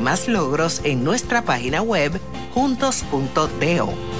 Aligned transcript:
más 0.00 0.28
logros 0.28 0.80
en 0.84 1.04
nuestra 1.04 1.42
página 1.42 1.82
web 1.82 2.20
juntos.do. 2.54 4.19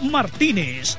Martínez. 0.00 0.98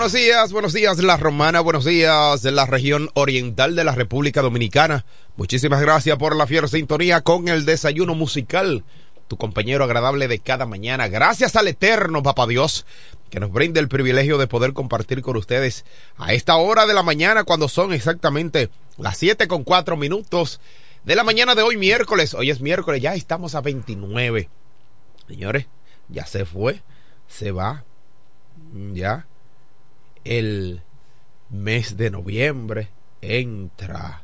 Buenos 0.00 0.14
días, 0.14 0.52
buenos 0.52 0.72
días 0.72 0.98
La 1.02 1.18
Romana, 1.18 1.60
buenos 1.60 1.84
días 1.84 2.40
de 2.40 2.52
la 2.52 2.64
región 2.64 3.10
oriental 3.12 3.76
de 3.76 3.84
la 3.84 3.94
República 3.94 4.40
Dominicana. 4.40 5.04
Muchísimas 5.36 5.82
gracias 5.82 6.16
por 6.16 6.34
la 6.34 6.46
fiel 6.46 6.66
sintonía 6.70 7.20
con 7.20 7.48
el 7.48 7.66
desayuno 7.66 8.14
musical, 8.14 8.82
tu 9.28 9.36
compañero 9.36 9.84
agradable 9.84 10.26
de 10.26 10.38
cada 10.38 10.64
mañana. 10.64 11.08
Gracias 11.08 11.54
al 11.54 11.68
eterno 11.68 12.22
Papá 12.22 12.46
Dios 12.46 12.86
que 13.28 13.40
nos 13.40 13.52
brinda 13.52 13.78
el 13.78 13.88
privilegio 13.88 14.38
de 14.38 14.46
poder 14.46 14.72
compartir 14.72 15.20
con 15.20 15.36
ustedes 15.36 15.84
a 16.16 16.32
esta 16.32 16.56
hora 16.56 16.86
de 16.86 16.94
la 16.94 17.02
mañana 17.02 17.44
cuando 17.44 17.68
son 17.68 17.92
exactamente 17.92 18.70
las 18.96 19.18
7 19.18 19.48
con 19.48 19.64
4 19.64 19.98
minutos 19.98 20.62
de 21.04 21.14
la 21.14 21.24
mañana 21.24 21.54
de 21.54 21.60
hoy 21.60 21.76
miércoles. 21.76 22.32
Hoy 22.32 22.48
es 22.48 22.62
miércoles, 22.62 23.02
ya 23.02 23.14
estamos 23.14 23.54
a 23.54 23.60
29. 23.60 24.48
Señores, 25.28 25.66
ya 26.08 26.24
se 26.24 26.46
fue, 26.46 26.80
se 27.28 27.50
va, 27.50 27.84
ya 28.94 29.26
el 30.24 30.82
mes 31.48 31.96
de 31.96 32.10
noviembre, 32.10 32.88
entra 33.20 34.22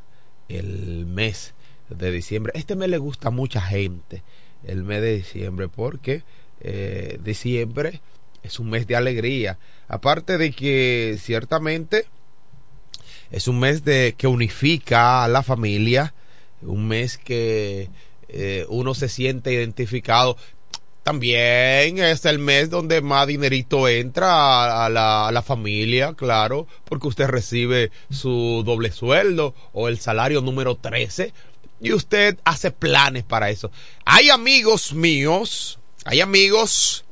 el 0.49 1.05
mes 1.05 1.53
de 1.89 2.11
diciembre. 2.11 2.53
Este 2.55 2.75
mes 2.75 2.89
le 2.89 2.97
gusta 2.97 3.29
a 3.29 3.31
mucha 3.31 3.61
gente, 3.61 4.23
el 4.65 4.83
mes 4.83 5.01
de 5.01 5.17
diciembre, 5.17 5.67
porque 5.67 6.23
eh, 6.61 7.19
diciembre 7.23 8.01
es 8.43 8.59
un 8.59 8.69
mes 8.69 8.87
de 8.87 8.95
alegría. 8.95 9.57
Aparte 9.87 10.37
de 10.37 10.51
que 10.51 11.17
ciertamente 11.19 12.05
es 13.31 13.47
un 13.47 13.59
mes 13.59 13.83
de 13.83 14.15
que 14.17 14.27
unifica 14.27 15.23
a 15.23 15.27
la 15.27 15.43
familia, 15.43 16.13
un 16.61 16.87
mes 16.87 17.17
que 17.17 17.89
eh, 18.29 18.65
uno 18.69 18.93
se 18.93 19.09
siente 19.09 19.53
identificado. 19.53 20.37
También 21.07 21.99
es 21.99 22.25
el 22.25 22.37
mes 22.37 22.69
donde 22.69 22.99
más 22.99 23.27
dinerito 23.27 23.87
entra 23.87 24.83
a 24.83 24.89
la, 24.89 25.29
a 25.29 25.31
la, 25.31 25.41
familia, 25.41 26.13
claro, 26.15 26.67
porque 26.83 27.07
usted 27.07 27.27
recibe 27.27 27.91
su 28.09 28.61
doble 28.65 28.91
sueldo 28.91 29.55
o 29.71 29.87
el 29.87 29.99
salario 29.99 30.41
número 30.41 30.75
13 30.75 31.31
y 31.79 31.93
usted 31.93 32.37
hace 32.43 32.71
planes 32.71 33.23
para 33.23 33.49
eso. 33.49 33.71
Hay 34.03 34.29
amigos 34.29 34.91
míos, 34.91 35.79
hay 36.03 36.19
amigos 36.19 37.05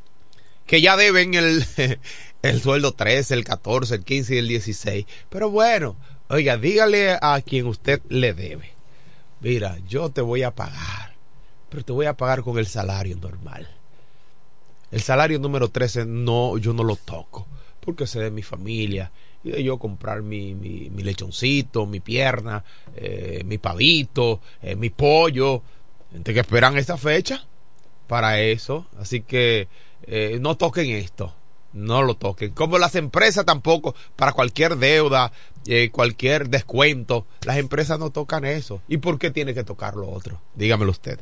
que 0.65 0.81
ya 0.81 0.97
deben 0.97 1.33
el, 1.33 1.65
el 2.41 2.61
sueldo 2.61 2.91
13, 2.91 3.33
el 3.33 3.45
14, 3.45 3.95
el 3.95 4.03
15 4.03 4.35
y 4.35 4.37
el 4.39 4.47
16. 4.49 5.05
Pero 5.29 5.49
bueno, 5.51 5.95
oiga, 6.27 6.57
dígale 6.57 7.17
a 7.21 7.41
quien 7.45 7.65
usted 7.67 8.01
le 8.09 8.33
debe. 8.33 8.73
Mira, 9.39 9.77
yo 9.87 10.09
te 10.09 10.19
voy 10.19 10.43
a 10.43 10.51
pagar, 10.53 11.15
pero 11.69 11.85
te 11.85 11.93
voy 11.93 12.07
a 12.07 12.17
pagar 12.17 12.43
con 12.43 12.57
el 12.57 12.67
salario 12.67 13.15
normal. 13.15 13.69
El 14.95 15.01
salario 15.01 15.39
número 15.39 15.67
13 15.67 16.05
no, 16.05 16.57
yo 16.57 16.71
no 16.71 16.81
lo 16.85 16.95
toco, 16.95 17.45
porque 17.81 18.07
se 18.07 18.21
de 18.21 18.31
mi 18.31 18.43
familia 18.43 19.11
y 19.43 19.51
de 19.51 19.61
yo 19.61 19.77
comprar 19.77 20.21
mi, 20.21 20.55
mi, 20.55 20.89
lechoncito, 21.03 21.85
mi 21.85 21.99
pierna, 21.99 22.63
eh, 22.95 23.43
mi 23.45 23.57
pavito, 23.57 24.39
eh, 24.61 24.77
mi 24.77 24.89
pollo. 24.91 25.61
Gente 26.13 26.33
que 26.33 26.39
esperan 26.39 26.77
esta 26.77 26.95
fecha 26.95 27.45
para 28.07 28.39
eso. 28.39 28.87
Así 28.97 29.19
que 29.19 29.67
eh, 30.03 30.37
no 30.39 30.55
toquen 30.55 30.89
esto. 30.91 31.35
No 31.73 32.01
lo 32.01 32.15
toquen. 32.15 32.51
Como 32.51 32.77
las 32.77 32.95
empresas 32.95 33.43
tampoco, 33.43 33.95
para 34.15 34.31
cualquier 34.31 34.77
deuda, 34.77 35.33
cualquier 35.91 36.47
descuento, 36.47 37.27
las 37.41 37.57
empresas 37.57 37.99
no 37.99 38.11
tocan 38.11 38.45
eso. 38.45 38.81
¿Y 38.87 38.95
por 38.95 39.19
qué 39.19 39.29
tiene 39.29 39.53
que 39.53 39.65
tocar 39.65 39.95
lo 39.95 40.09
otro? 40.09 40.39
Dígamelo 40.55 40.91
usted. 40.91 41.19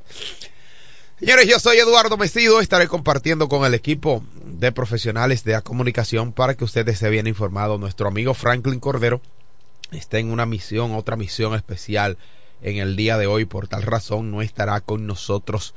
Señores, 1.19 1.47
yo 1.47 1.59
soy 1.59 1.77
Eduardo 1.77 2.17
Mestido. 2.17 2.59
Estaré 2.59 2.87
compartiendo 2.87 3.47
con 3.47 3.65
el 3.65 3.75
equipo 3.75 4.23
de 4.45 4.71
profesionales 4.71 5.43
de 5.43 5.53
la 5.53 5.61
comunicación 5.61 6.33
para 6.33 6.55
que 6.55 6.63
usted 6.63 6.87
esté 6.89 7.09
bien 7.09 7.27
informado. 7.27 7.77
Nuestro 7.77 8.07
amigo 8.07 8.33
Franklin 8.33 8.79
Cordero 8.79 9.21
está 9.91 10.17
en 10.17 10.31
una 10.31 10.47
misión, 10.47 10.95
otra 10.95 11.15
misión 11.15 11.53
especial 11.53 12.17
en 12.61 12.77
el 12.77 12.95
día 12.95 13.17
de 13.17 13.27
hoy. 13.27 13.45
Por 13.45 13.67
tal 13.67 13.83
razón, 13.83 14.31
no 14.31 14.41
estará 14.41 14.81
con 14.81 15.05
nosotros 15.05 15.75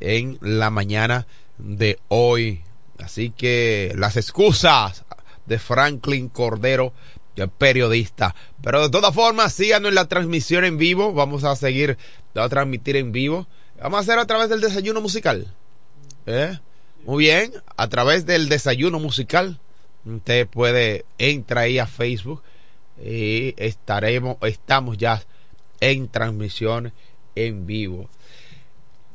en 0.00 0.38
la 0.42 0.70
mañana 0.70 1.26
de 1.56 1.98
hoy. 2.08 2.62
Así 2.98 3.30
que 3.30 3.94
las 3.96 4.18
excusas 4.18 5.04
de 5.46 5.58
Franklin 5.58 6.28
Cordero, 6.28 6.92
periodista. 7.56 8.34
Pero 8.62 8.82
de 8.82 8.90
todas 8.90 9.14
formas, 9.14 9.54
síganos 9.54 9.88
en 9.88 9.94
la 9.94 10.08
transmisión 10.08 10.64
en 10.64 10.76
vivo. 10.76 11.14
Vamos 11.14 11.42
a 11.42 11.56
seguir 11.56 11.96
a 12.34 12.48
transmitir 12.50 12.96
en 12.96 13.12
vivo. 13.12 13.48
Vamos 13.80 13.98
a 13.98 14.00
hacer 14.00 14.18
a 14.18 14.26
través 14.26 14.48
del 14.48 14.60
desayuno 14.60 15.00
musical. 15.00 15.52
¿Eh? 16.26 16.58
Muy 17.04 17.24
bien, 17.24 17.52
a 17.76 17.88
través 17.88 18.26
del 18.26 18.48
desayuno 18.48 18.98
musical. 18.98 19.60
Usted 20.04 20.46
puede 20.46 21.04
entrar 21.18 21.64
ahí 21.64 21.78
a 21.78 21.86
Facebook 21.86 22.42
y 23.02 23.54
estaremos, 23.56 24.36
estamos 24.42 24.96
ya 24.98 25.22
en 25.80 26.08
transmisión 26.08 26.92
en 27.34 27.66
vivo. 27.66 28.08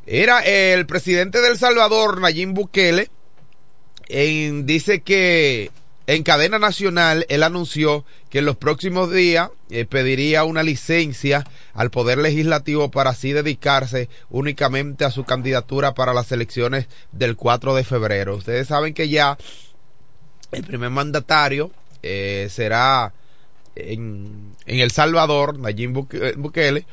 Era 0.06 0.40
el 0.40 0.86
presidente 0.86 1.42
del 1.42 1.58
Salvador, 1.58 2.20
Nayib 2.20 2.50
Bukele, 2.50 3.10
dice 4.08 5.02
que 5.02 5.72
en 6.16 6.24
cadena 6.24 6.58
nacional 6.58 7.28
él 7.30 7.44
anunció 7.44 8.04
que 8.32 8.40
en 8.40 8.46
los 8.46 8.58
próximos 8.58 9.12
días 9.12 9.52
eh, 9.70 9.86
pediría 9.86 10.44
una 10.44 10.64
licencia 10.64 11.46
al 11.76 11.92
Poder 11.92 12.18
Legislativo 12.18 12.90
para 12.90 13.12
así 13.12 13.32
dedicarse 13.32 14.10
únicamente 14.32 15.06
a 15.06 15.12
su 15.12 15.24
candidatura 15.24 15.94
para 15.94 16.16
las 16.16 16.32
elecciones 16.32 16.88
del 17.12 17.36
4 17.36 17.76
de 17.76 17.84
febrero. 17.84 18.36
Ustedes 18.38 18.70
saben 18.70 18.96
que 18.96 19.08
ya 19.08 19.38
el 20.52 20.64
primer 20.64 20.90
mandatario 20.90 21.70
eh, 22.02 22.48
será 22.50 23.14
en, 23.76 24.56
en, 24.66 24.80
El 24.80 24.90
Salvador, 24.90 25.60
Nayib 25.60 25.92
Bukele, 26.38 26.88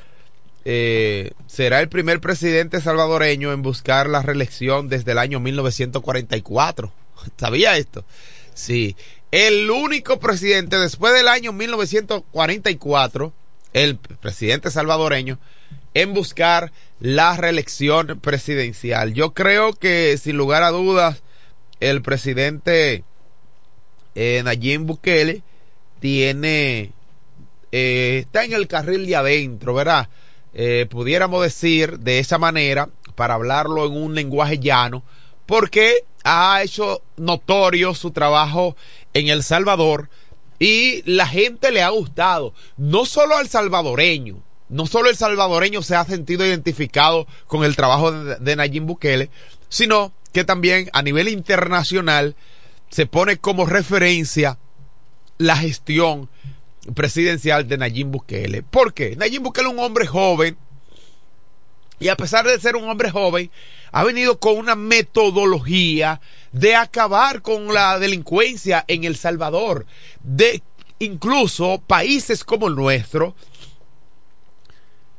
eh, 0.67 1.31
será 1.47 1.81
el 1.81 1.89
primer 1.89 2.21
presidente 2.21 2.83
salvadoreño 2.83 3.51
en 3.55 3.63
buscar 3.63 4.11
la 4.11 4.21
reelección 4.21 4.91
desde 4.91 5.13
el 5.13 5.19
año 5.19 5.41
1944. 5.41 6.93
¿Sabía 7.39 7.79
esto? 7.79 8.05
Sí. 8.57 8.97
El 9.31 9.71
único 9.71 10.19
presidente 10.19 10.79
después 10.79 11.13
del 11.15 11.29
año 11.29 11.53
1944, 11.53 13.33
el 13.73 13.97
presidente 13.97 14.71
salvadoreño, 14.71 15.39
en 15.95 16.15
buscar 16.15 16.73
la 16.99 17.37
reelección 17.37 18.19
presidencial. 18.21 19.15
Yo 19.15 19.35
creo 19.35 19.75
que 19.75 20.17
sin 20.19 20.37
lugar 20.37 20.63
a 20.63 20.71
dudas 20.71 21.23
el 21.81 22.03
presidente 22.03 23.05
eh, 24.15 24.43
Nayib 24.45 24.81
Bukele 24.81 25.43
tiene 26.01 26.93
eh, 27.73 28.23
está 28.25 28.45
en 28.45 28.55
el 28.55 28.67
carril 28.67 29.07
de 29.07 29.17
adentro, 29.17 29.75
¿verdad? 29.75 30.09
eh, 30.59 30.87
pudiéramos 30.89 31.43
decir 31.43 31.99
de 31.99 32.19
esa 32.19 32.39
manera, 32.39 32.89
para 33.15 33.35
hablarlo 33.35 33.87
en 33.87 33.93
un 33.93 34.15
lenguaje 34.15 34.59
llano, 34.59 35.03
porque 35.45 36.05
ha 36.27 36.61
hecho 36.63 37.03
notorio 37.17 37.95
su 37.95 38.11
trabajo 38.11 38.77
en 39.15 39.29
El 39.29 39.45
Salvador 39.45 40.11
y 40.59 41.03
la 41.11 41.27
gente 41.27 41.71
le 41.71 41.83
ha 41.83 41.91
gustado, 41.91 42.53
no 42.77 43.07
solo 43.07 43.37
al 43.37 43.49
salvadoreño, 43.49 44.43
no 44.69 44.87
solo 44.87 45.09
el 45.09 45.17
salvadoreño 45.17 45.83
se 45.83 45.95
ha 45.95 46.05
sentido 46.05 46.45
identificado 46.45 47.29
con 47.47 47.65
el 47.65 47.77
trabajo 47.77 48.11
de, 48.11 48.37
de 48.37 48.57
Nayib 48.57 48.83
Bukele, 48.83 49.31
sino 49.69 50.13
que 50.33 50.43
también 50.43 50.91
a 50.93 51.03
nivel 51.03 51.29
internacional 51.29 52.35
se 52.91 53.07
pone 53.07 53.37
como 53.37 53.65
referencia 53.65 54.59
la 55.39 55.57
gestión 55.57 56.29
presidencial 56.95 57.69
de 57.69 57.79
Nayib 57.79 58.09
Bukele. 58.09 58.63
¿Por 58.65 58.95
qué? 58.95 59.15
Nayib 59.15 59.43
Bukele 59.43 59.69
es 59.69 59.75
un 59.75 59.81
hombre 59.81 60.07
joven 60.07 60.57
y 61.99 62.09
a 62.09 62.17
pesar 62.17 62.47
de 62.47 62.61
ser 62.61 62.77
un 62.77 62.89
hombre 62.89 63.11
joven, 63.11 63.51
ha 63.93 64.05
venido 64.05 64.39
con 64.39 64.59
una 64.59 64.75
metodología 64.75 66.21
de 66.53 66.75
acabar 66.75 67.43
con 67.43 67.73
la 67.73 67.99
delincuencia 67.99 68.85
en 68.89 69.05
El 69.05 69.17
Salvador, 69.17 69.87
de 70.23 70.63
incluso 70.99 71.83
países 71.87 72.45
como 72.45 72.69
el 72.69 72.75
nuestro, 72.75 73.35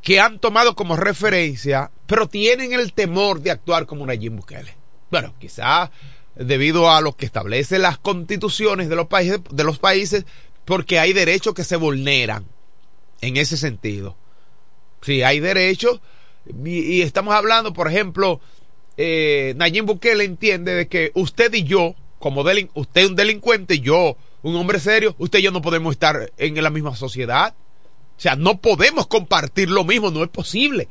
que 0.02 0.20
han 0.20 0.40
tomado 0.40 0.76
como 0.76 0.96
referencia, 0.96 1.92
pero 2.06 2.28
tienen 2.28 2.74
el 2.74 2.94
temor 2.94 3.42
de 3.42 3.52
actuar 3.52 3.86
como 3.86 4.06
Nayib 4.06 4.34
Bukele. 4.34 4.76
Bueno, 5.10 5.34
quizá 5.40 5.92
debido 6.36 6.92
a 6.92 7.02
lo 7.02 7.14
que 7.14 7.26
establece 7.26 7.80
las 7.80 7.98
constituciones 7.98 8.90
de 8.90 8.96
los 8.96 9.08
países, 9.08 9.42
de 9.50 9.64
los 9.64 9.80
países 9.80 10.26
porque 10.66 11.00
hay 11.00 11.14
derechos 11.14 11.54
que 11.54 11.64
se 11.64 11.78
vulneran 11.78 12.46
en 13.22 13.38
ese 13.38 13.58
sentido. 13.58 14.16
Sí, 15.02 15.24
hay 15.24 15.40
derechos 15.40 16.02
y, 16.66 17.02
estamos 17.02 17.34
hablando, 17.34 17.74
por 17.74 17.88
ejemplo, 17.88 18.40
eh, 18.98 19.54
Nayib 19.58 19.86
Bukele 19.86 20.24
entiende 20.24 20.74
de 20.74 20.88
que 20.88 21.12
usted 21.16 21.54
y 21.54 21.64
yo, 21.64 21.96
como 22.20 22.44
delin 22.44 22.70
usted 22.74 23.06
un 23.06 23.16
delincuente, 23.16 23.80
yo 23.80 24.18
un 24.44 24.56
hombre 24.56 24.80
serio, 24.80 25.16
usted 25.18 25.40
y 25.40 25.44
yo 25.44 25.52
no 25.52 25.62
podemos 25.62 25.94
estar 25.94 26.32
en 26.38 26.62
la 26.62 26.70
misma 26.70 26.96
sociedad. 26.96 27.54
O 28.18 28.20
sea, 28.20 28.36
no 28.36 28.60
podemos 28.60 29.08
compartir 29.08 29.70
lo 29.70 29.84
mismo, 29.84 30.10
no 30.10 30.24
es 30.24 30.30
posible. 30.30 30.88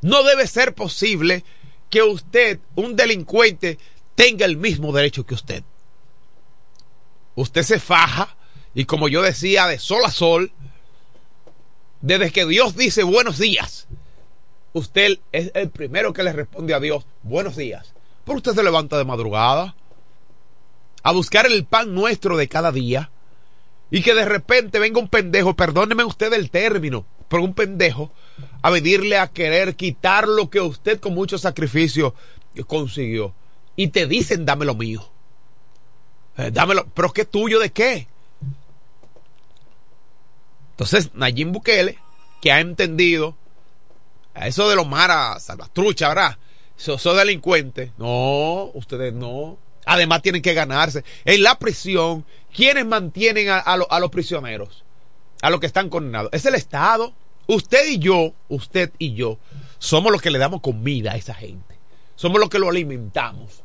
No 0.00 0.22
debe 0.22 0.46
ser 0.46 0.74
posible 0.74 1.44
que 1.90 2.02
usted, 2.02 2.60
un 2.74 2.96
delincuente, 2.96 3.78
tenga 4.14 4.46
el 4.46 4.56
mismo 4.56 4.92
derecho 4.92 5.26
que 5.26 5.34
usted 5.34 5.64
usted 7.40 7.62
se 7.62 7.78
faja 7.78 8.36
y 8.74 8.84
como 8.84 9.08
yo 9.08 9.22
decía, 9.22 9.66
de 9.66 9.78
sol 9.78 10.02
a 10.04 10.10
sol, 10.10 10.52
desde 12.00 12.30
que 12.30 12.46
Dios 12.46 12.76
dice 12.76 13.02
buenos 13.02 13.38
días, 13.38 13.86
usted 14.72 15.18
es 15.32 15.50
el 15.54 15.70
primero 15.70 16.12
que 16.12 16.22
le 16.22 16.32
responde 16.32 16.74
a 16.74 16.80
Dios 16.80 17.06
buenos 17.22 17.56
días. 17.56 17.92
Pero 18.24 18.38
usted 18.38 18.54
se 18.54 18.62
levanta 18.62 18.98
de 18.98 19.04
madrugada 19.04 19.74
a 21.02 21.12
buscar 21.12 21.46
el 21.46 21.64
pan 21.64 21.94
nuestro 21.94 22.36
de 22.36 22.48
cada 22.48 22.72
día 22.72 23.10
y 23.90 24.02
que 24.02 24.14
de 24.14 24.24
repente 24.24 24.78
venga 24.78 25.00
un 25.00 25.08
pendejo, 25.08 25.54
perdóneme 25.54 26.04
usted 26.04 26.32
el 26.32 26.50
término, 26.50 27.04
pero 27.28 27.42
un 27.42 27.54
pendejo 27.54 28.12
a 28.62 28.70
venirle 28.70 29.18
a 29.18 29.28
querer 29.28 29.74
quitar 29.74 30.28
lo 30.28 30.50
que 30.50 30.60
usted 30.60 31.00
con 31.00 31.14
mucho 31.14 31.38
sacrificio 31.38 32.14
consiguió 32.66 33.34
y 33.76 33.88
te 33.88 34.06
dicen 34.06 34.44
dame 34.44 34.64
lo 34.64 34.74
mío. 34.74 35.08
Eh, 36.36 36.50
dámelo, 36.52 36.86
pero 36.94 37.12
que 37.12 37.24
tuyo 37.24 37.58
de 37.58 37.70
qué? 37.70 38.08
Entonces, 40.80 41.10
Nayib 41.12 41.48
Bukele, 41.48 41.98
que 42.40 42.50
ha 42.52 42.60
entendido 42.60 43.36
a 44.32 44.46
eso 44.48 44.66
de 44.66 44.76
los 44.76 44.88
maras, 44.88 45.42
salvatrucha, 45.42 46.08
¿verdad? 46.08 46.38
Esos 46.78 47.02
so 47.02 47.12
delincuentes. 47.14 47.90
No, 47.98 48.70
ustedes 48.72 49.12
no. 49.12 49.58
Además 49.84 50.22
tienen 50.22 50.40
que 50.40 50.54
ganarse. 50.54 51.04
En 51.26 51.42
la 51.42 51.58
prisión, 51.58 52.24
¿quiénes 52.56 52.86
mantienen 52.86 53.50
a 53.50 54.00
los 54.00 54.10
prisioneros? 54.10 54.82
A 55.42 55.50
los 55.50 55.60
que 55.60 55.66
están 55.66 55.90
condenados. 55.90 56.30
Es 56.32 56.46
el 56.46 56.54
Estado. 56.54 57.12
Usted 57.46 57.86
y 57.86 57.98
yo, 57.98 58.32
usted 58.48 58.90
y 58.96 59.12
yo, 59.12 59.36
somos 59.78 60.10
los 60.10 60.22
que 60.22 60.30
le 60.30 60.38
damos 60.38 60.62
comida 60.62 61.12
a 61.12 61.16
esa 61.16 61.34
gente. 61.34 61.76
Somos 62.16 62.40
los 62.40 62.48
que 62.48 62.58
lo 62.58 62.70
alimentamos. 62.70 63.64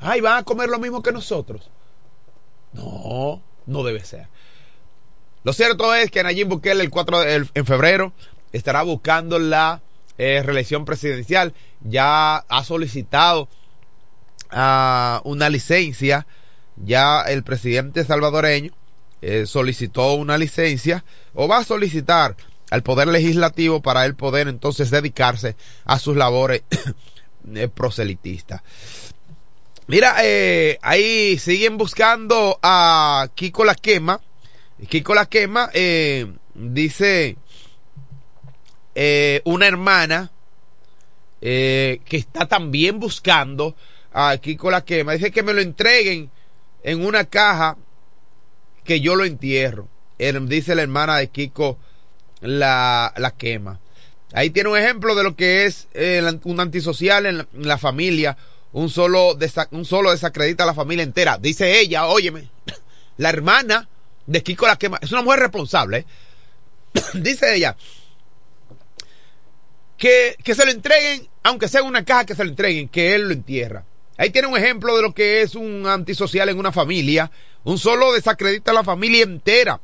Ay, 0.00 0.20
van 0.20 0.38
a 0.38 0.42
comer 0.42 0.70
lo 0.70 0.80
mismo 0.80 1.04
que 1.04 1.12
nosotros. 1.12 1.70
No, 2.72 3.40
no 3.66 3.84
debe 3.84 4.04
ser. 4.04 4.26
Lo 5.46 5.52
cierto 5.52 5.94
es 5.94 6.10
que 6.10 6.24
Nayib 6.24 6.48
Bukele 6.48 6.82
el 6.82 6.90
4 6.90 7.20
de, 7.20 7.46
en 7.54 7.66
febrero 7.66 8.12
estará 8.52 8.82
buscando 8.82 9.38
la 9.38 9.80
eh, 10.18 10.42
reelección 10.44 10.84
presidencial. 10.84 11.54
Ya 11.82 12.38
ha 12.38 12.64
solicitado 12.64 13.48
a 14.50 15.20
una 15.22 15.48
licencia. 15.48 16.26
Ya 16.74 17.22
el 17.22 17.44
presidente 17.44 18.02
salvadoreño 18.02 18.72
eh, 19.22 19.46
solicitó 19.46 20.14
una 20.14 20.36
licencia 20.36 21.04
o 21.32 21.46
va 21.46 21.58
a 21.58 21.64
solicitar 21.64 22.34
al 22.72 22.82
Poder 22.82 23.06
Legislativo 23.06 23.80
para 23.80 24.04
él 24.04 24.16
poder 24.16 24.48
entonces 24.48 24.90
dedicarse 24.90 25.54
a 25.84 26.00
sus 26.00 26.16
labores 26.16 26.64
eh, 27.54 27.68
proselitistas. 27.68 28.62
Mira, 29.86 30.16
eh, 30.24 30.80
ahí 30.82 31.38
siguen 31.38 31.76
buscando 31.76 32.58
a 32.64 33.28
Kiko 33.36 33.64
La 33.64 33.76
Quema. 33.76 34.20
Kiko 34.84 35.14
La 35.14 35.26
Quema 35.26 35.70
eh, 35.72 36.26
dice 36.54 37.36
eh, 38.94 39.40
una 39.44 39.66
hermana 39.66 40.30
eh, 41.40 42.00
que 42.04 42.18
está 42.18 42.46
también 42.46 43.00
buscando 43.00 43.74
a 44.12 44.36
Kiko 44.36 44.70
La 44.70 44.84
Quema. 44.84 45.12
Dice 45.12 45.30
que 45.30 45.42
me 45.42 45.54
lo 45.54 45.62
entreguen 45.62 46.30
en 46.82 47.04
una 47.04 47.24
caja 47.24 47.78
que 48.84 49.00
yo 49.00 49.16
lo 49.16 49.24
entierro. 49.24 49.88
Dice 50.18 50.74
la 50.74 50.82
hermana 50.82 51.16
de 51.16 51.28
Kiko 51.28 51.78
La, 52.40 53.12
la 53.16 53.30
Quema. 53.32 53.80
Ahí 54.32 54.50
tiene 54.50 54.68
un 54.68 54.78
ejemplo 54.78 55.14
de 55.14 55.22
lo 55.22 55.36
que 55.36 55.64
es 55.64 55.88
un 56.44 56.60
antisocial 56.60 57.26
en 57.26 57.38
la, 57.38 57.48
en 57.54 57.68
la 57.68 57.78
familia. 57.78 58.36
Un 58.72 58.90
solo, 58.90 59.38
un 59.70 59.84
solo 59.86 60.10
desacredita 60.10 60.64
a 60.64 60.66
la 60.66 60.74
familia 60.74 61.02
entera. 61.02 61.38
Dice 61.38 61.80
ella, 61.80 62.06
óyeme, 62.06 62.50
la 63.16 63.30
hermana 63.30 63.88
de 64.26 64.42
Kiko 64.42 64.66
La 64.66 64.76
Quema 64.76 64.98
es 65.00 65.12
una 65.12 65.22
mujer 65.22 65.40
responsable. 65.40 66.04
Dice 67.14 67.54
ella 67.54 67.76
que, 69.96 70.36
que 70.42 70.54
se 70.54 70.64
lo 70.64 70.70
entreguen, 70.70 71.28
aunque 71.42 71.68
sea 71.68 71.82
una 71.82 72.04
caja, 72.04 72.26
que 72.26 72.34
se 72.34 72.44
lo 72.44 72.50
entreguen, 72.50 72.88
que 72.88 73.14
él 73.14 73.22
lo 73.28 73.32
entierra. 73.32 73.84
Ahí 74.18 74.30
tiene 74.30 74.48
un 74.48 74.56
ejemplo 74.56 74.96
de 74.96 75.02
lo 75.02 75.14
que 75.14 75.42
es 75.42 75.54
un 75.54 75.86
antisocial 75.86 76.48
en 76.48 76.58
una 76.58 76.72
familia. 76.72 77.30
Un 77.64 77.78
solo 77.78 78.12
desacredita 78.12 78.70
a 78.70 78.74
la 78.74 78.84
familia 78.84 79.22
entera. 79.22 79.80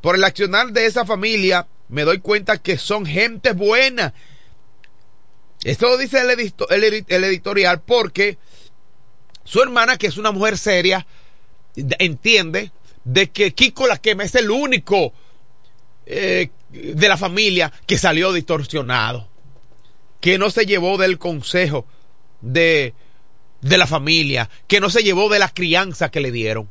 Por 0.00 0.16
el 0.16 0.24
accionar 0.24 0.72
de 0.72 0.86
esa 0.86 1.04
familia, 1.06 1.66
me 1.88 2.02
doy 2.02 2.18
cuenta 2.18 2.58
que 2.58 2.76
son 2.76 3.06
gente 3.06 3.52
buena. 3.52 4.12
Esto 5.62 5.88
lo 5.88 5.96
dice 5.96 6.20
el, 6.20 6.30
el 6.30 6.38
edi- 6.38 7.04
el 7.08 7.24
editorial 7.24 7.80
porque 7.80 8.36
su 9.44 9.62
hermana, 9.62 9.96
que 9.96 10.08
es 10.08 10.18
una 10.18 10.30
mujer 10.30 10.58
seria, 10.58 11.06
de- 11.74 11.96
entiende 12.00 12.70
de 13.04 13.30
que 13.30 13.54
Kiko 13.54 13.86
la 13.86 13.98
quema 13.98 14.24
es 14.24 14.34
el 14.34 14.50
único 14.50 15.12
eh, 16.06 16.50
de 16.70 17.08
la 17.08 17.16
familia 17.16 17.72
que 17.86 17.98
salió 17.98 18.32
distorsionado, 18.32 19.28
que 20.20 20.38
no 20.38 20.50
se 20.50 20.66
llevó 20.66 20.98
del 20.98 21.18
consejo 21.18 21.86
de, 22.40 22.94
de 23.60 23.78
la 23.78 23.86
familia, 23.86 24.50
que 24.66 24.80
no 24.80 24.90
se 24.90 25.02
llevó 25.02 25.28
de 25.28 25.38
la 25.38 25.48
crianza 25.48 26.10
que 26.10 26.20
le 26.20 26.32
dieron. 26.32 26.68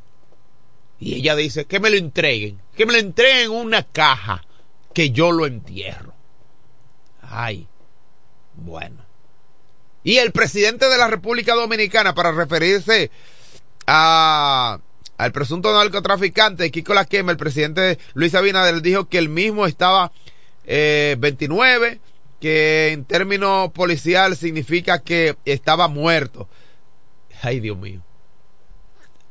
Y 1.00 1.14
ella 1.14 1.34
dice, 1.36 1.64
que 1.64 1.80
me 1.80 1.90
lo 1.90 1.96
entreguen, 1.96 2.60
que 2.76 2.86
me 2.86 2.92
lo 2.92 2.98
entreguen 2.98 3.46
en 3.46 3.50
una 3.50 3.82
caja, 3.82 4.44
que 4.92 5.10
yo 5.10 5.32
lo 5.32 5.46
entierro. 5.46 6.14
Ay, 7.20 7.66
bueno. 8.54 9.04
Y 10.04 10.18
el 10.18 10.32
presidente 10.32 10.88
de 10.88 10.98
la 10.98 11.08
República 11.08 11.54
Dominicana, 11.54 12.14
para 12.14 12.30
referirse 12.30 13.10
a, 13.86 14.78
al 15.24 15.32
presunto 15.32 15.72
narcotraficante 15.72 16.70
Kiko 16.70 16.92
La 16.92 17.06
Quema, 17.06 17.32
el 17.32 17.38
presidente 17.38 17.98
Luis 18.12 18.34
Abinader 18.34 18.82
dijo 18.82 19.08
que 19.08 19.16
el 19.16 19.30
mismo 19.30 19.66
estaba 19.66 20.12
eh, 20.66 21.16
29, 21.18 22.00
que 22.40 22.92
en 22.92 23.06
términos 23.06 23.72
policial 23.72 24.36
significa 24.36 24.98
que 24.98 25.36
estaba 25.46 25.88
muerto. 25.88 26.46
Ay, 27.40 27.60
Dios 27.60 27.78
mío. 27.78 28.02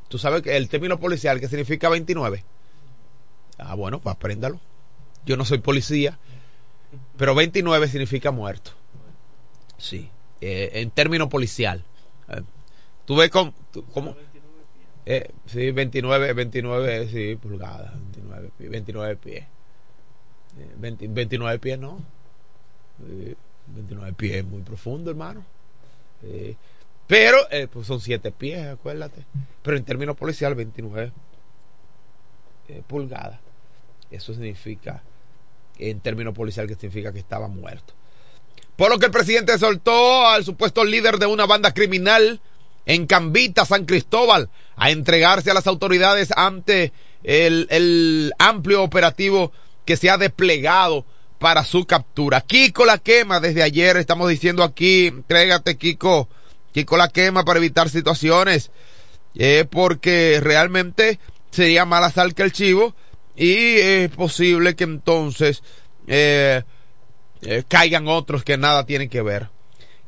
¿Tú 0.08 0.18
sabes 0.18 0.42
que 0.42 0.56
el 0.56 0.68
término 0.68 0.98
policial 0.98 1.38
que 1.38 1.48
significa 1.48 1.88
29? 1.88 2.44
Ah, 3.58 3.74
bueno, 3.74 4.00
pues 4.00 4.16
apréndalo. 4.16 4.60
Yo 5.24 5.36
no 5.36 5.44
soy 5.44 5.58
policía, 5.58 6.18
pero 7.16 7.36
29 7.36 7.86
significa 7.86 8.32
muerto. 8.32 8.72
Sí, 9.78 10.10
eh, 10.40 10.70
en 10.74 10.90
término 10.90 11.28
policial. 11.28 11.84
Eh, 12.28 12.42
tú 13.04 13.14
ves 13.14 13.30
cómo... 13.30 13.54
Eh, 15.06 15.30
sí, 15.46 15.70
29, 15.70 16.32
29, 16.32 17.08
sí, 17.08 17.36
pulgadas, 17.36 17.92
29, 17.92 18.50
pie- 18.58 18.68
29 18.70 19.16
pies. 19.16 19.44
Eh, 20.58 20.70
20 20.76 21.08
29 21.08 21.58
pies 21.58 21.78
no. 21.78 21.98
Eh, 23.06 23.34
29 23.66 24.12
pies 24.14 24.36
es 24.36 24.44
muy 24.44 24.62
profundo, 24.62 25.10
hermano. 25.10 25.44
Eh, 26.22 26.56
pero 27.06 27.36
eh, 27.50 27.68
pues 27.70 27.86
son 27.86 28.00
7 28.00 28.32
pies, 28.32 28.66
acuérdate. 28.66 29.24
Pero 29.62 29.76
en 29.76 29.84
términos 29.84 30.16
policial, 30.16 30.54
29 30.54 31.12
eh, 32.68 32.82
pulgadas. 32.86 33.40
Eso 34.10 34.32
significa, 34.32 35.02
en 35.78 36.00
términos 36.00 36.34
policial, 36.34 36.66
que 36.66 36.74
significa 36.76 37.12
que 37.12 37.18
estaba 37.18 37.48
muerto. 37.48 37.92
Por 38.76 38.90
lo 38.90 38.98
que 38.98 39.06
el 39.06 39.12
presidente 39.12 39.58
soltó 39.58 40.26
al 40.26 40.44
supuesto 40.44 40.84
líder 40.84 41.18
de 41.18 41.26
una 41.26 41.46
banda 41.46 41.72
criminal 41.74 42.40
en 42.86 43.06
Cambita, 43.06 43.64
San 43.64 43.84
Cristóbal, 43.84 44.50
a 44.76 44.90
entregarse 44.90 45.50
a 45.50 45.54
las 45.54 45.66
autoridades 45.66 46.30
ante 46.36 46.92
el, 47.22 47.66
el 47.70 48.32
amplio 48.38 48.82
operativo 48.82 49.52
que 49.84 49.96
se 49.96 50.10
ha 50.10 50.18
desplegado 50.18 51.04
para 51.38 51.64
su 51.64 51.84
captura. 51.84 52.40
Kiko 52.40 52.84
la 52.84 52.98
quema 52.98 53.40
desde 53.40 53.62
ayer, 53.62 53.96
estamos 53.96 54.28
diciendo 54.28 54.62
aquí, 54.62 55.08
entrégate 55.08 55.76
Kiko, 55.76 56.28
Kiko 56.72 56.96
la 56.96 57.08
quema 57.08 57.44
para 57.44 57.58
evitar 57.58 57.88
situaciones, 57.90 58.70
eh, 59.34 59.66
porque 59.70 60.40
realmente 60.42 61.18
sería 61.50 61.84
mala 61.84 62.10
sal 62.10 62.34
que 62.34 62.42
el 62.42 62.52
chivo 62.52 62.94
y 63.36 63.76
es 63.76 64.10
posible 64.10 64.74
que 64.74 64.84
entonces 64.84 65.62
eh, 66.06 66.62
eh, 67.42 67.64
caigan 67.68 68.08
otros 68.08 68.44
que 68.44 68.56
nada 68.56 68.86
tienen 68.86 69.08
que 69.08 69.22
ver. 69.22 69.50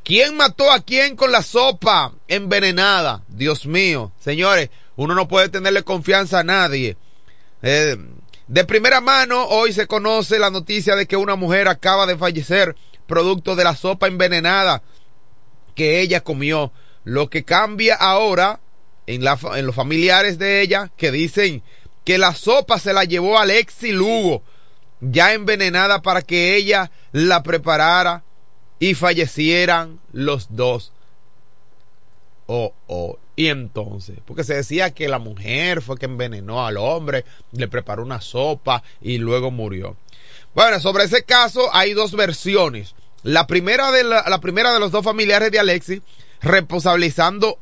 ¿Quién 0.07 0.37
mató 0.37 0.71
a 0.71 0.79
quién 0.79 1.17
con 1.17 1.33
la 1.33 1.43
sopa 1.43 2.13
envenenada? 2.29 3.25
Dios 3.27 3.67
mío, 3.67 4.13
señores, 4.21 4.71
uno 4.95 5.17
no 5.17 5.27
puede 5.27 5.49
tenerle 5.49 5.83
confianza 5.83 6.39
a 6.39 6.45
nadie. 6.45 6.97
Eh, 7.61 7.97
de 8.47 8.65
primera 8.65 9.01
mano, 9.01 9.47
hoy 9.47 9.73
se 9.73 9.89
conoce 9.89 10.39
la 10.39 10.51
noticia 10.51 10.95
de 10.95 11.07
que 11.09 11.17
una 11.17 11.35
mujer 11.35 11.67
acaba 11.67 12.07
de 12.07 12.17
fallecer 12.17 12.77
producto 13.09 13.57
de 13.57 13.65
la 13.65 13.75
sopa 13.75 14.07
envenenada 14.07 14.81
que 15.75 16.01
ella 16.01 16.23
comió. 16.23 16.71
Lo 17.03 17.29
que 17.29 17.43
cambia 17.45 17.97
ahora 17.97 18.61
en, 19.09 19.25
en 19.27 19.67
los 19.67 19.75
familiares 19.75 20.39
de 20.39 20.61
ella 20.61 20.93
que 20.97 21.11
dicen 21.11 21.65
que 22.05 22.17
la 22.17 22.33
sopa 22.33 22.79
se 22.79 22.93
la 22.93 23.03
llevó 23.03 23.41
Alexi 23.41 23.91
Lugo, 23.91 24.45
ya 25.01 25.33
envenenada 25.33 26.01
para 26.01 26.23
que 26.23 26.55
ella 26.55 26.93
la 27.11 27.43
preparara 27.43 28.23
y 28.78 28.95
fallecieran 28.95 30.00
los 30.12 30.49
dos. 30.50 30.92
Oh, 32.47 32.73
oh. 32.87 33.18
Y 33.35 33.49
entonces, 33.49 34.18
porque 34.25 34.45
se 34.45 34.54
decía 34.54 34.95
que 34.95 35.09
la 35.09 35.18
mujer 35.18 35.83
fue 35.83 35.99
que 35.99 36.06
envenenó 36.06 36.64
al 36.64 36.78
hombre, 36.78 37.25
le 37.52 37.68
preparó 37.68 38.02
una 38.02 38.21
sopa 38.21 38.83
y 39.02 39.18
luego 39.18 39.50
murió. 39.50 39.97
Bueno, 40.54 40.80
sobre 40.80 41.04
ese 41.04 41.25
caso 41.25 41.68
hay 41.75 41.92
dos 41.92 42.12
versiones. 42.12 42.95
La 43.23 43.47
primera 43.47 43.90
de 43.92 44.04
la, 44.04 44.25
la 44.28 44.40
primera 44.40 44.73
de 44.73 44.80
los 44.80 44.90
dos 44.90 45.04
familiares 45.04 45.50
de 45.50 45.59
Alexis 45.59 46.00
responsabilizando 46.40 47.59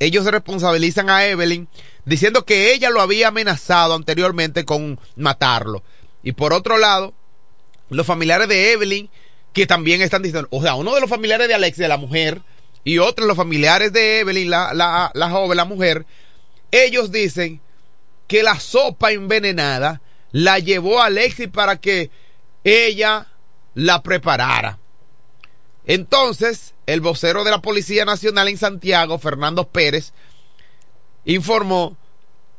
ellos 0.00 0.24
se 0.24 0.30
responsabilizan 0.30 1.10
a 1.10 1.26
Evelyn 1.26 1.68
diciendo 2.04 2.44
que 2.44 2.72
ella 2.72 2.90
lo 2.90 3.00
había 3.00 3.28
amenazado 3.28 3.94
anteriormente 3.94 4.64
con 4.64 5.00
matarlo. 5.16 5.82
Y 6.22 6.32
por 6.32 6.52
otro 6.52 6.78
lado, 6.78 7.14
los 7.90 8.06
familiares 8.06 8.48
de 8.48 8.72
Evelyn 8.72 9.10
que 9.52 9.66
también 9.66 10.02
están 10.02 10.22
diciendo, 10.22 10.48
o 10.50 10.62
sea, 10.62 10.74
uno 10.74 10.94
de 10.94 11.00
los 11.00 11.10
familiares 11.10 11.48
de 11.48 11.54
Alexis, 11.54 11.82
de 11.82 11.88
la 11.88 11.96
mujer, 11.96 12.42
y 12.84 12.98
otro 12.98 13.24
de 13.24 13.28
los 13.28 13.36
familiares 13.36 13.92
de 13.92 14.20
Evelyn, 14.20 14.50
la, 14.50 15.30
joven, 15.30 15.56
la 15.56 15.64
mujer, 15.64 16.06
ellos 16.70 17.10
dicen 17.10 17.60
que 18.26 18.42
la 18.42 18.58
sopa 18.60 19.12
envenenada 19.12 20.00
la 20.32 20.58
llevó 20.58 21.00
a 21.00 21.06
Alexis 21.06 21.48
para 21.48 21.80
que 21.80 22.10
ella 22.64 23.26
la 23.74 24.02
preparara. 24.02 24.78
Entonces, 25.86 26.74
el 26.86 27.00
vocero 27.00 27.44
de 27.44 27.50
la 27.50 27.62
Policía 27.62 28.04
Nacional 28.04 28.48
en 28.48 28.58
Santiago, 28.58 29.18
Fernando 29.18 29.68
Pérez, 29.68 30.12
informó 31.24 31.96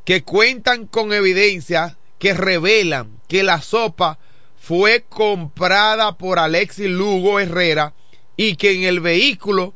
que 0.05 0.23
cuentan 0.23 0.87
con 0.87 1.13
evidencias 1.13 1.95
que 2.17 2.33
revelan 2.33 3.19
que 3.27 3.43
la 3.43 3.61
sopa 3.61 4.17
fue 4.59 5.05
comprada 5.07 6.17
por 6.17 6.37
Alexis 6.39 6.89
Lugo 6.89 7.39
Herrera 7.39 7.93
y 8.37 8.55
que 8.55 8.73
en 8.73 8.83
el 8.83 8.99
vehículo 8.99 9.73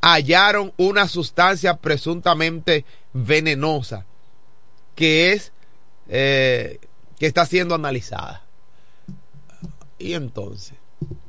hallaron 0.00 0.72
una 0.76 1.08
sustancia 1.08 1.76
presuntamente 1.76 2.84
venenosa 3.12 4.06
que 4.94 5.32
es 5.32 5.52
eh, 6.08 6.78
que 7.18 7.26
está 7.26 7.46
siendo 7.46 7.74
analizada. 7.74 8.44
Y 9.98 10.14
entonces, 10.14 10.74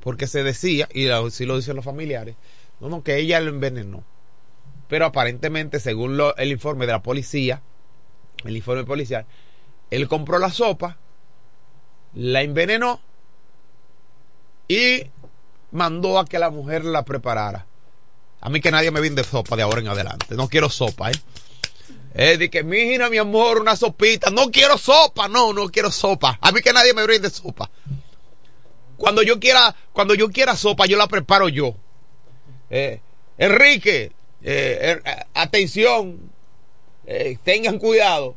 porque 0.01 0.27
se 0.27 0.43
decía, 0.43 0.89
y 0.93 1.07
así 1.09 1.45
lo 1.45 1.55
dicen 1.57 1.75
los 1.75 1.85
familiares, 1.85 2.35
no, 2.79 2.89
no, 2.89 3.03
que 3.03 3.17
ella 3.17 3.39
lo 3.39 3.49
envenenó. 3.49 4.03
pero 4.89 5.05
aparentemente, 5.05 5.79
según 5.79 6.17
lo- 6.17 6.35
el 6.37 6.51
informe 6.51 6.85
de 6.85 6.91
la 6.91 7.01
policía, 7.01 7.61
el 8.43 8.55
informe 8.55 8.83
policial, 8.83 9.25
él 9.89 10.07
compró 10.07 10.37
la 10.39 10.51
sopa, 10.51 10.97
la 12.15 12.41
envenenó 12.41 12.99
y 14.67 15.03
mandó 15.71 16.19
a 16.19 16.25
que 16.25 16.39
la 16.39 16.49
mujer 16.49 16.85
la 16.85 17.03
preparara. 17.03 17.65
A 18.41 18.49
mí 18.49 18.59
que 18.61 18.71
nadie 18.71 18.91
me 18.91 18.99
vende 18.99 19.23
sopa 19.23 19.55
de 19.55 19.63
ahora 19.63 19.79
en 19.79 19.87
adelante. 19.87 20.35
No 20.35 20.49
quiero 20.49 20.69
sopa, 20.69 21.11
¿eh? 21.11 21.15
Eh, 22.15 22.37
de 22.37 22.49
que, 22.49 22.63
mira, 22.63 23.09
mi 23.09 23.17
amor, 23.17 23.59
una 23.59 23.75
sopita. 23.75 24.29
No 24.29 24.51
quiero 24.51 24.77
sopa, 24.77 25.27
no, 25.27 25.53
no 25.53 25.69
quiero 25.69 25.89
sopa. 25.91 26.37
A 26.41 26.51
mí 26.51 26.61
que 26.61 26.73
nadie 26.73 26.93
me 26.93 27.03
brinde 27.03 27.29
sopa. 27.29 27.69
Cuando 28.97 29.23
yo 29.23 29.39
quiera, 29.39 29.75
cuando 29.93 30.13
yo 30.13 30.29
quiera 30.29 30.55
sopa, 30.55 30.85
yo 30.85 30.97
la 30.97 31.07
preparo 31.07 31.49
yo. 31.49 31.75
Eh, 32.69 32.99
Enrique, 33.37 34.11
eh, 34.43 35.01
er- 35.03 35.27
atención, 35.33 36.19
eh, 37.05 37.37
tengan 37.43 37.79
cuidado. 37.79 38.35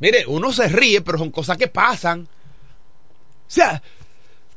Mire, 0.00 0.26
uno 0.26 0.52
se 0.52 0.68
ríe, 0.68 1.00
pero 1.02 1.18
son 1.18 1.30
cosas 1.30 1.56
que 1.56 1.68
pasan. 1.68 2.28
Sea, 3.54 3.84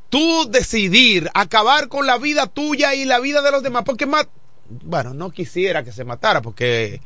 tú 0.08 0.48
decidir 0.50 1.30
acabar 1.32 1.86
con 1.86 2.04
la 2.04 2.18
vida 2.18 2.48
tuya 2.48 2.96
y 2.96 3.04
la 3.04 3.20
vida 3.20 3.42
de 3.42 3.52
los 3.52 3.62
demás, 3.62 3.84
porque 3.86 4.06
más, 4.06 4.26
bueno, 4.68 5.14
no 5.14 5.30
quisiera 5.30 5.84
que 5.84 5.92
se 5.92 6.02
matara, 6.02 6.42
porque, 6.42 7.00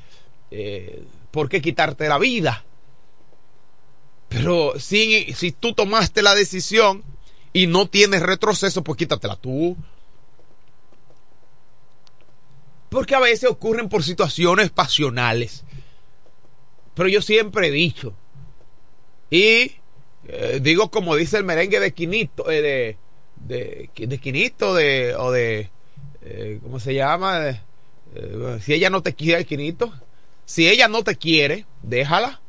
eh, 0.50 1.04
¿por 1.30 1.50
qué 1.50 1.60
quitarte 1.60 2.08
la 2.08 2.16
vida? 2.16 2.64
Pero 4.30 4.80
si, 4.80 5.34
si 5.34 5.52
tú 5.52 5.74
tomaste 5.74 6.22
la 6.22 6.34
decisión 6.34 7.04
y 7.52 7.66
no 7.66 7.86
tienes 7.90 8.22
retroceso, 8.22 8.82
pues 8.82 8.96
quítatela 8.96 9.36
tú. 9.36 9.76
Porque 12.88 13.14
a 13.14 13.20
veces 13.20 13.50
ocurren 13.50 13.90
por 13.90 14.02
situaciones 14.02 14.70
pasionales. 14.70 15.64
Pero 16.94 17.10
yo 17.10 17.20
siempre 17.20 17.68
he 17.68 17.70
dicho, 17.70 18.14
y 19.28 19.81
eh, 20.28 20.60
digo 20.62 20.90
como 20.90 21.16
dice 21.16 21.38
el 21.38 21.44
merengue 21.44 21.80
de 21.80 21.92
Quinito, 21.92 22.50
eh, 22.50 22.96
de, 23.36 23.90
de, 23.96 24.18
Quinito, 24.18 24.74
de, 24.74 25.14
o 25.16 25.32
de, 25.32 25.70
eh, 26.22 26.60
¿cómo 26.62 26.78
se 26.78 26.94
llama? 26.94 27.60
Si 28.60 28.74
ella 28.74 28.90
no 28.90 29.02
te 29.02 29.14
quiere, 29.14 29.46
Quinito, 29.46 29.92
si 30.44 30.68
ella 30.68 30.86
no 30.86 31.02
te 31.02 31.16
quiere, 31.16 31.66
déjala. 31.82 32.40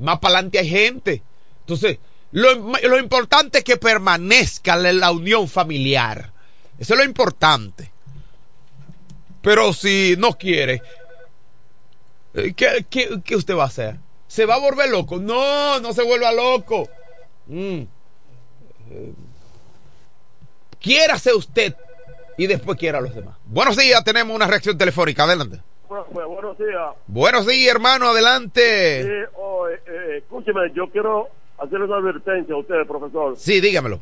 Más 0.00 0.18
para 0.18 0.34
adelante 0.34 0.58
hay 0.58 0.68
gente. 0.68 1.22
Entonces, 1.60 1.98
lo, 2.32 2.54
lo 2.54 2.98
importante 2.98 3.58
es 3.58 3.64
que 3.64 3.78
permanezca 3.78 4.76
la, 4.76 4.92
la 4.92 5.10
unión 5.10 5.48
familiar. 5.48 6.32
Eso 6.78 6.92
es 6.92 6.98
lo 6.98 7.04
importante. 7.04 7.90
Pero 9.40 9.72
si 9.72 10.16
no 10.18 10.36
quiere, 10.36 10.82
¿qué, 12.34 12.84
qué, 12.90 13.20
qué 13.24 13.36
usted 13.36 13.56
va 13.56 13.64
a 13.64 13.68
hacer? 13.68 13.96
¿Se 14.30 14.46
va 14.46 14.54
a 14.54 14.58
volver 14.60 14.88
loco? 14.88 15.18
No, 15.18 15.80
no 15.80 15.92
se 15.92 16.04
vuelva 16.04 16.30
loco. 16.30 16.88
Mm. 17.48 17.80
Eh, 18.92 19.12
quiérase 20.78 21.34
usted 21.34 21.74
y 22.38 22.46
después 22.46 22.78
quiera 22.78 22.98
a 22.98 23.00
los 23.00 23.12
demás. 23.12 23.36
Buenos 23.46 23.76
días, 23.76 24.04
tenemos 24.04 24.36
una 24.36 24.46
reacción 24.46 24.78
telefónica. 24.78 25.24
Adelante. 25.24 25.60
Bueno, 25.88 26.06
pues, 26.12 26.26
buenos 26.28 26.56
días. 26.56 26.90
Buenos 27.08 27.44
días, 27.44 27.74
hermano, 27.74 28.10
adelante. 28.10 29.02
Sí, 29.02 29.32
oh, 29.34 29.66
eh, 29.66 29.82
eh, 29.88 30.18
escúcheme, 30.18 30.70
yo 30.74 30.86
quiero 30.90 31.26
hacerle 31.58 31.86
una 31.86 31.96
advertencia 31.96 32.54
a 32.54 32.58
usted, 32.58 32.86
profesor. 32.86 33.36
Sí, 33.36 33.60
dígamelo. 33.60 33.98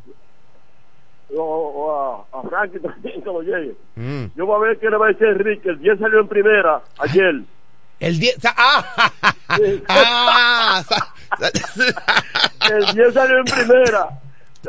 O, 1.39 1.43
o 1.43 2.27
a, 2.35 2.39
a 2.39 2.43
Frankie 2.43 2.81
también 2.81 3.23
cuando 3.23 3.41
llegue. 3.41 3.75
Mm. 3.97 4.27
Yo 4.37 4.45
voy 4.45 4.57
a 4.57 4.69
ver 4.69 4.79
qué 4.79 4.91
le 4.91 4.99
va 4.99 5.07
a 5.07 5.09
decir 5.09 5.27
Enrique. 5.27 5.71
El 5.71 5.79
10 5.79 5.99
salió 5.99 6.21
en 6.21 6.29
primera 6.29 6.83
ayer. 6.99 7.45
El 8.01 8.19
10. 8.19 8.39
¡Ah! 8.45 9.13
Sí. 9.57 9.83
ah 9.89 10.83
El 12.71 12.95
10 12.95 13.15
salió 13.15 13.39
en 13.39 13.45
primera. 13.45 14.09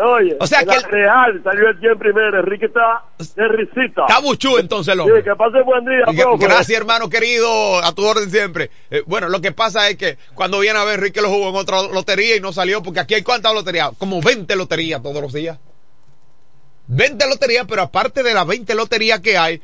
Oye, 0.02 0.38
O 0.40 0.46
sea 0.48 0.64
que 0.64 0.76
el- 0.76 0.84
Real 0.84 1.42
salió 1.44 1.70
el 1.70 1.80
10 1.80 1.94
en 1.94 2.00
primera. 2.00 2.40
Enrique 2.40 2.66
está 2.68 3.04
de 3.36 3.48
risita. 3.50 4.04
Está 4.08 4.20
buchú 4.20 4.58
entonces 4.58 4.94
Sí, 4.94 5.00
hombre. 5.00 5.24
que 5.24 5.36
pase 5.36 5.62
buen 5.64 5.84
día, 5.86 6.04
Y 6.08 6.16
que- 6.16 6.22
profe. 6.22 6.46
Gracias, 6.46 6.80
hermano 6.80 7.10
querido, 7.10 7.84
a 7.84 7.92
tu 7.94 8.06
orden 8.06 8.30
siempre. 8.30 8.70
Eh, 8.90 9.04
bueno, 9.06 9.30
lo 9.30 9.42
que 9.42 9.52
pasa 9.52 9.90
es 9.90 9.98
que 9.98 10.18
cuando 10.36 10.60
viene 10.60 10.80
a 10.80 10.84
ver, 10.86 10.96
Enrique 11.00 11.22
lo 11.22 11.30
jugó 11.30 11.50
en 11.50 11.56
otra 11.56 11.82
lotería 11.84 12.36
y 12.36 12.40
no 12.40 12.54
salió, 12.54 12.82
porque 12.84 13.00
aquí 13.02 13.16
hay 13.16 13.24
cuántas 13.24 13.54
loterías, 13.54 13.92
como 13.98 14.22
20 14.22 14.56
loterías 14.56 15.02
todos 15.02 15.22
los 15.22 15.34
días. 15.34 15.58
20 16.88 17.28
loterías, 17.28 17.66
pero 17.68 17.82
aparte 17.84 18.24
de 18.24 18.34
las 18.34 18.48
20 18.48 18.74
loterías 18.76 19.20
que 19.20 19.38
hay, 19.38 19.62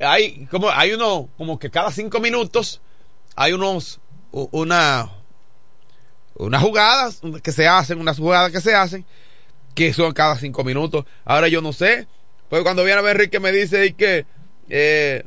hay 0.00 0.46
como, 0.46 0.70
hay 0.70 0.92
uno, 0.92 1.28
como 1.36 1.58
que 1.58 1.70
cada 1.70 1.90
5 1.90 2.18
minutos, 2.20 2.80
hay 3.36 3.52
unos, 3.52 4.00
una, 4.30 5.10
unas 6.34 6.62
jugadas 6.62 7.20
que 7.42 7.52
se 7.52 7.66
hacen, 7.66 8.00
unas 8.00 8.18
jugadas 8.18 8.52
que 8.52 8.60
se 8.60 8.74
hacen, 8.74 9.04
que 9.74 9.92
son 9.92 10.12
cada 10.12 10.36
5 10.36 10.64
minutos. 10.64 11.04
Ahora 11.24 11.48
yo 11.48 11.60
no 11.60 11.72
sé, 11.72 12.06
pues 12.48 12.62
cuando 12.62 12.84
viene 12.84 13.00
a 13.00 13.02
ver 13.02 13.16
Enrique 13.16 13.40
me 13.40 13.52
dice 13.52 13.94
que, 13.94 14.26
eh, 14.68 15.24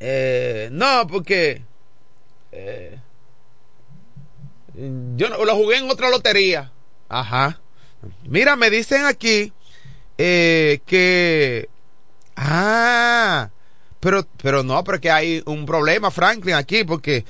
eh, 0.00 0.68
no, 0.72 1.06
porque 1.06 1.64
eh, 2.52 2.98
yo 5.16 5.28
lo 5.28 5.56
jugué 5.56 5.78
en 5.78 5.90
otra 5.90 6.10
lotería. 6.10 6.72
Ajá. 7.08 7.60
Mira, 8.24 8.56
me 8.56 8.70
dicen 8.70 9.04
aquí 9.04 9.52
eh, 10.16 10.80
que... 10.86 11.68
Ah, 12.36 13.50
pero, 14.00 14.26
pero 14.42 14.62
no, 14.62 14.82
pero 14.82 15.00
que 15.00 15.10
hay 15.10 15.42
un 15.46 15.66
problema, 15.66 16.10
Franklin, 16.10 16.54
aquí, 16.54 16.84
porque 16.84 17.24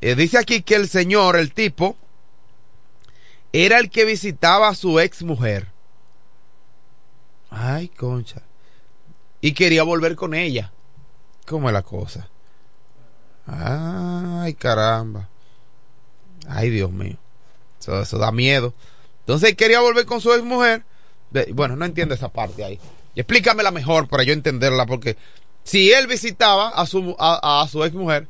eh, 0.00 0.14
dice 0.14 0.38
aquí 0.38 0.62
que 0.62 0.74
el 0.74 0.88
señor, 0.88 1.36
el 1.36 1.52
tipo, 1.52 1.96
era 3.52 3.78
el 3.78 3.88
que 3.88 4.04
visitaba 4.04 4.68
a 4.68 4.74
su 4.74 5.00
ex 5.00 5.22
mujer. 5.22 5.68
Ay, 7.50 7.88
concha. 7.88 8.42
Y 9.40 9.52
quería 9.52 9.82
volver 9.82 10.16
con 10.16 10.34
ella. 10.34 10.72
¿Cómo 11.46 11.68
es 11.68 11.72
la 11.72 11.82
cosa? 11.82 12.28
Ay, 13.46 14.54
caramba. 14.54 15.28
Ay, 16.48 16.70
Dios 16.70 16.90
mío. 16.90 17.16
Eso, 17.80 18.00
eso 18.00 18.18
da 18.18 18.32
miedo. 18.32 18.74
Entonces 19.20 19.54
quería 19.56 19.80
volver 19.80 20.04
con 20.04 20.20
su 20.20 20.32
ex 20.34 20.42
mujer. 20.42 20.84
Bueno, 21.52 21.76
no 21.76 21.84
entiendo 21.84 22.14
esa 22.14 22.28
parte 22.28 22.64
ahí. 22.64 22.78
Explícamela 23.14 23.70
mejor 23.70 24.08
para 24.08 24.24
yo 24.24 24.32
entenderla, 24.32 24.86
porque 24.86 25.16
si 25.64 25.92
él 25.92 26.06
visitaba 26.06 26.68
a 26.68 26.86
su, 26.86 27.16
a, 27.18 27.62
a 27.62 27.68
su 27.68 27.82
ex 27.84 27.94
mujer, 27.94 28.28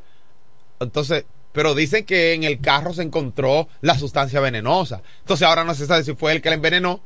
entonces, 0.80 1.26
pero 1.52 1.74
dicen 1.74 2.04
que 2.06 2.32
en 2.32 2.44
el 2.44 2.60
carro 2.60 2.92
se 2.94 3.02
encontró 3.02 3.68
la 3.82 3.96
sustancia 3.98 4.40
venenosa. 4.40 5.02
Entonces 5.20 5.46
ahora 5.46 5.64
no 5.64 5.74
se 5.74 5.86
sabe 5.86 6.02
si 6.04 6.14
fue 6.14 6.32
él 6.32 6.40
que 6.42 6.48
la 6.48 6.54
envenenó 6.56 7.00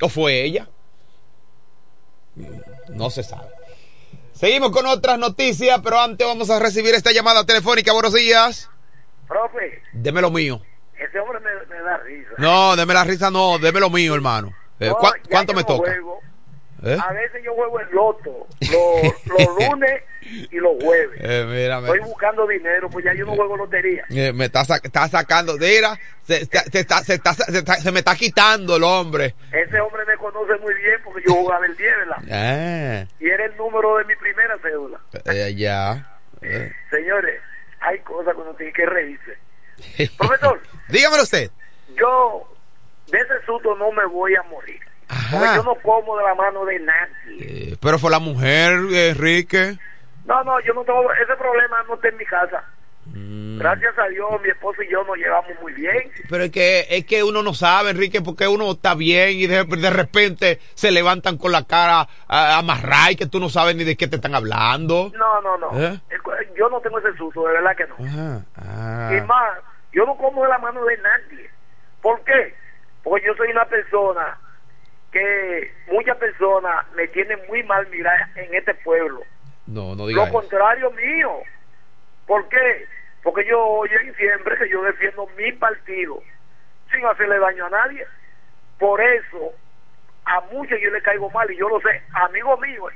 o 0.00 0.08
fue 0.08 0.42
ella. 0.44 0.68
No 2.88 3.10
se 3.10 3.22
sabe. 3.22 3.48
Seguimos 4.32 4.70
con 4.72 4.86
otras 4.86 5.18
noticias, 5.18 5.80
pero 5.84 6.00
antes 6.00 6.26
vamos 6.26 6.50
a 6.50 6.58
recibir 6.58 6.94
esta 6.94 7.12
llamada 7.12 7.44
telefónica. 7.44 7.92
Buenos 7.92 8.14
días. 8.14 8.68
Profe, 9.28 9.82
Deme 9.92 10.20
lo 10.20 10.30
mío. 10.30 10.60
ese 10.98 11.18
hombre 11.20 11.38
me, 11.40 11.74
me 11.74 11.82
da 11.82 11.98
risa. 11.98 12.30
No, 12.38 12.76
deme 12.76 12.94
la 12.94 13.04
risa, 13.04 13.30
no, 13.30 13.58
deme 13.58 13.80
lo 13.80 13.90
mío, 13.90 14.14
hermano. 14.14 14.52
Eh, 14.80 14.88
No, 14.88 14.96
¿cuá- 14.96 15.14
ya 15.22 15.30
¿Cuánto 15.30 15.52
me 15.54 15.64
toca? 15.64 15.90
juego. 15.90 16.20
¿Eh? 16.84 16.96
A 17.00 17.12
veces 17.12 17.42
yo 17.44 17.54
juego 17.54 17.78
el 17.80 17.88
loto, 17.92 18.46
los, 18.60 19.26
los 19.26 19.68
lunes 19.70 20.02
y 20.50 20.56
los 20.56 20.82
jueves. 20.82 21.18
Eh, 21.22 21.44
mira, 21.48 21.78
Estoy 21.78 22.00
buscando 22.00 22.46
dinero, 22.46 22.88
pues 22.90 23.04
ya 23.04 23.12
yo 23.14 23.24
no 23.26 23.34
juego 23.34 23.56
lotería. 23.56 24.04
eh, 24.10 24.32
me 24.32 24.46
está, 24.46 24.62
está 24.62 25.08
sacando, 25.08 25.56
mira, 25.58 25.98
se, 26.22 26.44
se- 26.46 26.70
se 26.70 26.80
está, 26.80 27.02
se, 27.02 27.14
está, 27.14 27.90
me 27.92 27.98
está 28.00 28.14
quitando 28.16 28.76
el 28.76 28.82
hombre. 28.84 29.34
Ese 29.52 29.80
hombre 29.80 30.04
me 30.06 30.16
conoce 30.16 30.56
muy 30.60 30.74
bien 30.74 31.00
porque 31.04 31.22
yo 31.26 31.34
jugaba 31.34 31.66
el 31.66 31.76
10, 31.76 31.92
¿verdad? 31.98 33.06
Y 33.20 33.28
era 33.28 33.44
el 33.44 33.56
número 33.56 33.96
de 33.98 34.04
mi 34.06 34.16
primera 34.16 34.56
cédula. 34.62 35.00
eh, 35.26 35.54
ya. 35.56 36.08
Eh. 36.44 36.72
Señores, 36.90 37.40
hay 37.78 38.00
cosas 38.00 38.34
que 38.34 38.40
uno 38.40 38.52
tiene 38.54 38.72
que 38.72 38.84
reírse. 38.84 39.38
Profesor, 40.18 40.60
Dígamelo 40.88 41.22
usted. 41.22 41.52
yo 41.96 42.52
de 43.12 43.18
ese 43.18 43.34
susto 43.46 43.76
no 43.76 43.92
me 43.92 44.04
voy 44.06 44.34
a 44.34 44.42
morir. 44.44 44.80
Porque 45.30 45.46
yo 45.56 45.62
no 45.62 45.74
como 45.76 46.16
de 46.18 46.24
la 46.24 46.34
mano 46.34 46.64
de 46.64 46.78
nadie. 46.80 47.38
Eh, 47.72 47.76
pero 47.80 47.98
fue 47.98 48.10
la 48.10 48.18
mujer, 48.18 48.72
Enrique. 48.92 49.78
No, 50.24 50.42
no, 50.44 50.60
yo 50.60 50.72
no 50.74 50.84
tengo, 50.84 51.12
ese 51.12 51.34
problema 51.36 51.82
no 51.88 51.94
está 51.94 52.08
en 52.08 52.16
mi 52.16 52.24
casa. 52.24 52.64
Mm. 53.06 53.58
Gracias 53.58 53.98
a 53.98 54.06
Dios, 54.08 54.30
mi 54.42 54.48
esposo 54.48 54.80
y 54.82 54.88
yo 54.90 55.02
nos 55.04 55.16
llevamos 55.16 55.50
muy 55.60 55.72
bien. 55.72 56.10
Pero 56.30 56.44
es 56.44 56.50
que, 56.52 56.86
es 56.88 57.04
que 57.04 57.24
uno 57.24 57.42
no 57.42 57.52
sabe, 57.52 57.90
Enrique, 57.90 58.22
porque 58.22 58.46
uno 58.46 58.70
está 58.70 58.94
bien 58.94 59.30
y 59.30 59.46
de, 59.48 59.64
de 59.64 59.90
repente 59.90 60.60
se 60.74 60.92
levantan 60.92 61.36
con 61.36 61.50
la 61.52 61.64
cara 61.64 62.06
a- 62.28 62.58
amarrada 62.58 63.10
y 63.10 63.16
que 63.16 63.26
tú 63.26 63.40
no 63.40 63.48
sabes 63.48 63.74
ni 63.74 63.82
de 63.84 63.96
qué 63.96 64.06
te 64.06 64.16
están 64.16 64.34
hablando. 64.36 65.10
No, 65.16 65.40
no, 65.42 65.58
no. 65.58 65.80
¿Eh? 65.80 66.00
Yo 66.56 66.68
no 66.68 66.80
tengo 66.80 66.98
ese 67.00 67.12
susto, 67.16 67.44
de 67.46 67.52
verdad 67.54 67.76
que 67.76 67.86
no. 67.88 67.96
Ah. 68.56 69.10
Y 69.16 69.20
más, 69.22 69.58
yo 69.92 70.06
no 70.06 70.16
como 70.16 70.44
de 70.44 70.48
la 70.48 70.58
mano 70.58 70.84
de 70.84 70.96
nadie. 70.98 71.50
¿Por 72.00 72.22
qué? 72.22 72.54
Porque 73.02 73.26
yo 73.26 73.34
soy 73.34 73.50
una 73.50 73.64
persona 73.64 74.38
que 75.12 75.72
muchas 75.88 76.16
personas 76.16 76.86
me 76.94 77.06
tienen 77.08 77.38
muy 77.48 77.62
mal 77.64 77.86
mirar 77.88 78.18
en 78.34 78.54
este 78.54 78.74
pueblo. 78.76 79.22
No, 79.66 79.94
no 79.94 80.06
diga 80.06 80.22
Lo 80.22 80.28
eso. 80.28 80.32
contrario 80.40 80.90
mío. 80.92 81.42
¿Por 82.26 82.48
qué? 82.48 82.86
Porque 83.22 83.44
yo 83.46 83.62
oyen 83.62 84.14
siempre 84.16 84.56
que 84.56 84.68
yo 84.68 84.82
defiendo 84.82 85.26
mi 85.36 85.52
partido 85.52 86.22
sin 86.90 87.04
hacerle 87.06 87.38
daño 87.38 87.66
a 87.66 87.70
nadie. 87.70 88.04
Por 88.78 89.00
eso, 89.00 89.52
a 90.24 90.40
muchos 90.52 90.78
yo 90.80 90.90
le 90.90 91.02
caigo 91.02 91.30
mal 91.30 91.50
y 91.50 91.56
yo 91.56 91.68
lo 91.68 91.80
sé. 91.80 92.02
Amigo 92.14 92.56
mío, 92.58 92.90
eh, 92.90 92.94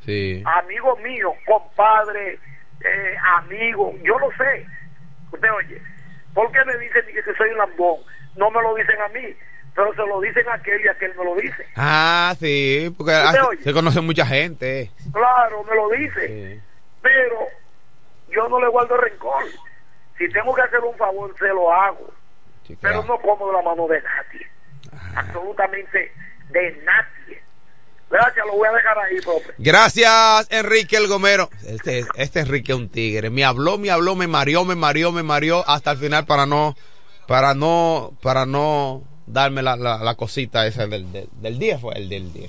Sí. 0.00 0.42
amigo 0.46 0.96
mío, 0.98 1.34
compadre, 1.46 2.38
eh, 2.84 3.16
amigo, 3.38 3.94
yo 4.02 4.18
lo 4.18 4.30
sé. 4.36 4.66
Usted 5.32 5.50
oye, 5.52 5.80
¿por 6.34 6.52
qué 6.52 6.64
me 6.64 6.76
dicen 6.78 7.02
que 7.06 7.34
soy 7.34 7.50
un 7.50 7.58
lambón? 7.58 8.00
No 8.36 8.50
me 8.50 8.62
lo 8.62 8.74
dicen 8.74 9.00
a 9.00 9.08
mí, 9.08 9.34
pero 9.76 9.94
se 9.94 10.06
lo 10.06 10.20
dicen 10.22 10.48
a 10.48 10.54
aquel 10.54 10.82
y 10.82 10.88
aquel 10.88 11.14
me 11.16 11.24
lo 11.24 11.34
dice. 11.36 11.66
Ah, 11.76 12.34
sí, 12.40 12.92
porque 12.96 13.12
se 13.62 13.72
conoce 13.74 14.00
mucha 14.00 14.24
gente. 14.24 14.90
Claro, 15.12 15.62
me 15.64 15.76
lo 15.76 15.90
dice. 15.90 16.26
Sí. 16.26 16.62
Pero 17.02 17.46
yo 18.30 18.48
no 18.48 18.58
le 18.58 18.68
guardo 18.68 18.96
rencor. 18.96 19.44
Si 20.16 20.26
tengo 20.30 20.54
que 20.54 20.62
hacer 20.62 20.80
un 20.80 20.96
favor, 20.96 21.32
se 21.38 21.48
lo 21.48 21.70
hago. 21.70 22.10
Sí, 22.66 22.76
Pero 22.80 23.04
no 23.04 23.18
como 23.18 23.48
de 23.48 23.52
la 23.52 23.62
mano 23.62 23.86
de 23.86 24.00
nadie. 24.00 24.46
Absolutamente 25.14 26.10
de 26.48 26.82
nadie. 26.82 27.42
Gracias, 28.08 28.46
lo 28.46 28.52
voy 28.52 28.68
a 28.68 28.72
dejar 28.72 28.98
ahí, 28.98 29.20
profe. 29.20 29.52
Gracias, 29.58 30.50
Enrique 30.50 30.96
el 30.96 31.06
Gomero. 31.06 31.50
Este, 31.66 32.06
este 32.14 32.40
Enrique 32.40 32.72
es 32.72 32.78
un 32.78 32.88
tigre. 32.88 33.28
Me 33.28 33.44
habló, 33.44 33.76
me 33.76 33.90
habló, 33.90 34.16
me 34.16 34.26
mareó, 34.26 34.64
me 34.64 34.74
mareó, 34.74 35.12
me 35.12 35.22
mareó 35.22 35.68
hasta 35.68 35.90
el 35.90 35.98
final 35.98 36.24
para 36.24 36.46
no, 36.46 36.76
para 37.26 37.52
no, 37.52 38.16
para 38.22 38.46
no 38.46 39.15
darme 39.26 39.62
la, 39.62 39.76
la, 39.76 40.14
cosita 40.14 40.66
esa 40.66 40.86
del, 40.86 41.10
del, 41.12 41.28
del 41.40 41.58
día, 41.58 41.78
fue 41.78 41.96
el 41.96 42.08
del 42.08 42.32
día. 42.32 42.48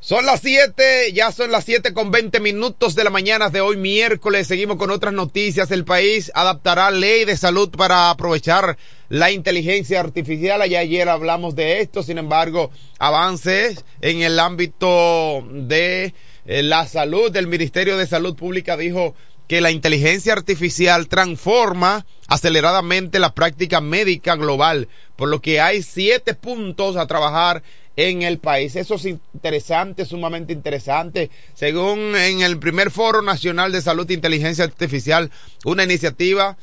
Son 0.00 0.24
las 0.24 0.40
7, 0.42 1.12
ya 1.12 1.32
son 1.32 1.50
las 1.50 1.64
7 1.64 1.92
con 1.92 2.12
20 2.12 2.38
minutos 2.38 2.94
de 2.94 3.02
la 3.02 3.10
mañana 3.10 3.50
de 3.50 3.60
hoy 3.60 3.76
miércoles. 3.76 4.46
Seguimos 4.46 4.76
con 4.76 4.92
otras 4.92 5.12
noticias. 5.12 5.72
El 5.72 5.84
país 5.84 6.30
adaptará 6.36 6.92
ley 6.92 7.24
de 7.24 7.36
salud 7.36 7.68
para 7.70 8.08
aprovechar 8.08 8.78
la 9.08 9.32
inteligencia 9.32 9.98
artificial. 9.98 10.62
Allá 10.62 10.78
ayer 10.78 11.08
hablamos 11.08 11.56
de 11.56 11.80
esto. 11.80 12.04
Sin 12.04 12.16
embargo, 12.16 12.70
avances 13.00 13.84
en 14.00 14.22
el 14.22 14.38
ámbito 14.38 15.44
de 15.50 16.14
eh, 16.46 16.62
la 16.62 16.86
salud. 16.86 17.34
El 17.36 17.48
Ministerio 17.48 17.96
de 17.96 18.06
Salud 18.06 18.36
Pública 18.36 18.76
dijo 18.76 19.16
que 19.48 19.60
la 19.60 19.70
inteligencia 19.70 20.34
artificial 20.34 21.08
transforma 21.08 22.06
aceleradamente 22.28 23.18
la 23.18 23.34
práctica 23.34 23.80
médica 23.80 24.36
global, 24.36 24.88
por 25.16 25.28
lo 25.28 25.40
que 25.40 25.60
hay 25.60 25.82
siete 25.82 26.34
puntos 26.34 26.96
a 26.96 27.06
trabajar 27.06 27.62
en 27.96 28.22
el 28.22 28.38
país. 28.38 28.76
Eso 28.76 28.94
es 28.94 29.06
interesante, 29.06 30.04
sumamente 30.04 30.52
interesante. 30.52 31.30
Según 31.54 32.14
en 32.14 32.42
el 32.42 32.58
primer 32.58 32.90
Foro 32.92 33.22
Nacional 33.22 33.72
de 33.72 33.82
Salud 33.82 34.08
e 34.08 34.14
Inteligencia 34.14 34.64
Artificial, 34.64 35.32
una 35.64 35.82
iniciativa 35.82 36.56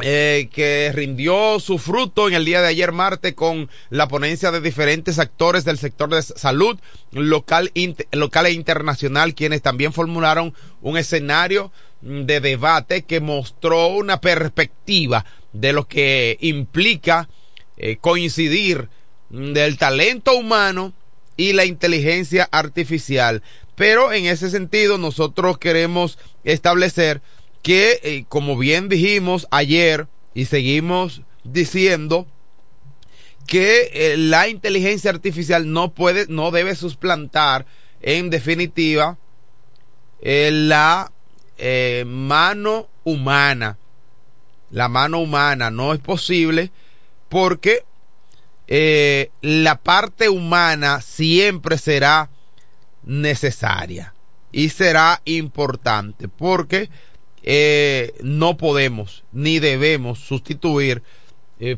eh, 0.00 0.48
que 0.52 0.90
rindió 0.92 1.60
su 1.60 1.78
fruto 1.78 2.26
en 2.26 2.34
el 2.34 2.44
día 2.44 2.60
de 2.62 2.68
ayer 2.68 2.92
martes 2.92 3.34
con 3.34 3.70
la 3.90 4.08
ponencia 4.08 4.50
de 4.50 4.60
diferentes 4.60 5.18
actores 5.18 5.64
del 5.64 5.78
sector 5.78 6.10
de 6.10 6.22
salud 6.22 6.78
local, 7.12 7.70
int- 7.74 8.06
local 8.10 8.46
e 8.46 8.52
internacional, 8.52 9.34
quienes 9.34 9.62
también 9.62 9.92
formularon 9.92 10.54
un 10.80 10.96
escenario 10.98 11.70
de 12.02 12.40
debate 12.40 13.02
que 13.02 13.20
mostró 13.20 13.86
una 13.86 14.20
perspectiva 14.20 15.24
de 15.52 15.72
lo 15.72 15.86
que 15.86 16.36
implica 16.40 17.28
eh, 17.76 17.96
coincidir 17.96 18.88
mm, 19.30 19.52
del 19.52 19.78
talento 19.78 20.36
humano 20.36 20.92
y 21.36 21.52
la 21.52 21.64
inteligencia 21.64 22.48
artificial. 22.50 23.42
Pero 23.76 24.12
en 24.12 24.26
ese 24.26 24.50
sentido 24.50 24.98
nosotros 24.98 25.58
queremos 25.58 26.18
establecer 26.44 27.22
que, 27.62 28.00
eh, 28.02 28.24
como 28.28 28.58
bien 28.58 28.88
dijimos 28.88 29.46
ayer 29.50 30.08
y 30.34 30.46
seguimos 30.46 31.22
diciendo, 31.44 32.26
que 33.46 33.90
eh, 33.92 34.16
la 34.16 34.48
inteligencia 34.48 35.10
artificial 35.10 35.72
no 35.72 35.94
puede, 35.94 36.26
no 36.28 36.50
debe 36.50 36.76
suplantar 36.76 37.66
en 38.00 38.30
definitiva 38.30 39.18
la 40.24 41.10
eh, 41.58 42.04
mano 42.06 42.88
humana. 43.04 43.78
La 44.70 44.88
mano 44.88 45.20
humana 45.20 45.70
no 45.70 45.92
es 45.92 46.00
posible 46.00 46.70
porque 47.28 47.84
eh, 48.68 49.30
la 49.42 49.76
parte 49.76 50.28
humana 50.28 51.00
siempre 51.02 51.76
será 51.76 52.30
necesaria 53.04 54.14
y 54.50 54.70
será 54.70 55.20
importante 55.24 56.28
porque 56.28 56.88
eh, 57.42 58.14
no 58.22 58.56
podemos 58.56 59.24
ni 59.32 59.58
debemos 59.58 60.20
sustituir 60.20 61.02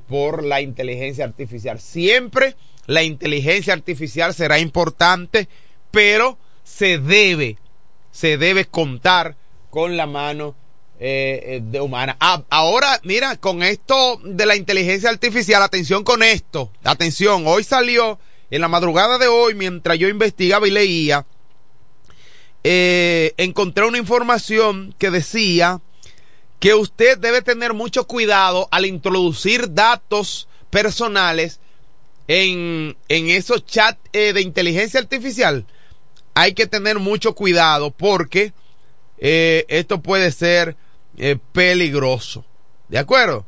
por 0.06 0.42
la 0.44 0.62
inteligencia 0.62 1.26
artificial. 1.26 1.78
Siempre 1.78 2.56
la 2.86 3.02
inteligencia 3.02 3.72
artificial 3.72 4.34
será 4.34 4.58
importante, 4.58 5.48
pero 5.90 6.38
se 6.62 6.98
debe, 6.98 7.58
se 8.10 8.36
debe 8.36 8.64
contar 8.66 9.36
con 9.74 9.96
la 9.96 10.06
mano 10.06 10.54
eh, 11.00 11.42
eh, 11.44 11.60
de 11.60 11.80
humana. 11.80 12.16
Ah, 12.20 12.44
ahora, 12.48 13.00
mira, 13.02 13.36
con 13.38 13.64
esto 13.64 14.20
de 14.22 14.46
la 14.46 14.54
inteligencia 14.54 15.10
artificial, 15.10 15.64
atención 15.64 16.04
con 16.04 16.22
esto, 16.22 16.70
atención, 16.84 17.42
hoy 17.48 17.64
salió 17.64 18.20
en 18.52 18.60
la 18.60 18.68
madrugada 18.68 19.18
de 19.18 19.26
hoy, 19.26 19.56
mientras 19.56 19.98
yo 19.98 20.06
investigaba 20.06 20.68
y 20.68 20.70
leía, 20.70 21.26
eh, 22.62 23.34
encontré 23.36 23.84
una 23.84 23.98
información 23.98 24.94
que 24.96 25.10
decía 25.10 25.80
que 26.60 26.74
usted 26.74 27.18
debe 27.18 27.42
tener 27.42 27.74
mucho 27.74 28.06
cuidado 28.06 28.68
al 28.70 28.86
introducir 28.86 29.74
datos 29.74 30.46
personales 30.70 31.58
en, 32.28 32.96
en 33.08 33.28
esos 33.28 33.66
chats 33.66 33.98
de 34.12 34.40
inteligencia 34.40 35.00
artificial. 35.00 35.66
Hay 36.34 36.54
que 36.54 36.68
tener 36.68 37.00
mucho 37.00 37.34
cuidado 37.34 37.90
porque 37.90 38.52
eh, 39.18 39.64
esto 39.68 40.02
puede 40.02 40.32
ser 40.32 40.76
eh, 41.16 41.38
peligroso. 41.52 42.44
¿De 42.88 42.98
acuerdo? 42.98 43.46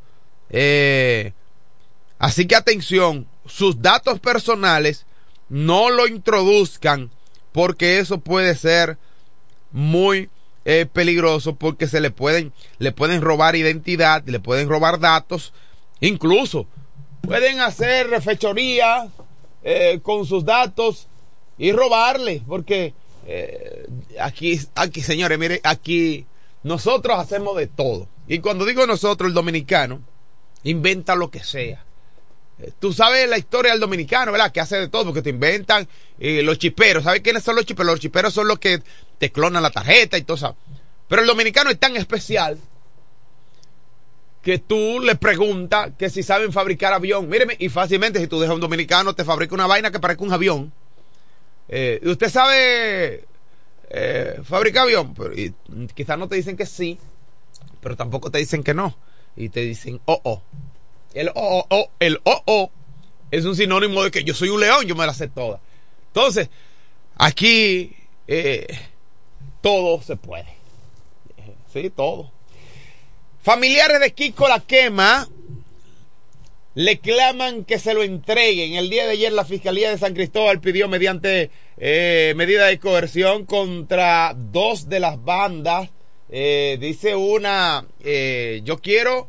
Eh, 0.51 1.33
así 2.19 2.47
que 2.47 2.57
atención, 2.57 3.27
sus 3.47 3.83
datos 3.83 4.21
personales 4.21 5.07
no 5.49 5.91
lo 5.91 6.07
introduzcan 6.07 7.11
porque 7.53 7.99
eso 7.99 8.19
puede 8.19 8.55
ser 8.55 8.99
muy 9.71 10.31
peligroso 10.93 11.55
porque 11.55 11.87
se 11.87 12.01
le 12.01 12.11
pueden 12.11 12.53
le 12.79 12.91
pueden 12.91 13.21
robar 13.21 13.55
identidad, 13.55 14.25
le 14.27 14.41
pueden 14.41 14.69
robar 14.69 14.99
datos, 14.99 15.53
incluso 16.01 16.67
pueden 17.21 17.61
hacer 17.61 18.21
fechoría 18.21 19.07
con 20.03 20.27
sus 20.27 20.45
datos 20.45 21.07
y 21.57 21.71
robarle 21.71 22.43
porque 22.49 22.95
eh, 23.27 23.87
aquí 24.21 24.61
aquí 24.77 25.03
señores, 25.03 25.39
mire, 25.39 25.61
aquí 25.65 26.27
nosotros 26.63 27.19
hacemos 27.19 27.57
de 27.57 27.67
todo. 27.67 28.09
Y 28.29 28.39
cuando 28.39 28.65
digo 28.65 28.87
nosotros 28.87 29.29
el 29.29 29.35
dominicano 29.35 30.01
inventa 30.63 31.15
lo 31.17 31.31
que 31.31 31.43
sea. 31.43 31.85
Eh, 32.59 32.73
Tú 32.79 32.93
sabes 32.93 33.29
la 33.29 33.37
historia 33.37 33.73
del 33.73 33.81
dominicano, 33.81 34.33
¿verdad? 34.33 34.53
Que 34.53 34.61
hace 34.61 34.77
de 34.77 34.89
todo, 34.89 35.07
porque 35.07 35.23
te 35.23 35.31
inventan 35.31 35.89
eh, 36.19 36.43
los 36.43 36.59
chiperos. 36.59 37.05
¿Sabes 37.05 37.21
quiénes 37.21 37.43
son 37.43 37.57
los 37.57 37.67
chiperos? 37.67 37.93
Los 37.93 38.01
chiperos 38.01 38.33
son 38.33 38.49
los 38.49 38.59
que 38.59 38.81
te 39.19 39.33
clonan 39.33 39.63
la 39.63 39.71
tarjeta 39.71 40.17
y 40.17 40.23
todo 40.23 40.37
eso. 40.37 40.57
Pero 41.09 41.23
el 41.23 41.29
dominicano 41.29 41.71
es 41.71 41.79
tan 41.79 41.97
especial 41.97 42.59
que 44.43 44.59
tú 44.59 45.01
le 45.01 45.17
preguntas 45.17 45.91
que 45.99 46.11
si 46.11 46.23
saben 46.23 46.53
fabricar 46.53 46.93
avión. 46.93 47.29
Míreme, 47.29 47.57
y 47.59 47.69
fácilmente 47.69 48.21
si 48.21 48.29
tú 48.29 48.39
dejas 48.39 48.53
a 48.53 48.55
un 48.55 48.61
dominicano 48.61 49.15
te 49.15 49.25
fabrica 49.25 49.55
una 49.55 49.67
vaina 49.67 49.91
que 49.91 49.99
parezca 49.99 50.23
un 50.23 50.33
avión. 50.33 50.73
Eh, 51.69 52.01
¿y 52.03 52.09
¿Usted 52.09 52.29
sabe 52.29 53.25
eh, 53.91 54.41
fabricar 54.45 54.85
avión? 54.85 55.15
Pero, 55.15 55.35
quizás 55.95 56.19
no 56.19 56.29
te 56.29 56.37
dicen 56.37 56.57
que 56.57 56.67
sí, 56.67 56.99
pero 57.81 57.97
tampoco 57.97 58.31
te 58.31 58.39
dicen 58.39 58.63
que 58.63 58.75
no. 58.75 58.97
Y 59.37 59.49
te 59.49 59.61
dicen, 59.61 60.01
oh, 60.07 60.21
oh. 60.25 60.43
El 61.15 61.29
oh, 61.29 61.35
oh, 61.35 61.67
oh, 61.71 61.91
el 61.99 62.21
oh, 62.25 62.43
oh 62.47 62.71
es 63.31 63.45
un 63.45 63.57
sinónimo 63.57 64.03
de 64.05 64.11
que 64.11 64.25
yo 64.25 64.35
soy 64.35 64.49
un 64.49 64.61
león, 64.61 64.87
yo 64.87 64.95
me 64.95 65.07
la 65.07 65.15
sé 65.15 65.29
toda. 65.29 65.61
Entonces, 66.09 66.49
aquí 67.17 67.95
eh, 68.27 68.67
todo 69.61 70.01
se 70.03 70.17
puede. 70.17 70.55
Sí, 71.73 71.91
todo. 71.91 72.31
Familiares 73.43 74.01
de 74.01 74.13
Kiko 74.13 74.49
La 74.49 74.61
Quema 74.61 75.29
le 76.77 76.99
claman 76.99 77.65
que 77.65 77.79
se 77.79 77.95
lo 77.95 78.03
entreguen. 78.03 78.75
El 78.75 78.91
día 78.91 79.07
de 79.07 79.13
ayer 79.13 79.33
la 79.33 79.47
Fiscalía 79.47 79.89
de 79.89 79.97
San 79.97 80.13
Cristóbal 80.13 80.61
pidió 80.61 80.89
mediante 80.89 81.51
eh, 81.79 82.35
medida 82.37 82.67
de 82.67 82.79
coerción 82.79 83.47
contra 83.47 84.35
dos 84.37 84.87
de 84.87 85.01
las 85.01 85.25
bandas. 85.25 85.89
Eh, 86.29 86.77
dice 86.79 87.17
una, 87.17 87.87
eh, 88.05 88.61
yo 88.63 88.77
quiero, 88.77 89.27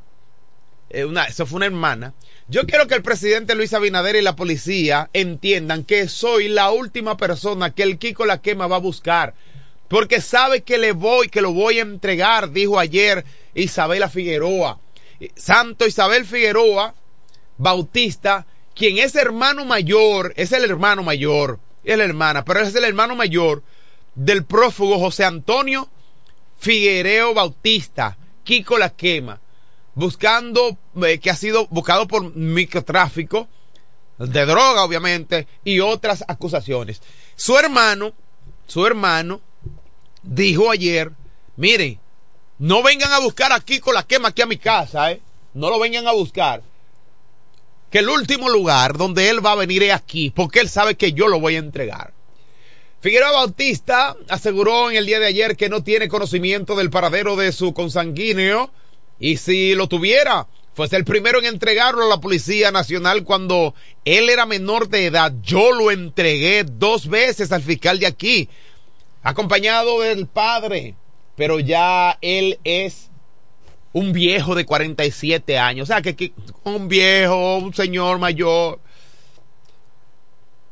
una, 0.94 1.24
eso 1.24 1.46
fue 1.46 1.56
una 1.56 1.68
hermana. 1.68 2.14
Yo 2.50 2.66
quiero 2.66 2.86
que 2.86 2.96
el 2.96 3.02
presidente 3.02 3.56
Luis 3.56 3.74
Abinader 3.74 4.18
y 4.18 4.22
la 4.22 4.36
policía 4.36 5.10
entiendan 5.14 5.86
que 5.86 6.10
soy 6.10 6.50
la 6.50 6.72
última 6.72 7.16
persona 7.16 7.74
que 7.74 7.84
el 7.84 7.98
Kiko 7.98 8.26
La 8.26 8.42
Quema 8.42 8.68
va 8.68 8.76
a 8.76 8.80
buscar. 8.80 9.36
porque 9.88 10.20
sabe 10.20 10.64
que 10.64 10.78
le 10.78 10.92
voy, 10.92 11.30
que 11.30 11.40
lo 11.40 11.54
voy 11.54 11.80
a 11.80 11.84
entregar, 11.84 12.52
dijo 12.52 12.78
ayer 12.78 13.24
Isabela 13.56 14.10
Figueroa. 14.10 14.82
Santo 15.38 15.88
Isabel 15.88 16.26
Figueroa 16.26 16.94
Bautista, 17.58 18.46
quien 18.76 19.00
es 19.00 19.16
hermano 19.16 19.66
mayor, 19.66 20.34
es 20.36 20.52
el 20.52 20.64
hermano 20.64 21.04
mayor, 21.04 21.60
es 21.84 21.98
la 21.98 22.04
hermana, 22.04 22.46
pero 22.46 22.60
es 22.62 22.76
el 22.76 22.84
hermano 22.84 23.16
mayor 23.16 23.64
del 24.16 24.46
prófugo 24.46 25.00
José 25.00 25.26
Antonio 25.26 25.90
Figuereo 26.60 27.34
Bautista, 27.34 28.18
Kiko 28.44 28.78
La 28.78 28.90
Quema, 28.90 29.40
buscando, 29.96 30.78
eh, 31.04 31.20
que 31.20 31.30
ha 31.30 31.36
sido 31.36 31.68
buscado 31.68 32.08
por 32.08 32.36
microtráfico 32.36 33.48
de 34.18 34.46
droga, 34.46 34.84
obviamente, 34.84 35.48
y 35.64 35.80
otras 35.80 36.24
acusaciones. 36.28 37.02
Su 37.36 37.58
hermano, 37.58 38.14
su 38.66 38.86
hermano, 38.86 39.42
dijo 40.24 40.72
ayer, 40.72 41.12
mire, 41.56 42.00
no 42.60 42.82
vengan 42.82 43.14
a 43.14 43.20
buscar 43.20 43.52
a 43.52 43.60
Kiko 43.60 43.94
La 43.94 44.04
Quema 44.04 44.30
aquí 44.30 44.42
a 44.42 44.48
mi 44.48 44.58
casa, 44.58 45.12
¿eh? 45.12 45.22
No 45.54 45.70
lo 45.70 45.80
vengan 45.80 46.08
a 46.08 46.12
buscar. 46.12 46.64
Que 47.92 48.00
el 48.00 48.10
último 48.10 48.50
lugar 48.50 48.98
donde 48.98 49.30
él 49.30 49.46
va 49.46 49.54
a 49.54 49.56
venir 49.56 49.84
es 49.84 49.94
aquí, 49.94 50.30
porque 50.30 50.60
él 50.60 50.70
sabe 50.70 50.96
que 50.96 51.14
yo 51.14 51.28
lo 51.28 51.40
voy 51.40 51.56
a 51.56 51.60
entregar. 51.60 52.14
Figueroa 53.00 53.32
Bautista 53.32 54.18
aseguró 54.28 54.90
en 54.90 54.98
el 54.98 55.06
día 55.06 55.20
de 55.20 55.28
ayer 55.28 55.56
que 55.56 55.70
no 55.70 55.84
tiene 55.84 56.08
conocimiento 56.08 56.76
del 56.76 56.90
paradero 56.90 57.36
de 57.36 57.52
su 57.52 57.74
consanguíneo 57.74 58.72
y 59.20 59.38
si 59.38 59.76
lo 59.76 59.88
tuviera, 59.88 60.48
fuese 60.74 60.96
el 60.96 61.06
primero 61.06 61.40
en 61.40 61.46
entregarlo 61.46 62.04
a 62.04 62.10
la 62.10 62.20
Policía 62.20 62.72
Nacional 62.72 63.24
cuando 63.24 63.76
él 64.04 64.30
era 64.30 64.46
menor 64.46 64.90
de 64.90 65.06
edad. 65.06 65.34
Yo 65.42 65.72
lo 65.72 65.92
entregué 65.92 66.64
dos 66.64 67.08
veces 67.08 67.52
al 67.52 67.62
fiscal 67.62 68.00
de 68.00 68.08
aquí, 68.08 68.50
acompañado 69.24 70.02
del 70.02 70.28
padre, 70.28 70.96
pero 71.36 71.60
ya 71.60 72.18
él 72.22 72.60
es 72.64 73.10
un 73.98 74.14
viejo 74.14 74.54
de 74.54 74.66
47 74.66 75.58
años, 75.58 75.90
o 75.90 75.92
sea, 75.92 76.02
que, 76.02 76.16
que 76.16 76.34
un 76.64 76.88
viejo, 76.88 77.58
un 77.58 77.74
señor 77.74 78.20
mayor 78.20 78.80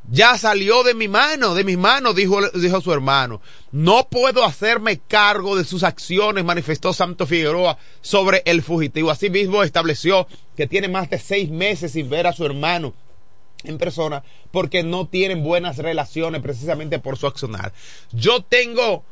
ya 0.10 0.38
salió 0.38 0.84
de 0.84 0.94
mi 0.94 1.08
mano, 1.08 1.56
de 1.56 1.64
mis 1.64 1.78
manos, 1.78 2.16
dijo, 2.16 2.40
dijo 2.50 2.80
su 2.82 2.94
hermano. 2.94 3.42
No 3.72 4.08
puedo 4.08 4.44
hacerme 4.44 5.00
cargo 5.00 5.56
de 5.56 5.64
sus 5.64 5.84
acciones, 5.84 6.46
manifestó 6.46 6.94
Santo 6.94 7.26
Figueroa 7.26 7.78
sobre 8.02 8.44
el 8.46 8.62
fugitivo. 8.62 9.10
Asimismo, 9.10 9.64
estableció 9.64 10.28
que 10.56 10.68
tiene 10.68 10.88
más 10.88 11.10
de 11.10 11.18
seis 11.18 11.50
meses 11.50 11.94
sin 11.94 12.10
ver 12.10 12.28
a 12.28 12.34
su 12.34 12.46
hermano 12.46 12.94
en 13.64 13.80
persona 13.80 14.24
porque 14.52 14.84
no 14.84 15.08
tienen 15.08 15.44
buenas 15.44 15.78
relaciones 15.78 16.42
precisamente 16.42 17.00
por 17.00 17.18
su 17.18 17.26
accionar. 17.26 17.74
Yo 18.12 18.44
tengo 18.44 19.04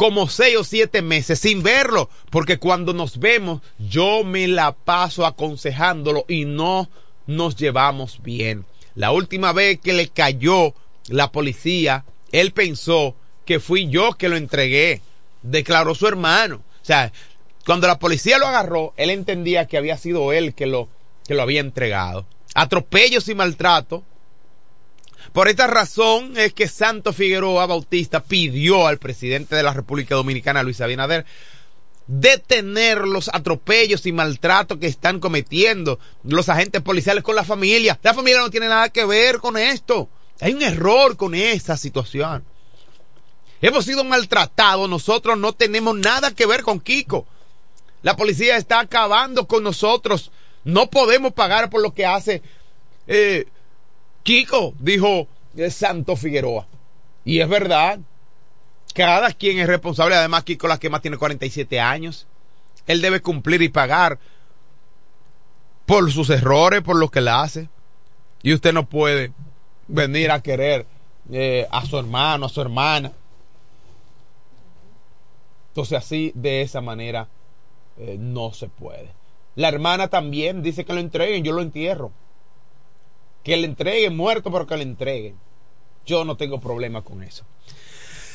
como 0.00 0.30
seis 0.30 0.56
o 0.56 0.64
siete 0.64 1.02
meses 1.02 1.40
sin 1.40 1.62
verlo 1.62 2.08
porque 2.30 2.56
cuando 2.56 2.94
nos 2.94 3.18
vemos 3.18 3.60
yo 3.78 4.24
me 4.24 4.48
la 4.48 4.72
paso 4.72 5.26
aconsejándolo 5.26 6.24
y 6.26 6.46
no 6.46 6.88
nos 7.26 7.54
llevamos 7.54 8.22
bien. 8.22 8.64
La 8.94 9.12
última 9.12 9.52
vez 9.52 9.78
que 9.78 9.92
le 9.92 10.08
cayó 10.08 10.72
la 11.08 11.30
policía, 11.30 12.06
él 12.32 12.52
pensó 12.52 13.14
que 13.44 13.60
fui 13.60 13.90
yo 13.90 14.14
que 14.14 14.30
lo 14.30 14.38
entregué, 14.38 15.02
declaró 15.42 15.94
su 15.94 16.06
hermano. 16.06 16.62
O 16.80 16.84
sea, 16.86 17.12
cuando 17.66 17.86
la 17.86 17.98
policía 17.98 18.38
lo 18.38 18.46
agarró, 18.46 18.94
él 18.96 19.10
entendía 19.10 19.66
que 19.66 19.76
había 19.76 19.98
sido 19.98 20.32
él 20.32 20.54
que 20.54 20.64
lo, 20.64 20.88
que 21.28 21.34
lo 21.34 21.42
había 21.42 21.60
entregado. 21.60 22.24
Atropellos 22.54 23.28
y 23.28 23.34
maltrato. 23.34 24.02
Por 25.32 25.48
esta 25.48 25.68
razón 25.68 26.36
es 26.36 26.52
que 26.52 26.66
Santo 26.66 27.12
Figueroa 27.12 27.66
Bautista 27.66 28.20
pidió 28.22 28.86
al 28.86 28.98
presidente 28.98 29.54
de 29.54 29.62
la 29.62 29.72
República 29.72 30.16
Dominicana, 30.16 30.62
Luis 30.62 30.80
Abinader, 30.80 31.24
detener 32.08 33.06
los 33.06 33.30
atropellos 33.32 34.04
y 34.06 34.12
maltratos 34.12 34.78
que 34.78 34.88
están 34.88 35.20
cometiendo 35.20 36.00
los 36.24 36.48
agentes 36.48 36.82
policiales 36.82 37.22
con 37.22 37.36
la 37.36 37.44
familia. 37.44 37.98
La 38.02 38.14
familia 38.14 38.40
no 38.40 38.50
tiene 38.50 38.66
nada 38.66 38.88
que 38.88 39.04
ver 39.04 39.38
con 39.38 39.56
esto. 39.56 40.08
Hay 40.40 40.52
un 40.52 40.62
error 40.62 41.16
con 41.16 41.36
esa 41.36 41.76
situación. 41.76 42.44
Hemos 43.62 43.84
sido 43.84 44.02
maltratados, 44.02 44.88
nosotros 44.88 45.38
no 45.38 45.52
tenemos 45.52 45.96
nada 45.96 46.32
que 46.32 46.46
ver 46.46 46.62
con 46.62 46.80
Kiko. 46.80 47.26
La 48.02 48.16
policía 48.16 48.56
está 48.56 48.80
acabando 48.80 49.46
con 49.46 49.62
nosotros. 49.62 50.32
No 50.64 50.90
podemos 50.90 51.32
pagar 51.32 51.70
por 51.70 51.82
lo 51.82 51.94
que 51.94 52.06
hace 52.06 52.42
eh, 53.06 53.46
Kiko, 54.22 54.74
dijo 54.78 55.26
el 55.56 55.72
Santo 55.72 56.16
Figueroa. 56.16 56.66
Y 57.24 57.40
es 57.40 57.48
verdad, 57.48 58.00
cada 58.94 59.32
quien 59.32 59.58
es 59.58 59.66
responsable. 59.66 60.14
Además, 60.14 60.44
Kiko 60.44 60.68
La 60.68 60.78
Quema 60.78 61.00
tiene 61.00 61.16
47 61.16 61.80
años. 61.80 62.26
Él 62.86 63.00
debe 63.00 63.20
cumplir 63.20 63.62
y 63.62 63.68
pagar 63.68 64.18
por 65.86 66.10
sus 66.10 66.30
errores, 66.30 66.82
por 66.82 66.96
lo 66.96 67.10
que 67.10 67.20
le 67.20 67.30
hace. 67.30 67.68
Y 68.42 68.54
usted 68.54 68.72
no 68.72 68.88
puede 68.88 69.32
venir 69.88 70.30
a 70.30 70.42
querer 70.42 70.86
eh, 71.30 71.66
a 71.70 71.84
su 71.84 71.98
hermano, 71.98 72.46
a 72.46 72.48
su 72.48 72.60
hermana. 72.60 73.12
Entonces 75.68 75.98
así, 75.98 76.32
de 76.34 76.62
esa 76.62 76.80
manera, 76.80 77.28
eh, 77.98 78.16
no 78.18 78.52
se 78.52 78.68
puede. 78.68 79.10
La 79.56 79.68
hermana 79.68 80.08
también 80.08 80.62
dice 80.62 80.84
que 80.84 80.92
lo 80.92 81.00
entreguen, 81.00 81.44
yo 81.44 81.52
lo 81.52 81.62
entierro. 81.62 82.12
Que 83.42 83.56
le 83.56 83.66
entreguen 83.66 84.16
muerto, 84.16 84.52
pero 84.52 84.66
que 84.66 84.76
le 84.76 84.82
entreguen. 84.82 85.36
Yo 86.06 86.24
no 86.24 86.36
tengo 86.36 86.60
problema 86.60 87.02
con 87.02 87.22
eso. 87.22 87.44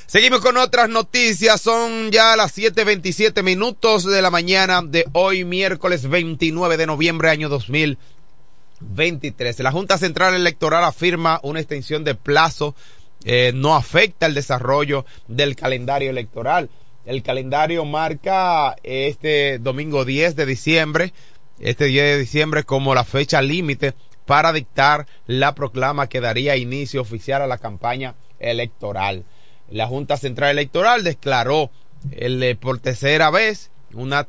Seguimos 0.08 0.40
con 0.40 0.56
otras 0.58 0.88
noticias. 0.88 1.60
Son 1.60 2.12
ya 2.12 2.36
las 2.36 2.56
7:27 2.56 3.42
minutos 3.44 4.06
de 4.06 4.22
la 4.22 4.30
mañana 4.30 4.84
de 4.84 5.06
hoy, 5.14 5.44
miércoles 5.44 6.08
29 6.08 6.78
de 6.78 6.86
noviembre, 6.86 7.30
año 7.30 7.50
2023. 7.50 9.60
La 9.60 9.72
Junta 9.72 9.98
Central 9.98 10.36
Electoral 10.36 10.84
afirma 10.84 11.40
una 11.44 11.60
extensión 11.60 12.04
de 12.04 12.14
plazo. 12.14 12.76
Eh, 13.24 13.52
no 13.56 13.76
afecta 13.76 14.28
el 14.28 14.36
desarrollo 14.36 15.06
del 15.28 15.56
calendario 15.56 16.12
electoral. 16.12 16.70
El 17.06 17.24
calendario 17.24 17.86
marca 17.86 18.76
este 18.84 19.58
domingo 19.60 20.06
10 20.06 20.36
de 20.36 20.46
diciembre, 20.46 21.14
este 21.60 21.86
10 21.86 22.06
de 22.06 22.20
diciembre 22.20 22.64
como 22.64 22.94
la 22.94 23.04
fecha 23.04 23.42
límite 23.42 23.96
para 24.26 24.54
dictar 24.54 25.08
la 25.28 25.56
proclama 25.56 26.08
que 26.08 26.22
daría 26.22 26.58
inicio 26.58 27.02
oficial 27.02 27.42
a 27.42 27.48
la 27.48 27.58
campaña 27.58 28.16
electoral 28.40 29.26
la 29.70 29.88
Junta 29.88 30.18
Central 30.18 30.52
Electoral 30.52 31.04
declaró 31.04 31.72
el, 32.12 32.42
eh, 32.44 32.56
por 32.56 32.80
tercera 32.80 33.30
vez 33.32 33.72
una, 33.94 34.28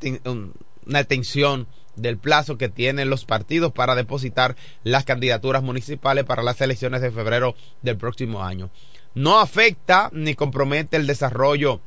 una 0.87 1.01
extensión 1.01 1.67
del 1.97 2.19
plazo 2.19 2.59
que 2.59 2.69
tienen 2.69 3.11
los 3.11 3.25
partidos 3.25 3.73
para 3.73 3.95
depositar 3.95 4.57
las 4.85 5.05
candidaturas 5.05 5.63
municipales 5.63 6.25
para 6.25 6.43
las 6.43 6.61
elecciones 6.61 7.01
de 7.01 7.11
febrero 7.11 7.55
del 7.83 7.97
próximo 7.97 8.43
año. 8.43 8.71
No 9.15 9.41
afecta 9.41 10.11
ni 10.13 10.35
compromete 10.35 10.97
el 10.97 11.07
desarrollo 11.07 11.81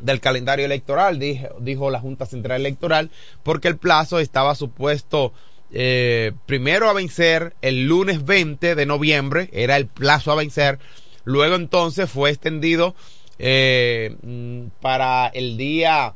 del 0.00 0.20
calendario 0.20 0.64
electoral, 0.64 1.18
dijo, 1.18 1.48
dijo 1.60 1.90
la 1.90 2.00
Junta 2.00 2.26
Central 2.26 2.60
Electoral, 2.60 3.10
porque 3.42 3.68
el 3.68 3.76
plazo 3.76 4.18
estaba 4.18 4.54
supuesto 4.54 5.32
eh, 5.72 6.32
primero 6.46 6.88
a 6.88 6.92
vencer 6.92 7.54
el 7.62 7.86
lunes 7.86 8.24
20 8.24 8.74
de 8.74 8.86
noviembre, 8.86 9.48
era 9.52 9.76
el 9.76 9.86
plazo 9.86 10.32
a 10.32 10.36
vencer, 10.36 10.78
Luego 11.24 11.54
entonces 11.54 12.10
fue 12.10 12.30
extendido 12.30 12.94
eh, 13.38 14.16
mm, 14.22 14.68
para 14.80 15.28
el 15.28 15.58
día, 15.58 16.14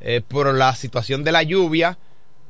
eh, 0.00 0.20
por 0.20 0.54
la 0.54 0.74
situación 0.74 1.24
de 1.24 1.32
la 1.32 1.42
lluvia 1.42 1.98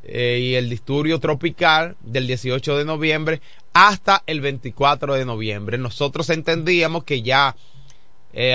y 0.02 0.54
el 0.54 0.70
disturbio 0.70 1.20
tropical 1.20 1.94
del 2.00 2.26
18 2.26 2.78
de 2.78 2.84
noviembre 2.86 3.40
hasta 3.74 4.22
el 4.26 4.40
24 4.40 5.14
de 5.14 5.24
noviembre. 5.26 5.78
Nosotros 5.78 6.30
entendíamos 6.30 7.04
que 7.04 7.20
ya 7.20 7.54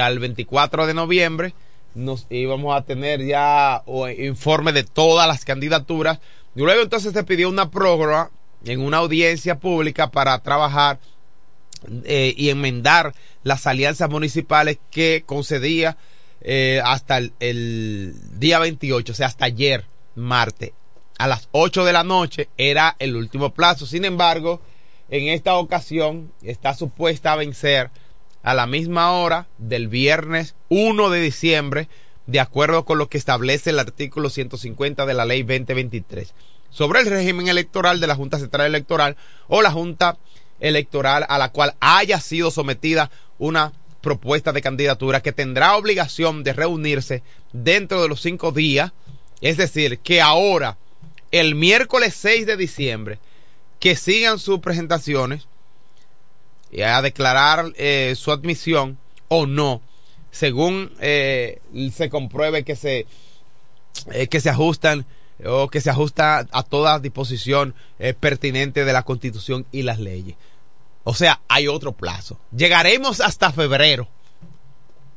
al 0.01 0.19
24 0.19 0.87
de 0.87 0.93
noviembre 0.95 1.53
nos 1.93 2.25
íbamos 2.31 2.75
a 2.75 2.83
tener 2.83 3.23
ya 3.23 3.83
informe 4.17 4.73
de 4.73 4.83
todas 4.83 5.27
las 5.27 5.45
candidaturas. 5.45 6.19
Luego 6.55 6.81
entonces 6.81 7.13
se 7.13 7.23
pidió 7.23 7.49
una 7.49 7.69
prórroga 7.69 8.31
en 8.63 8.81
una 8.81 8.97
audiencia 8.97 9.59
pública 9.59 10.09
para 10.09 10.39
trabajar 10.39 10.99
eh, 12.05 12.33
y 12.35 12.49
enmendar 12.49 13.13
las 13.43 13.67
alianzas 13.67 14.09
municipales 14.09 14.79
que 14.89 15.23
concedía 15.25 15.97
eh, 16.41 16.81
hasta 16.83 17.17
el, 17.17 18.13
día 18.39 18.59
28, 18.59 19.11
o 19.11 19.15
sea, 19.15 19.27
hasta 19.27 19.45
ayer, 19.45 19.85
martes, 20.15 20.71
a 21.17 21.27
las 21.27 21.49
8 21.51 21.85
de 21.85 21.93
la 21.93 22.03
noche 22.03 22.49
era 22.57 22.95
el 22.99 23.15
último 23.15 23.53
plazo. 23.53 23.85
Sin 23.85 24.05
embargo, 24.05 24.61
en 25.09 25.27
esta 25.27 25.55
ocasión 25.55 26.31
está 26.41 26.73
supuesta 26.73 27.33
a 27.33 27.35
vencer 27.35 27.91
a 28.43 28.53
la 28.53 28.67
misma 28.67 29.11
hora 29.11 29.47
del 29.57 29.87
viernes 29.87 30.55
1 30.69 31.09
de 31.09 31.19
diciembre, 31.19 31.89
de 32.27 32.39
acuerdo 32.39 32.85
con 32.85 32.97
lo 32.97 33.07
que 33.07 33.17
establece 33.17 33.69
el 33.69 33.79
artículo 33.79 34.29
150 34.29 35.05
de 35.05 35.13
la 35.13 35.25
ley 35.25 35.43
2023 35.43 36.33
sobre 36.69 36.99
el 36.99 37.05
régimen 37.05 37.47
electoral 37.47 37.99
de 37.99 38.07
la 38.07 38.15
Junta 38.15 38.39
Central 38.39 38.67
Electoral 38.67 39.15
o 39.47 39.61
la 39.61 39.71
Junta 39.71 40.17
electoral 40.59 41.25
a 41.29 41.37
la 41.37 41.49
cual 41.49 41.75
haya 41.79 42.19
sido 42.19 42.51
sometida 42.51 43.11
una 43.37 43.73
propuestas 44.05 44.53
de 44.53 44.61
candidatura 44.61 45.21
que 45.21 45.31
tendrá 45.31 45.75
obligación 45.75 46.43
de 46.43 46.53
reunirse 46.53 47.23
dentro 47.53 48.03
de 48.03 48.07
los 48.07 48.21
cinco 48.21 48.51
días. 48.51 48.91
Es 49.41 49.57
decir, 49.57 49.97
que 49.97 50.21
ahora, 50.21 50.77
el 51.31 51.55
miércoles 51.55 52.13
6 52.13 52.45
de 52.45 52.55
diciembre, 52.55 53.17
que 53.79 53.95
sigan 53.95 54.37
sus 54.37 54.59
presentaciones 54.59 55.47
y 56.71 56.81
a 56.81 57.01
declarar 57.01 57.73
eh, 57.77 58.13
su 58.15 58.31
admisión 58.31 58.99
o 59.27 59.47
no, 59.47 59.81
según 60.35 60.91
eh, 60.99 61.61
se 61.93 62.09
compruebe 62.09 62.65
que 62.65 62.75
se, 62.75 63.07
eh, 64.11 64.27
que 64.27 64.41
se 64.41 64.49
ajustan 64.49 65.05
o 65.45 65.69
que 65.69 65.79
se 65.79 65.89
ajusta 65.89 66.45
a 66.51 66.63
toda 66.63 66.99
disposición 66.99 67.73
eh, 67.99 68.13
pertinente 68.13 68.83
de 68.83 68.91
la 68.91 69.03
Constitución 69.03 69.65
y 69.71 69.83
las 69.83 69.97
leyes. 69.97 70.35
O 71.05 71.13
sea, 71.13 71.39
hay 71.47 71.69
otro 71.69 71.93
plazo. 71.93 72.37
Llegaremos 72.53 73.21
hasta 73.21 73.53
febrero 73.53 74.09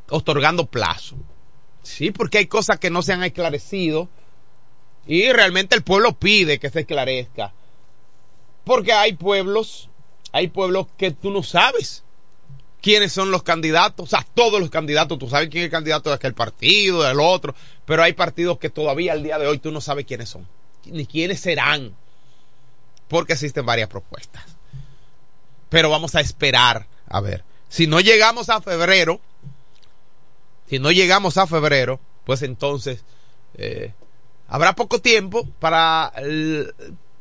otorgando 0.09 0.67
plazo. 0.67 1.17
Sí, 1.83 2.13
porque 2.13 2.39
hay 2.39 2.47
cosas 2.47 2.79
que 2.79 2.91
no 2.91 3.03
se 3.03 3.13
han 3.13 3.25
esclarecido 3.25 4.09
y 5.05 5.33
realmente 5.33 5.75
el 5.75 5.83
pueblo 5.83 6.13
pide 6.13 6.61
que 6.61 6.71
se 6.71 6.81
esclarezca. 6.81 7.53
Porque 8.63 8.93
hay 8.93 9.15
pueblos, 9.15 9.91
hay 10.31 10.47
pueblos 10.47 10.87
que 10.97 11.11
tú 11.11 11.33
no 11.33 11.43
sabes 11.43 12.05
quiénes 12.81 13.13
son 13.13 13.31
los 13.31 13.43
candidatos, 13.43 14.05
o 14.05 14.09
sea, 14.09 14.27
todos 14.35 14.61
los 14.61 14.71
candidatos, 14.71 15.19
tú 15.19 15.29
sabes 15.29 15.49
quién 15.49 15.63
es 15.63 15.67
el 15.67 15.71
candidato 15.71 16.11
de 16.11 16.17
aquel 16.17 16.35
partido, 16.35 17.03
del 17.03 17.21
otro, 17.21 17.55
pero 17.85 18.03
hay 18.03 18.13
partidos 18.13 18.59
que 18.59 18.71
todavía 18.71 19.13
al 19.13 19.23
día 19.23 19.39
de 19.39 19.47
hoy 19.47 19.59
tú 19.59 19.71
no 19.73 19.81
sabes 19.81 20.07
quiénes 20.07 20.29
son, 20.29 20.47
ni 20.87 21.07
quiénes 21.07 21.41
serán, 21.41 21.95
porque 23.09 23.33
existen 23.35 23.67
varias 23.67 23.89
propuestas. 23.89 24.45
Pero 25.69 25.91
vamos 25.91 26.15
a 26.15 26.21
esperar, 26.21 26.87
a 27.09 27.21
ver, 27.21 27.45
si 27.69 27.87
no 27.87 28.01
llegamos 28.01 28.49
a 28.49 28.61
febrero, 28.61 29.21
si 30.69 30.79
no 30.79 30.91
llegamos 30.91 31.37
a 31.37 31.47
febrero, 31.47 32.01
pues 32.25 32.43
entonces 32.43 33.05
eh, 33.55 33.93
habrá 34.47 34.75
poco 34.75 35.01
tiempo 35.01 35.47
para, 35.59 36.13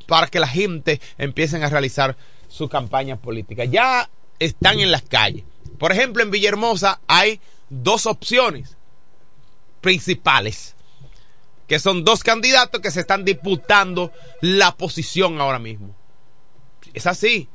para 0.05 0.27
que 0.27 0.39
la 0.39 0.47
gente 0.47 1.01
empiecen 1.17 1.63
a 1.63 1.69
realizar 1.69 2.15
su 2.47 2.69
campaña 2.69 3.17
política. 3.17 3.65
Ya 3.65 4.09
están 4.39 4.79
en 4.79 4.91
las 4.91 5.03
calles. 5.03 5.43
Por 5.77 5.91
ejemplo, 5.91 6.23
en 6.23 6.31
Villahermosa 6.31 7.01
hay 7.07 7.39
dos 7.69 8.05
opciones 8.05 8.77
principales, 9.81 10.75
que 11.67 11.79
son 11.79 12.03
dos 12.03 12.23
candidatos 12.23 12.81
que 12.81 12.91
se 12.91 13.01
están 13.01 13.25
disputando 13.25 14.11
la 14.41 14.75
posición 14.75 15.39
ahora 15.39 15.59
mismo. 15.59 15.95
Es 16.93 17.07
así. 17.07 17.47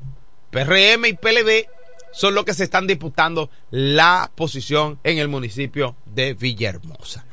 PRM 0.51 1.07
y 1.07 1.15
PLD 1.15 1.67
son 2.13 2.35
los 2.35 2.45
que 2.45 2.55
se 2.55 2.65
están 2.65 2.87
disputando 2.87 3.51
la 3.71 4.31
posición 4.35 5.01
en 5.03 5.19
el 5.19 5.29
municipio 5.29 5.97
de 6.05 6.35
Villahermosa. 6.35 7.25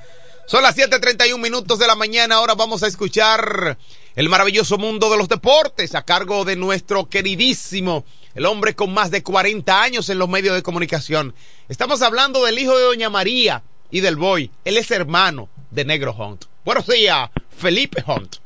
Son 0.47 0.63
las 0.63 0.75
7:31 0.75 1.37
minutos 1.37 1.77
de 1.77 1.85
la 1.85 1.95
mañana. 1.95 2.35
Ahora 2.35 2.55
vamos 2.55 2.81
a 2.81 2.87
escuchar 2.87 3.77
el 4.15 4.29
maravilloso 4.29 4.79
mundo 4.79 5.11
de 5.11 5.17
los 5.17 5.29
deportes 5.29 5.93
a 5.93 6.01
cargo 6.01 6.43
de 6.43 6.55
nuestro 6.55 7.07
queridísimo, 7.07 8.03
el 8.39 8.45
hombre 8.45 8.73
con 8.73 8.93
más 8.93 9.11
de 9.11 9.21
40 9.21 9.83
años 9.83 10.07
en 10.07 10.17
los 10.17 10.29
medios 10.29 10.55
de 10.55 10.63
comunicación. 10.63 11.35
Estamos 11.67 12.01
hablando 12.01 12.45
del 12.45 12.57
hijo 12.57 12.77
de 12.77 12.85
Doña 12.85 13.09
María 13.09 13.63
y 13.91 13.99
del 13.99 14.15
Boy. 14.15 14.49
Él 14.63 14.77
es 14.77 14.89
hermano 14.91 15.49
de 15.71 15.83
Negro 15.83 16.15
Hunt. 16.17 16.45
Buenos 16.63 16.87
días, 16.87 17.29
Felipe 17.49 18.01
Hunt. 18.07 18.37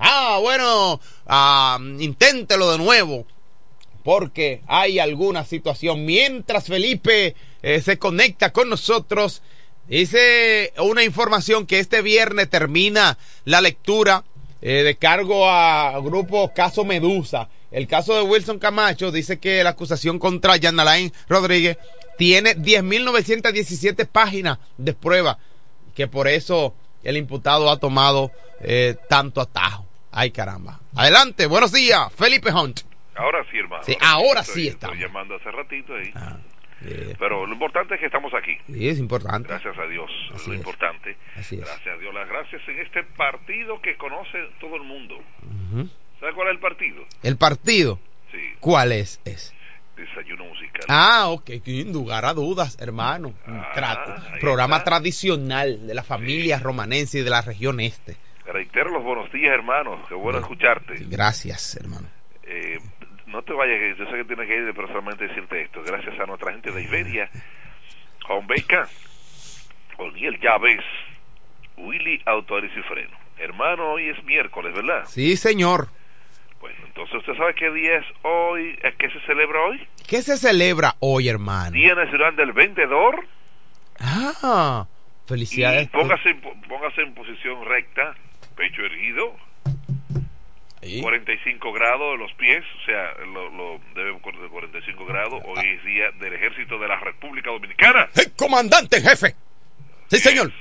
Ah, 0.00 0.38
bueno, 0.40 1.00
ah, 1.28 1.78
inténtelo 2.00 2.72
de 2.72 2.78
nuevo 2.78 3.24
porque 4.02 4.62
hay 4.66 4.98
alguna 4.98 5.44
situación. 5.44 6.04
Mientras 6.04 6.64
Felipe 6.64 7.36
eh, 7.62 7.80
se 7.80 8.00
conecta 8.00 8.52
con 8.52 8.68
nosotros, 8.68 9.42
dice 9.86 10.72
una 10.78 11.04
información 11.04 11.68
que 11.68 11.78
este 11.78 12.02
viernes 12.02 12.50
termina 12.50 13.16
la 13.44 13.60
lectura 13.60 14.24
eh, 14.60 14.82
de 14.82 14.96
cargo 14.96 15.48
a 15.48 15.96
grupo 16.00 16.52
Caso 16.52 16.84
Medusa. 16.84 17.48
El 17.70 17.86
caso 17.86 18.14
de 18.16 18.22
Wilson 18.22 18.58
Camacho 18.58 19.12
dice 19.12 19.38
que 19.38 19.62
la 19.62 19.70
acusación 19.70 20.18
contra 20.18 20.54
Jan 20.60 20.78
Alain 20.80 21.12
Rodríguez 21.28 21.78
tiene 22.18 22.56
10.917 22.56 24.06
páginas 24.06 24.58
de 24.76 24.92
prueba, 24.92 25.38
que 25.94 26.06
por 26.08 26.28
eso 26.28 26.74
el 27.02 27.16
imputado 27.16 27.70
ha 27.70 27.78
tomado 27.78 28.30
eh, 28.60 28.96
tanto 29.08 29.40
atajo. 29.40 29.86
Ay, 30.12 30.30
caramba. 30.32 30.80
Adelante, 30.96 31.46
buenos 31.46 31.72
días, 31.72 32.12
Felipe 32.14 32.50
Hunt. 32.52 32.80
Ahora 33.14 33.44
sí, 33.50 33.58
hermano. 33.58 33.82
Sí, 33.84 33.96
ahora 34.00 34.40
estoy- 34.40 34.54
sí 34.54 34.68
estoy 34.68 34.74
estamos. 34.90 34.98
llamando 34.98 35.34
hace 35.36 35.50
ratito 35.50 35.94
ahí. 35.94 36.12
Pero 37.18 37.46
lo 37.46 37.52
importante 37.52 37.94
es 37.94 38.00
que 38.00 38.06
estamos 38.06 38.32
aquí. 38.34 38.56
Sí, 38.66 38.88
es 38.88 38.98
importante. 38.98 39.48
Gracias 39.48 39.76
a 39.78 39.86
Dios. 39.86 40.10
Así 40.34 40.48
lo 40.48 40.54
es. 40.54 40.58
importante. 40.60 41.16
Así 41.36 41.56
es. 41.56 41.60
Gracias 41.60 41.94
a 41.94 41.98
Dios. 41.98 42.14
Las 42.14 42.26
gracias 42.28 42.62
en 42.68 42.78
este 42.80 43.02
partido 43.04 43.80
que 43.82 43.96
conoce 43.98 44.38
todo 44.60 44.76
el 44.76 44.82
mundo. 44.84 45.16
Ujú. 45.16 45.88
¿Sabe 46.20 46.32
cuál 46.34 46.48
es 46.48 46.54
el 46.54 46.60
partido? 46.60 47.04
El 47.22 47.36
partido, 47.36 47.98
Sí. 48.30 48.38
¿cuál 48.60 48.92
es? 48.92 49.20
es? 49.24 49.54
Desayuno 49.96 50.44
musical. 50.44 50.82
Ah, 50.88 51.28
ok, 51.28 51.50
sin 51.64 51.92
lugar 51.92 52.24
a 52.24 52.32
dudas, 52.32 52.78
hermano. 52.80 53.34
Un 53.46 53.56
Ah, 53.58 53.70
trato. 53.74 54.14
Programa 54.40 54.78
está. 54.78 54.90
tradicional 54.90 55.86
de 55.86 55.94
la 55.94 56.02
familia 56.02 56.58
romanense 56.58 57.18
y 57.18 57.22
de 57.22 57.30
la 57.30 57.42
región 57.42 57.80
este. 57.80 58.16
Reitero 58.46 58.90
los 58.90 59.04
buenos 59.04 59.30
días, 59.32 59.52
hermano. 59.52 60.02
Qué 60.08 60.14
bueno 60.14 60.38
escucharte. 60.38 60.94
Gracias, 61.08 61.76
hermano. 61.76 62.08
Eh, 62.44 62.78
no 63.26 63.42
te 63.42 63.52
vayas, 63.52 63.96
yo 63.98 64.04
sé 64.06 64.12
que 64.16 64.24
tienes 64.24 64.48
que 64.48 64.56
ir, 64.56 64.72
pero 64.74 64.88
solamente 64.88 65.28
decirte 65.28 65.62
esto. 65.62 65.82
Gracias 65.84 66.18
a 66.18 66.24
nuestra 66.26 66.50
gente 66.52 66.72
de 66.72 66.82
Iberia, 66.82 67.30
Juan 68.26 68.46
Beca, 68.46 68.88
Oniel 69.98 70.38
Llaves, 70.40 70.80
Willy 71.76 72.22
Autores 72.26 72.70
y 72.76 72.82
Freno. 72.82 73.16
Hermano, 73.38 73.92
hoy 73.92 74.08
es 74.08 74.22
miércoles, 74.24 74.74
¿verdad? 74.74 75.04
Sí, 75.06 75.36
señor. 75.36 75.88
Entonces 77.02 77.20
usted 77.28 77.34
sabe 77.38 77.54
qué 77.54 77.70
día 77.70 77.96
es 77.96 78.04
hoy, 78.22 78.78
qué 78.98 79.08
se 79.10 79.20
celebra 79.20 79.58
hoy. 79.62 79.88
¿Qué 80.06 80.20
se 80.20 80.36
celebra 80.36 80.96
hoy, 81.00 81.28
hermano? 81.28 81.70
Día 81.70 81.94
Nacional 81.94 82.36
del 82.36 82.52
Vendedor. 82.52 83.26
Ah, 83.98 84.86
Y 85.24 85.28
felicidades. 85.28 85.88
póngase, 85.88 86.28
en 86.30 86.40
po- 86.42 86.54
póngase 86.68 87.00
en 87.00 87.14
posición 87.14 87.64
recta, 87.64 88.14
pecho 88.54 88.82
erguido, 88.82 89.34
Sí. 90.82 91.00
45 91.02 91.72
grados 91.72 92.12
de 92.12 92.18
los 92.18 92.32
pies, 92.34 92.64
o 92.82 92.84
sea, 92.86 93.12
lo, 93.26 93.48
lo 93.50 93.80
debe 93.94 94.18
cor- 94.20 94.38
de 94.40 94.48
45 94.48 95.04
grados. 95.06 95.42
Hoy 95.46 95.58
es 95.66 95.84
día 95.84 96.10
del 96.20 96.34
Ejército 96.34 96.78
de 96.78 96.88
la 96.88 96.98
República 97.00 97.50
Dominicana. 97.50 98.08
¡El 98.14 98.32
comandante 98.32 98.96
en 98.98 99.02
jefe! 99.04 99.34
Sí, 100.08 100.18
señor. 100.18 100.52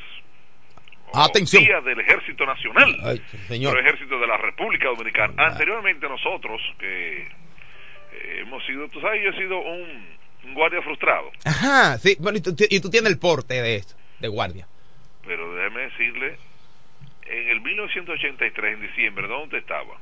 Atención. 1.13 1.63
Día 1.63 1.81
del 1.81 1.99
Ejército 1.99 2.45
Nacional. 2.45 2.95
Ay, 3.03 3.21
señor. 3.47 3.73
Pero 3.75 3.87
Ejército 3.87 4.19
de 4.19 4.27
la 4.27 4.37
República 4.37 4.85
Dominicana. 4.89 5.33
Anteriormente 5.37 6.07
nosotros, 6.07 6.61
que 6.79 7.21
eh, 7.21 8.39
hemos 8.41 8.65
sido, 8.65 8.87
tú 8.89 8.99
sabes, 9.01 9.21
yo 9.23 9.29
he 9.31 9.37
sido 9.37 9.59
un, 9.59 10.07
un 10.45 10.53
guardia 10.53 10.81
frustrado. 10.81 11.31
Ajá, 11.45 11.97
sí. 11.97 12.15
Bueno, 12.19 12.37
y 12.37 12.41
tú, 12.41 12.55
y 12.69 12.79
tú 12.79 12.89
tienes 12.89 13.11
el 13.11 13.19
porte 13.19 13.61
de 13.61 13.75
esto, 13.77 13.95
de 14.19 14.27
guardia. 14.27 14.67
Pero 15.25 15.53
déjeme 15.55 15.81
decirle, 15.81 16.37
en 17.27 17.49
el 17.49 17.61
1983, 17.61 18.73
en 18.75 18.81
diciembre, 18.81 19.27
¿dónde 19.27 19.57
estaba? 19.59 19.95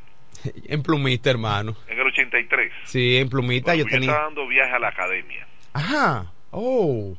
En 0.68 0.84
plumita, 0.84 1.30
hermano. 1.32 1.76
En 1.88 2.00
el 2.00 2.08
83. 2.08 2.72
Sí, 2.84 3.18
en 3.18 3.30
plumita 3.30 3.72
Bueno, 3.72 3.80
yo 3.80 3.84
pues 3.86 3.94
yo 3.94 4.00
tenía. 4.00 4.12
estaba 4.12 4.26
dando 4.28 4.48
viaje 4.48 4.72
a 4.74 4.80
la 4.80 4.88
academia. 4.90 5.48
Ajá. 5.74 6.32
Oh. 6.52 7.18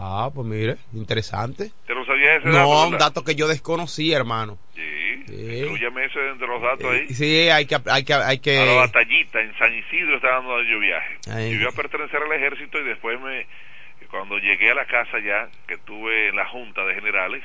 Ah, 0.00 0.30
pues 0.32 0.46
mire, 0.46 0.76
interesante. 0.92 1.72
¿Te 1.86 1.92
lo 1.94 2.04
sabías 2.06 2.38
ese 2.38 2.48
No, 2.48 2.54
dato? 2.58 2.84
un 2.84 2.90
verdad? 2.92 3.06
dato 3.08 3.24
que 3.24 3.34
yo 3.34 3.48
desconocí, 3.48 4.12
hermano. 4.12 4.56
Sí, 4.76 5.24
Sí. 5.26 5.58
incluyame 5.64 6.04
ese 6.04 6.20
de 6.20 6.46
los 6.46 6.62
datos 6.62 6.84
Eh, 6.94 7.06
ahí. 7.08 7.14
Sí, 7.14 7.48
hay 7.50 7.66
que, 7.66 7.76
hay 7.90 8.04
que, 8.04 8.14
hay 8.14 8.20
A 8.20 8.24
la 8.36 8.40
que. 8.40 8.76
batallita 8.76 9.40
en 9.40 9.58
San 9.58 9.74
Isidro 9.74 10.16
estaba 10.16 10.36
dando 10.36 10.62
yo 10.62 10.78
viaje. 10.78 11.16
Yo 11.26 11.60
iba 11.60 11.70
a 11.70 11.72
pertenecer 11.72 12.22
al 12.22 12.32
ejército 12.32 12.78
y 12.78 12.84
después 12.84 13.20
me 13.20 13.46
cuando 14.08 14.38
llegué 14.38 14.70
a 14.70 14.74
la 14.74 14.86
casa 14.86 15.18
ya 15.18 15.48
que 15.66 15.76
tuve 15.78 16.32
la 16.32 16.46
junta 16.48 16.82
de 16.86 16.94
generales 16.94 17.42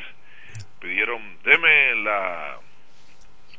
pidieron 0.80 1.22
deme 1.44 1.96
la 2.04 2.58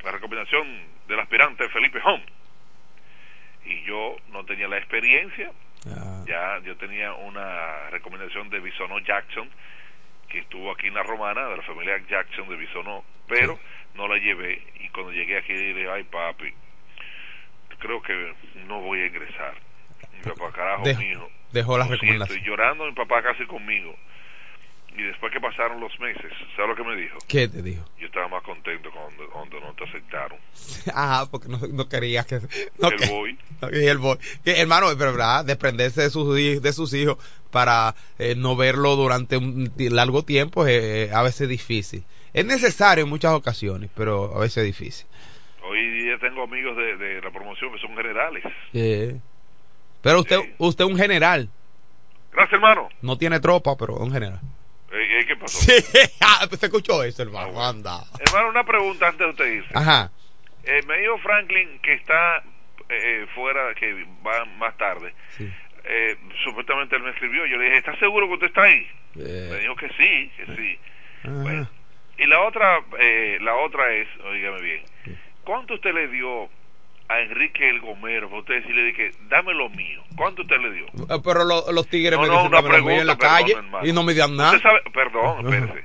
la 0.02 0.10
recomendación 0.12 0.66
del 1.08 1.20
aspirante 1.20 1.68
Felipe 1.68 1.98
Home 2.02 2.24
y 3.66 3.82
yo 3.84 4.16
no 4.32 4.44
tenía 4.46 4.68
la 4.68 4.78
experiencia 4.78 5.50
Ah, 5.86 6.22
ya 6.26 6.60
yo 6.64 6.76
tenía 6.76 7.12
una 7.12 7.90
recomendación 7.90 8.48
de 8.50 8.60
Bisonó 8.60 8.98
Jackson 9.00 9.48
que 10.28 10.38
estuvo 10.38 10.72
aquí 10.72 10.86
en 10.86 10.94
la 10.94 11.02
romana 11.02 11.46
de 11.48 11.56
la 11.58 11.62
familia 11.62 11.98
Jackson 12.08 12.48
de 12.48 12.56
Bisonó 12.56 13.04
pero 13.28 13.58
no 13.94 14.08
la 14.08 14.16
llevé 14.18 14.62
y 14.80 14.88
cuando 14.88 15.12
llegué 15.12 15.36
aquí 15.38 15.52
dije 15.52 15.88
ay 15.90 16.04
papi 16.04 16.52
creo 17.78 18.00
que 18.02 18.34
no 18.66 18.80
voy 18.80 19.00
a 19.00 19.06
ingresar 19.06 19.54
mi 20.12 20.20
papá 20.22 20.50
carajo 20.52 20.84
Dejó- 20.84 21.00
mijo 21.00 21.30
dejó 21.52 21.78
la 21.78 21.84
lo 21.84 21.88
siento", 21.90 22.02
recomendación. 22.06 22.38
y 22.38 22.42
llorando 22.46 22.84
mi 22.86 22.92
papá 22.92 23.22
casi 23.22 23.44
conmigo 23.46 23.94
y 24.96 25.02
después 25.02 25.32
que 25.32 25.40
pasaron 25.40 25.80
los 25.80 25.98
meses 25.98 26.30
¿sabes 26.56 26.68
lo 26.70 26.76
que 26.76 26.84
me 26.84 26.96
dijo? 26.96 27.18
¿Qué 27.28 27.48
te 27.48 27.62
dijo? 27.62 27.84
yo 27.98 28.06
estaba 28.06 28.28
más 28.28 28.42
contento 28.42 28.90
cuando, 28.92 29.26
donde 29.32 29.60
no 29.60 29.72
te 29.74 29.84
aceptaron. 29.84 30.38
Ah, 30.94 31.26
porque 31.30 31.48
no, 31.48 31.58
no 31.72 31.88
quería 31.88 32.24
que... 32.24 32.40
No, 32.78 32.88
El 32.88 32.96
que- 32.96 33.06
boy. 33.08 33.38
Y 33.72 33.86
el 33.86 33.98
boy. 33.98 34.18
Que, 34.44 34.60
hermano, 34.60 34.86
pero 34.98 35.12
verdad, 35.12 35.44
desprenderse 35.44 36.02
de 36.02 36.10
sus, 36.10 36.26
hij- 36.38 36.60
de 36.60 36.72
sus 36.72 36.92
hijos 36.94 37.16
para 37.50 37.94
eh, 38.18 38.34
no 38.36 38.56
verlo 38.56 38.94
durante 38.96 39.36
un 39.36 39.72
largo 39.76 40.22
tiempo 40.24 40.66
es 40.66 40.82
eh, 40.82 41.10
a 41.14 41.22
veces 41.22 41.48
difícil. 41.48 42.04
Es 42.32 42.44
necesario 42.44 43.04
en 43.04 43.10
muchas 43.10 43.32
ocasiones, 43.32 43.90
pero 43.94 44.36
a 44.36 44.40
veces 44.40 44.58
es 44.58 44.64
difícil. 44.66 45.06
Hoy 45.62 45.78
día 46.02 46.18
tengo 46.18 46.42
amigos 46.42 46.76
de, 46.76 46.96
de 46.96 47.20
la 47.22 47.30
promoción 47.30 47.72
que 47.72 47.78
son 47.78 47.96
generales. 47.96 48.44
Eh, 48.74 49.18
Pero 50.02 50.20
usted, 50.20 50.38
usted 50.58 50.84
es 50.84 50.90
un 50.90 50.96
general. 50.98 51.48
Gracias, 52.32 52.52
hermano. 52.54 52.88
No 53.00 53.16
tiene 53.16 53.40
tropa, 53.40 53.76
pero 53.76 53.94
es 53.94 54.00
un 54.00 54.12
general. 54.12 54.40
Eh, 55.44 55.78
eh, 55.78 55.82
¿Qué 55.82 55.82
pasó? 55.82 56.04
Sí, 56.04 56.16
ah, 56.20 56.46
¿se 56.58 56.66
escuchó 56.66 57.02
eso, 57.04 57.22
hermano? 57.22 57.62
Anda. 57.64 58.00
Hermano, 58.18 58.48
una 58.48 58.64
pregunta 58.64 59.08
antes 59.08 59.20
de 59.20 59.30
usted 59.30 59.52
irse. 59.52 59.70
Ajá. 59.74 60.10
Eh, 60.64 60.80
me 60.86 60.98
dijo 60.98 61.18
Franklin 61.18 61.78
que 61.80 61.94
está 61.94 62.42
eh, 62.88 63.26
fuera, 63.34 63.74
que 63.74 64.04
va 64.26 64.44
más 64.44 64.76
tarde. 64.76 65.14
Sí. 65.36 65.50
Eh, 65.84 66.16
supuestamente 66.44 66.96
él 66.96 67.02
me 67.02 67.10
escribió. 67.10 67.44
Yo 67.46 67.56
le 67.58 67.64
dije, 67.64 67.78
¿estás 67.78 67.98
seguro 67.98 68.26
que 68.28 68.34
usted 68.34 68.46
está 68.46 68.62
ahí? 68.62 68.86
Eh, 69.16 69.48
Me 69.52 69.58
dijo 69.60 69.76
que 69.76 69.88
sí, 69.90 70.30
que 70.36 70.46
sí. 70.56 70.78
ajá. 71.24 71.70
Y 72.16 72.26
la 72.26 72.40
otra, 72.42 72.80
eh, 73.00 73.38
la 73.40 73.56
otra 73.56 73.92
es, 73.92 74.06
oígame 74.24 74.62
bien, 74.62 74.84
¿cuánto 75.42 75.74
usted 75.74 75.92
le 75.92 76.06
dio 76.08 76.48
a 77.08 77.20
Enrique 77.20 77.68
el 77.68 77.80
Gomero? 77.80 78.28
Para 78.28 78.40
usted 78.40 78.54
decirle 78.56 78.82
de 78.82 78.92
que 78.94 79.10
dame 79.28 79.52
lo 79.54 79.68
mío. 79.70 80.02
¿Cuánto 80.16 80.42
usted 80.42 80.56
le 80.58 80.72
dio? 80.72 80.86
Eh, 80.86 81.20
Pero 81.22 81.44
lo- 81.44 81.70
los 81.72 81.88
tigres 81.88 82.12
No, 82.16 82.22
me 82.22 82.28
no, 82.28 82.34
dicen 82.34 82.46
una 82.48 82.62
"Dame 82.62 82.78
lo 82.78 82.84
mío" 82.84 83.00
en 83.00 83.06
la 83.06 83.16
pregunta, 83.16 83.38
calle 83.42 83.52
hermano. 83.54 83.86
y 83.86 83.92
no 83.92 84.02
me 84.02 84.14
dan 84.14 84.36
nada. 84.36 84.58
Sabe, 84.60 84.80
perdón, 84.92 85.46
espérese. 85.52 85.84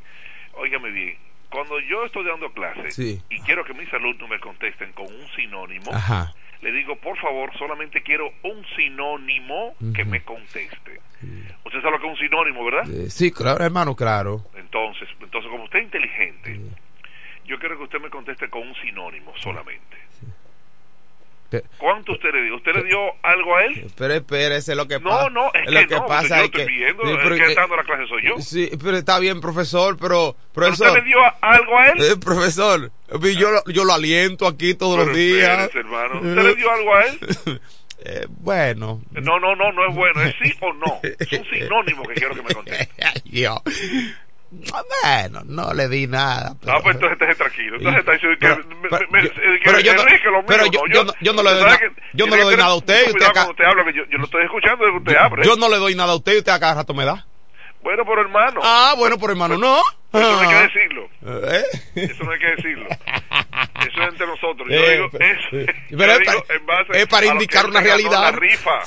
Óigame 0.53 0.91
bien, 0.91 1.17
cuando 1.49 1.79
yo 1.79 2.05
estoy 2.05 2.25
dando 2.25 2.51
clases 2.53 2.93
Sí. 2.95 3.21
y 3.29 3.39
quiero 3.41 3.63
que 3.65 3.73
mis 3.73 3.91
alumnos 3.93 4.29
me 4.29 4.39
contesten 4.39 4.91
con 4.93 5.05
un 5.05 5.27
sinónimo, 5.35 5.91
Ajá. 5.93 6.33
le 6.61 6.71
digo, 6.73 6.95
por 6.97 7.17
favor, 7.17 7.51
solamente 7.57 8.01
quiero 8.03 8.31
un 8.43 8.65
sinónimo 8.75 9.75
que 9.95 10.03
me 10.05 10.21
conteste. 10.21 10.99
Usted 11.65 11.81
sabe 11.81 11.91
lo 11.91 11.99
que 11.99 12.07
es 12.07 12.11
un 12.13 12.17
sinónimo, 12.19 12.65
¿verdad? 12.65 12.89
Eh, 12.89 13.09
sí, 13.09 13.31
claro, 13.31 13.63
hermano, 13.63 13.95
claro. 13.95 14.41
Entonces, 14.55 15.07
entonces 15.21 15.49
como 15.49 15.63
usted 15.65 15.79
es 15.79 15.85
inteligente, 15.85 16.59
yo 17.45 17.57
quiero 17.57 17.77
que 17.77 17.83
usted 17.85 17.99
me 18.01 18.09
conteste 18.09 18.49
con 18.49 18.67
un 18.67 18.75
sinónimo 18.75 19.33
solamente. 19.37 19.97
¿Cuánto 21.77 22.11
usted 22.13 22.29
le 22.33 22.43
dio? 22.43 22.55
¿Usted 22.57 22.73
le 22.75 22.83
dio 22.83 22.97
algo 23.23 23.55
a 23.57 23.65
él? 23.65 23.85
Pero 23.97 24.13
espérese, 24.13 24.75
lo 24.75 24.87
que 24.87 24.99
No, 24.99 25.09
pasa. 25.09 25.29
no, 25.29 25.51
es 25.53 25.71
lo 25.71 25.79
que 25.79 25.87
que 25.87 25.95
no, 25.95 26.05
pasa 26.05 26.27
yo 26.27 26.35
es 26.35 26.43
estoy 26.45 26.65
que. 26.65 26.71
viendo, 26.71 27.03
Sí, 27.05 27.15
pero 27.23 27.35
que- 27.35 27.45
está 27.45 27.61
dando 27.61 27.75
la 27.75 27.83
clase 27.83 28.07
soy 28.07 28.23
yo. 28.23 28.37
Sí, 28.39 28.69
pero 28.83 28.97
está 28.97 29.19
bien, 29.19 29.41
profesor, 29.41 29.97
pero. 29.99 30.35
¿Pero 30.53 30.53
Profesor, 30.53 30.87
usted 30.89 30.99
le 31.01 31.05
dio 31.07 31.17
algo 31.41 31.77
a 31.79 31.87
él? 31.87 32.01
eh, 32.03 32.15
profesor, 32.23 32.91
yo, 33.37 33.51
lo- 33.51 33.63
yo 33.65 33.83
lo 33.85 33.93
aliento 33.93 34.45
aquí 34.47 34.73
todos 34.75 34.97
Pero 34.97 35.07
los 35.07 35.15
días. 35.17 35.59
espérese, 35.63 35.79
hermano. 35.79 36.15
¿Usted 36.15 36.43
le 36.43 36.55
dio 36.55 36.71
algo 36.71 36.95
a 36.95 37.03
él? 37.05 37.19
Eh, 38.01 38.25
bueno. 38.29 39.01
No, 39.11 39.41
no, 39.41 39.57
no, 39.57 39.73
no 39.73 39.85
es 39.89 39.93
bueno. 39.93 40.21
¿Es 40.21 40.33
sí 40.41 40.53
o 40.61 40.71
no? 40.71 41.01
Es 41.19 41.33
un 41.33 41.45
sinónimo 41.49 42.03
que 42.03 42.13
quiero 42.13 42.33
que 42.33 42.41
me 42.43 42.53
conteste. 42.53 42.87
Dios. 44.51 44.71
Bueno, 45.03 45.41
no 45.45 45.73
le 45.73 45.87
di 45.89 46.07
nada. 46.07 46.55
Pero, 46.59 46.73
Ah, 46.77 46.79
pues 46.81 46.95
entonces 46.95 47.19
esté 47.21 47.35
tranquilo. 47.35 47.77
Entonces 47.77 47.99
está 47.99 48.11
diciendo 48.13 48.37
que... 48.39 48.47
Pero- 48.47 48.65
pero 49.11 49.23
yo- 49.23 49.31
pero 49.63 49.79
yo 49.79 49.93
no- 50.31 50.45
pero 50.45 50.65
yo- 50.65 51.03
no, 51.03 51.13
yo 51.21 51.33
yo 51.33 51.33
le 51.33 51.43
doy 51.43 51.59
¿sabe 51.59 51.71
na- 51.71 51.77
que- 51.77 51.91
yo 52.13 52.25
no 52.27 52.35
le 52.35 52.43
doy 52.43 52.57
nada 52.57 52.69
a 52.71 52.75
usted, 52.75 53.07
usted 53.07 53.21
acá- 53.25 53.31
cuando 53.33 53.51
usted 53.51 53.63
habla, 53.65 53.83
que 53.85 53.93
yo, 53.93 54.03
yo 54.09 54.17
lo 54.17 54.25
estoy 54.25 54.43
escuchando 54.43 54.85
de 54.85 54.91
que 54.91 54.97
usted 54.97 55.15
abre. 55.17 55.43
yo 55.43 55.55
no 55.55 55.69
le 55.69 55.77
doy 55.77 55.95
nada 55.95 56.13
a 56.13 56.15
usted 56.15 56.33
y 56.33 56.37
usted 56.39 56.51
a 56.51 56.59
cada 56.59 56.73
rato 56.75 56.93
me 56.93 57.05
da. 57.05 57.25
Bueno, 57.81 58.03
pero 58.05 58.21
hermano, 58.21 58.59
Ah, 58.63 58.93
bueno, 58.97 59.17
por 59.17 59.29
hermano, 59.29 59.57
no. 59.57 59.77
eso 59.77 60.19
no 60.19 60.39
hay 60.41 60.47
que 60.49 60.55
Ah. 60.55 60.61
decirlo. 60.63 61.09
¿Eh? 61.25 61.63
Eso 61.95 62.23
no 62.25 62.31
hay 62.31 62.39
que 62.39 62.47
decirlo. 62.47 62.87
Eso 63.79 64.01
es 64.01 64.07
entre 64.09 64.27
nosotros. 64.27 64.67
Yo 64.69 64.75
Eh, 64.75 64.91
digo, 64.95 65.09
pero- 65.11 65.25
es, 65.25 65.39
eh, 65.53 65.65
yo 65.89 65.97
pero 65.97 66.11
es 66.11 66.19
digo 66.19 66.31
para- 66.45 66.59
en 66.59 66.65
base 66.65 67.01
es 67.01 67.07
para 67.07 67.23
a 67.23 67.29
lo 67.29 67.33
indicar 67.35 67.65
una 67.67 67.79
realidad. 67.81 68.21
La 68.21 68.31
rifa. 68.31 68.79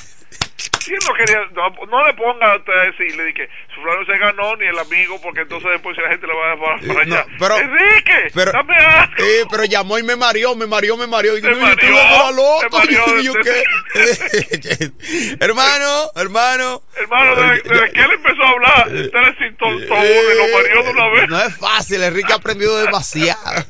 Si 0.83 0.93
él 0.93 0.99
no 1.07 1.15
quería, 1.15 1.39
no, 1.53 1.71
no 1.87 2.07
le 2.07 2.15
ponga 2.15 2.53
a 2.53 2.57
usted 2.57 2.73
a 2.73 2.85
decirle 2.87 3.23
de 3.25 3.35
que 3.35 3.49
su 3.75 3.81
fulano 3.81 4.05
se 4.05 4.19
ganó 4.19 4.57
ni 4.57 4.67
el 4.67 4.79
amigo, 4.79 5.21
porque 5.23 5.41
entonces 5.43 5.71
después 5.71 5.97
la 5.99 6.09
gente 6.11 6.27
le 6.27 6.35
va 6.35 6.53
a 6.53 6.57
para, 6.57 6.77
para 6.81 7.03
Eh, 7.03 7.07
no, 7.07 7.15
allá. 7.17 7.27
pero- 7.39 7.57
Enrique, 7.59 8.31
pero- 8.35 8.53
dame 8.53 8.77
algo. 8.77 9.13
Eh, 9.19 9.45
pero 9.51 9.65
llamó 9.65 9.99
y 9.99 10.03
me 10.03 10.17
mareó, 10.17 10.55
me 10.57 10.67
mareó, 10.67 10.97
me 10.97 11.07
mareó. 11.07 11.39
Y 11.39 11.43
yo, 11.43 11.51
mareó, 11.57 12.33
loco, 12.33 12.69
loco. 12.71 13.21
yo, 13.23 13.33
¿qué? 13.35 13.63
hermano, 15.41 16.11
hermano. 16.17 16.83
Hermano, 16.97 17.37
desde, 17.37 17.69
desde 17.69 17.93
que 17.93 18.01
él 18.01 18.11
empezó 18.13 18.43
a 18.43 18.51
hablar, 18.51 18.87
usted 18.89 19.19
le 19.21 19.49
citó 19.51 19.67
uno 19.67 19.79
y 19.85 20.37
lo 20.37 20.57
mareó 20.57 20.83
de 20.83 20.91
una 20.91 21.09
vez. 21.11 21.23
Eh, 21.25 21.27
No 21.29 21.43
es 21.43 21.57
fácil, 21.59 22.03
Enrique 22.03 22.33
ha 22.33 22.37
aprendido 22.37 22.77
demasiado. 22.79 23.65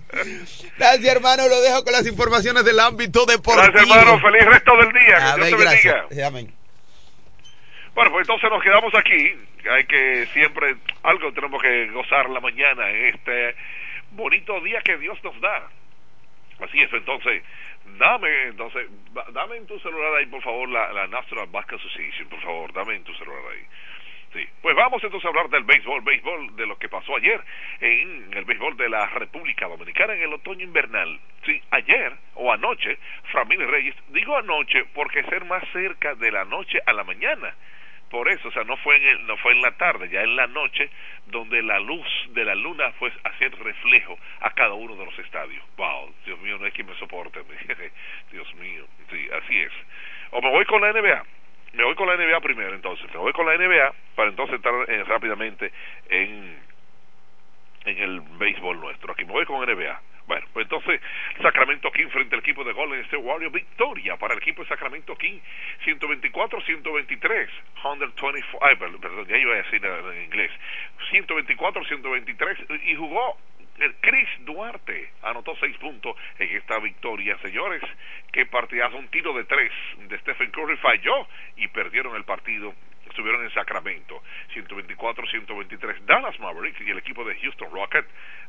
Gracias, 0.78 1.04
hermano. 1.14 1.46
Lo 1.48 1.60
dejo 1.60 1.84
con 1.84 1.92
las 1.92 2.06
informaciones 2.06 2.64
del 2.64 2.80
ámbito 2.80 3.26
deportivo. 3.26 3.70
Gracias, 3.70 3.82
hermano. 3.98 4.20
Feliz 4.20 4.44
resto 4.46 4.76
del 4.78 4.92
día. 4.92 5.34
Que 5.36 5.44
Dios 5.44 5.50
te 5.50 5.64
bendiga. 5.64 6.26
Amén. 6.26 6.54
Bueno, 7.94 8.10
pues 8.10 8.22
entonces 8.22 8.50
nos 8.50 8.62
quedamos 8.62 8.94
aquí. 8.94 9.34
Hay 9.70 9.84
que 9.84 10.26
siempre, 10.26 10.76
algo 11.02 11.32
tenemos 11.32 11.60
que 11.60 11.88
gozar 11.88 12.30
la 12.30 12.40
mañana 12.40 12.88
en 12.90 13.14
este 13.14 13.54
bonito 14.12 14.60
día 14.60 14.80
que 14.80 14.96
Dios 14.96 15.22
nos 15.22 15.38
da. 15.40 15.68
Así 16.60 16.80
es, 16.80 16.92
entonces, 16.92 17.42
dame, 17.98 18.44
entonces, 18.44 18.88
dame 19.32 19.56
en 19.56 19.66
tu 19.66 19.78
celular 19.80 20.14
ahí, 20.14 20.26
por 20.26 20.42
favor, 20.42 20.68
la, 20.68 20.92
la 20.92 21.06
National 21.08 21.48
Basket 21.50 21.76
Association, 21.76 22.28
por 22.28 22.40
favor, 22.40 22.72
dame 22.72 22.94
en 22.94 23.04
tu 23.04 23.12
celular 23.14 23.42
ahí. 23.52 23.66
Sí. 24.32 24.48
Pues 24.62 24.74
vamos 24.74 25.04
entonces 25.04 25.26
a 25.26 25.28
hablar 25.28 25.50
del 25.50 25.64
béisbol, 25.64 26.00
béisbol 26.00 26.56
de 26.56 26.66
lo 26.66 26.78
que 26.78 26.88
pasó 26.88 27.16
ayer 27.16 27.38
en 27.80 28.32
el 28.32 28.44
béisbol 28.46 28.78
de 28.78 28.88
la 28.88 29.06
República 29.08 29.68
Dominicana 29.68 30.14
en 30.14 30.22
el 30.22 30.32
otoño 30.32 30.64
invernal. 30.64 31.20
Sí, 31.44 31.60
ayer 31.70 32.14
o 32.36 32.50
anoche, 32.50 32.96
Framil 33.30 33.68
Reyes, 33.68 33.94
digo 34.08 34.34
anoche 34.34 34.86
porque 34.94 35.22
ser 35.24 35.44
más 35.44 35.62
cerca 35.72 36.14
de 36.14 36.30
la 36.30 36.46
noche 36.46 36.78
a 36.86 36.94
la 36.94 37.04
mañana. 37.04 37.54
Por 38.12 38.28
eso, 38.28 38.48
o 38.48 38.52
sea, 38.52 38.62
no 38.64 38.76
fue 38.76 38.96
en 38.98 39.04
el- 39.06 39.26
no 39.26 39.38
fue 39.38 39.52
en 39.52 39.62
la 39.62 39.70
tarde, 39.72 40.06
ya 40.10 40.20
en 40.20 40.36
la 40.36 40.46
noche 40.46 40.90
donde 41.28 41.62
la 41.62 41.80
luz 41.80 42.06
de 42.28 42.44
la 42.44 42.54
luna 42.54 42.92
fue 42.98 43.10
hacer 43.24 43.50
reflejo 43.58 44.18
a 44.40 44.50
cada 44.50 44.74
uno 44.74 44.94
de 44.94 45.06
los 45.06 45.18
estadios. 45.18 45.64
Wow, 45.78 46.14
Dios 46.26 46.38
mío, 46.40 46.58
no 46.58 46.66
hay 46.66 46.72
quien 46.72 46.86
me 46.88 46.94
soporte. 46.98 47.40
Dios 48.30 48.54
mío, 48.56 48.84
sí, 49.10 49.28
así 49.32 49.60
es. 49.62 49.72
O 50.30 50.42
me 50.42 50.50
voy 50.50 50.66
con 50.66 50.82
la 50.82 50.92
NBA. 50.92 51.24
Me 51.72 51.84
voy 51.84 51.94
con 51.94 52.06
la 52.06 52.16
NBA 52.16 52.38
primero, 52.42 52.74
entonces. 52.74 53.10
Me 53.14 53.18
voy 53.18 53.32
con 53.32 53.46
la 53.46 53.54
NBA 53.56 53.94
para 54.14 54.28
entonces 54.28 54.56
entrar 54.56 54.74
eh, 54.90 55.04
rápidamente 55.04 55.72
en, 56.10 56.60
en 57.86 57.98
el 57.98 58.20
béisbol 58.20 58.78
nuestro. 58.78 59.12
Aquí 59.12 59.24
me 59.24 59.32
voy 59.32 59.46
con 59.46 59.64
NBA. 59.66 60.00
Bueno, 60.32 60.46
pues 60.54 60.64
entonces 60.64 60.98
Sacramento 61.42 61.92
King 61.92 62.08
frente 62.08 62.34
al 62.34 62.40
equipo 62.40 62.64
de 62.64 62.72
Golden 62.72 63.00
State 63.00 63.18
Warriors, 63.18 63.52
victoria 63.52 64.16
para 64.16 64.32
el 64.32 64.40
equipo 64.40 64.62
de 64.62 64.68
Sacramento 64.70 65.14
King, 65.14 65.38
124-123, 65.84 67.48
124, 67.82 68.58
ay, 68.62 68.76
perdón, 68.76 69.26
ya 69.28 69.36
iba 69.36 69.52
a 69.52 69.56
decir 69.56 69.84
en 69.84 70.24
inglés, 70.24 70.50
124-123 71.10 72.80
y 72.86 72.94
jugó 72.94 73.36
Chris 74.00 74.28
Duarte, 74.46 75.10
anotó 75.20 75.54
seis 75.60 75.76
puntos 75.76 76.16
en 76.38 76.56
esta 76.56 76.78
victoria, 76.78 77.36
señores, 77.42 77.82
que 78.32 78.46
partidazo, 78.46 78.96
un 78.96 79.08
tiro 79.08 79.34
de 79.34 79.44
tres 79.44 79.70
de 80.08 80.18
Stephen 80.20 80.50
Curry 80.50 80.78
falló 80.78 81.28
y 81.56 81.68
perdieron 81.68 82.16
el 82.16 82.24
partido 82.24 82.74
estuvieron 83.08 83.42
en 83.42 83.50
Sacramento, 83.52 84.22
124-123. 84.54 86.00
Dallas 86.06 86.38
Mavericks 86.40 86.80
y 86.80 86.90
el 86.90 86.98
equipo 86.98 87.24
de 87.24 87.34
Houston 87.40 87.70
Rocket 87.72 88.06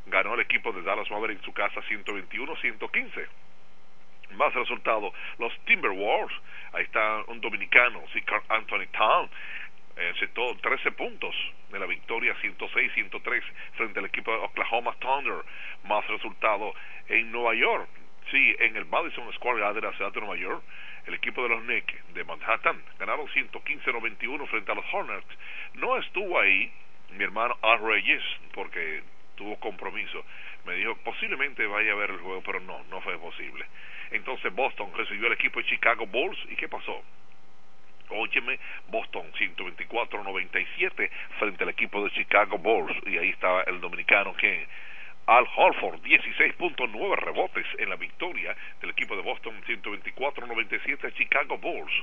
ganó 0.08 0.36
el 0.36 0.42
equipo 0.42 0.72
de 0.72 0.82
Dallas 0.82 1.10
Mavericks 1.10 1.42
en 1.42 1.46
su 1.46 1.54
casa 1.54 1.82
121-115. 1.82 3.28
Más 4.36 4.54
resultado, 4.54 5.14
los 5.38 5.54
Timberwolves, 5.66 6.36
ahí 6.74 6.84
está 6.84 7.24
un 7.28 7.40
dominicano, 7.40 8.04
Anthony 8.50 8.88
Town, 8.92 9.30
eh, 9.96 10.12
aceptó 10.16 10.56
13 10.58 10.92
puntos 10.94 11.36
de 11.72 11.78
la 11.78 11.86
victoria 11.86 12.36
106-103 12.42 13.44
frente 13.76 14.00
al 14.00 14.06
equipo 14.06 14.32
de 14.32 14.38
Oklahoma 14.38 14.96
Thunder. 15.00 15.44
Más 15.84 16.08
resultado 16.08 16.74
en 17.10 17.32
Nueva 17.32 17.54
York, 17.54 17.88
sí, 18.32 18.56
en 18.60 18.76
el 18.76 18.86
Madison 18.86 19.32
Square 19.34 19.60
Garden 19.60 19.82
de 19.82 19.88
la 19.88 19.96
ciudad 19.96 20.12
de 20.12 20.20
Nueva 20.22 20.38
York, 20.38 20.64
el 21.06 21.14
equipo 21.14 21.44
de 21.44 21.50
los 21.50 21.62
Knicks 21.64 22.14
de 22.14 22.24
Manhattan 22.24 22.82
ganaron 23.00 23.28
115-91 23.28 24.48
frente 24.48 24.72
a 24.72 24.76
los 24.76 24.86
Hornets. 24.94 25.28
No 25.76 25.98
estuvo 25.98 26.40
ahí 26.40 26.72
mi 27.12 27.24
hermano 27.24 27.58
Al 27.62 27.80
Reyes 27.80 28.24
porque 28.54 29.04
tuvo 29.36 29.60
compromiso. 29.60 30.24
Me 30.66 30.76
dijo 30.76 30.96
posiblemente 31.04 31.66
vaya 31.68 31.92
a 31.92 31.96
ver 31.96 32.12
el 32.12 32.20
juego, 32.20 32.42
pero 32.46 32.60
no, 32.62 32.84
no 32.90 33.02
fue 33.02 33.18
posible. 33.18 33.66
Entonces 34.12 34.54
Boston 34.54 34.92
recibió 34.96 35.28
al 35.28 35.34
equipo 35.34 35.60
de 35.60 35.66
Chicago 35.66 36.06
Bulls 36.06 36.38
y 36.50 36.56
¿qué 36.56 36.68
pasó? 36.70 37.04
Óyeme, 38.10 38.60
Boston 38.90 39.32
124-97 39.34 41.10
frente 41.40 41.64
al 41.64 41.70
equipo 41.70 42.04
de 42.04 42.12
Chicago 42.12 42.58
Bulls 42.58 42.96
y 43.08 43.18
ahí 43.18 43.30
estaba 43.30 43.64
el 43.64 43.82
dominicano 43.82 44.36
que 44.36 44.68
Al 45.26 45.48
Horford, 45.56 46.02
16.9 46.02 47.16
rebotes 47.16 47.66
en 47.78 47.90
la 47.90 47.96
victoria 47.96 48.54
del 48.82 48.90
equipo 48.90 49.16
de 49.16 49.22
Boston, 49.22 49.56
124-97 49.66 51.08
a 51.08 51.12
Chicago 51.12 51.58
Bulls. 51.60 51.94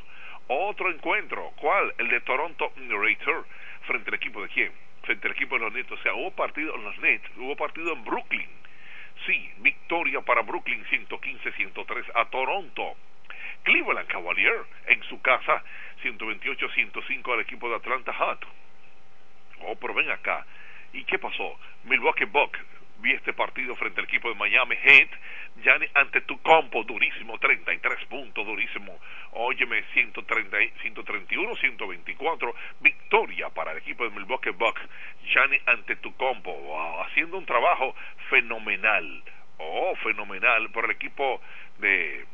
Otro 0.49 0.91
encuentro, 0.91 1.53
¿cuál? 1.57 1.93
El 1.99 2.09
de 2.09 2.23
Toronto 2.23 2.73
Raptors 2.77 3.47
frente 3.83 4.09
al 4.09 4.15
equipo 4.15 4.41
de 4.41 4.49
quién? 4.49 4.73
Frente 5.03 5.27
al 5.27 5.35
equipo 5.35 5.57
de 5.57 5.65
los 5.67 5.73
Nets. 5.75 5.93
O 5.93 5.99
sea, 5.99 6.15
hubo 6.15 6.31
partido 6.31 6.75
en 6.75 6.83
los 6.83 6.97
Nets, 7.01 7.31
hubo 7.37 7.55
partido 7.57 7.93
en 7.93 8.05
Brooklyn. 8.05 8.49
sí, 9.27 9.51
victoria 9.59 10.23
para 10.23 10.41
Brooklyn 10.41 10.83
115-103 10.87 12.13
a 12.15 12.25
Toronto. 12.31 12.97
Cleveland 13.65 14.09
Cavalier 14.09 14.65
en 14.87 15.03
su 15.03 15.21
casa 15.21 15.63
128-105 16.03 17.35
al 17.35 17.41
equipo 17.41 17.69
de 17.69 17.77
Atlanta 17.77 18.15
Hawks. 18.15 18.49
Oh, 19.61 19.77
pero 19.77 19.93
ven 19.93 20.11
acá. 20.11 20.47
¿Y 20.95 21.05
qué 21.05 21.19
pasó? 21.19 21.61
Milwaukee 21.85 22.25
Bucks 22.25 22.59
vi 23.01 23.13
este 23.13 23.33
partido 23.33 23.75
frente 23.77 24.01
al 24.01 24.07
equipo 24.07 24.29
de 24.29 24.35
Miami 24.35 24.77
Heat, 24.77 25.09
ya 25.65 25.79
ante 25.95 26.21
tu 26.23 26.41
compo, 26.43 26.85
durísimo, 26.85 27.39
33 27.39 28.05
puntos, 28.07 28.47
durísimo, 28.47 28.99
óyeme, 29.33 29.83
130, 29.93 30.57
131, 30.83 31.57
124, 31.57 32.55
victoria 32.81 33.49
para 33.51 33.73
el 33.73 33.79
equipo 33.79 34.05
de 34.05 34.11
Milwaukee 34.11 34.51
Bucks, 34.51 34.83
Gianni 35.25 35.59
ante 35.67 35.97
tu 35.97 36.15
compo, 36.17 37.03
haciendo 37.03 37.39
un 37.39 37.47
trabajo 37.47 37.95
fenomenal, 38.29 39.23
oh, 39.59 39.95
fenomenal, 39.97 40.71
por 40.71 40.85
el 40.85 40.93
equipo 40.93 41.41
de 41.79 42.27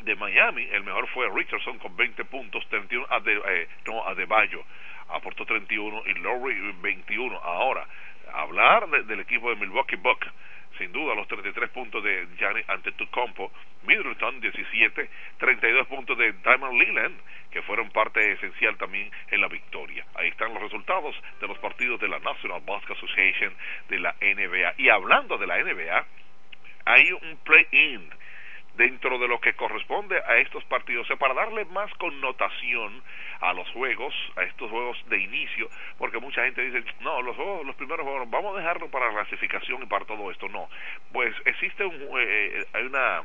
de 0.00 0.16
Miami, 0.16 0.66
el 0.72 0.82
mejor 0.82 1.06
fue 1.08 1.28
Richardson 1.28 1.78
con 1.78 1.94
20 1.94 2.24
puntos, 2.24 2.66
31 2.70 3.06
a 3.10 3.20
de, 3.20 3.34
eh, 3.36 3.68
no, 3.86 4.06
Adebayo 4.08 4.64
aportó 5.12 5.44
31 5.44 6.02
y 6.06 6.14
Lowry 6.14 6.72
21. 6.80 7.36
Ahora, 7.38 7.86
hablar 8.34 8.88
del 8.88 9.20
equipo 9.20 9.50
de 9.50 9.56
Milwaukee 9.56 9.96
Bucks, 9.96 10.28
sin 10.78 10.92
duda 10.92 11.14
los 11.14 11.28
33 11.28 11.70
puntos 11.70 12.02
de 12.02 12.26
Gianni 12.38 12.62
Antetokounmpo, 12.66 13.52
Middleton 13.82 14.40
17, 14.40 15.10
32 15.38 15.86
puntos 15.88 16.16
de 16.16 16.32
Diamond 16.32 16.80
Leland, 16.80 17.20
que 17.50 17.62
fueron 17.62 17.90
parte 17.90 18.32
esencial 18.32 18.76
también 18.78 19.10
en 19.30 19.40
la 19.40 19.48
victoria. 19.48 20.06
Ahí 20.14 20.28
están 20.28 20.54
los 20.54 20.62
resultados 20.62 21.14
de 21.40 21.48
los 21.48 21.58
partidos 21.58 22.00
de 22.00 22.08
la 22.08 22.18
National 22.18 22.62
Basketball 22.64 22.96
Association 22.96 23.52
de 23.88 23.98
la 23.98 24.14
NBA. 24.20 24.74
Y 24.78 24.88
hablando 24.88 25.36
de 25.36 25.46
la 25.46 25.58
NBA, 25.62 26.06
hay 26.86 27.12
un 27.12 27.36
play-in 27.44 28.10
dentro 28.74 29.18
de 29.18 29.28
lo 29.28 29.40
que 29.40 29.54
corresponde 29.54 30.20
a 30.26 30.38
estos 30.38 30.64
partidos, 30.64 31.06
sea, 31.06 31.16
para 31.16 31.34
darle 31.34 31.64
más 31.66 31.92
connotación 31.94 33.02
a 33.40 33.52
los 33.52 33.68
juegos, 33.70 34.14
a 34.36 34.42
estos 34.42 34.70
juegos 34.70 34.96
de 35.08 35.18
inicio, 35.18 35.68
porque 35.98 36.18
mucha 36.18 36.44
gente 36.44 36.62
dice, 36.62 36.84
no, 37.00 37.20
los 37.22 37.36
juegos, 37.36 37.66
los 37.66 37.76
primeros 37.76 38.06
juegos, 38.06 38.30
vamos 38.30 38.54
a 38.56 38.60
dejarlo 38.60 38.90
para 38.90 39.10
clasificación 39.10 39.82
y 39.82 39.86
para 39.86 40.04
todo 40.04 40.30
esto, 40.30 40.48
no, 40.48 40.68
pues 41.12 41.34
existe 41.44 41.84
un, 41.84 42.08
eh, 42.18 42.66
hay 42.72 42.84
una 42.84 43.22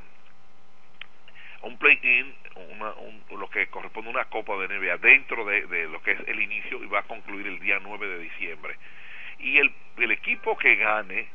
un 1.61 1.77
play-in, 1.79 2.33
un, 2.55 3.39
lo 3.39 3.49
que 3.49 3.67
corresponde 3.67 4.09
a 4.09 4.13
una 4.13 4.25
Copa 4.25 4.55
de 4.57 4.67
NBA 4.67 4.97
dentro 4.97 5.45
de, 5.45 5.65
de, 5.65 5.87
lo 5.87 6.01
que 6.01 6.11
es 6.11 6.19
el 6.27 6.39
inicio 6.39 6.83
y 6.83 6.87
va 6.87 6.99
a 6.99 7.03
concluir 7.03 7.47
el 7.47 7.59
día 7.59 7.79
9 7.81 8.07
de 8.07 8.19
diciembre. 8.19 8.75
Y 9.39 9.57
el, 9.57 9.73
el 9.97 10.11
equipo 10.11 10.55
que 10.57 10.75
gane 10.75 11.27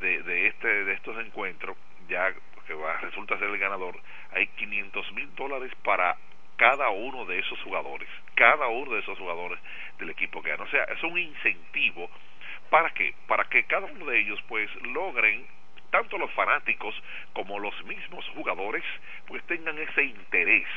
de, 0.00 0.22
de, 0.22 0.46
este, 0.46 0.84
de 0.84 0.92
estos 0.94 1.18
encuentros, 1.18 1.76
ya 2.08 2.32
que 2.68 2.74
va, 2.74 2.98
resulta 2.98 3.38
ser 3.38 3.48
el 3.48 3.58
ganador, 3.58 3.98
hay 4.32 4.46
500 4.46 5.12
mil 5.12 5.34
dólares 5.34 5.72
para 5.82 6.16
cada 6.56 6.90
uno 6.90 7.24
de 7.24 7.38
esos 7.38 7.58
jugadores, 7.62 8.08
cada 8.34 8.68
uno 8.68 8.92
de 8.92 9.00
esos 9.00 9.18
jugadores 9.18 9.58
del 9.98 10.10
equipo 10.10 10.42
que 10.42 10.50
gana. 10.50 10.64
O 10.64 10.70
sea, 10.70 10.84
es 10.84 11.02
un 11.02 11.18
incentivo 11.18 12.10
para 12.68 12.90
qué? 12.90 13.14
Para 13.26 13.44
que 13.44 13.64
cada 13.64 13.86
uno 13.86 14.04
de 14.04 14.20
ellos 14.20 14.38
pues 14.48 14.70
logren 14.82 15.46
tanto 15.90 16.18
los 16.18 16.30
fanáticos 16.32 16.94
como 17.32 17.58
los 17.58 17.74
mismos 17.84 18.28
jugadores 18.34 18.84
pues 19.26 19.42
tengan 19.44 19.78
ese 19.78 20.04
interés 20.04 20.68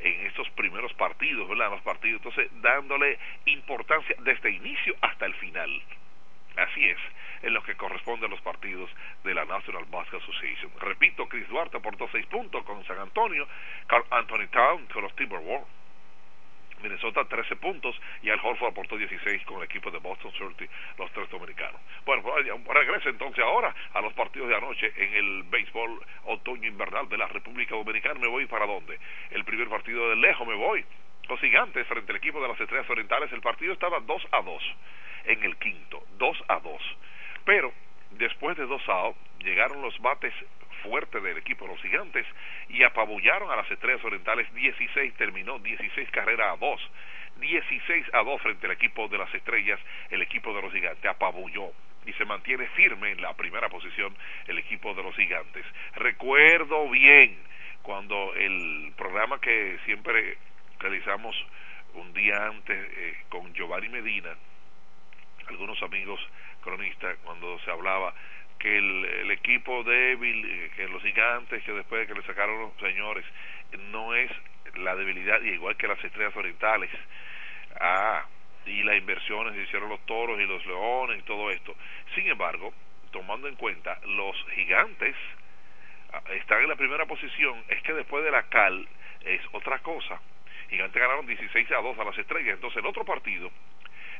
en 0.00 0.26
estos 0.26 0.50
primeros 0.50 0.92
partidos, 0.94 1.48
¿verdad? 1.48 1.70
Los 1.70 1.82
partidos, 1.82 2.20
entonces 2.24 2.50
dándole 2.60 3.18
importancia 3.44 4.16
desde 4.20 4.50
inicio 4.50 4.96
hasta 5.02 5.26
el 5.26 5.34
final. 5.34 5.70
Así 6.56 6.88
es 6.88 6.98
en 7.42 7.54
lo 7.54 7.62
que 7.62 7.76
corresponde 7.76 8.26
a 8.26 8.28
los 8.28 8.40
partidos 8.40 8.90
de 9.24 9.34
la 9.34 9.44
National 9.44 9.84
Basketball 9.90 10.22
Association. 10.22 10.70
Repito, 10.80 11.28
Chris 11.28 11.48
Duarte 11.48 11.78
aportó 11.78 12.08
seis 12.12 12.26
puntos 12.26 12.64
con 12.64 12.84
San 12.86 12.98
Antonio, 12.98 13.46
Carl 13.86 14.04
Anthony 14.10 14.48
Town 14.50 14.86
con 14.86 15.02
los 15.02 15.14
Timberwolves. 15.16 15.80
Minnesota 16.82 17.24
13 17.24 17.56
puntos 17.56 17.94
y 18.22 18.30
Al 18.30 18.40
Horford 18.42 18.70
aportó 18.70 18.96
16 18.96 19.44
con 19.44 19.58
el 19.58 19.64
equipo 19.64 19.90
de 19.90 19.98
Boston 19.98 20.32
Celtics, 20.32 20.72
los 20.98 21.10
tres 21.12 21.28
dominicanos. 21.30 21.80
Bueno, 22.04 22.22
pues, 22.22 22.46
regreso 22.46 23.08
entonces 23.08 23.44
ahora 23.44 23.74
a 23.92 24.00
los 24.00 24.12
partidos 24.14 24.48
de 24.48 24.56
anoche 24.56 24.92
en 24.96 25.14
el 25.14 25.42
béisbol 25.44 26.00
otoño-invernal 26.24 27.08
de 27.08 27.18
la 27.18 27.26
República 27.26 27.74
Dominicana. 27.74 28.18
¿Me 28.18 28.28
voy 28.28 28.46
para 28.46 28.66
dónde? 28.66 28.98
El 29.30 29.44
primer 29.44 29.68
partido 29.68 30.08
de 30.08 30.16
lejos 30.16 30.46
me 30.46 30.54
voy. 30.54 30.84
Los 31.28 31.38
gigantes 31.40 31.86
frente 31.86 32.12
al 32.12 32.16
equipo 32.16 32.40
de 32.40 32.48
las 32.48 32.60
Estrellas 32.60 32.88
Orientales, 32.90 33.30
el 33.32 33.40
partido 33.40 33.72
estaba 33.72 34.00
2 34.00 34.28
a 34.32 34.42
2 34.42 34.62
en 35.26 35.44
el 35.44 35.56
quinto, 35.58 36.02
2 36.18 36.44
a 36.48 36.60
2. 36.60 36.82
Pero 37.50 37.72
después 38.12 38.56
de 38.56 38.64
dos 38.64 38.88
outs 38.88 39.18
llegaron 39.40 39.82
los 39.82 39.98
bates 39.98 40.32
fuertes 40.84 41.20
del 41.20 41.36
equipo 41.36 41.64
de 41.64 41.72
los 41.72 41.82
gigantes 41.82 42.24
y 42.68 42.84
apabullaron 42.84 43.50
a 43.50 43.56
las 43.56 43.68
estrellas 43.68 44.04
orientales 44.04 44.54
16, 44.54 45.14
terminó 45.14 45.58
16 45.58 46.10
carreras 46.12 46.54
a 46.54 46.56
2. 46.58 46.90
16 47.40 48.06
a 48.12 48.22
2 48.22 48.40
frente 48.40 48.66
al 48.66 48.72
equipo 48.74 49.08
de 49.08 49.18
las 49.18 49.34
estrellas, 49.34 49.80
el 50.10 50.22
equipo 50.22 50.54
de 50.54 50.62
los 50.62 50.72
gigantes 50.72 51.04
apabulló 51.04 51.72
y 52.06 52.12
se 52.12 52.24
mantiene 52.24 52.68
firme 52.68 53.10
en 53.10 53.20
la 53.20 53.34
primera 53.34 53.68
posición 53.68 54.14
el 54.46 54.58
equipo 54.58 54.94
de 54.94 55.02
los 55.02 55.16
gigantes. 55.16 55.66
Recuerdo 55.96 56.88
bien 56.88 57.36
cuando 57.82 58.32
el 58.36 58.92
programa 58.96 59.40
que 59.40 59.76
siempre 59.86 60.38
realizamos 60.78 61.34
un 61.94 62.12
día 62.12 62.46
antes 62.46 62.78
eh, 62.96 63.16
con 63.28 63.52
Giovanni 63.54 63.88
Medina, 63.88 64.36
algunos 65.48 65.82
amigos 65.82 66.20
cronista 66.60 67.14
cuando 67.24 67.58
se 67.60 67.70
hablaba 67.70 68.14
que 68.60 68.76
el, 68.76 69.30
equipo 69.30 69.82
débil, 69.82 70.70
que 70.76 70.86
los 70.88 71.02
gigantes, 71.02 71.64
que 71.64 71.72
después 71.72 72.02
de 72.02 72.12
que 72.12 72.20
le 72.20 72.26
sacaron 72.26 72.60
los 72.60 72.76
señores, 72.78 73.24
no 73.90 74.14
es 74.14 74.30
la 74.74 74.94
debilidad, 74.94 75.40
y 75.42 75.48
igual 75.48 75.76
que 75.76 75.88
las 75.88 76.02
estrellas 76.04 76.36
orientales, 76.36 76.90
ah, 77.80 78.26
y 78.66 78.82
las 78.82 78.98
inversiones 78.98 79.54
se 79.54 79.62
hicieron 79.62 79.88
los 79.88 80.04
toros 80.04 80.38
y 80.38 80.44
los 80.44 80.64
leones 80.66 81.20
y 81.20 81.22
todo 81.22 81.50
esto. 81.50 81.74
Sin 82.14 82.28
embargo, 82.28 82.74
tomando 83.10 83.48
en 83.48 83.56
cuenta, 83.56 83.98
los 84.04 84.36
gigantes 84.54 85.16
ah, 86.12 86.22
están 86.34 86.60
en 86.62 86.68
la 86.68 86.76
primera 86.76 87.06
posición, 87.06 87.64
es 87.68 87.82
que 87.82 87.94
después 87.94 88.22
de 88.22 88.30
la 88.30 88.42
cal 88.44 88.86
es 89.24 89.40
otra 89.52 89.78
cosa. 89.78 90.20
Gigantes 90.68 91.00
ganaron 91.00 91.26
16 91.26 91.72
a 91.72 91.80
2 91.80 91.98
a 91.98 92.04
las 92.04 92.18
estrellas, 92.18 92.54
entonces 92.54 92.78
el 92.78 92.86
otro 92.86 93.04
partido 93.06 93.50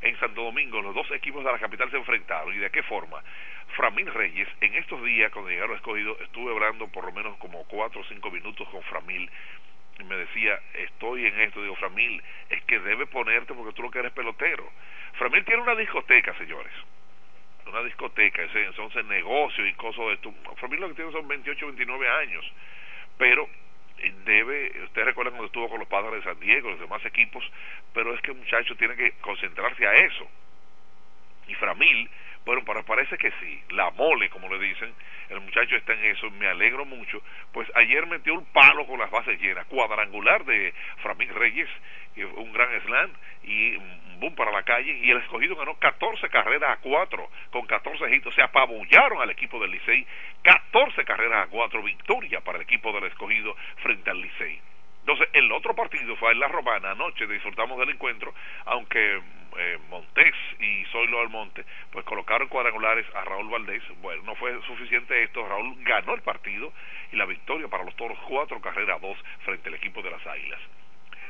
en 0.01 0.19
Santo 0.19 0.43
Domingo 0.43 0.81
los 0.81 0.95
dos 0.95 1.09
equipos 1.11 1.43
de 1.43 1.51
la 1.51 1.59
capital 1.59 1.89
se 1.91 1.97
enfrentaron 1.97 2.53
y 2.53 2.57
de 2.57 2.69
qué 2.69 2.83
forma. 2.83 3.21
Framil 3.75 4.13
Reyes, 4.13 4.47
en 4.59 4.75
estos 4.75 5.03
días 5.03 5.31
cuando 5.31 5.49
llegaron 5.49 5.73
a 5.73 5.77
escogido, 5.77 6.17
estuve 6.21 6.51
hablando 6.51 6.87
por 6.87 7.05
lo 7.05 7.11
menos 7.11 7.37
como 7.37 7.63
cuatro 7.65 8.01
o 8.01 8.03
cinco 8.05 8.31
minutos 8.31 8.67
con 8.69 8.81
Framil 8.83 9.29
y 9.99 10.03
me 10.03 10.15
decía, 10.15 10.59
estoy 10.73 11.25
en 11.25 11.39
esto, 11.41 11.61
digo, 11.61 11.75
Framil, 11.75 12.21
es 12.49 12.63
que 12.63 12.79
debe 12.79 13.05
ponerte 13.05 13.53
porque 13.53 13.73
tú 13.73 13.83
lo 13.83 13.91
que 13.91 13.99
eres 13.99 14.11
pelotero. 14.13 14.69
Framil 15.13 15.45
tiene 15.45 15.61
una 15.61 15.75
discoteca, 15.75 16.35
señores, 16.37 16.73
una 17.67 17.83
discoteca, 17.83 18.41
entonces 18.41 19.05
negocio 19.05 19.65
y 19.65 19.73
cosas 19.73 20.05
de 20.07 20.13
esto. 20.13 20.33
Framil 20.57 20.79
lo 20.79 20.89
que 20.89 20.95
tiene 20.95 21.11
son 21.11 21.27
28, 21.27 21.65
29 21.67 22.09
años, 22.09 22.51
pero 23.17 23.47
debe, 24.25 24.83
ustedes 24.83 25.07
recuerdan 25.07 25.33
cuando 25.33 25.47
estuvo 25.47 25.69
con 25.69 25.79
los 25.79 25.87
padres 25.87 26.23
de 26.23 26.31
San 26.31 26.39
Diego, 26.39 26.71
los 26.71 26.79
demás 26.79 27.03
equipos, 27.05 27.43
pero 27.93 28.13
es 28.13 28.21
que 28.21 28.31
el 28.31 28.37
muchacho 28.37 28.75
tiene 28.75 28.95
que 28.95 29.11
concentrarse 29.21 29.85
a 29.85 29.93
eso. 29.93 30.27
Y 31.47 31.55
Framil, 31.55 32.09
bueno, 32.45 32.63
para, 32.65 32.83
parece 32.83 33.17
que 33.17 33.31
sí, 33.39 33.63
la 33.71 33.91
mole, 33.91 34.29
como 34.29 34.49
le 34.49 34.59
dicen, 34.59 34.93
el 35.29 35.41
muchacho 35.41 35.75
está 35.75 35.93
en 35.93 36.05
eso, 36.05 36.29
me 36.31 36.47
alegro 36.47 36.85
mucho, 36.85 37.21
pues 37.53 37.67
ayer 37.75 38.05
metió 38.07 38.33
un 38.33 38.45
palo 38.45 38.85
con 38.87 38.99
las 38.99 39.11
bases 39.11 39.39
llenas, 39.39 39.65
cuadrangular 39.67 40.43
de 40.45 40.73
Framil 41.01 41.29
Reyes, 41.29 41.69
un 42.35 42.51
gran 42.51 42.81
slam, 42.81 43.11
y 43.43 43.77
boom 44.21 44.35
para 44.35 44.51
la 44.51 44.63
calle 44.63 44.93
y 44.93 45.09
el 45.09 45.17
escogido 45.17 45.55
ganó 45.55 45.75
14 45.75 46.29
carreras 46.29 46.77
a 46.77 46.81
4 46.81 47.29
con 47.49 47.65
14 47.65 48.15
hitos. 48.15 48.33
Se 48.35 48.41
apabullaron 48.41 49.21
al 49.21 49.31
equipo 49.31 49.59
del 49.59 49.71
Licey. 49.71 50.05
14 50.43 51.03
carreras 51.03 51.47
a 51.47 51.49
4, 51.49 51.83
victoria 51.83 52.39
para 52.41 52.59
el 52.59 52.63
equipo 52.63 52.93
del 52.93 53.05
escogido 53.05 53.55
frente 53.77 54.09
al 54.09 54.21
Licey. 54.21 54.61
Entonces, 55.01 55.27
el 55.33 55.51
otro 55.51 55.75
partido 55.75 56.15
fue 56.17 56.31
en 56.31 56.39
La 56.39 56.47
Romana. 56.47 56.91
Anoche 56.91 57.25
disfrutamos 57.25 57.79
del 57.79 57.89
encuentro, 57.89 58.33
aunque 58.65 59.19
eh, 59.57 59.77
Montés 59.89 60.35
y 60.59 60.85
Zoilo 60.85 61.19
Almonte 61.19 61.65
pues 61.91 62.05
colocaron 62.05 62.47
cuadrangulares 62.47 63.05
a 63.15 63.23
Raúl 63.23 63.49
Valdés. 63.49 63.83
Bueno, 64.01 64.23
no 64.23 64.35
fue 64.35 64.59
suficiente 64.67 65.23
esto. 65.23 65.47
Raúl 65.47 65.75
ganó 65.83 66.13
el 66.13 66.21
partido 66.21 66.71
y 67.11 67.15
la 67.15 67.25
victoria 67.25 67.67
para 67.67 67.83
los 67.83 67.95
toros, 67.95 68.17
cuatro 68.27 68.61
carreras 68.61 68.97
a 68.97 68.99
dos 68.99 69.17
frente 69.45 69.69
al 69.69 69.75
equipo 69.75 70.01
de 70.01 70.11
las 70.11 70.25
Águilas. 70.25 70.59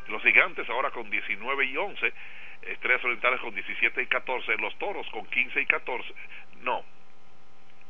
Los 0.07 0.21
gigantes 0.23 0.69
ahora 0.69 0.91
con 0.91 1.09
19 1.09 1.65
y 1.65 1.77
11 1.77 2.13
Estrellas 2.61 3.03
Orientales 3.03 3.39
con 3.39 3.53
17 3.53 4.01
y 4.01 4.05
14, 4.05 4.57
los 4.57 4.77
Toros 4.77 5.07
con 5.09 5.25
15 5.25 5.61
y 5.61 5.65
14, 5.65 6.13
no, 6.61 6.83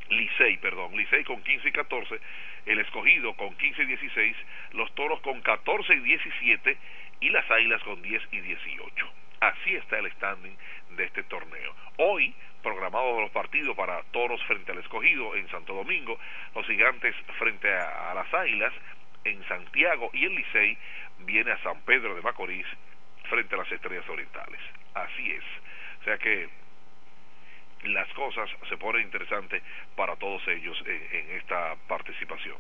Licey, 0.09 0.57
perdón, 0.57 0.95
Licey 0.95 1.23
con 1.23 1.43
15 1.43 1.67
y 1.67 1.71
14, 1.71 2.19
el 2.67 2.79
Escogido 2.79 3.33
con 3.35 3.55
15 3.55 3.83
y 3.83 3.85
16, 3.85 4.37
los 4.73 4.93
Toros 4.95 5.19
con 5.21 5.41
14 5.41 5.93
y 5.93 5.99
17 5.99 6.77
y 7.21 7.29
las 7.29 7.49
Águilas 7.51 7.83
con 7.83 8.01
10 8.01 8.21
y 8.31 8.39
18. 8.39 9.20
Así 9.41 9.75
está 9.75 9.97
el 9.97 10.11
standing 10.11 10.55
de 10.91 11.03
este 11.03 11.23
torneo. 11.23 11.75
Hoy, 11.97 12.31
programados 12.61 13.21
los 13.21 13.31
partidos 13.31 13.75
para 13.75 14.03
Toros 14.11 14.39
frente 14.43 14.71
al 14.71 14.77
Escogido 14.77 15.35
en 15.35 15.49
Santo 15.49 15.73
Domingo, 15.73 16.19
los 16.53 16.63
Gigantes 16.67 17.15
frente 17.39 17.73
a, 17.73 18.13
las 18.13 18.31
Águilas 18.31 18.71
en 19.23 19.43
Santiago 19.47 20.11
y 20.13 20.25
el 20.25 20.35
Licey 20.35 20.77
viene 21.21 21.53
a 21.53 21.63
San 21.63 21.81
Pedro 21.81 22.13
de 22.13 22.21
Macorís 22.21 22.67
frente 23.31 23.55
a 23.55 23.57
las 23.57 23.71
Estrellas 23.71 24.07
Orientales. 24.09 24.61
Así 24.93 25.31
es. 25.31 25.43
O 26.01 26.03
sea 26.03 26.19
que 26.19 26.47
las 27.85 28.13
cosas 28.13 28.47
se 28.69 28.77
ponen 28.77 29.01
interesantes 29.01 29.63
para 29.95 30.17
todos 30.17 30.47
ellos 30.49 30.79
en, 30.85 31.31
esta 31.31 31.77
participación. 31.87 32.57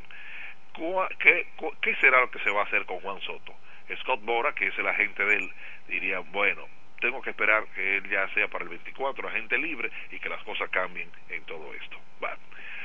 ¿Qué, 1.19 1.45
¿Qué 1.79 1.95
será 1.97 2.21
lo 2.21 2.31
que 2.31 2.39
se 2.39 2.49
va 2.49 2.61
a 2.61 2.65
hacer 2.65 2.87
con 2.87 3.01
Juan 3.01 3.21
Soto? 3.21 3.53
Scott 3.97 4.21
Bora, 4.23 4.53
que 4.53 4.67
es 4.67 4.77
el 4.77 4.87
agente 4.87 5.23
de 5.25 5.49
él, 5.91 5.99
diría, 5.99 6.19
bueno, 6.19 6.67
tengo 6.99 7.21
que 7.21 7.31
esperar 7.31 7.65
que 7.75 7.97
él 7.97 8.09
ya 8.09 8.27
sea 8.33 8.47
para 8.47 8.63
el 8.63 8.69
24 8.69 9.27
agente 9.27 9.57
libre 9.57 9.91
y 10.11 10.19
que 10.19 10.29
las 10.29 10.41
cosas 10.43 10.69
cambien 10.69 11.09
en 11.29 11.43
todo 11.43 11.73
esto. 11.73 11.97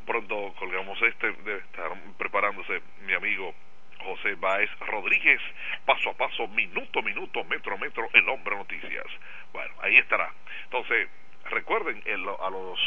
pronto 0.05 0.53
colgamos 0.60 1.01
este, 1.01 1.32
debe 1.32 1.60
estar 1.60 1.89
preparándose 2.18 2.82
mi 3.05 3.14
amigo 3.14 3.55
José 3.99 4.36
Báez 4.36 4.70
Rodríguez, 4.80 5.39
paso 5.86 6.10
a 6.10 6.16
paso, 6.16 6.49
minuto 6.49 6.99
a 6.99 7.01
minuto, 7.01 7.45
metro 7.45 7.76
a 7.76 7.78
metro, 7.78 8.10
el 8.12 8.28
hombre 8.28 8.57
noticias. 8.57 9.05
Bueno, 9.53 9.74
ahí 9.82 9.95
estará. 9.97 10.30
Entonces, 10.66 11.07
recuerden 11.49 12.03
a 12.05 12.18
los 12.49 12.80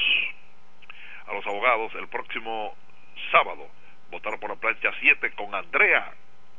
a 1.28 1.32
los 1.32 1.46
abogados 1.46 1.94
el 1.94 2.08
próximo 2.08 2.76
sábado 3.30 3.70
votar 4.10 4.38
por 4.38 4.50
la 4.50 4.56
plancha 4.56 4.92
7 5.00 5.32
con 5.32 5.54
Andrea, 5.54 6.12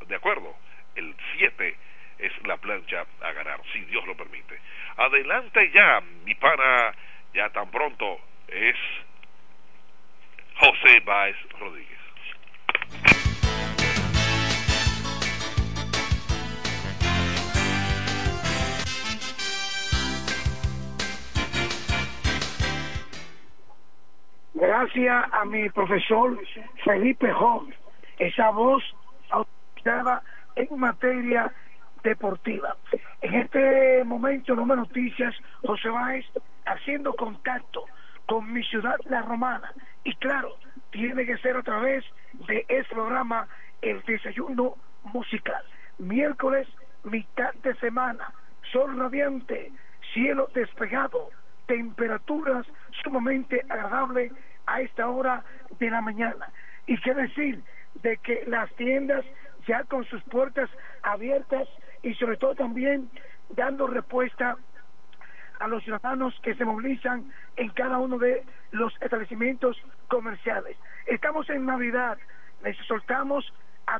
¿de 0.07 0.15
acuerdo? 0.15 0.55
El 0.95 1.15
7 1.37 1.77
es 2.25 2.47
la 2.47 2.57
plancha 2.57 3.05
a 3.21 3.31
ganar, 3.33 3.61
si 3.71 3.79
Dios 3.85 4.05
lo 4.07 4.15
permite. 4.15 4.59
Adelante 4.97 5.71
ya, 5.71 6.01
mi 6.25 6.33
pana, 6.35 6.93
ya 7.33 7.49
tan 7.49 7.69
pronto 7.69 8.19
es 8.47 8.75
José 10.55 10.99
Báez 11.01 11.35
Rodríguez. 11.59 11.93
gracias 24.83 25.33
a 25.33 25.45
mi 25.45 25.69
profesor 25.69 26.37
Felipe 26.83 27.31
Holmes, 27.31 27.75
esa 28.17 28.49
voz 28.49 28.83
autorizada 29.29 30.21
en 30.55 30.79
materia 30.79 31.51
deportiva. 32.03 32.75
En 33.21 33.33
este 33.35 34.03
momento, 34.03 34.55
no 34.55 34.65
me 34.65 34.75
noticias, 34.75 35.33
José 35.65 35.89
Báez 35.89 36.25
haciendo 36.65 37.13
contacto 37.13 37.85
con 38.25 38.51
mi 38.51 38.63
ciudad, 38.63 38.95
La 39.05 39.21
Romana. 39.21 39.73
Y 40.03 40.13
claro, 40.15 40.55
tiene 40.91 41.25
que 41.25 41.37
ser 41.37 41.57
a 41.57 41.63
través 41.63 42.03
de 42.47 42.65
este 42.67 42.93
programa, 42.93 43.47
el 43.81 44.01
desayuno 44.03 44.75
musical. 45.05 45.63
Miércoles, 45.97 46.67
mitad 47.03 47.53
de 47.63 47.75
semana, 47.75 48.33
sol 48.71 48.97
radiante, 48.97 49.71
cielo 50.13 50.49
despegado, 50.53 51.29
temperaturas 51.67 52.65
sumamente 53.03 53.61
agradables 53.69 54.31
a 54.65 54.81
esta 54.81 55.07
hora 55.09 55.43
de 55.79 55.89
la 55.89 56.01
mañana. 56.01 56.49
Y 56.87 56.97
qué 56.99 57.13
decir 57.13 57.61
de 58.01 58.17
que 58.17 58.43
las 58.47 58.71
tiendas 58.75 59.25
ya 59.67 59.83
con 59.85 60.03
sus 60.05 60.21
puertas 60.23 60.69
abiertas 61.03 61.67
y 62.03 62.13
sobre 62.15 62.37
todo 62.37 62.53
también 62.53 63.09
dando 63.49 63.87
respuesta 63.87 64.57
a 65.59 65.67
los 65.67 65.83
ciudadanos 65.83 66.37
que 66.41 66.55
se 66.55 66.65
movilizan 66.65 67.31
en 67.55 67.69
cada 67.69 67.97
uno 67.97 68.17
de 68.17 68.43
los 68.71 68.93
establecimientos 69.01 69.81
comerciales. 70.07 70.77
Estamos 71.07 71.49
en 71.49 71.65
Navidad, 71.65 72.17
les 72.63 72.77
soltamos 72.85 73.53
a 73.87 73.99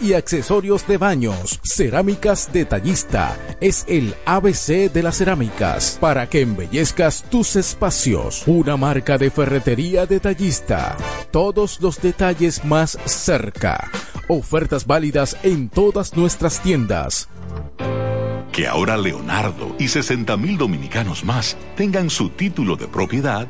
y 0.00 0.14
accesorios 0.14 0.88
de 0.88 0.96
baños. 0.96 1.60
Cerámicas 1.62 2.52
Detallista 2.52 3.38
es 3.60 3.84
el 3.86 4.16
ABC 4.24 4.90
de 4.92 5.02
las 5.04 5.18
cerámicas 5.18 5.98
para 6.00 6.28
que 6.28 6.40
embellezcas 6.40 7.22
tus 7.30 7.54
espacios. 7.54 8.42
Una 8.46 8.76
marca 8.76 9.18
de 9.18 9.30
ferretería 9.30 10.04
detallista. 10.04 10.96
Todos 11.30 11.80
los 11.80 12.02
detalles 12.02 12.64
más 12.64 12.98
cerca. 13.04 13.88
Ofertas 14.26 14.84
válidas 14.84 15.36
en 15.44 15.68
todas 15.68 16.16
nuestras 16.16 16.60
tiendas. 16.60 17.28
Que 18.50 18.66
ahora 18.66 18.96
Leonardo 18.96 19.76
y 19.78 19.86
60 19.86 20.36
mil 20.38 20.58
dominicanos 20.58 21.24
más 21.24 21.56
tengan 21.76 22.10
su 22.10 22.30
título 22.30 22.74
de 22.74 22.88
propiedad, 22.88 23.46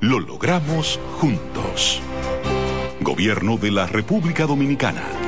lo 0.00 0.18
logramos 0.18 0.98
juntos. 1.20 2.02
Gobierno 3.00 3.56
de 3.56 3.70
la 3.70 3.86
República 3.86 4.44
Dominicana. 4.44 5.27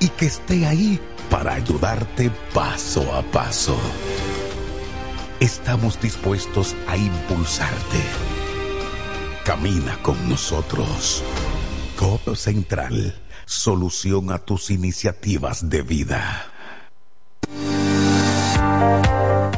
y 0.00 0.08
que 0.08 0.26
esté 0.26 0.66
ahí 0.66 0.98
para 1.30 1.54
ayudarte 1.54 2.30
paso 2.52 3.14
a 3.14 3.22
paso. 3.22 3.78
Estamos 5.38 6.00
dispuestos 6.00 6.74
a 6.88 6.96
impulsarte. 6.96 8.00
Camina 9.44 9.96
con 10.02 10.28
nosotros. 10.28 11.22
Codo 11.96 12.34
Central, 12.34 13.14
solución 13.46 14.32
a 14.32 14.38
tus 14.38 14.70
iniciativas 14.70 15.68
de 15.68 15.82
vida. 15.82 16.50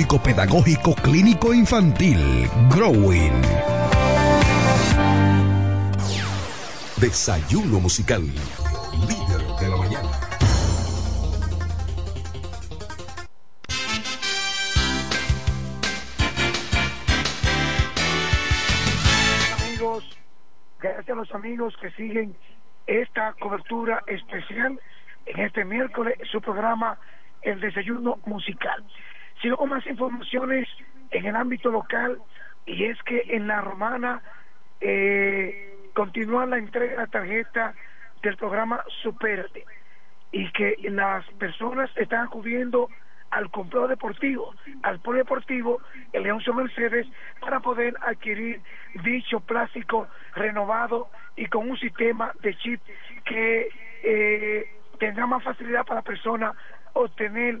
Psicopedagógico 0.00 0.94
Clínico 0.94 1.52
Infantil, 1.52 2.48
Growing. 2.74 3.42
Desayuno 6.96 7.80
musical. 7.80 8.22
Líder 8.22 9.42
de 9.60 9.68
la 9.68 9.76
mañana. 9.76 10.08
amigos, 19.68 20.18
gracias 20.80 21.10
a 21.10 21.14
los 21.14 21.34
amigos 21.34 21.76
que 21.78 21.90
siguen 21.90 22.34
esta 22.86 23.34
cobertura 23.34 24.02
especial 24.06 24.80
en 25.26 25.40
este 25.40 25.66
miércoles, 25.66 26.16
su 26.32 26.40
programa 26.40 26.98
El 27.42 27.60
Desayuno 27.60 28.18
Musical. 28.24 28.82
Sigo 29.40 29.56
con 29.56 29.70
más 29.70 29.86
informaciones 29.86 30.68
en 31.10 31.26
el 31.26 31.36
ámbito 31.36 31.70
local 31.70 32.18
y 32.66 32.84
es 32.84 33.02
que 33.02 33.22
en 33.28 33.46
la 33.46 33.60
romana 33.60 34.22
eh, 34.80 35.74
continúa 35.94 36.46
la 36.46 36.58
entrega 36.58 36.92
de 36.92 36.96
la 36.98 37.06
tarjeta 37.06 37.74
del 38.22 38.36
programa 38.36 38.84
Supérate 39.02 39.64
y 40.32 40.50
que 40.52 40.76
las 40.90 41.26
personas 41.38 41.90
están 41.96 42.26
acudiendo 42.26 42.88
al 43.30 43.50
complejo 43.50 43.88
deportivo, 43.88 44.54
al 44.82 45.00
polideportivo, 45.00 45.80
el 46.12 46.24
Leoncio 46.24 46.52
Mercedes, 46.52 47.06
para 47.40 47.60
poder 47.60 47.94
adquirir 48.02 48.60
dicho 49.04 49.40
plástico 49.40 50.08
renovado 50.34 51.08
y 51.36 51.46
con 51.46 51.70
un 51.70 51.78
sistema 51.78 52.32
de 52.42 52.54
chip 52.56 52.80
que 53.24 53.68
eh, 54.02 54.70
tendrá 54.98 55.26
más 55.26 55.42
facilidad 55.44 55.86
para 55.86 56.00
la 56.00 56.04
persona 56.04 56.52
obtener 56.92 57.60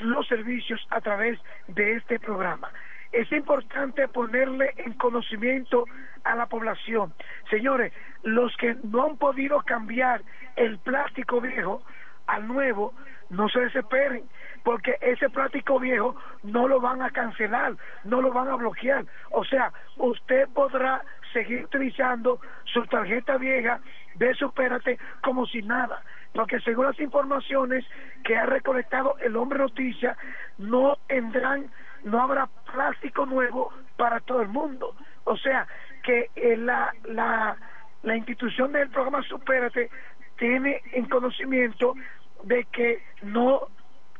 los 0.00 0.26
servicios 0.26 0.80
a 0.90 1.00
través 1.00 1.38
de 1.68 1.94
este 1.94 2.18
programa. 2.18 2.70
Es 3.12 3.30
importante 3.32 4.06
ponerle 4.08 4.72
en 4.76 4.92
conocimiento 4.94 5.84
a 6.24 6.34
la 6.36 6.46
población. 6.46 7.12
Señores, 7.50 7.92
los 8.22 8.56
que 8.56 8.76
no 8.84 9.06
han 9.06 9.16
podido 9.16 9.60
cambiar 9.62 10.22
el 10.56 10.78
plástico 10.78 11.40
viejo 11.40 11.82
al 12.26 12.46
nuevo, 12.46 12.94
no 13.30 13.48
se 13.48 13.60
desesperen, 13.60 14.24
porque 14.62 14.96
ese 15.00 15.28
plástico 15.30 15.80
viejo 15.80 16.14
no 16.42 16.68
lo 16.68 16.80
van 16.80 17.02
a 17.02 17.10
cancelar, 17.10 17.74
no 18.04 18.20
lo 18.20 18.32
van 18.32 18.48
a 18.48 18.56
bloquear. 18.56 19.04
O 19.30 19.44
sea, 19.44 19.72
usted 19.96 20.48
podrá 20.54 21.02
seguir 21.32 21.64
utilizando 21.64 22.40
su 22.64 22.84
tarjeta 22.86 23.36
vieja 23.38 23.80
de 24.16 24.34
Supérate 24.34 24.98
como 25.22 25.46
si 25.46 25.62
nada 25.62 26.02
porque 26.32 26.60
según 26.60 26.86
las 26.86 27.00
informaciones 27.00 27.84
que 28.24 28.36
ha 28.36 28.46
recolectado 28.46 29.16
el 29.18 29.36
hombre 29.36 29.58
noticia, 29.58 30.16
no 30.58 30.96
tendrán, 31.06 31.70
no 32.04 32.22
habrá 32.22 32.48
plástico 32.72 33.26
nuevo 33.26 33.72
para 33.96 34.20
todo 34.20 34.42
el 34.42 34.48
mundo. 34.48 34.94
O 35.24 35.36
sea, 35.36 35.66
que 36.02 36.30
eh, 36.36 36.56
la, 36.56 36.92
la, 37.04 37.56
la 38.02 38.16
institución 38.16 38.72
del 38.72 38.90
programa 38.90 39.22
Supérate 39.22 39.90
tiene 40.38 40.80
en 40.92 41.06
conocimiento 41.06 41.94
de 42.44 42.64
que 42.72 43.02
no 43.22 43.60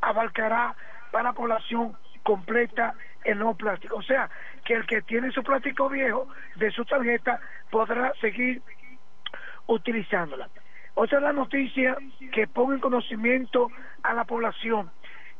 abarcará 0.00 0.74
para 1.10 1.24
la 1.24 1.32
población 1.32 1.96
completa 2.22 2.94
el 3.24 3.38
nuevo 3.38 3.54
plástico. 3.54 3.96
O 3.96 4.02
sea, 4.02 4.28
que 4.64 4.74
el 4.74 4.86
que 4.86 5.02
tiene 5.02 5.30
su 5.30 5.42
plástico 5.42 5.88
viejo 5.88 6.28
de 6.56 6.70
su 6.70 6.84
tarjeta 6.84 7.40
podrá 7.70 8.12
seguir 8.20 8.62
utilizándola. 9.66 10.48
Otra 11.02 11.18
de 11.18 11.24
las 11.24 11.34
noticias 11.34 11.96
que 12.30 12.46
pongo 12.46 12.74
en 12.74 12.78
conocimiento 12.78 13.70
a 14.02 14.12
la 14.12 14.26
población 14.26 14.90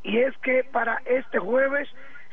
y 0.03 0.17
es 0.17 0.35
que 0.39 0.65
para 0.65 1.03
este 1.05 1.39
jueves 1.39 1.87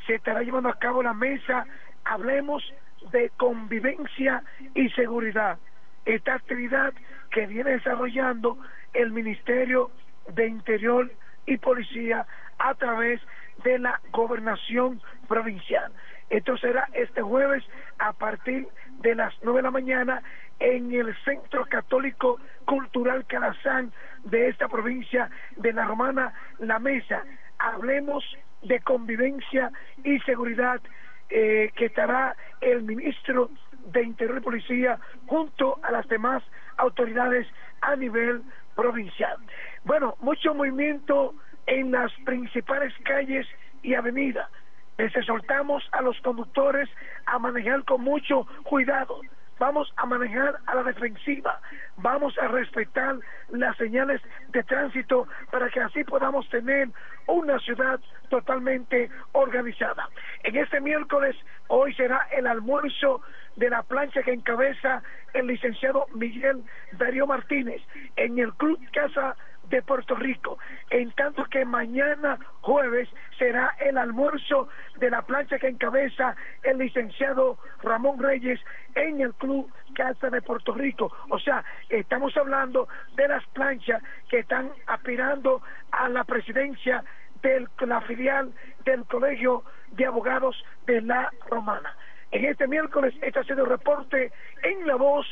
se 0.05 0.15
estará 0.15 0.43
llevando 0.43 0.69
a 0.69 0.79
cabo 0.79 1.03
la 1.03 1.13
mesa 1.13 1.65
Hablemos 2.05 2.63
de 3.11 3.29
convivencia 3.35 4.43
y 4.75 4.89
seguridad. 4.91 5.57
Esta 6.05 6.35
actividad 6.35 6.93
que 7.31 7.47
viene 7.47 7.71
desarrollando 7.71 8.57
el 8.93 9.11
Ministerio 9.11 9.91
de 10.33 10.47
Interior 10.47 11.11
y 11.45 11.57
Policía 11.57 12.25
a 12.59 12.75
través 12.75 13.19
de 13.61 13.77
la 13.77 13.99
gobernación 14.13 15.01
provincial. 15.27 15.91
Esto 16.29 16.55
será 16.57 16.87
este 16.93 17.21
jueves 17.21 17.65
a 17.99 18.13
partir 18.13 18.69
de 19.01 19.15
las 19.15 19.33
nueve 19.43 19.59
de 19.59 19.63
la 19.63 19.71
mañana 19.71 20.23
en 20.59 20.91
el 20.93 21.15
Centro 21.23 21.65
Católico 21.65 22.39
Cultural 22.65 23.25
Calazán 23.25 23.91
de 24.23 24.49
esta 24.49 24.67
provincia 24.67 25.29
de 25.57 25.73
la 25.73 25.85
Romana, 25.85 26.33
La 26.59 26.79
Mesa. 26.79 27.23
Hablemos 27.59 28.23
de 28.63 28.79
convivencia 28.81 29.71
y 30.03 30.19
seguridad 30.19 30.81
eh, 31.29 31.71
que 31.75 31.85
estará 31.85 32.35
el 32.61 32.83
ministro 32.83 33.49
de 33.91 34.03
Interior 34.03 34.37
y 34.37 34.41
Policía 34.41 34.99
junto 35.27 35.79
a 35.83 35.91
las 35.91 36.07
demás 36.07 36.43
autoridades 36.77 37.47
a 37.81 37.95
nivel 37.95 38.41
provincial. 38.75 39.37
Bueno, 39.85 40.15
mucho 40.21 40.53
movimiento 40.53 41.33
en 41.65 41.91
las 41.91 42.11
principales 42.25 42.93
calles 43.03 43.47
y 43.83 43.93
avenidas. 43.93 44.49
Les 44.97 45.15
exhortamos 45.15 45.87
a 45.91 46.01
los 46.01 46.19
conductores 46.21 46.89
a 47.25 47.37
manejar 47.39 47.83
con 47.83 48.01
mucho 48.01 48.47
cuidado. 48.63 49.21
Vamos 49.59 49.91
a 49.97 50.05
manejar 50.05 50.59
a 50.65 50.75
la 50.75 50.83
defensiva. 50.83 51.59
Vamos 51.97 52.37
a 52.37 52.47
respetar 52.47 53.15
las 53.49 53.75
señales 53.77 54.21
de 54.49 54.63
tránsito 54.63 55.27
para 55.51 55.69
que 55.69 55.79
así 55.79 56.03
podamos 56.03 56.47
tener 56.49 56.89
una 57.27 57.57
ciudad 57.59 57.99
totalmente 58.29 59.09
organizada. 59.31 60.09
En 60.43 60.55
este 60.57 60.79
miércoles, 60.79 61.35
hoy 61.67 61.93
será 61.95 62.27
el 62.31 62.45
almuerzo 62.47 63.21
de 63.55 63.69
la 63.69 63.83
plancha 63.83 64.21
que 64.21 64.33
encabeza 64.33 65.01
el 65.33 65.47
licenciado 65.47 66.05
Miguel 66.13 66.63
Darío 66.93 67.25
Martínez 67.25 67.81
en 68.15 68.37
el 68.39 68.53
Club 68.53 68.79
Casa 68.91 69.35
de 69.69 69.81
Puerto 69.81 70.15
Rico, 70.15 70.57
en 70.89 71.11
tanto 71.11 71.45
que 71.45 71.65
mañana 71.65 72.37
jueves 72.61 73.09
será 73.37 73.75
el 73.79 73.97
almuerzo 73.97 74.69
de 74.97 75.09
la 75.09 75.21
plancha 75.21 75.59
que 75.59 75.67
encabeza 75.67 76.35
el 76.63 76.77
licenciado 76.77 77.57
Ramón 77.83 78.19
Reyes 78.19 78.59
en 78.95 79.21
el 79.21 79.33
Club 79.35 79.71
Casa 79.93 80.29
de 80.29 80.41
Puerto 80.41 80.73
Rico. 80.73 81.11
O 81.29 81.39
sea, 81.39 81.63
estamos 81.89 82.35
hablando 82.37 82.87
de 83.15 83.27
las 83.27 83.45
planchas 83.47 84.01
que 84.29 84.39
están 84.39 84.71
aspirando 84.87 85.61
a 85.91 86.09
la 86.09 86.23
presidencia 86.23 87.03
de 87.41 87.67
la 87.85 88.01
filial 88.01 88.51
del 88.85 89.05
Colegio 89.05 89.63
de 89.91 90.05
Abogados 90.05 90.63
de 90.85 91.01
la 91.01 91.31
Romana. 91.49 91.95
En 92.31 92.45
este 92.45 92.67
miércoles, 92.67 93.13
ha 93.23 93.43
sido 93.43 93.63
el 93.63 93.69
reporte 93.69 94.31
en 94.63 94.85
la 94.85 94.95
voz 94.95 95.25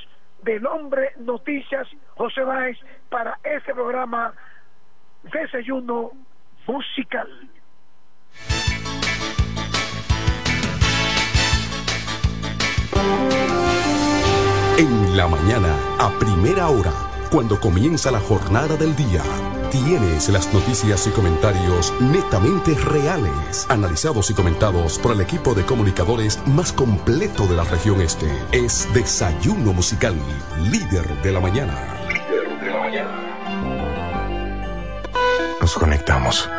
del 0.46 0.66
hombre 0.68 1.12
Noticias 1.18 1.88
José 2.16 2.42
Báez 2.42 2.78
para 3.10 3.38
este 3.44 3.74
programa 3.74 4.34
Desayuno 5.24 6.12
Musical. 6.68 7.28
En 14.78 15.18
la 15.18 15.28
mañana, 15.28 15.74
a 16.00 16.12
primera 16.20 16.68
hora, 16.68 16.92
cuando 17.32 17.60
comienza 17.60 18.12
la 18.12 18.20
jornada 18.20 18.76
del 18.78 18.96
día, 18.96 19.24
tienes 19.84 20.30
las 20.30 20.54
noticias 20.54 21.06
y 21.06 21.10
comentarios 21.10 21.94
netamente 22.00 22.76
reales, 22.76 23.66
analizados 23.70 24.30
y 24.30 24.34
comentados 24.34 24.98
por 25.00 25.12
el 25.12 25.22
equipo 25.22 25.54
de 25.54 25.66
comunicadores 25.66 26.40
más 26.46 26.72
completo 26.72 27.46
de 27.46 27.56
la 27.58 27.64
región 27.66 28.00
este. 28.00 28.32
Es 28.52 28.88
Desayuno 28.94 29.74
Musical, 29.74 30.16
líder 30.72 31.22
de 31.22 31.32
la 31.32 31.40
mañana. 31.42 31.74
Nos 35.60 35.74
conectamos 35.74 36.50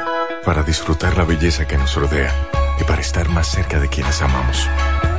para 0.45 0.63
disfrutar 0.63 1.17
la 1.17 1.25
belleza 1.25 1.67
que 1.67 1.79
nos 1.79 1.95
rodea 1.95 2.35
y 2.79 2.85
para 2.85 3.01
estar 3.01 3.29
más 3.31 3.49
cerca 3.49 3.81
de 3.81 3.89
quienes 3.89 4.21
amamos. 4.21 4.69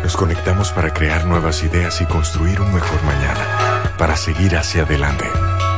Nos 0.03 0.15
conectamos 0.15 0.71
para 0.71 0.93
crear 0.93 1.25
nuevas 1.25 1.63
ideas 1.63 1.99
y 2.01 2.05
construir 2.05 2.61
un 2.61 2.73
mejor 2.73 3.03
mañana, 3.03 3.95
para 3.97 4.15
seguir 4.15 4.55
hacia 4.55 4.83
adelante. 4.83 5.25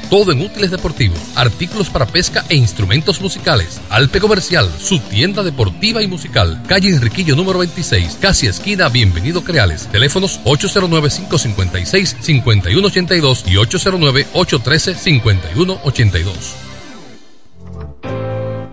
todo 0.00 0.32
en 0.32 0.40
útiles 0.42 0.70
deportivos, 0.70 1.18
artículos 1.34 1.90
para 1.90 2.06
pesca 2.06 2.44
e 2.48 2.56
instrumentos 2.56 3.20
musicales. 3.20 3.80
Alpe 3.90 4.20
Comercial, 4.20 4.70
su 4.78 5.00
tienda 5.00 5.42
deportiva 5.42 6.00
y 6.02 6.06
musical, 6.06 6.62
calle 6.66 6.88
Enriquillo 6.88 7.36
número 7.36 7.58
26, 7.58 8.16
casi 8.20 8.46
esquina 8.46 8.88
Bienvenido 8.88 9.44
Creales, 9.44 9.88
teléfonos 9.88 10.40
809-556-5182 10.44 13.42
y 13.46 13.54
809-813-5182. 13.54 16.32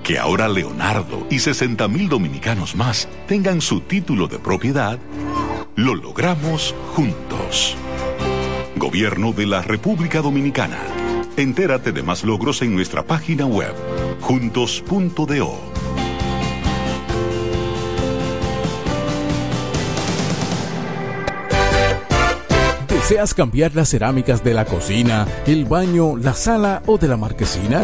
Que 0.04 0.20
ahora 0.20 0.48
Leonardo 0.48 1.26
y 1.32 1.40
60 1.40 1.88
mil 1.88 2.10
dominicanos 2.10 2.76
más 2.76 3.08
tengan 3.28 3.60
su 3.60 3.82
título 3.82 4.28
de 4.28 4.38
propiedad, 4.38 5.00
lo 5.76 5.96
logramos 5.96 6.76
juntos. 6.94 7.76
Gobierno 8.76 9.32
de 9.32 9.48
la 9.48 9.64
República 9.64 10.22
Dominicana. 10.22 11.05
Entérate 11.38 11.92
de 11.92 12.02
más 12.02 12.24
logros 12.24 12.62
en 12.62 12.74
nuestra 12.74 13.04
página 13.04 13.46
web, 13.46 13.74
juntos.do. 14.22 15.60
¿Deseas 22.88 23.34
cambiar 23.34 23.76
las 23.76 23.90
cerámicas 23.90 24.46
de 24.46 24.54
la 24.54 24.64
cocina, 24.64 25.28
el 25.46 25.66
baño, 25.66 26.16
la 26.16 26.34
sala 26.34 26.82
o 26.86 26.98
de 26.98 27.10
la 27.10 27.18
marquesina? 27.18 27.84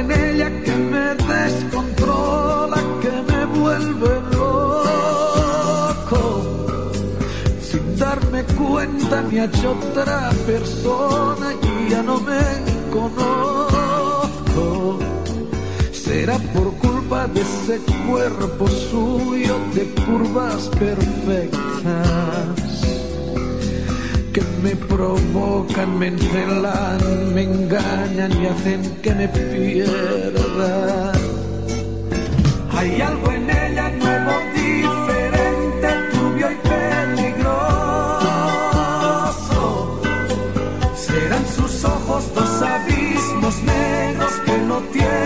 en 0.00 0.10
ella 0.10 0.50
que 0.62 0.76
me 0.76 1.14
descontrola, 1.14 2.76
que 3.02 3.12
me 3.30 3.44
vuelve 3.46 4.20
loco. 4.32 6.42
Sin 7.60 7.96
darme 7.98 8.44
cuenta 8.44 9.22
me 9.22 9.40
ha 9.40 9.44
otra 9.44 10.30
persona 10.46 11.54
y 11.62 11.90
ya 11.90 12.02
no 12.02 12.20
me 12.20 12.42
conozco. 12.92 14.98
Será 15.92 16.38
por 16.54 16.72
culpa 16.78 17.26
de 17.28 17.40
ese 17.40 17.80
cuerpo 18.06 18.68
suyo 18.68 19.56
de 19.74 19.84
curvas 20.04 20.68
perfectas 20.78 22.73
que 24.34 24.42
me 24.64 24.74
provocan, 24.74 25.96
me 25.96 26.08
encelan, 26.08 27.34
me 27.34 27.42
engañan 27.44 28.32
y 28.42 28.46
hacen 28.46 28.82
que 29.00 29.14
me 29.14 29.28
pierda. 29.28 31.12
Hay 32.76 33.00
algo 33.00 33.30
en 33.30 33.48
ella 33.48 33.90
nuevo, 33.90 34.32
diferente, 34.54 35.88
turbio 36.12 36.50
y 36.50 36.56
peligroso. 36.68 37.60
Serán 40.96 41.46
sus 41.46 41.84
ojos 41.84 42.34
dos 42.34 42.62
abismos 42.62 43.62
negros 43.62 44.32
que 44.44 44.58
no 44.58 44.80
tienen. 44.92 45.23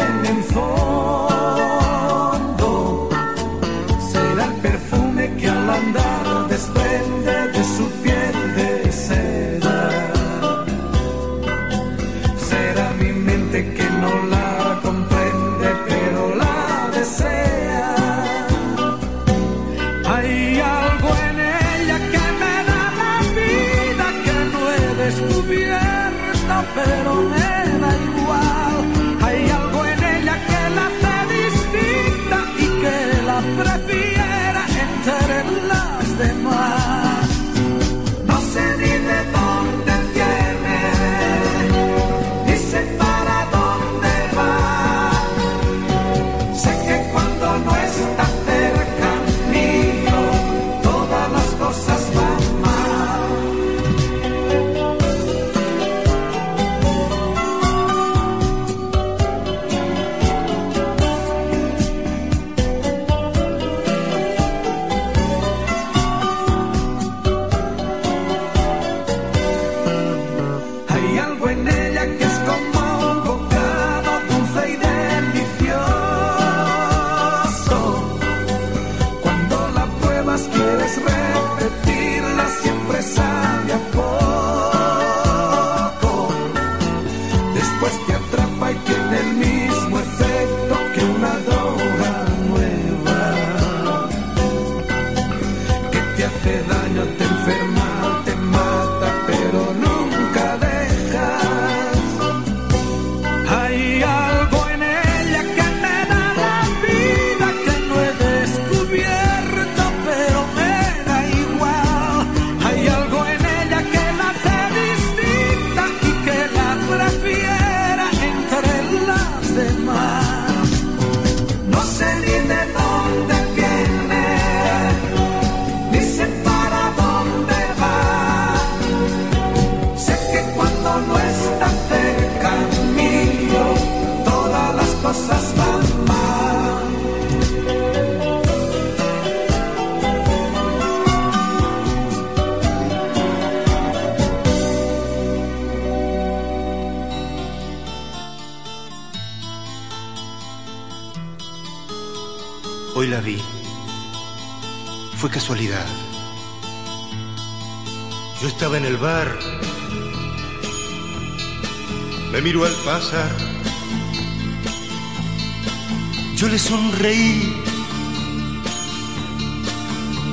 sonreí 166.68 167.50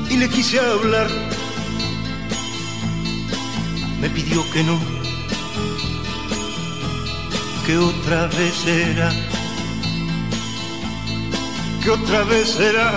y 0.10 0.18
le 0.18 0.28
quise 0.30 0.60
hablar. 0.60 1.08
Me 4.02 4.10
pidió 4.10 4.44
que 4.52 4.62
no, 4.64 4.78
que 7.66 7.78
otra 7.78 8.28
vez 8.28 8.58
era, 8.68 9.10
que 11.82 11.90
otra 11.90 12.24
vez 12.26 12.60
era, 12.60 12.90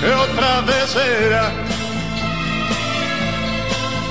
que 0.00 0.10
otra 0.26 0.60
vez 0.62 0.96
era. 0.96 1.52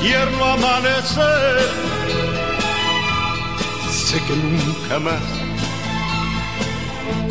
Tierno 0.01 0.45
amanecer, 0.45 1.57
sé 3.91 4.19
que 4.25 4.35
nunca 4.35 4.99
más 4.99 5.30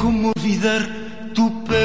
cómo 0.00 0.32
olvidar 0.36 0.82
tu 1.34 1.64
pelo, 1.64 1.78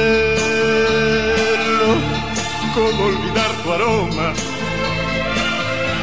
cómo 2.74 3.04
olvidar 3.04 3.50
tu 3.62 3.72
aroma. 3.72 4.32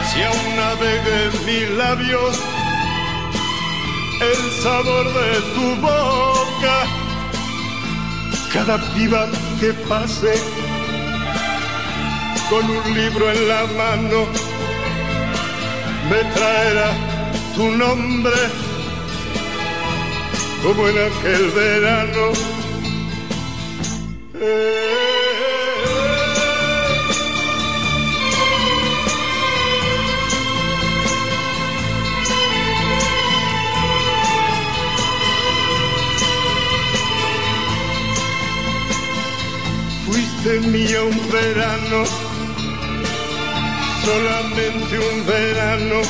Si 0.10 0.22
aún 0.22 0.56
navega 0.56 1.14
en 1.24 1.34
mis 1.46 1.70
labios 1.72 2.40
el 4.22 4.42
sabor 4.62 5.06
de 5.20 5.32
tu 5.56 5.66
boca, 5.82 6.78
cada 8.54 8.78
piba 8.94 9.28
que 9.60 9.74
pase 9.90 10.34
con 12.50 12.64
un 12.70 12.94
libro 12.94 13.32
en 13.32 13.48
la 13.48 13.66
mano 13.78 14.28
me 16.10 16.24
traerá 16.36 16.90
tu 17.56 17.72
nombre 17.72 18.63
como 20.64 20.88
en 20.88 20.98
aquel 20.98 21.52
verano. 21.52 22.32
Fuiste 40.06 40.60
mía 40.70 41.04
un 41.04 41.30
verano, 41.30 42.06
solamente 44.06 45.00
un 45.00 45.26
verano. 45.26 46.02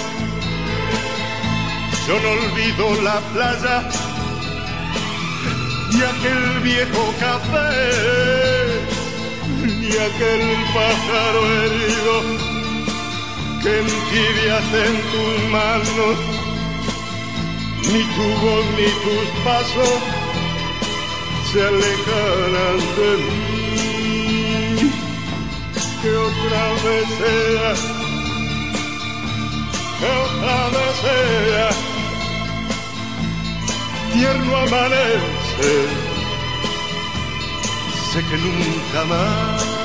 Yo 2.07 2.19
no 2.19 2.30
olvido 2.30 3.01
la 3.01 3.19
playa 3.34 4.02
aquel 6.05 6.59
viejo 6.61 7.13
café, 7.19 7.71
ni 9.63 9.91
aquel 9.91 10.43
pájaro 10.73 11.41
herido 11.61 12.15
que 13.61 13.80
entibias 13.80 14.67
en 14.85 14.95
tus 15.11 15.35
manos, 15.51 16.17
ni 17.91 18.01
tu 18.15 18.27
voz 18.43 18.65
ni 18.77 18.89
tus 19.03 19.27
pasos 19.45 19.99
se 21.51 21.59
alejarán 21.61 22.80
de 22.97 23.09
mí. 23.23 24.91
Que 26.01 26.11
otra 26.30 26.63
vez 26.84 27.07
sea, 27.19 27.69
que 29.99 30.07
otra 30.25 30.57
vez 30.75 30.93
sea, 31.01 31.69
tierno 34.13 34.57
amanecer 34.57 35.43
sé 38.11 38.19
que 38.30 38.38
nunca 38.38 39.05
más. 39.05 39.84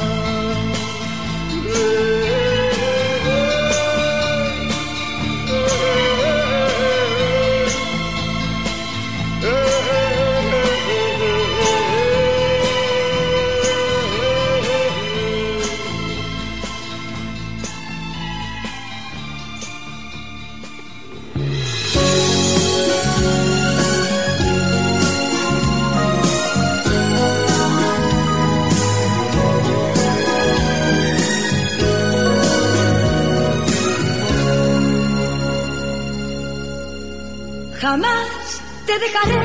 Jamás 37.91 38.63
te 38.85 38.99
dejaré, 38.99 39.45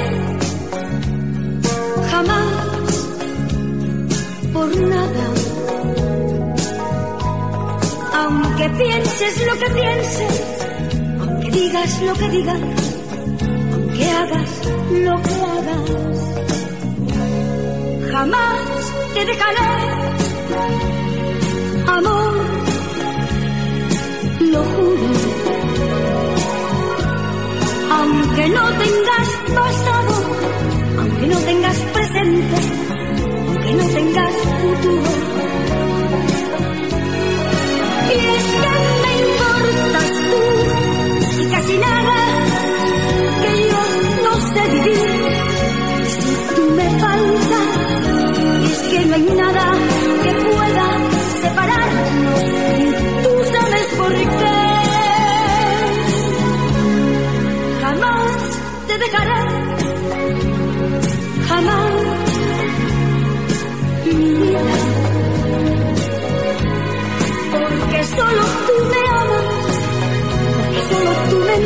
jamás, 2.11 3.07
por 4.51 4.69
nada. 4.93 5.27
Aunque 8.21 8.69
pienses 8.81 9.47
lo 9.47 9.53
que 9.61 9.69
pienses, 9.79 10.35
aunque 11.21 11.51
digas 11.51 12.01
lo 12.01 12.13
que 12.15 12.29
digas, 12.37 12.61
aunque 13.71 14.09
hagas 14.09 14.51
lo 15.07 15.15
que 15.25 15.35
hagas, 15.53 15.89
jamás 18.11 18.91
te 19.13 19.25
dejaré, 19.25 19.71
amor, 21.87 22.33
lo 24.51 24.63
juro 24.65 25.32
aunque 28.03 28.49
no 28.49 28.65
tengas 28.83 29.27
pasado, 29.55 30.13
aunque 30.99 31.27
no 31.27 31.37
tengas 31.39 31.77
presente, 31.95 32.57
aunque 33.47 33.73
no 33.79 33.85
tengas 33.97 34.33
futuro. 34.61 35.11
Y 38.09 38.19
es 38.35 38.45
que 38.61 38.73
me 39.03 39.11
importas 39.27 40.09
tú 40.29 40.41
y 41.41 41.45
casi 41.53 41.75
nada 41.77 42.17
que 43.41 43.51
yo 43.71 43.81
no 44.25 44.33
sé 44.53 44.63
vivir 44.75 45.11
si 46.15 46.31
tú 46.55 46.61
me 46.79 46.87
faltas. 47.03 47.69
Y 48.63 48.71
es 48.71 48.81
que 48.91 48.99
no 49.05 49.13
hay 49.15 49.27
nada 49.43 49.65
que 50.23 50.31
pueda 50.51 50.87
separarnos 51.41 51.92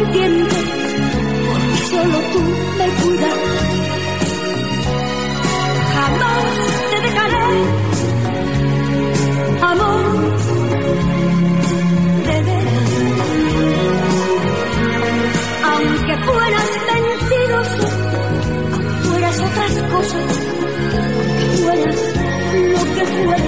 porque 0.07 1.77
solo 1.91 2.17
tú 2.33 2.41
me 2.77 2.87
cuidas, 3.01 3.39
jamás 5.95 6.43
te 6.91 6.97
dejaré, 7.05 7.49
amor, 9.61 10.05
de 12.25 12.41
veras 12.47 12.91
aunque 15.63 16.15
fueras 16.25 16.69
mentiroso, 16.93 17.85
aunque 18.73 18.95
fueras 19.07 19.37
otras 19.41 19.73
cosas, 19.91 20.29
aunque 21.17 21.45
fueras 21.61 21.99
lo 22.73 22.81
que 22.95 23.03
fueras. 23.05 23.46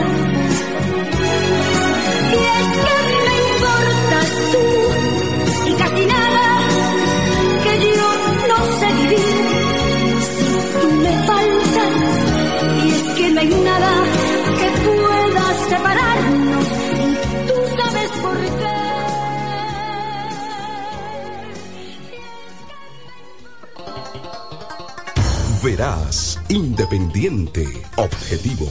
Independiente, 26.79 27.67
objetivo. 27.97 28.65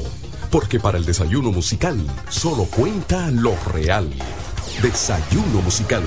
Porque 0.51 0.81
para 0.81 0.97
el 0.97 1.05
desayuno 1.05 1.53
musical 1.53 1.99
solo 2.31 2.65
cuenta 2.65 3.31
lo 3.31 3.55
real. 3.71 4.09
Desayuno 4.81 5.61
musical, 5.63 6.03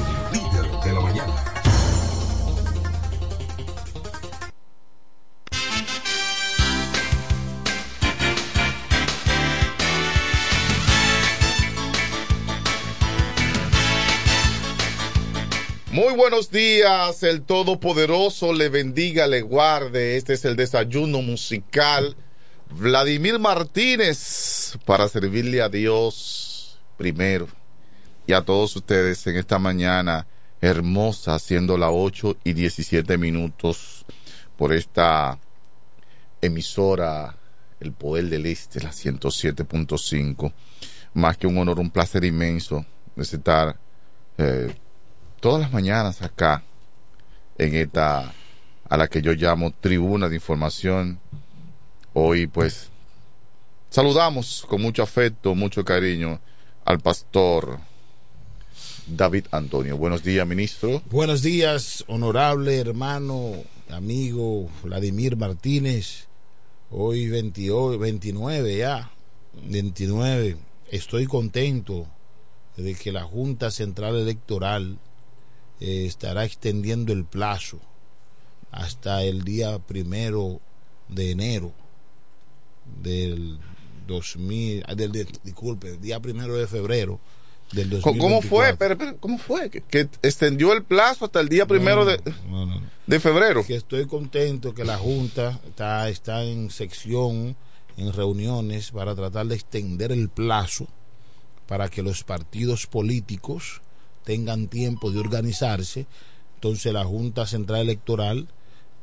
buenos 16.31 16.49
días, 16.49 17.23
el 17.23 17.41
Todopoderoso 17.41 18.53
le 18.53 18.69
bendiga, 18.69 19.27
le 19.27 19.41
guarde. 19.41 20.15
Este 20.15 20.31
es 20.31 20.45
el 20.45 20.55
desayuno 20.55 21.21
musical. 21.21 22.15
Vladimir 22.69 23.37
Martínez 23.37 24.77
para 24.85 25.09
servirle 25.09 25.61
a 25.61 25.67
Dios 25.67 26.79
primero 26.95 27.49
y 28.25 28.31
a 28.31 28.43
todos 28.43 28.73
ustedes 28.77 29.27
en 29.27 29.35
esta 29.35 29.59
mañana 29.59 30.25
hermosa, 30.61 31.37
siendo 31.37 31.77
las 31.77 31.89
8 31.91 32.37
y 32.45 32.53
17 32.53 33.17
minutos 33.17 34.05
por 34.55 34.71
esta 34.71 35.37
emisora 36.39 37.35
El 37.81 37.91
Poder 37.91 38.29
del 38.29 38.45
Este, 38.45 38.79
la 38.79 38.91
107.5. 38.91 40.53
Más 41.13 41.35
que 41.35 41.47
un 41.47 41.57
honor, 41.57 41.81
un 41.81 41.91
placer 41.91 42.23
inmenso 42.23 42.85
de 43.17 43.23
estar 43.23 43.77
eh, 44.37 44.73
todas 45.41 45.59
las 45.59 45.73
mañanas 45.73 46.21
acá 46.21 46.63
en 47.57 47.75
esta 47.75 48.31
a 48.87 48.97
la 48.97 49.07
que 49.07 49.21
yo 49.21 49.33
llamo 49.33 49.73
tribuna 49.73 50.29
de 50.29 50.35
información 50.35 51.19
hoy 52.13 52.45
pues 52.45 52.89
saludamos 53.89 54.65
con 54.69 54.81
mucho 54.81 55.01
afecto 55.01 55.55
mucho 55.55 55.83
cariño 55.83 56.39
al 56.85 56.99
pastor 56.99 57.79
David 59.07 59.47
Antonio 59.51 59.97
buenos 59.97 60.23
días 60.23 60.47
ministro 60.47 61.01
Buenos 61.09 61.41
días, 61.41 62.05
honorable 62.07 62.77
hermano, 62.77 63.55
amigo 63.89 64.69
Vladimir 64.83 65.35
Martínez. 65.35 66.27
Hoy 66.89 67.29
28, 67.29 67.97
29 67.99 68.77
ya, 68.77 69.11
29. 69.65 70.57
Estoy 70.89 71.25
contento 71.25 72.07
de 72.77 72.95
que 72.95 73.11
la 73.11 73.23
Junta 73.23 73.71
Central 73.71 74.15
Electoral 74.17 74.97
eh, 75.81 76.05
estará 76.05 76.45
extendiendo 76.45 77.11
el 77.11 77.25
plazo 77.25 77.79
hasta 78.71 79.23
el 79.23 79.43
día 79.43 79.79
primero 79.79 80.61
de 81.09 81.31
enero 81.31 81.73
del 83.01 83.59
2000, 84.07 84.83
ah, 84.87 84.95
del, 84.95 85.11
disculpe, 85.43 85.89
el 85.89 86.01
día 86.01 86.19
primero 86.19 86.55
de 86.55 86.67
febrero 86.67 87.19
del 87.71 88.01
¿Cómo- 88.01 88.19
¿cómo 88.19 88.41
fue? 88.41 88.67
2024. 88.73 88.93
Espera, 88.93 89.15
¿cómo 89.19 89.37
fue? 89.37 89.69
que, 89.69 89.81
que 89.81 90.01
extendió 90.21 90.73
el 90.73 90.83
plazo 90.83 91.25
hasta 91.25 91.39
el 91.39 91.47
día 91.49 91.65
primero 91.65 92.03
de, 92.05 92.19
de 93.07 93.19
febrero 93.19 93.65
que 93.65 93.75
estoy 93.75 94.05
contento 94.07 94.73
que 94.73 94.83
la 94.83 94.97
Junta 94.97 95.59
está, 95.67 96.09
está 96.09 96.43
en 96.43 96.69
sección, 96.69 97.55
en 97.97 98.13
reuniones 98.13 98.91
para 98.91 99.15
tratar 99.15 99.47
de 99.47 99.55
extender 99.55 100.11
el 100.11 100.27
plazo 100.29 100.87
para 101.67 101.87
que 101.89 102.01
los 102.01 102.23
partidos 102.25 102.87
políticos 102.87 103.81
tengan 104.31 104.69
tiempo 104.69 105.11
de 105.11 105.19
organizarse 105.19 106.07
Entonces 106.55 106.93
la 106.93 107.03
Junta 107.03 107.45
Central 107.45 107.81
Electoral 107.81 108.47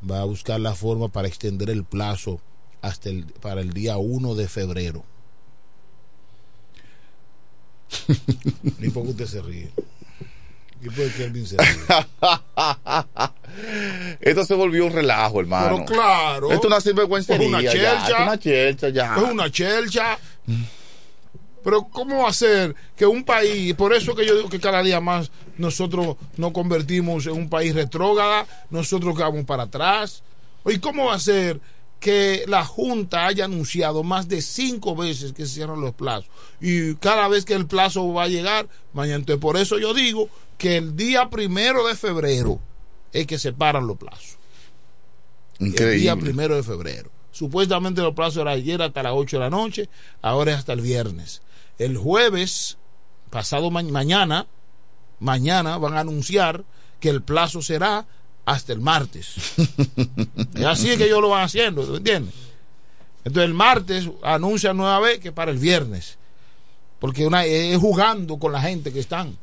va 0.08 0.22
a 0.22 0.24
buscar 0.24 0.58
la 0.58 0.74
forma 0.74 1.08
para 1.08 1.28
extender 1.28 1.68
el 1.68 1.84
plazo 1.84 2.40
hasta 2.80 3.10
el, 3.10 3.26
para 3.26 3.60
el 3.60 3.74
día 3.74 3.98
1 3.98 4.34
de 4.36 4.48
febrero. 4.48 5.04
Ni 8.78 8.90
qué 8.90 8.98
usted 8.98 9.26
se 9.26 9.42
ríe. 9.42 9.70
¿Y 10.80 10.86
por 10.86 10.94
qué 10.94 11.12
Kelvin 11.18 11.46
se 11.46 11.58
ríe? 11.58 11.76
Esto 14.20 14.46
se 14.46 14.54
volvió 14.54 14.86
un 14.86 14.92
relajo, 14.92 15.40
hermano. 15.40 15.84
Pero 15.84 15.84
claro. 15.84 16.50
Esto 16.52 16.68
es 16.68 16.72
una 16.72 16.80
sinvergüencería. 16.80 17.44
Es 17.44 17.48
una 17.48 17.60
chelcha. 17.60 18.06
es 18.06 18.20
una 18.20 18.38
chelcha 18.38 18.88
ya. 18.88 19.16
Es 19.16 19.22
una 19.22 19.50
chelcha. 19.50 20.18
Pero 21.62 21.84
¿cómo 21.84 22.22
va 22.22 22.30
a 22.30 22.32
ser 22.32 22.74
que 22.96 23.06
un 23.06 23.24
país, 23.24 23.74
por 23.74 23.92
eso 23.92 24.14
que 24.14 24.26
yo 24.26 24.36
digo 24.36 24.48
que 24.48 24.60
cada 24.60 24.82
día 24.82 25.00
más 25.00 25.30
nosotros 25.56 26.16
nos 26.36 26.52
convertimos 26.52 27.26
en 27.26 27.32
un 27.32 27.48
país 27.48 27.74
retrógrada, 27.74 28.46
nosotros 28.70 29.16
vamos 29.16 29.44
para 29.44 29.64
atrás? 29.64 30.22
¿Y 30.66 30.78
cómo 30.78 31.06
va 31.06 31.14
a 31.14 31.20
ser 31.20 31.60
que 32.00 32.44
la 32.46 32.64
Junta 32.64 33.26
haya 33.26 33.46
anunciado 33.46 34.02
más 34.02 34.28
de 34.28 34.40
cinco 34.40 34.94
veces 34.94 35.32
que 35.32 35.46
se 35.46 35.54
cierran 35.54 35.80
los 35.80 35.94
plazos? 35.94 36.30
Y 36.60 36.94
cada 36.96 37.28
vez 37.28 37.44
que 37.44 37.54
el 37.54 37.66
plazo 37.66 38.12
va 38.12 38.24
a 38.24 38.28
llegar, 38.28 38.68
mañana. 38.92 39.16
Entonces, 39.16 39.40
por 39.40 39.56
eso 39.56 39.78
yo 39.78 39.94
digo 39.94 40.28
que 40.58 40.76
el 40.76 40.96
día 40.96 41.30
primero 41.30 41.86
de 41.86 41.94
febrero 41.94 42.60
es 43.12 43.26
que 43.26 43.38
se 43.38 43.52
paran 43.52 43.86
los 43.86 43.96
plazos. 43.96 44.36
El 45.58 45.72
día 45.72 45.86
Increíble. 45.86 46.16
primero 46.16 46.56
de 46.56 46.62
febrero. 46.62 47.10
Supuestamente 47.32 48.00
los 48.00 48.14
plazos 48.14 48.38
eran 48.38 48.54
ayer 48.54 48.82
hasta 48.82 49.02
las 49.02 49.12
8 49.14 49.36
de 49.36 49.40
la 49.40 49.50
noche, 49.50 49.88
ahora 50.22 50.52
es 50.52 50.58
hasta 50.58 50.72
el 50.72 50.80
viernes. 50.80 51.40
El 51.78 51.96
jueves, 51.96 52.76
pasado 53.30 53.70
ma- 53.70 53.82
mañana, 53.82 54.46
mañana 55.20 55.78
van 55.78 55.94
a 55.94 56.00
anunciar 56.00 56.64
que 57.00 57.08
el 57.08 57.22
plazo 57.22 57.62
será 57.62 58.06
hasta 58.44 58.72
el 58.72 58.80
martes. 58.80 59.34
y 60.56 60.64
así 60.64 60.90
es 60.90 60.98
que 60.98 61.04
ellos 61.04 61.20
lo 61.20 61.28
van 61.30 61.44
haciendo, 61.44 61.86
¿me 61.86 61.98
entiendes? 61.98 62.34
Entonces 63.24 63.44
el 63.44 63.54
martes 63.54 64.08
anuncian 64.22 64.76
nueva 64.76 64.98
vez 65.00 65.18
que 65.20 65.32
para 65.32 65.50
el 65.50 65.58
viernes. 65.58 66.16
Porque 66.98 67.26
una, 67.26 67.44
es 67.44 67.76
jugando 67.78 68.38
con 68.38 68.52
la 68.52 68.60
gente 68.60 68.92
que 68.92 69.00
están. 69.00 69.36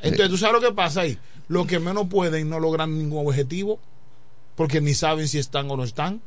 Entonces, 0.00 0.28
¿tú 0.30 0.36
sabes 0.38 0.60
lo 0.60 0.68
que 0.68 0.74
pasa 0.74 1.02
ahí? 1.02 1.18
Los 1.48 1.66
que 1.66 1.78
menos 1.78 2.08
pueden 2.08 2.48
no 2.48 2.58
logran 2.58 2.96
ningún 2.98 3.26
objetivo 3.26 3.78
porque 4.56 4.80
ni 4.80 4.94
saben 4.94 5.28
si 5.28 5.38
están 5.38 5.70
o 5.70 5.76
no 5.76 5.84
están. 5.84 6.20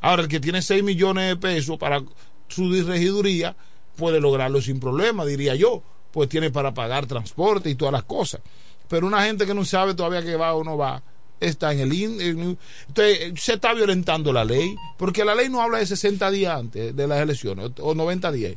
Ahora, 0.00 0.22
el 0.22 0.28
que 0.28 0.40
tiene 0.40 0.60
6 0.60 0.82
millones 0.82 1.28
de 1.28 1.36
pesos 1.36 1.78
para 1.78 2.02
su 2.48 2.70
regiduría 2.84 3.56
puede 4.00 4.18
lograrlo 4.20 4.60
sin 4.60 4.80
problema, 4.80 5.24
diría 5.24 5.54
yo, 5.54 5.82
pues 6.10 6.28
tiene 6.28 6.50
para 6.50 6.74
pagar 6.74 7.06
transporte 7.06 7.70
y 7.70 7.74
todas 7.76 7.92
las 7.92 8.02
cosas. 8.04 8.40
Pero 8.88 9.06
una 9.06 9.22
gente 9.24 9.46
que 9.46 9.54
no 9.54 9.64
sabe 9.64 9.94
todavía 9.94 10.22
que 10.24 10.34
va 10.34 10.54
o 10.54 10.64
no 10.64 10.76
va, 10.76 11.00
está 11.38 11.72
en 11.72 11.80
el... 11.80 11.92
en- 11.92 12.58
entonces, 12.88 13.32
se 13.40 13.52
está 13.54 13.72
violentando 13.74 14.32
la 14.32 14.44
ley, 14.44 14.74
porque 14.98 15.24
la 15.24 15.34
ley 15.36 15.48
no 15.48 15.60
habla 15.62 15.78
de 15.78 15.86
60 15.86 16.30
días 16.32 16.56
antes 16.58 16.96
de 16.96 17.06
las 17.06 17.20
elecciones, 17.20 17.70
o 17.80 17.94
90 17.94 18.32
días. 18.32 18.54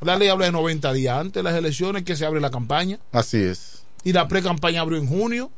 La 0.00 0.16
ley 0.16 0.28
habla 0.28 0.46
de 0.46 0.52
90 0.52 0.92
días 0.92 1.16
antes 1.18 1.34
de 1.34 1.42
las 1.42 1.54
elecciones 1.56 2.02
que 2.02 2.16
se 2.16 2.26
abre 2.26 2.40
la 2.40 2.50
campaña 2.50 2.98
Así 3.12 3.38
es. 3.38 3.84
y 4.04 4.12
la 4.12 4.26
pre-campaña 4.28 4.80
abrió 4.80 4.98
en 4.98 5.06
junio, 5.06 5.50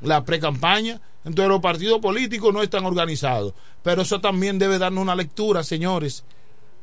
la 0.00 0.24
pre-campaña. 0.24 1.00
Entonces 1.24 1.48
los 1.50 1.60
partidos 1.60 1.98
políticos 2.00 2.54
no 2.54 2.62
están 2.62 2.86
organizados. 2.86 3.52
Pero 3.82 4.02
eso 4.02 4.20
también 4.20 4.58
debe 4.58 4.78
darnos 4.78 5.02
una 5.02 5.14
lectura, 5.16 5.62
señores, 5.64 6.24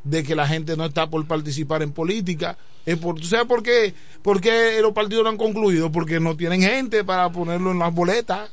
de 0.05 0.23
que 0.23 0.35
la 0.35 0.47
gente 0.47 0.77
no 0.77 0.85
está 0.85 1.09
por 1.09 1.25
participar 1.27 1.81
en 1.83 1.91
política. 1.91 2.57
Es 2.85 2.97
por, 2.97 3.19
¿Tú 3.19 3.25
sabes 3.25 3.47
por 3.47 3.63
qué? 3.63 3.93
por 4.21 4.39
qué 4.39 4.79
los 4.81 4.93
partidos 4.93 5.23
no 5.23 5.31
han 5.31 5.37
concluido? 5.37 5.91
Porque 5.91 6.19
no 6.19 6.37
tienen 6.37 6.61
gente 6.61 7.03
para 7.03 7.29
ponerlo 7.31 7.71
en 7.71 7.79
las 7.79 7.93
boletas. 7.93 8.49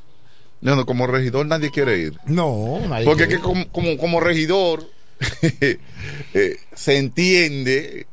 No, 0.61 0.75
no, 0.75 0.87
como 0.87 1.07
regidor 1.07 1.47
nadie 1.47 1.71
quiere 1.71 1.99
ir. 1.99 2.19
No, 2.27 2.81
nadie 2.89 3.05
Porque 3.05 3.27
quiere 3.27 3.37
que 3.37 3.43
como, 3.43 3.69
como, 3.69 3.97
como 3.99 4.21
regidor 4.21 4.89
eh, 5.43 6.57
se 6.75 6.97
entiende 6.97 8.07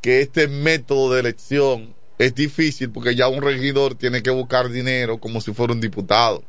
que 0.00 0.22
este 0.22 0.48
método 0.48 1.12
de 1.14 1.20
elección 1.20 1.94
es 2.18 2.34
difícil 2.34 2.90
porque 2.90 3.14
ya 3.14 3.28
un 3.28 3.42
regidor 3.42 3.94
tiene 3.96 4.22
que 4.22 4.30
buscar 4.30 4.70
dinero 4.70 5.18
como 5.18 5.40
si 5.40 5.52
fuera 5.52 5.72
un 5.72 5.80
diputado, 5.80 6.42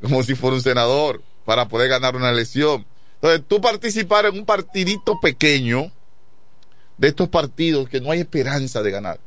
como 0.00 0.22
si 0.22 0.34
fuera 0.34 0.56
un 0.56 0.62
senador, 0.62 1.22
para 1.44 1.68
poder 1.68 1.88
ganar 1.88 2.16
una 2.16 2.30
elección. 2.30 2.86
Entonces, 3.16 3.42
tú 3.48 3.60
participar 3.60 4.26
en 4.26 4.38
un 4.38 4.44
partidito 4.44 5.18
pequeño 5.20 5.90
de 6.98 7.08
estos 7.08 7.28
partidos 7.28 7.88
que 7.88 8.00
no 8.00 8.10
hay 8.10 8.20
esperanza 8.20 8.82
de 8.82 8.90
ganar. 8.90 9.20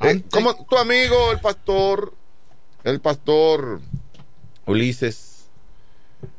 Eh, 0.00 0.22
como 0.30 0.54
tu 0.66 0.76
amigo, 0.76 1.32
el 1.32 1.40
pastor, 1.40 2.14
el 2.84 3.00
pastor 3.00 3.80
Ulises 4.66 5.46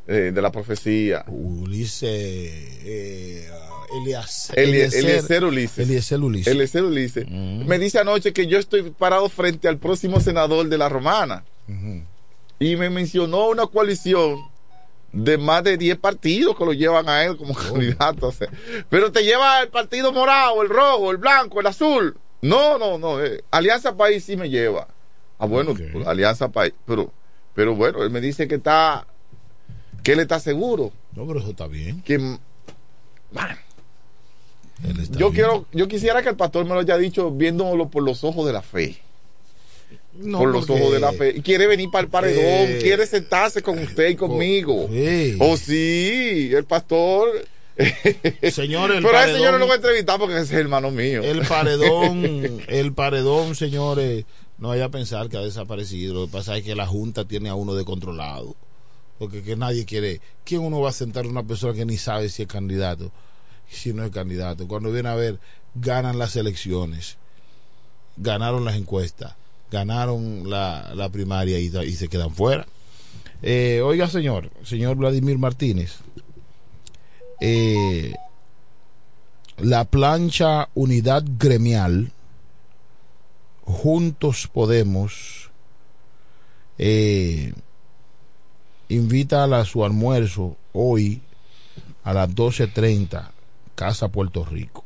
eh, 0.07 0.31
de 0.33 0.41
la 0.41 0.51
profecía. 0.51 1.23
Ulises. 1.27 2.09
Eh, 2.11 3.49
Elias- 4.01 4.51
Elie- 4.55 4.85
Eliezer- 4.85 4.99
Eliezer 4.99 5.43
Ulises. 5.43 5.77
Eliezer 5.79 6.19
Ulises. 6.21 6.53
Eliezer 6.53 6.83
Ulises. 6.83 7.27
Me 7.27 7.79
dice 7.79 7.99
anoche 7.99 8.33
que 8.33 8.45
yo 8.47 8.59
estoy 8.59 8.83
parado 8.91 9.27
frente 9.29 9.67
al 9.67 9.77
próximo 9.77 10.19
senador 10.19 10.69
de 10.69 10.77
la 10.77 10.89
Romana. 10.89 11.43
Y 12.59 12.75
me 12.75 12.89
mencionó 12.89 13.47
una 13.49 13.65
coalición 13.67 14.37
de 15.11 15.37
más 15.37 15.63
de 15.63 15.77
10 15.77 15.97
partidos 15.97 16.55
que 16.57 16.65
lo 16.65 16.73
llevan 16.73 17.09
a 17.09 17.23
él 17.25 17.37
como 17.37 17.53
candidato. 17.55 18.27
o 18.27 18.31
sea. 18.31 18.49
Pero 18.89 19.11
te 19.11 19.23
lleva 19.23 19.61
el 19.61 19.69
partido 19.69 20.11
morado, 20.11 20.61
el 20.61 20.69
rojo, 20.69 21.11
el 21.11 21.17
blanco, 21.17 21.59
el 21.59 21.67
azul. 21.67 22.17
No, 22.41 22.77
no, 22.77 22.97
no. 22.97 23.23
eh, 23.23 23.43
Alianza 23.51 23.95
País 23.97 24.23
sí 24.23 24.37
me 24.37 24.49
lleva. 24.49 24.87
Ah, 25.37 25.45
bueno, 25.45 25.73
pues, 25.73 26.07
Alianza 26.07 26.49
País. 26.49 26.73
Pero, 26.85 27.11
pero 27.53 27.75
bueno, 27.75 28.03
él 28.03 28.09
me 28.09 28.21
dice 28.21 28.47
que 28.47 28.55
está. 28.55 29.07
que 30.03 30.13
él 30.13 30.19
está 30.19 30.39
seguro. 30.39 30.91
No, 31.13 31.25
pero 31.27 31.39
eso 31.39 31.49
está 31.49 31.67
bien. 31.67 32.01
Que, 32.01 32.17
bueno, 32.17 33.55
yo 35.11 35.31
quiero, 35.31 35.65
yo 35.71 35.87
quisiera 35.87 36.21
que 36.21 36.29
el 36.29 36.35
pastor 36.35 36.63
me 36.65 36.73
lo 36.73 36.79
haya 36.79 36.97
dicho 36.97 37.31
viéndolo 37.31 37.89
por 37.89 38.03
los 38.03 38.23
ojos 38.23 38.45
de 38.45 38.53
la 38.53 38.61
fe. 38.61 38.97
No, 40.19 40.39
por 40.39 40.49
los 40.49 40.65
porque- 40.65 40.81
ojos 40.81 40.93
de 40.93 40.99
la 40.99 41.13
fe. 41.13 41.33
Y 41.37 41.41
quiere 41.41 41.65
venir 41.67 41.89
para 41.91 42.03
el 42.03 42.09
paredón, 42.09 42.43
Eh, 42.43 42.79
quiere 42.81 43.05
sentarse 43.07 43.61
con 43.61 43.79
usted 43.79 44.09
y 44.09 44.15
conmigo. 44.15 44.89
Oh, 45.39 45.57
sí, 45.57 46.51
el 46.53 46.65
pastor. 46.65 47.29
Señor, 48.51 48.91
el 48.91 49.01
Pero 49.01 49.17
a 49.17 49.25
ese 49.29 49.41
yo 49.41 49.51
no 49.53 49.57
lo 49.57 49.65
voy 49.65 49.73
a 49.73 49.75
entrevistar 49.77 50.19
porque 50.19 50.35
ese 50.35 50.43
es 50.55 50.59
hermano 50.59 50.91
mío. 50.91 51.23
El 51.23 51.41
paredón, 51.47 52.61
el 52.67 52.93
paredón, 52.93 53.55
señores, 53.55 54.25
no 54.57 54.67
vaya 54.69 54.85
a 54.85 54.89
pensar 54.89 55.29
que 55.29 55.37
ha 55.37 55.41
desaparecido. 55.41 56.13
Lo 56.13 56.25
que 56.25 56.33
pasa 56.33 56.57
es 56.57 56.63
que 56.63 56.75
la 56.75 56.85
Junta 56.85 57.23
tiene 57.25 57.47
a 57.47 57.55
uno 57.55 57.73
de 57.75 57.85
controlado. 57.85 58.55
Porque 59.17 59.41
que 59.43 59.55
nadie 59.55 59.85
quiere. 59.85 60.19
¿Quién 60.43 60.61
uno 60.61 60.81
va 60.81 60.89
a 60.89 60.93
sentar 60.93 61.25
a 61.25 61.29
una 61.29 61.43
persona 61.43 61.73
que 61.73 61.85
ni 61.85 61.97
sabe 61.97 62.27
si 62.29 62.41
es 62.41 62.47
candidato? 62.49 63.11
Si 63.69 63.93
no 63.93 64.03
es 64.03 64.11
candidato. 64.11 64.67
Cuando 64.67 64.91
viene 64.91 65.07
a 65.09 65.15
ver, 65.15 65.39
ganan 65.75 66.19
las 66.19 66.35
elecciones. 66.35 67.17
Ganaron 68.17 68.65
las 68.65 68.75
encuestas. 68.75 69.35
Ganaron 69.71 70.49
la, 70.49 70.93
la 70.95 71.09
primaria 71.09 71.59
y, 71.59 71.65
y 71.65 71.91
se 71.93 72.07
quedan 72.07 72.31
fuera. 72.33 72.65
Eh, 73.41 73.81
oiga, 73.83 74.07
señor, 74.09 74.49
señor 74.63 74.97
Vladimir 74.97 75.37
Martínez. 75.37 75.99
Eh, 77.39 78.13
la 79.57 79.85
plancha 79.85 80.69
Unidad 80.73 81.23
Gremial, 81.37 82.11
Juntos 83.63 84.49
Podemos, 84.51 85.51
eh, 86.77 87.53
invita 88.89 89.43
a 89.43 89.65
su 89.65 89.85
almuerzo 89.85 90.57
hoy 90.73 91.21
a 92.03 92.13
las 92.13 92.29
12.30, 92.29 93.29
Casa 93.75 94.07
Puerto 94.09 94.43
Rico, 94.45 94.83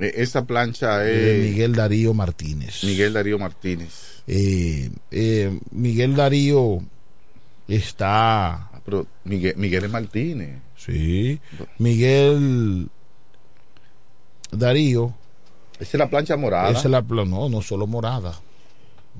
Eh, 0.00 0.14
Esa 0.16 0.46
plancha 0.46 0.98
de 0.98 1.44
es 1.44 1.50
Miguel 1.50 1.74
Darío 1.74 2.14
Martínez. 2.14 2.82
Miguel 2.84 3.12
Darío 3.12 3.38
Martínez. 3.38 4.22
Eh, 4.26 4.90
eh, 5.10 5.60
Miguel 5.70 6.16
Darío 6.16 6.78
está... 7.68 8.52
Ah, 8.52 8.80
Pero 8.84 9.06
Miguel, 9.24 9.54
Miguel 9.56 9.84
es 9.84 9.90
Martínez. 9.90 10.58
Sí. 10.76 11.38
Miguel 11.78 12.88
Darío. 14.50 15.14
Esa 15.78 15.96
es 15.96 15.98
la 15.98 16.10
plancha 16.10 16.36
morada. 16.36 16.70
Esa 16.70 16.80
es 16.80 16.90
la 16.90 17.02
no, 17.02 17.48
no 17.48 17.62
solo 17.62 17.86
morada. 17.86 18.34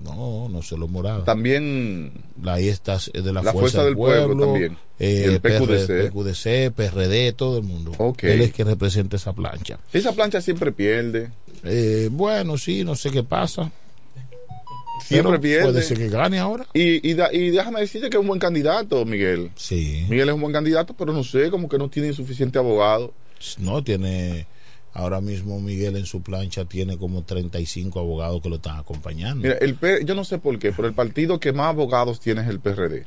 No, 0.03 0.49
no 0.49 0.63
solo 0.63 0.89
morada. 0.89 1.25
También 1.25 2.13
Ahí 2.47 2.69
está 2.69 2.99
eh, 3.13 3.21
de 3.21 3.33
la, 3.33 3.43
La 3.43 3.53
Fuerza, 3.53 3.59
Fuerza 3.83 3.85
del 3.85 3.95
Pueblo 3.97 4.27
Pueblo, 4.29 4.45
también. 4.53 4.79
eh, 4.99 5.25
el 5.27 5.41
PQDC. 5.41 6.11
PQDC, 6.11 6.73
PRD, 6.75 7.33
todo 7.35 7.59
el 7.59 7.65
mundo. 7.65 7.93
Ok. 7.99 8.25
Él 8.25 8.41
es 8.41 8.53
que 8.53 8.65
representa 8.65 9.17
esa 9.17 9.33
plancha. 9.35 9.79
Esa 9.93 10.13
plancha 10.13 10.41
siempre 10.41 10.73
pierde. 10.73 11.31
Eh, 11.65 12.09
bueno, 12.11 12.57
sí, 12.57 12.83
no 12.85 12.95
sé 12.97 13.11
qué 13.11 13.23
pasa. 13.23 13.71
Siempre 15.05 15.33
Pero 15.33 15.41
pierde. 15.41 15.65
Puede 15.65 15.83
ser 15.83 15.99
que 15.99 16.09
gane 16.09 16.39
ahora. 16.39 16.67
Y, 16.73 17.07
y, 17.09 17.15
da- 17.15 17.33
y 17.33 17.51
déjame 17.51 17.81
decirte 17.81 18.09
que 18.11 18.17
es 18.17 18.21
un 18.21 18.29
buen 18.29 18.39
candidato, 18.41 19.05
Miguel. 19.05 19.51
Sí. 19.57 20.07
Miguel 20.09 20.29
es 20.29 20.35
un 20.35 20.41
buen 20.41 20.53
candidato, 20.53 20.95
pero 20.97 21.13
no 21.13 21.25
sé, 21.25 21.51
como 21.51 21.69
que 21.69 21.79
no 21.79 21.89
tiene 21.91 22.13
suficiente 22.13 22.59
abogado. 22.59 23.13
No, 23.59 23.83
tiene 23.83 24.47
Ahora 24.93 25.21
mismo 25.21 25.61
Miguel 25.61 25.97
en 25.97 26.05
su 26.07 26.21
plancha 26.23 26.65
tiene 26.65 26.99
como 26.99 27.23
35 27.23 28.01
abogados 28.01 28.43
que 28.43 28.49
lo 28.49 28.57
están 28.57 28.77
acompañando. 28.79 29.43
Mira, 29.43 29.57
el 29.61 29.75
P- 29.77 30.05
yo 30.05 30.15
no 30.17 30.25
sé 30.25 30.39
por 30.39 30.59
qué, 30.59 30.73
pero 30.73 30.89
el 30.89 30.95
partido 30.95 31.39
que 31.39 31.53
más 31.53 31.69
abogados 31.69 32.19
tiene 32.21 32.41
es 32.43 32.49
el 32.49 32.59
PRD. 32.61 33.07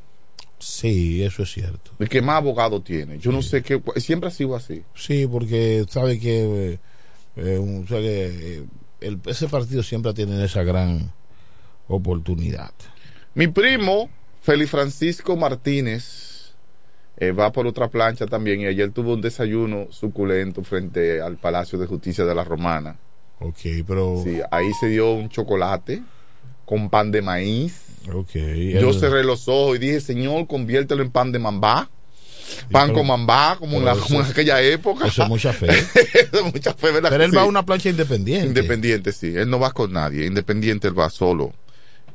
Sí, 0.59 1.21
eso 1.23 1.43
es 1.43 1.51
cierto. 1.51 1.91
El 1.99 2.07
que 2.07 2.21
más 2.21 2.37
abogados 2.37 2.85
tiene. 2.85 3.19
Yo 3.19 3.33
no 3.33 3.41
sé 3.41 3.61
qué. 3.63 3.81
Siempre 3.97 4.29
ha 4.29 4.31
sido 4.31 4.55
así. 4.55 4.81
Sí, 4.95 5.27
porque 5.27 5.85
sabe 5.89 6.19
que, 6.21 6.71
eh, 6.73 6.79
eh, 7.35 7.85
eh, 7.91 8.65
el- 9.01 9.19
ese 9.25 9.47
partido 9.49 9.83
siempre 9.83 10.13
tiene 10.13 10.41
esa 10.45 10.63
gran 10.63 11.11
oportunidad. 11.89 12.71
Mi 13.33 13.47
primo, 13.47 14.09
Félix 14.41 14.71
Francisco 14.71 15.35
Martínez, 15.35 16.32
eh, 17.17 17.31
va 17.31 17.51
por 17.51 17.67
otra 17.67 17.89
plancha 17.89 18.25
también 18.25 18.61
y 18.61 18.65
ayer 18.65 18.91
tuvo 18.91 19.13
un 19.13 19.21
desayuno 19.21 19.87
suculento 19.91 20.63
frente 20.63 21.21
al 21.21 21.37
Palacio 21.37 21.77
de 21.79 21.85
Justicia 21.87 22.25
de 22.25 22.35
la 22.35 22.43
Romana. 22.43 22.97
Ok, 23.39 23.59
pero. 23.87 24.21
Sí, 24.23 24.39
ahí 24.51 24.71
se 24.79 24.87
dio 24.87 25.11
un 25.13 25.29
chocolate 25.29 26.01
con 26.65 26.89
pan 26.89 27.11
de 27.11 27.21
maíz. 27.21 27.81
Ok. 28.13 28.33
Yo 28.33 28.89
el- 28.89 28.99
cerré 28.99 29.23
los 29.23 29.47
ojos 29.47 29.75
y 29.75 29.79
dije, 29.79 30.01
Señor, 30.01 30.47
conviértelo 30.47 31.03
en 31.03 31.11
pan 31.11 31.31
de 31.31 31.39
mambá. 31.39 31.89
Pan 32.71 32.87
pero- 32.87 32.99
con 32.99 33.07
mambá, 33.07 33.55
como 33.57 33.77
en, 33.77 33.85
la- 33.85 33.95
como 33.95 34.19
en 34.21 34.25
aquella 34.25 34.61
época. 34.61 35.07
Eso 35.07 35.23
es 35.23 35.29
mucha 35.29 35.53
fe. 35.53 35.67
Eso 35.69 35.87
es 36.45 36.53
mucha 36.53 36.73
fe, 36.73 36.91
¿verdad 36.91 37.09
Pero 37.09 37.23
él 37.23 37.35
va 37.35 37.41
a 37.41 37.45
una 37.45 37.65
plancha 37.65 37.89
independiente. 37.89 38.47
Independiente, 38.47 39.11
sí. 39.11 39.33
Él 39.35 39.49
no 39.49 39.59
va 39.59 39.71
con 39.71 39.91
nadie. 39.93 40.25
Independiente, 40.25 40.87
él 40.87 40.97
va 40.97 41.09
solo. 41.09 41.53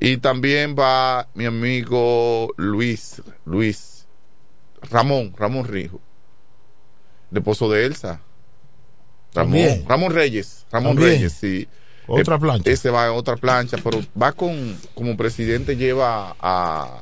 Y 0.01 0.19
también 0.19 0.77
va 0.79 1.29
mi 1.35 1.45
amigo 1.47 2.53
Luis, 2.57 3.21
Luis, 3.45 3.88
Ramón, 4.91 5.35
Ramón 5.37 5.67
Rijo, 5.67 6.01
el 7.31 7.39
esposo 7.39 7.71
de 7.71 7.87
Elsa. 7.87 8.21
Ramón, 9.35 9.53
También. 9.53 9.85
Ramón 9.89 10.13
Reyes, 10.13 10.67
Ramón 10.73 10.95
También. 10.97 11.17
Reyes, 11.17 11.33
sí. 11.33 11.69
Otra 12.07 12.37
Eh, 12.37 12.39
plancha. 12.39 12.71
Ese 12.71 12.89
va 12.91 13.07
a 13.07 13.13
otra 13.13 13.37
plancha, 13.37 13.77
pero 13.85 14.01
va 14.21 14.33
con, 14.33 14.77
como 14.95 15.17
presidente 15.17 15.77
lleva 15.77 16.35
a, 16.41 17.01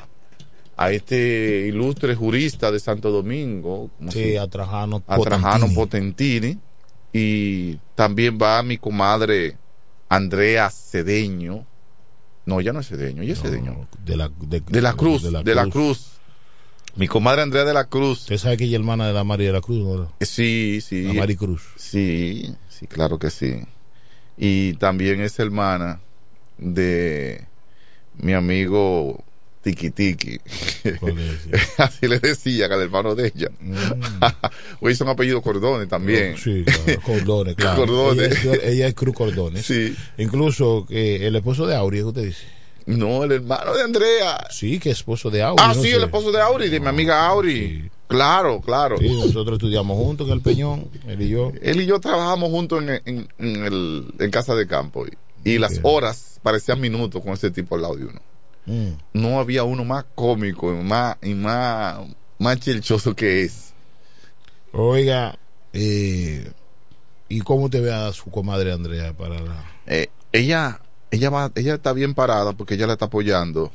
a 0.77 0.91
este 0.91 1.67
ilustre 1.69 2.15
jurista 2.17 2.73
de 2.73 2.81
Santo 2.81 3.11
Domingo. 3.13 3.89
¿cómo 3.97 4.11
Sí, 4.11 4.23
se- 4.33 4.39
a 4.41 4.49
Trajano 4.49 5.03
a 5.07 5.17
Trajano 5.19 5.67
Potentini. 5.73 6.55
Potentini 6.55 6.59
y 7.13 7.77
también 7.95 8.37
va 8.43 8.61
mi 8.65 8.77
comadre 8.79 9.57
Andrea 10.09 10.69
Cedeño 10.71 11.65
no 12.45 12.61
ya 12.61 12.73
no 12.73 12.81
es 12.81 12.89
Cedeño 12.89 13.23
ella 13.23 13.33
es 13.33 13.41
Cedeño 13.43 13.89
De 14.05 14.17
la, 14.17 14.29
de, 14.29 14.61
de 14.61 14.81
la 14.83 14.93
Cruz 14.93 15.23
de 15.23 15.55
la, 15.55 15.67
Cruz. 15.69 16.16
Mi 16.97 17.09
comadre 17.09 17.43
Andrea 17.43 17.65
de 17.65 17.75
la 17.75 17.85
Cruz 17.85 18.21
Usted 18.23 18.39
sabe 18.39 18.57
que 18.57 18.65
ella 18.65 18.77
es 18.77 18.81
hermana 18.81 19.07
de 19.07 19.13
la 19.13 19.25
María 19.25 19.49
de 19.49 19.53
la 19.53 19.61
Cruz, 19.61 19.79
¿no? 19.85 20.13
sí 20.21 20.81
sí 20.81 21.03
La 21.05 21.13
Mari 21.15 21.37
Cruz. 21.37 21.63
sí 21.77 22.55
sí 22.69 22.87
claro 22.87 23.19
que 23.19 23.31
sí 23.31 23.61
y 24.39 24.75
también 24.75 25.21
es 25.21 25.39
hermana 25.39 26.01
de 26.59 27.45
mi 28.19 28.33
amigo 28.33 29.23
Tiki 29.63 29.91
Tiki 29.91 30.39
así 31.79 32.07
le 32.07 32.19
decía 32.21 32.67
al 32.67 32.81
hermano 32.83 33.15
de 33.15 33.33
ella 33.35 33.51
hoy 34.81 34.95
son 34.95 35.09
apellidos 35.09 35.43
Cordones 35.43 35.89
también 35.89 36.35
Mm. 36.35 36.37
Sí, 36.39 36.65
claro, 36.65 37.01
Cordones, 37.03 37.55
claro. 37.57 37.77
Cordones. 37.87 38.45
Ella, 38.45 38.55
es- 38.55 38.65
ella 38.65 38.87
es 38.89 38.95
Cruz 38.95 39.15
Cordones. 39.15 39.67
Sí. 39.67 39.95
Incluso 40.19 40.87
eh, 40.91 41.21
el 41.23 41.35
esposo 41.37 41.67
de 41.67 41.75
Auri, 41.77 41.99
¿qué 41.99 42.05
usted 42.05 42.25
dice? 42.25 42.45
No, 42.87 43.25
el 43.25 43.33
hermano 43.33 43.75
de 43.75 43.83
Andrea. 43.83 44.47
Sí, 44.51 44.79
que 44.79 44.91
es 44.91 44.99
esposo 44.99 45.29
de 45.29 45.43
Auri. 45.43 45.63
Ah, 45.63 45.75
no 45.75 45.83
sí, 45.83 45.91
sé. 45.91 45.97
el 45.97 46.05
esposo 46.05 46.31
de 46.31 46.41
Auri, 46.41 46.69
de 46.69 46.81
mi 46.81 46.87
amiga 46.87 47.27
Auri. 47.27 47.91
Claro, 48.07 48.61
claro. 48.61 48.97
Sí, 48.99 49.09
nosotros 49.09 49.57
estudiamos 49.57 49.97
juntos 49.99 50.29
en 50.29 50.35
el 50.35 50.41
Peñón, 50.41 50.89
él 51.09 51.23
y 51.23 51.29
yo. 51.29 51.53
Él 51.61 51.81
y 51.81 51.87
yo 51.87 51.99
trabajamos 51.99 52.51
juntos 52.51 52.83
en, 52.83 52.91
en, 53.05 53.29
en 53.39 53.65
el, 53.65 54.15
en 54.21 54.31
Casa 54.31 54.55
de 54.55 54.69
Campo. 54.69 55.05
Y, 55.07 55.53
y 55.55 55.59
las 55.59 55.81
horas 55.83 56.39
parecían 56.43 56.81
minutos 56.81 57.23
con 57.23 57.33
ese 57.33 57.51
tipo 57.51 57.75
al 57.75 57.83
lado 57.83 57.97
de 57.97 58.05
uno. 58.05 58.21
Mm. 58.67 58.91
No 59.15 59.41
había 59.41 59.65
uno 59.65 59.85
más 59.85 60.05
cómico 60.15 60.73
y 60.73 60.77
más, 60.77 61.17
y 61.23 61.35
más, 61.35 61.99
más 62.39 62.61
chelchoso 62.61 63.17
que 63.17 63.43
es. 63.43 63.73
Oiga, 64.73 65.39
eh, 65.73 66.51
¿y 67.29 67.41
cómo 67.41 67.69
te 67.71 67.81
ve 67.81 67.93
a 67.93 68.13
su 68.13 68.31
comadre 68.31 68.73
Andrea 68.73 69.13
para 69.13 69.41
la... 69.41 69.65
Eh, 69.87 70.09
ella, 70.33 70.81
ella, 71.11 71.31
va, 71.31 71.51
ella 71.55 71.75
está 71.75 71.93
bien 71.93 72.15
parada 72.15 72.53
porque 72.53 72.75
ella 72.75 72.87
la 72.87 72.95
está 72.95 73.07
apoyando 73.07 73.73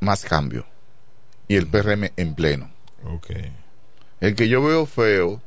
más 0.00 0.24
cambio. 0.24 0.66
Y 1.48 1.56
el 1.56 1.66
PRM 1.66 2.10
en 2.16 2.34
pleno. 2.34 2.70
Ok. 3.04 3.30
El 4.20 4.34
que 4.34 4.48
yo 4.48 4.62
veo 4.62 4.86
feo 4.86 5.40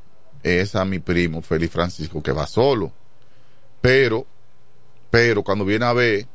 es 0.43 0.75
a 0.75 0.85
mi 0.85 0.99
primo 0.99 1.41
Félix 1.41 1.71
Francisco 1.73 2.21
que 2.21 2.31
va 2.31 2.45
solo. 2.47 2.91
Pero, 3.81 4.25
pero 5.09 5.43
cuando 5.43 5.65
viene 5.65 5.85
a 5.85 5.93
ver, 5.93 6.27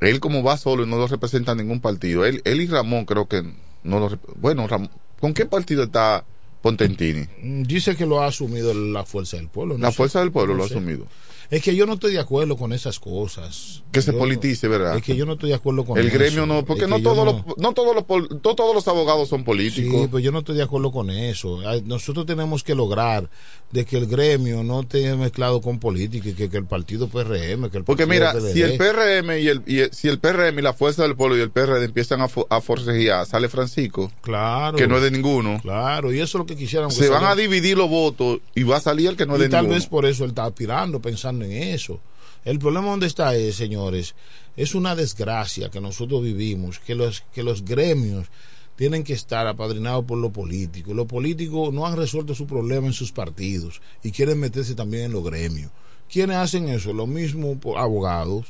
él 0.00 0.20
como 0.20 0.42
va 0.42 0.56
solo 0.56 0.84
y 0.84 0.86
no 0.88 0.96
lo 0.96 1.06
representa 1.06 1.54
ningún 1.54 1.80
partido, 1.80 2.24
él, 2.24 2.40
él 2.44 2.60
y 2.60 2.66
Ramón 2.66 3.04
creo 3.04 3.26
que 3.28 3.42
no 3.82 3.98
lo 4.00 4.18
Bueno, 4.36 4.66
Ramón, 4.66 4.90
¿con 5.20 5.34
qué 5.34 5.46
partido 5.46 5.82
está 5.84 6.24
Pontentini? 6.62 7.26
Mm, 7.42 7.62
Dice 7.62 7.96
que 7.96 8.06
lo 8.06 8.22
ha 8.22 8.26
asumido 8.26 8.72
la 8.74 9.04
fuerza 9.04 9.36
del 9.36 9.48
pueblo. 9.48 9.76
no 9.76 9.82
La 9.86 9.90
sé. 9.90 9.96
fuerza 9.96 10.20
del 10.20 10.30
pueblo 10.32 10.52
No 10.54 10.58
lo 10.58 10.64
ha 10.64 10.66
asumido. 10.66 11.06
Es 11.50 11.62
que 11.62 11.74
yo 11.74 11.84
no 11.84 11.94
estoy 11.94 12.12
de 12.12 12.20
acuerdo 12.20 12.56
con 12.56 12.72
esas 12.72 13.00
cosas. 13.00 13.82
Que 13.90 14.02
se 14.02 14.12
politice, 14.12 14.68
¿verdad? 14.68 14.96
Es 14.96 15.02
que 15.02 15.16
yo 15.16 15.26
no 15.26 15.32
estoy 15.32 15.48
de 15.48 15.56
acuerdo 15.56 15.84
con 15.84 15.98
el 15.98 16.06
eso. 16.06 16.16
gremio 16.16 16.46
no, 16.46 16.64
porque 16.64 16.84
Es 16.84 16.88
no 16.88 16.98
que 16.98 17.02
todos, 17.02 17.24
no- 17.24 17.44
los, 17.46 17.58
no 17.58 17.72
todos 17.72 17.94
los 17.96 18.04
no 18.30 18.54
todos 18.54 18.72
los 18.74 18.86
abogados 18.86 19.28
son 19.28 19.42
políticos. 19.42 20.00
Sí, 20.02 20.08
pues 20.08 20.22
yo 20.22 20.30
no 20.30 20.38
estoy 20.40 20.56
de 20.56 20.62
acuerdo 20.62 20.92
con 20.92 21.10
eso. 21.10 21.58
Nosotros 21.84 22.24
tenemos 22.26 22.62
que 22.62 22.76
lograr 22.76 23.28
de 23.72 23.84
que 23.84 23.96
el 23.98 24.06
gremio 24.06 24.62
no 24.62 24.80
esté 24.82 25.14
mezclado 25.16 25.60
con 25.60 25.80
política 25.80 26.28
y 26.28 26.34
que, 26.34 26.48
que 26.48 26.56
el 26.56 26.66
partido 26.66 27.08
PRM, 27.08 27.68
que 27.70 27.78
el 27.78 27.84
Porque 27.84 28.06
mira, 28.06 28.32
si 28.40 28.62
el 28.62 28.76
PRM 28.78 29.38
y 29.40 29.48
el, 29.48 29.62
y 29.66 29.78
el- 29.80 29.92
si 29.92 30.06
el 30.08 30.18
PRM 30.20 30.58
y 30.60 30.62
la 30.62 30.72
fuerza 30.72 31.02
del 31.02 31.16
pueblo 31.16 31.36
y 31.36 31.40
el 31.40 31.50
PRD 31.50 31.84
empiezan 31.84 32.20
a, 32.20 32.28
fo- 32.28 32.46
a 32.48 32.60
forcejear, 32.60 33.26
sale 33.26 33.48
Francisco, 33.48 34.12
Claro. 34.22 34.76
que 34.78 34.86
no 34.86 34.98
es 34.98 35.02
de 35.02 35.10
ninguno. 35.10 35.58
Claro, 35.62 36.12
y 36.12 36.16
eso 36.20 36.38
es 36.38 36.40
lo 36.42 36.46
que 36.46 36.56
quisiéramos. 36.56 36.94
Se 36.94 37.08
van 37.08 37.24
a 37.24 37.34
dividir 37.34 37.76
los 37.76 37.88
votos 37.90 38.38
y 38.54 38.62
va 38.62 38.76
a 38.76 38.80
salir 38.80 39.08
el 39.08 39.16
que 39.16 39.26
no 39.26 39.34
es 39.34 39.40
y 39.40 39.42
de 39.44 39.48
tal 39.48 39.62
ninguno. 39.62 39.78
vez 39.80 39.86
por 39.88 40.06
eso 40.06 40.22
él 40.24 40.30
está 40.30 40.44
aspirando, 40.44 41.00
pensando 41.00 41.39
en 41.42 41.52
eso. 41.52 42.00
El 42.44 42.58
problema 42.58 42.88
donde 42.90 43.06
está 43.06 43.34
es, 43.34 43.56
señores, 43.56 44.14
es 44.56 44.74
una 44.74 44.94
desgracia 44.96 45.68
que 45.70 45.80
nosotros 45.80 46.22
vivimos, 46.22 46.78
que 46.78 46.94
los, 46.94 47.22
que 47.32 47.42
los 47.42 47.64
gremios 47.64 48.28
tienen 48.76 49.04
que 49.04 49.12
estar 49.12 49.46
apadrinados 49.46 50.06
por 50.06 50.16
los 50.18 50.30
políticos. 50.30 50.94
Los 50.94 51.06
políticos 51.06 51.72
no 51.72 51.86
han 51.86 51.96
resuelto 51.96 52.34
su 52.34 52.46
problema 52.46 52.86
en 52.86 52.94
sus 52.94 53.12
partidos 53.12 53.82
y 54.02 54.10
quieren 54.10 54.40
meterse 54.40 54.74
también 54.74 55.04
en 55.04 55.12
los 55.12 55.22
gremios. 55.24 55.70
¿Quiénes 56.10 56.36
hacen 56.38 56.68
eso? 56.70 56.92
Los 56.94 57.06
mismos 57.06 57.58
abogados. 57.76 58.46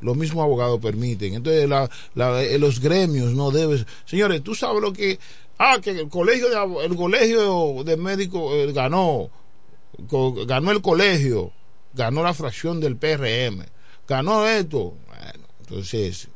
Los 0.00 0.16
mismos 0.16 0.42
abogados 0.42 0.80
permiten. 0.80 1.34
Entonces, 1.34 1.68
la- 1.68 1.88
la- 2.14 2.42
eh, 2.42 2.58
los 2.58 2.80
gremios 2.80 3.32
no 3.34 3.50
deben. 3.50 3.84
Señores, 4.06 4.42
tú 4.42 4.54
sabes 4.54 4.80
lo 4.82 4.92
que. 4.92 5.18
Ah, 5.58 5.78
que 5.82 5.90
el 5.90 6.08
colegio 6.08 6.48
de, 6.50 6.84
el 6.86 6.96
colegio 6.96 7.84
de 7.84 7.96
médicos 7.96 8.52
eh, 8.54 8.72
ganó 8.72 9.30
ganó 10.46 10.70
el 10.72 10.82
colegio, 10.82 11.52
ganó 11.94 12.22
la 12.22 12.34
fracción 12.34 12.80
del 12.80 12.96
PRM, 12.96 13.64
ganó 14.08 14.46
esto. 14.46 14.96
Bueno, 15.06 15.46
entonces, 15.60 16.28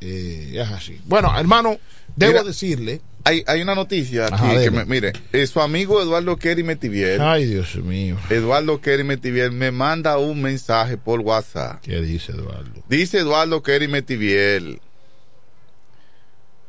eh, 0.00 0.52
es 0.54 0.68
así. 0.70 1.00
Bueno, 1.04 1.32
hermano, 1.38 1.78
debo 2.16 2.32
Mira, 2.32 2.44
decirle. 2.44 3.00
Hay, 3.24 3.44
hay 3.46 3.62
una 3.62 3.76
noticia 3.76 4.24
aquí 4.26 4.34
Ajá, 4.34 4.60
que 4.60 4.70
me- 4.72 4.84
mire, 4.84 5.12
eh, 5.32 5.46
su 5.46 5.60
amigo 5.60 6.02
Eduardo 6.02 6.36
Kerry 6.36 6.64
Metivier, 6.64 7.20
Ay, 7.22 7.46
Dios 7.46 7.76
mío. 7.76 8.16
Eduardo 8.30 8.80
Kerry 8.80 9.04
Metivier 9.04 9.52
me 9.52 9.70
manda 9.70 10.18
un 10.18 10.42
mensaje 10.42 10.96
por 10.96 11.20
WhatsApp. 11.20 11.80
¿Qué 11.82 12.00
dice 12.00 12.32
Eduardo? 12.32 12.82
Dice 12.88 13.18
Eduardo 13.18 13.62
Kerry 13.62 13.86
Metivier. 13.86 14.80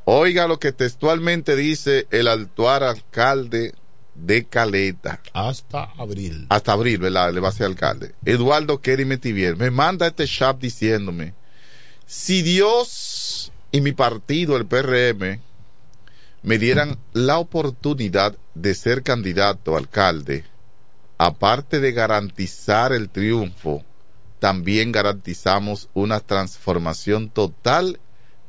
Oiga 0.05 0.47
lo 0.47 0.59
que 0.59 0.71
textualmente 0.71 1.55
dice 1.55 2.07
el 2.11 2.27
actual 2.27 2.83
alcalde 2.83 3.73
de 4.15 4.45
Caleta. 4.45 5.21
Hasta 5.33 5.83
abril. 5.97 6.45
Hasta 6.49 6.73
abril, 6.73 6.99
¿verdad? 6.99 7.33
Le 7.33 7.39
va 7.39 7.49
a 7.49 7.53
ser 7.53 7.67
alcalde. 7.67 8.13
Eduardo 8.25 8.81
Kerry 8.81 9.05
Metivier 9.05 9.57
me 9.57 9.71
manda 9.71 10.07
este 10.07 10.27
chat 10.27 10.59
diciéndome, 10.59 11.33
si 12.05 12.41
Dios 12.41 13.51
y 13.71 13.81
mi 13.81 13.91
partido, 13.91 14.55
el 14.57 14.65
PRM, 14.65 15.39
me 16.43 16.57
dieran 16.57 16.99
la 17.13 17.39
oportunidad 17.39 18.37
de 18.53 18.75
ser 18.75 19.03
candidato 19.03 19.75
a 19.75 19.79
alcalde, 19.79 20.43
aparte 21.17 21.79
de 21.79 21.91
garantizar 21.91 22.93
el 22.93 23.09
triunfo, 23.09 23.83
también 24.39 24.91
garantizamos 24.91 25.89
una 25.93 26.19
transformación 26.19 27.29
total 27.29 27.99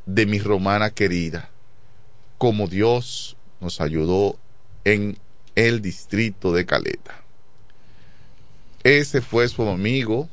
de 0.07 0.27
mi 0.27 0.41
romana 0.41 0.91
querida, 0.91 1.51
como 2.37 2.67
Dios 2.67 3.37
nos 3.61 3.81
ayudó 3.81 4.39
en 4.85 5.19
el 5.55 5.81
distrito 5.81 6.53
de 6.53 6.67
Caleta. 6.67 7.23
Ese 8.83 9.21
fue 9.21 9.49
su 9.49 9.63
amigo, 9.69 10.29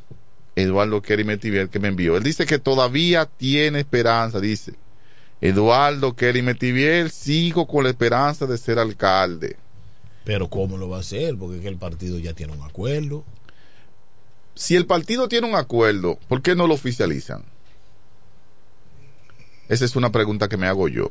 Eduardo 0.56 1.02
Kerry 1.02 1.23
Metivier, 1.23 1.69
que 1.69 1.80
me 1.80 1.88
envió. 1.88 2.18
Él 2.18 2.23
dice 2.23 2.45
que 2.45 2.60
todavía 2.60 3.26
tiene 3.26 3.80
esperanza, 3.80 4.39
dice. 4.39 4.73
Eduardo 5.39 6.15
Kerry 6.15 6.41
Metivier, 6.41 7.10
sigo 7.10 7.65
con 7.65 7.84
la 7.84 7.89
esperanza 7.89 8.45
de 8.45 8.57
ser 8.57 8.77
alcalde. 8.77 9.56
Pero 10.23 10.49
¿cómo 10.49 10.77
lo 10.77 10.89
va 10.89 10.98
a 10.98 10.99
hacer? 10.99 11.35
Porque 11.38 11.65
el 11.68 11.77
partido 11.77 12.19
ya 12.19 12.34
tiene 12.34 12.53
un 12.53 12.61
acuerdo. 12.61 13.23
Si 14.53 14.76
el 14.76 14.85
partido 14.85 15.27
tiene 15.27 15.48
un 15.48 15.56
acuerdo, 15.56 16.19
¿por 16.27 16.41
qué 16.41 16.56
no 16.56 16.68
lo 16.68 16.73
oficializan? 16.73 17.43
Esa 19.69 19.85
es 19.85 19.95
una 19.95 20.11
pregunta 20.11 20.49
que 20.49 20.57
me 20.57 20.68
hago 20.68 20.89
yo. 20.89 21.10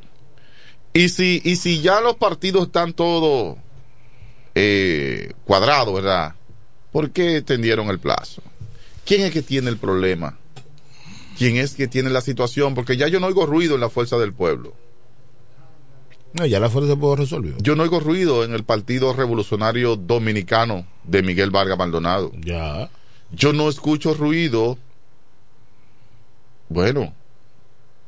Y 0.93 1.09
si, 1.09 1.41
y 1.45 1.57
si 1.57 1.81
ya 1.81 2.01
los 2.01 2.17
partidos 2.17 2.67
están 2.67 2.93
todos 2.93 3.57
eh, 4.63 5.33
cuadrados, 5.45 5.95
¿verdad? 5.95 6.35
¿Por 6.93 7.11
qué 7.13 7.39
extendieron 7.39 7.89
el 7.89 7.99
plazo? 7.99 8.43
¿Quién 9.07 9.23
es 9.23 9.33
que 9.33 9.43
tiene 9.43 9.71
el 9.71 9.77
problema? 9.79 10.37
¿Quién 11.39 11.57
es 11.57 11.75
que 11.75 11.89
tiene 11.89 12.11
la 12.11 12.21
situación? 12.21 12.75
Porque 12.75 12.97
ya 12.97 13.09
yo 13.09 13.19
no 13.21 13.27
oigo 13.29 13.47
ruido 13.47 13.75
en 13.75 13.81
la 13.81 13.89
fuerza 13.89 14.19
del 14.19 14.33
pueblo. 14.35 14.75
No, 16.35 16.45
ya 16.47 16.61
la 16.61 16.69
fuerza 16.69 16.91
del 16.91 16.99
pueblo 16.99 17.17
resolvió. 17.17 17.55
Yo 17.59 17.75
no 17.75 17.83
oigo 17.83 17.99
ruido 18.01 18.45
en 18.45 18.53
el 18.53 18.63
Partido 18.65 19.13
Revolucionario 19.15 19.97
Dominicano 19.97 20.87
de 21.05 21.23
Miguel 21.23 21.51
Vargas 21.51 21.79
Maldonado. 21.79 22.31
Ya. 22.41 22.91
Yo 23.33 23.53
no 23.53 23.69
escucho 23.69 24.15
ruido. 24.15 24.77
Bueno, 26.69 27.15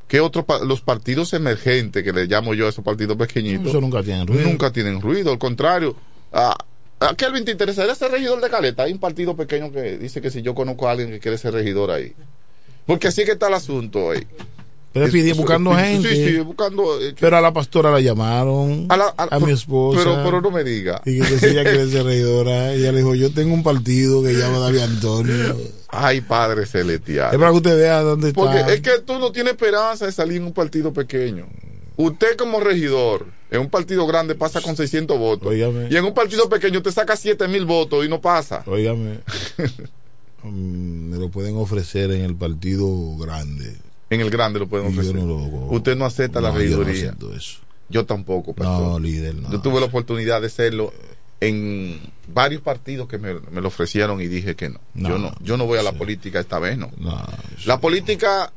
¿qué 0.08 0.20
otros 0.20 0.44
pa- 0.44 0.60
los 0.64 0.82
partidos 0.82 1.32
emergentes 1.32 2.04
que 2.04 2.12
le 2.12 2.26
llamo 2.26 2.54
yo 2.54 2.66
a 2.66 2.68
esos 2.68 2.84
partidos 2.84 3.16
pequeñitos? 3.16 3.68
Eso 3.68 3.80
nunca 3.80 4.02
tienen 4.02 4.26
ruido. 4.26 4.42
Nunca 4.48 4.70
tienen 4.72 5.00
ruido, 5.00 5.32
al 5.32 5.38
contrario. 5.38 5.96
A, 6.32 6.56
a 7.00 7.14
Kelvin 7.14 7.44
te 7.44 7.52
interesaría 7.52 7.94
ser 7.94 8.10
regidor 8.10 8.40
de 8.40 8.48
Caleta. 8.50 8.84
Hay 8.84 8.92
un 8.92 8.98
partido 9.00 9.36
pequeño 9.36 9.70
que 9.72 9.98
dice 9.98 10.20
que 10.20 10.30
si 10.30 10.42
yo 10.42 10.54
conozco 10.54 10.88
a 10.88 10.92
alguien 10.92 11.10
que 11.10 11.20
quiere 11.20 11.36
ser 11.38 11.52
regidor 11.54 11.90
ahí. 11.90 12.14
Porque 12.86 13.08
así 13.08 13.24
que 13.24 13.32
está 13.32 13.48
el 13.48 13.54
asunto 13.54 14.10
ahí. 14.10 14.26
Pero 14.92 15.06
pidi- 15.06 15.34
buscando 15.34 15.74
gente. 15.74 16.10
Sí, 16.14 16.24
sí, 16.32 16.38
buscando. 16.40 17.00
eh, 17.00 17.14
Pero 17.18 17.38
a 17.38 17.40
la 17.40 17.50
pastora 17.52 17.90
la 17.90 18.00
llamaron. 18.00 18.86
A 18.90 18.96
la- 18.98 19.14
a 19.16 19.26
la- 19.26 19.40
mi 19.40 19.52
esposa. 19.52 20.02
pero- 20.04 20.22
pero 20.22 20.40
no 20.42 20.50
me 20.50 20.64
diga. 20.64 21.00
Y 21.06 21.18
que 21.20 21.38
si 21.38 21.46
ella 21.46 21.62
quiere 21.62 21.88
ser 21.88 22.04
regidora. 22.04 22.72
Ella 22.74 22.92
le 22.92 22.98
dijo: 22.98 23.14
Yo 23.14 23.32
tengo 23.32 23.54
un 23.54 23.62
partido 23.62 24.22
que 24.22 24.34
llama 24.34 24.58
David 24.58 24.80
Antonio. 24.80 25.56
Ay, 25.88 26.20
Padre 26.20 26.66
Celestial. 26.66 27.30
Es 27.32 27.38
para 27.38 27.50
que 27.52 27.56
usted 27.56 27.76
vea 27.78 28.00
dónde 28.02 28.28
está. 28.28 28.40
Porque 28.42 28.58
es 28.74 28.80
que 28.82 28.98
tú 29.04 29.18
no 29.18 29.32
tienes 29.32 29.54
esperanza 29.54 30.04
de 30.04 30.12
salir 30.12 30.36
en 30.38 30.44
un 30.44 30.52
partido 30.52 30.92
pequeño. 30.92 31.46
Usted 31.96 32.36
como 32.36 32.60
regidor, 32.60 33.26
en 33.52 33.60
un 33.60 33.68
partido 33.68 34.06
grande 34.06 34.34
pasa 34.34 34.60
con 34.62 34.74
600 34.76 35.18
votos. 35.18 35.54
Y 35.54 35.96
en 35.96 36.04
un 36.04 36.14
partido 36.14 36.48
pequeño 36.48 36.80
te 36.82 36.90
saca 36.90 37.16
7 37.16 37.46
mil 37.48 37.66
votos 37.66 38.04
y 38.04 38.08
no 38.08 38.20
pasa. 38.20 38.62
Óigame. 38.66 39.18
mm, 40.42 40.48
me 41.10 41.18
lo 41.18 41.28
pueden 41.30 41.56
ofrecer 41.56 42.10
en 42.12 42.22
el 42.22 42.34
partido 42.34 42.88
grande. 43.18 43.76
En 44.08 44.20
el 44.22 44.30
grande 44.30 44.58
lo 44.58 44.68
pueden 44.68 44.86
ofrecer. 44.88 45.14
no 45.16 45.26
lo- 45.26 45.36
Usted 45.74 45.96
no 45.96 46.06
acepta 46.06 46.40
la 46.40 46.50
No, 46.50 46.60
yo 46.62 46.78
no. 46.84 46.84
Yo 47.90 48.06
tampoco. 48.06 48.54
No, 48.58 48.98
líder, 48.98 49.34
no. 49.34 49.52
Yo 49.52 49.60
tuve 49.60 49.80
la 49.80 49.86
oportunidad 49.86 50.40
de 50.40 50.46
hacerlo 50.46 50.92
en 51.40 52.00
varios 52.32 52.62
partidos 52.62 53.08
que 53.08 53.18
me, 53.18 53.34
me 53.34 53.60
lo 53.60 53.68
ofrecieron 53.68 54.22
y 54.22 54.28
dije 54.28 54.56
que 54.56 54.70
no. 54.70 54.80
No, 54.94 55.08
yo 55.10 55.18
no, 55.18 55.34
yo 55.40 55.56
no 55.58 55.66
voy 55.66 55.78
a 55.78 55.82
la 55.82 55.92
política 55.92 56.40
esta 56.40 56.58
vez, 56.58 56.78
no. 56.78 56.90
La 57.66 57.80
política 57.80 58.50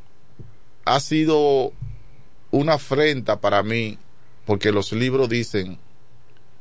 ha 0.85 0.99
sido 1.01 1.73
una 2.51 2.73
afrenta 2.75 3.41
para 3.41 3.61
mí 3.63 3.97
porque 4.45 4.71
los 4.71 4.91
libros 4.93 5.27
dicen, 5.29 5.77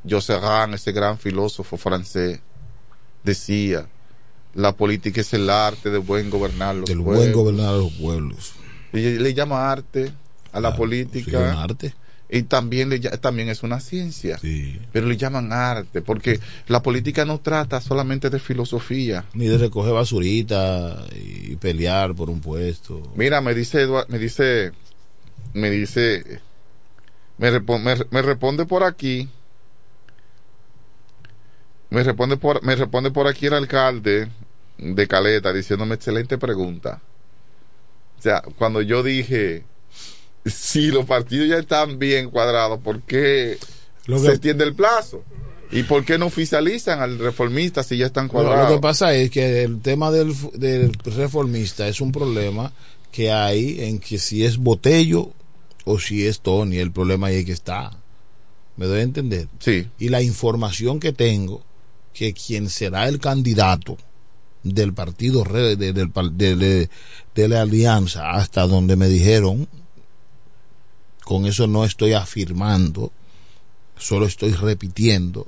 José 0.09 0.39
Ran, 0.39 0.75
ese 0.75 0.93
gran 0.93 1.19
filósofo 1.19 1.77
francés, 1.77 2.41
decía, 3.23 3.87
la 4.55 4.73
política 4.77 5.21
es 5.21 5.33
el 5.35 5.49
arte 5.51 5.91
de 5.91 5.99
buen 5.99 6.31
gobernar 6.31 6.75
los 6.77 6.89
Del 6.89 6.99
pueblos. 6.99 7.17
buen 7.19 7.33
gobernar 7.33 7.75
los 7.75 7.93
pueblos. 7.93 8.53
Y 8.93 9.19
le 9.19 9.35
llama 9.35 9.71
arte 9.73 10.13
a 10.53 10.61
la 10.61 10.77
política. 10.77 11.53
sí, 11.53 11.59
arte. 11.59 11.95
Y 12.29 12.43
también, 12.45 12.89
le, 12.89 12.99
también 13.01 13.49
es 13.49 13.63
una 13.63 13.81
ciencia. 13.81 14.39
Pero 14.93 15.07
le 15.07 15.17
llaman 15.17 15.53
arte, 15.53 16.01
porque 16.01 16.41
la 16.69 16.83
política 16.83 17.25
no 17.25 17.39
trata 17.41 17.81
solamente 17.81 18.31
de 18.31 18.39
filosofía. 18.39 19.25
Ni 19.35 19.47
de 19.47 19.59
recoger 19.59 19.93
basurita 19.93 21.05
y 21.15 21.57
pelear 21.57 22.15
por 22.15 22.31
un 22.31 22.41
puesto. 22.41 23.13
Mira, 23.15 23.41
me 23.41 23.55
dice, 23.55 23.87
Edua- 23.87 24.07
me 24.09 24.19
dice, 24.19 24.73
me 25.53 25.71
dice, 25.71 26.41
me, 27.39 27.51
me, 27.51 27.95
me 28.11 28.23
responde 28.23 28.65
por 28.67 28.85
aquí, 28.85 29.29
me 31.91 32.03
responde 32.03 32.37
por, 32.37 32.63
me 32.65 32.75
responde 32.77 33.11
por 33.11 33.27
aquí 33.27 33.47
el 33.47 33.55
alcalde 33.55 34.29
de 34.79 35.07
Caleta 35.09 35.53
diciéndome 35.53 35.95
excelente 35.95 36.39
pregunta. 36.39 37.01
O 38.19 38.23
sea, 38.23 38.43
cuando 38.59 38.81
yo 38.83 39.03
dije, 39.03 39.65
si 40.45 40.89
los 40.89 41.05
partidos 41.05 41.49
ya 41.49 41.59
están 41.59 41.99
bien 41.99 42.31
cuadrados, 42.31 42.81
¿por 42.81 43.03
qué 43.03 43.59
Lo 44.07 44.19
se 44.19 44.27
que- 44.27 44.33
extiende 44.33 44.65
el 44.65 44.75
plazo? 44.75 45.23
¿Y 45.71 45.83
por 45.83 46.05
qué 46.05 46.19
no 46.19 46.27
oficializan 46.27 47.01
al 47.01 47.19
reformista 47.19 47.83
si 47.83 47.97
ya 47.97 48.07
están 48.07 48.29
Bueno, 48.29 48.49
cuadrados? 48.49 48.71
lo 48.71 48.77
que 48.77 48.83
pasa 48.83 49.13
es 49.15 49.31
que 49.31 49.65
el 49.65 49.81
tema 49.81 50.11
del, 50.13 50.33
del 50.53 50.93
reformista 51.05 51.89
es 51.89 52.01
un 52.01 52.13
problema 52.13 52.73
que 53.11 53.33
hay 53.33 53.81
en 53.81 53.99
que 53.99 54.19
si 54.19 54.45
es 54.45 54.57
Botello 54.59 55.31
o 55.85 55.99
si 55.99 56.27
es 56.27 56.41
Tony, 56.41 56.79
el 56.79 56.93
problema 56.93 57.29
ahí 57.29 57.37
es 57.37 57.45
que 57.47 57.53
está. 57.53 57.91
¿Me 58.77 58.87
doy 58.87 59.01
a 59.01 59.03
entender? 59.03 59.49
Sí. 59.59 59.89
Y 59.99 60.09
la 60.09 60.23
información 60.23 60.99
que 61.01 61.13
tengo, 61.13 61.63
que 62.13 62.33
quien 62.33 62.69
será 62.71 63.09
el 63.09 63.19
candidato 63.21 63.97
del 64.63 64.93
partido 64.95 65.45
de- 65.45 65.77
de- 65.77 66.91
de 67.35 67.49
la 67.49 67.61
alianza 67.63 68.31
hasta 68.33 68.67
donde 68.67 68.97
me 68.97 69.09
dijeron, 69.09 69.69
con 71.25 71.47
eso 71.47 71.67
no 71.67 71.85
estoy 71.85 72.13
afirmando, 72.15 73.13
solo 73.99 74.27
estoy 74.27 74.53
repitiendo 74.53 75.47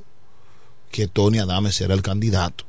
que 0.91 1.09
Tony 1.09 1.39
Adame 1.39 1.73
será 1.73 1.95
el 1.95 2.03
candidato 2.03 2.65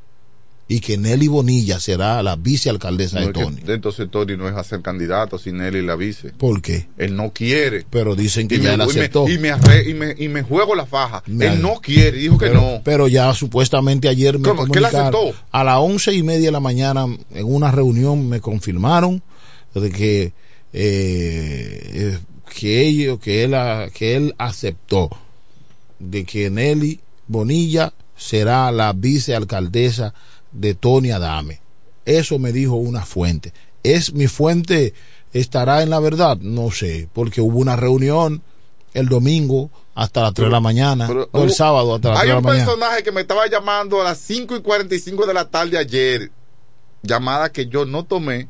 y 0.69 0.81
que 0.81 0.98
Nelly 0.98 1.30
Bonilla 1.30 1.80
será 1.80 2.22
la 2.22 2.35
vicealcaldesa 2.35 3.22
No 3.22 3.27
de 3.27 3.34
que- 3.34 3.41
Tony. 3.41 3.57
entonces 3.68 4.10
Tony 4.11 4.35
no 4.35 4.49
es 4.49 4.56
a 4.56 4.64
ser 4.65 4.81
candidato 4.81 5.38
sin 5.39 5.61
él 5.61 5.77
y 5.77 5.81
la 5.81 5.95
vice. 5.95 6.31
¿Por 6.31 6.61
qué? 6.61 6.88
Él 6.98 7.15
no 7.15 7.31
quiere. 7.31 7.85
Pero 7.89 8.15
dicen 8.15 8.49
que 8.49 8.56
Y 8.56 8.60
ya 8.60 8.72
me, 8.72 8.73
y 8.76 8.77
me- 8.77 8.84
aceptó. 8.84 9.30
y 9.30 9.38
me 9.38 9.52
arre- 9.53 9.89
y 9.89 9.94
me- 9.94 10.15
y 10.18 10.27
me 10.27 10.44
juego 10.44 10.76
la 10.76 10.85
faja. 10.85 11.23
Él 11.26 11.61
no 11.61 11.76
quiere, 11.81 12.18
dijo 12.18 12.38
que 12.38 12.49
no. 12.49 12.81
Pero 12.84 13.07
ya 13.07 13.34
supuestamente 13.34 14.10
ayer 14.10 14.38
me 14.39 14.49
¿Cómo? 14.49 14.65
¿Que 14.65 14.80
él 14.80 14.85
comunicaron. 14.85 15.15
aceptó? 15.30 15.44
A 15.52 15.64
las 15.64 15.77
once 15.77 16.14
y 16.14 16.22
media 16.23 16.48
de 16.48 16.52
la 16.52 16.60
mañana 16.60 17.06
en 17.31 17.45
una 17.45 17.72
reunión 17.72 18.27
me 18.27 18.41
confirmaron 18.41 19.22
de 19.73 19.89
que 19.91 20.34
eh, 20.73 21.91
eh, 21.94 22.19
que 22.53 22.88
ellos 22.88 23.19
que 23.19 23.44
él 23.45 23.56
que 23.94 24.15
él 24.15 24.35
aceptó 24.38 25.10
de 25.99 26.26
que 26.26 26.49
Nelly 26.49 26.99
Bonilla 27.27 27.94
será 28.15 28.72
la 28.72 28.94
vicealcaldesa 28.94 30.14
de 30.59 30.73
Tony 30.75 31.11
Adame. 31.11 31.59
Eso 32.05 32.39
me 32.39 32.51
dijo 32.51 32.75
una 32.75 33.05
fuente. 33.05 33.53
¿Es 33.84 34.13
mi 34.13 34.27
fuente 34.27 34.93
estará 35.34 35.84
en 35.84 35.89
la 35.89 35.99
verdad? 35.99 36.38
No 36.39 36.71
sé, 36.71 37.07
porque 37.13 37.41
hubo 37.41 37.59
una 37.59 37.75
reunión 37.75 38.41
el 38.93 39.07
domingo 39.09 39.69
hasta 39.93 40.21
las 40.21 40.34
3 40.34 40.47
de 40.47 40.51
la 40.51 40.59
mañana, 40.59 41.07
Pero 41.07 41.29
o 41.31 41.43
el 41.43 41.51
sábado 41.51 41.95
hasta 41.95 42.09
las 42.09 42.19
Hay 42.19 42.27
3 42.27 42.34
de 42.34 42.38
un 42.38 42.43
la 42.43 42.49
mañana. 42.49 42.65
personaje 42.65 43.03
que 43.03 43.11
me 43.11 43.21
estaba 43.21 43.47
llamando 43.47 44.01
a 44.01 44.05
las 44.05 44.17
5 44.19 44.55
y 44.55 44.61
45 44.61 45.25
de 45.25 45.34
la 45.34 45.49
tarde 45.49 45.77
ayer. 45.77 46.31
Llamada 47.03 47.51
que 47.51 47.67
yo 47.67 47.85
no 47.85 48.05
tomé 48.05 48.47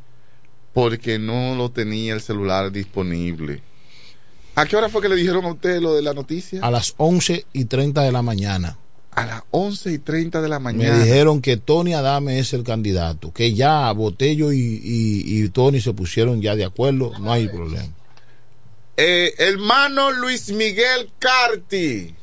porque 0.74 1.20
no 1.20 1.56
lo 1.56 1.70
tenía 1.72 2.14
el 2.14 2.22
celular 2.22 2.72
disponible. 2.72 3.62
¿A 4.56 4.66
qué 4.66 4.76
hora 4.76 4.90
fue 4.90 5.02
que 5.02 5.10
le 5.10 5.16
dijeron 5.16 5.46
a 5.46 5.52
usted 5.52 5.82
lo 5.82 5.94
de 5.96 6.02
la 6.02 6.14
noticia? 6.14 6.62
A 6.64 6.72
las 6.72 6.94
11 6.98 7.46
y 7.54 7.66
30 7.66 8.02
de 8.04 8.12
la 8.12 8.22
mañana. 8.22 8.78
A 9.18 9.26
las 9.26 9.42
11 9.52 9.92
y 9.94 9.98
30 9.98 10.42
de 10.42 10.48
la 10.48 10.60
Me 10.60 10.66
mañana. 10.74 11.04
dijeron 11.04 11.42
que 11.42 11.58
Tony 11.58 11.94
Adame 11.94 12.38
es 12.40 12.54
el 12.54 12.64
candidato, 12.64 13.34
que 13.34 13.54
ya 13.54 13.92
Botello 13.92 14.52
y, 14.54 14.60
y- 14.60 15.44
y 15.44 15.50
Tony 15.50 15.82
se 15.82 15.92
pusieron 15.94 16.40
ya 16.42 16.56
de 16.56 16.66
acuerdo, 16.66 17.12
no 17.20 17.32
hay 17.32 17.48
problema. 17.48 17.90
Eh, 18.96 19.34
hermano 19.40 20.12
Luis 20.12 20.50
Miguel 20.52 21.10
Carti, 21.20 22.14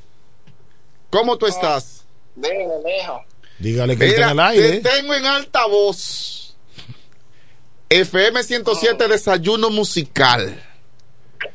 ¿cómo 1.11 1.37
tú 1.37 1.47
estás? 1.47 2.05
Dime, 2.37 2.65
mijo. 2.85 3.21
Dígale 3.59 3.97
que 3.97 4.07
Mira, 4.07 4.17
está 4.19 4.27
en 4.31 4.33
el 4.33 4.41
aire. 4.41 4.81
te 4.81 4.91
tengo 4.91 5.15
en 5.15 5.27
altavoz. 5.27 6.55
FM 7.89 8.43
107 8.43 9.09
Desayuno 9.09 9.71
Musical. 9.71 10.61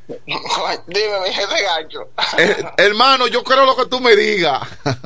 Dime, 0.88 1.20
mi 1.24 1.34
jefe 1.34 1.64
gancho. 1.64 2.10
Eh, 2.38 2.56
hermano, 2.78 3.28
yo 3.28 3.44
creo 3.44 3.66
lo 3.66 3.76
que 3.76 3.86
tú 3.86 4.00
me 4.00 4.16
digas. 4.16 4.62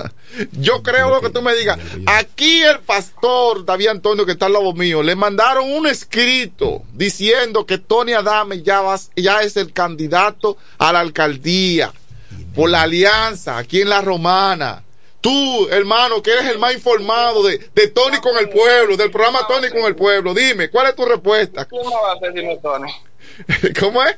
yo 0.53 0.81
creo 0.81 1.09
lo 1.09 1.21
que 1.21 1.29
tú 1.29 1.41
me 1.41 1.53
digas. 1.55 1.77
Aquí 2.05 2.61
el 2.63 2.79
pastor 2.79 3.65
David 3.65 3.87
Antonio, 3.87 4.25
que 4.25 4.31
está 4.33 4.45
al 4.45 4.53
lado 4.53 4.73
mío, 4.73 5.03
le 5.03 5.15
mandaron 5.15 5.71
un 5.71 5.87
escrito 5.87 6.83
diciendo 6.93 7.65
que 7.65 7.77
Tony 7.77 8.13
Adame 8.13 8.61
ya, 8.61 8.81
va- 8.81 8.99
ya 9.15 9.41
es 9.41 9.57
el 9.57 9.73
candidato 9.73 10.57
a 10.77 10.93
la 10.93 11.01
alcaldía 11.01 11.91
por 12.55 12.69
la 12.69 12.83
alianza 12.83 13.57
aquí 13.57 13.81
en 13.81 13.89
la 13.89 14.01
Romana. 14.01 14.83
Tú, 15.21 15.67
hermano, 15.69 16.21
que 16.21 16.31
eres 16.33 16.47
el 16.47 16.59
más 16.59 16.73
informado 16.73 17.43
de, 17.43 17.57
de 17.73 17.87
Tony 17.87 18.17
con 18.19 18.37
el 18.37 18.49
pueblo, 18.49 18.97
del 18.97 19.09
programa 19.09 19.47
Tony 19.47 19.69
con 19.69 19.83
el 19.85 19.95
pueblo, 19.95 20.33
dime, 20.33 20.69
¿cuál 20.69 20.87
es 20.87 20.95
tu 20.95 21.05
respuesta? 21.05 21.63
¿Quién 21.65 21.81
va 21.83 22.11
a 22.11 22.53
es 22.53 22.61
Tony? 22.61 22.91
¿Cómo 23.79 24.03
es? 24.03 24.15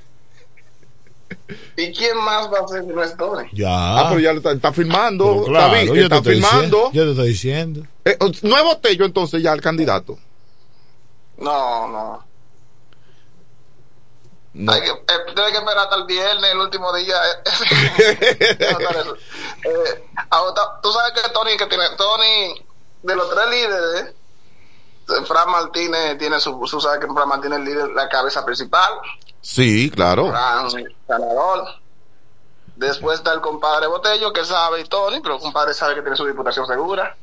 ¿Y 1.77 1.93
quién 1.93 2.17
más 2.17 2.51
va 2.51 2.59
a 2.59 2.67
ser 2.67 2.81
si 2.83 2.87
no 2.87 3.03
es 3.03 3.15
Tony? 3.17 3.47
Ya. 3.53 3.69
Ah, 3.99 4.05
pero 4.09 4.19
ya 4.19 4.31
lo 4.31 4.37
está, 4.39 4.51
está 4.51 4.73
filmando. 4.73 5.25
Pero 5.25 5.43
claro, 5.45 5.73
David, 5.73 5.87
yo 5.87 5.93
te 5.93 6.01
está 6.03 6.15
estoy 6.17 6.33
filmando. 6.33 6.59
diciendo- 6.61 6.89
yo 6.93 7.03
te 7.03 7.09
estoy 7.11 7.27
diciendo. 7.27 7.81
Eh, 8.05 8.17
no 8.43 8.57
es 8.57 8.63
Botello 8.63 9.05
entonces 9.05 9.43
ya 9.43 9.53
el 9.53 9.61
candidato. 9.61 10.17
No, 11.37 11.87
no. 11.87 12.25
No. 14.53 14.71
Hay 14.71 14.81
que, 14.81 14.87
eh, 14.89 15.33
tiene 15.35 15.51
que 15.51 15.57
esperar 15.57 15.79
hasta 15.79 15.95
el 15.97 16.05
viernes, 16.05 16.51
el 16.51 16.59
último 16.59 16.93
día. 16.93 17.15
eh. 17.15 18.57
Eh, 19.65 20.03
ahora, 20.29 20.61
tú 20.81 20.91
sabes 20.91 21.11
que 21.21 21.29
Tony, 21.31 21.57
que 21.57 21.65
tiene, 21.65 21.85
Tony, 21.97 22.53
de 23.01 23.15
los 23.15 23.29
tres 23.31 23.49
líderes, 23.49 24.13
eh, 25.09 25.25
Fran 25.27 25.49
Martínez 25.49 26.17
tiene 26.19 26.39
su, 26.39 26.59
tú 26.69 26.79
sabes 26.79 26.99
que 26.99 27.11
Fran 27.11 27.27
Martínez 27.27 27.59
es 27.59 27.65
el 27.67 27.73
líder, 27.73 27.89
la 27.95 28.07
cabeza 28.07 28.45
principal, 28.45 28.91
Sí, 29.45 29.91
claro. 29.91 30.31
Fran 30.31 30.67
ganador. 31.07 31.65
Después 32.75 33.19
está 33.19 33.31
el 33.31 33.41
compadre 33.41 33.85
Botello, 33.85 34.33
que 34.33 34.43
sabe, 34.43 34.81
y 34.81 34.85
Tony, 34.85 35.19
pero 35.21 35.35
el 35.35 35.41
compadre 35.41 35.75
sabe 35.75 35.93
que 35.93 36.01
tiene 36.01 36.17
su 36.17 36.25
diputación 36.25 36.65
segura. 36.65 37.15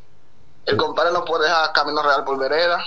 El 0.64 0.76
compadre 0.76 1.12
no 1.12 1.24
puede 1.24 1.46
dejar 1.48 1.72
Camino 1.72 2.00
Real 2.00 2.22
por 2.22 2.38
vereda. 2.38 2.78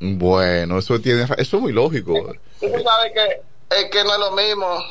Bueno, 0.00 0.78
eso 0.78 1.00
tiene, 1.00 1.22
eso 1.22 1.56
es 1.56 1.62
muy 1.62 1.72
lógico. 1.72 2.12
Tú 2.60 2.66
sabes 2.84 3.12
que, 3.14 3.42
es 3.74 3.90
que 3.90 4.04
no 4.04 4.12
es 4.12 4.20
lo 4.20 4.30
mismo 4.32 4.84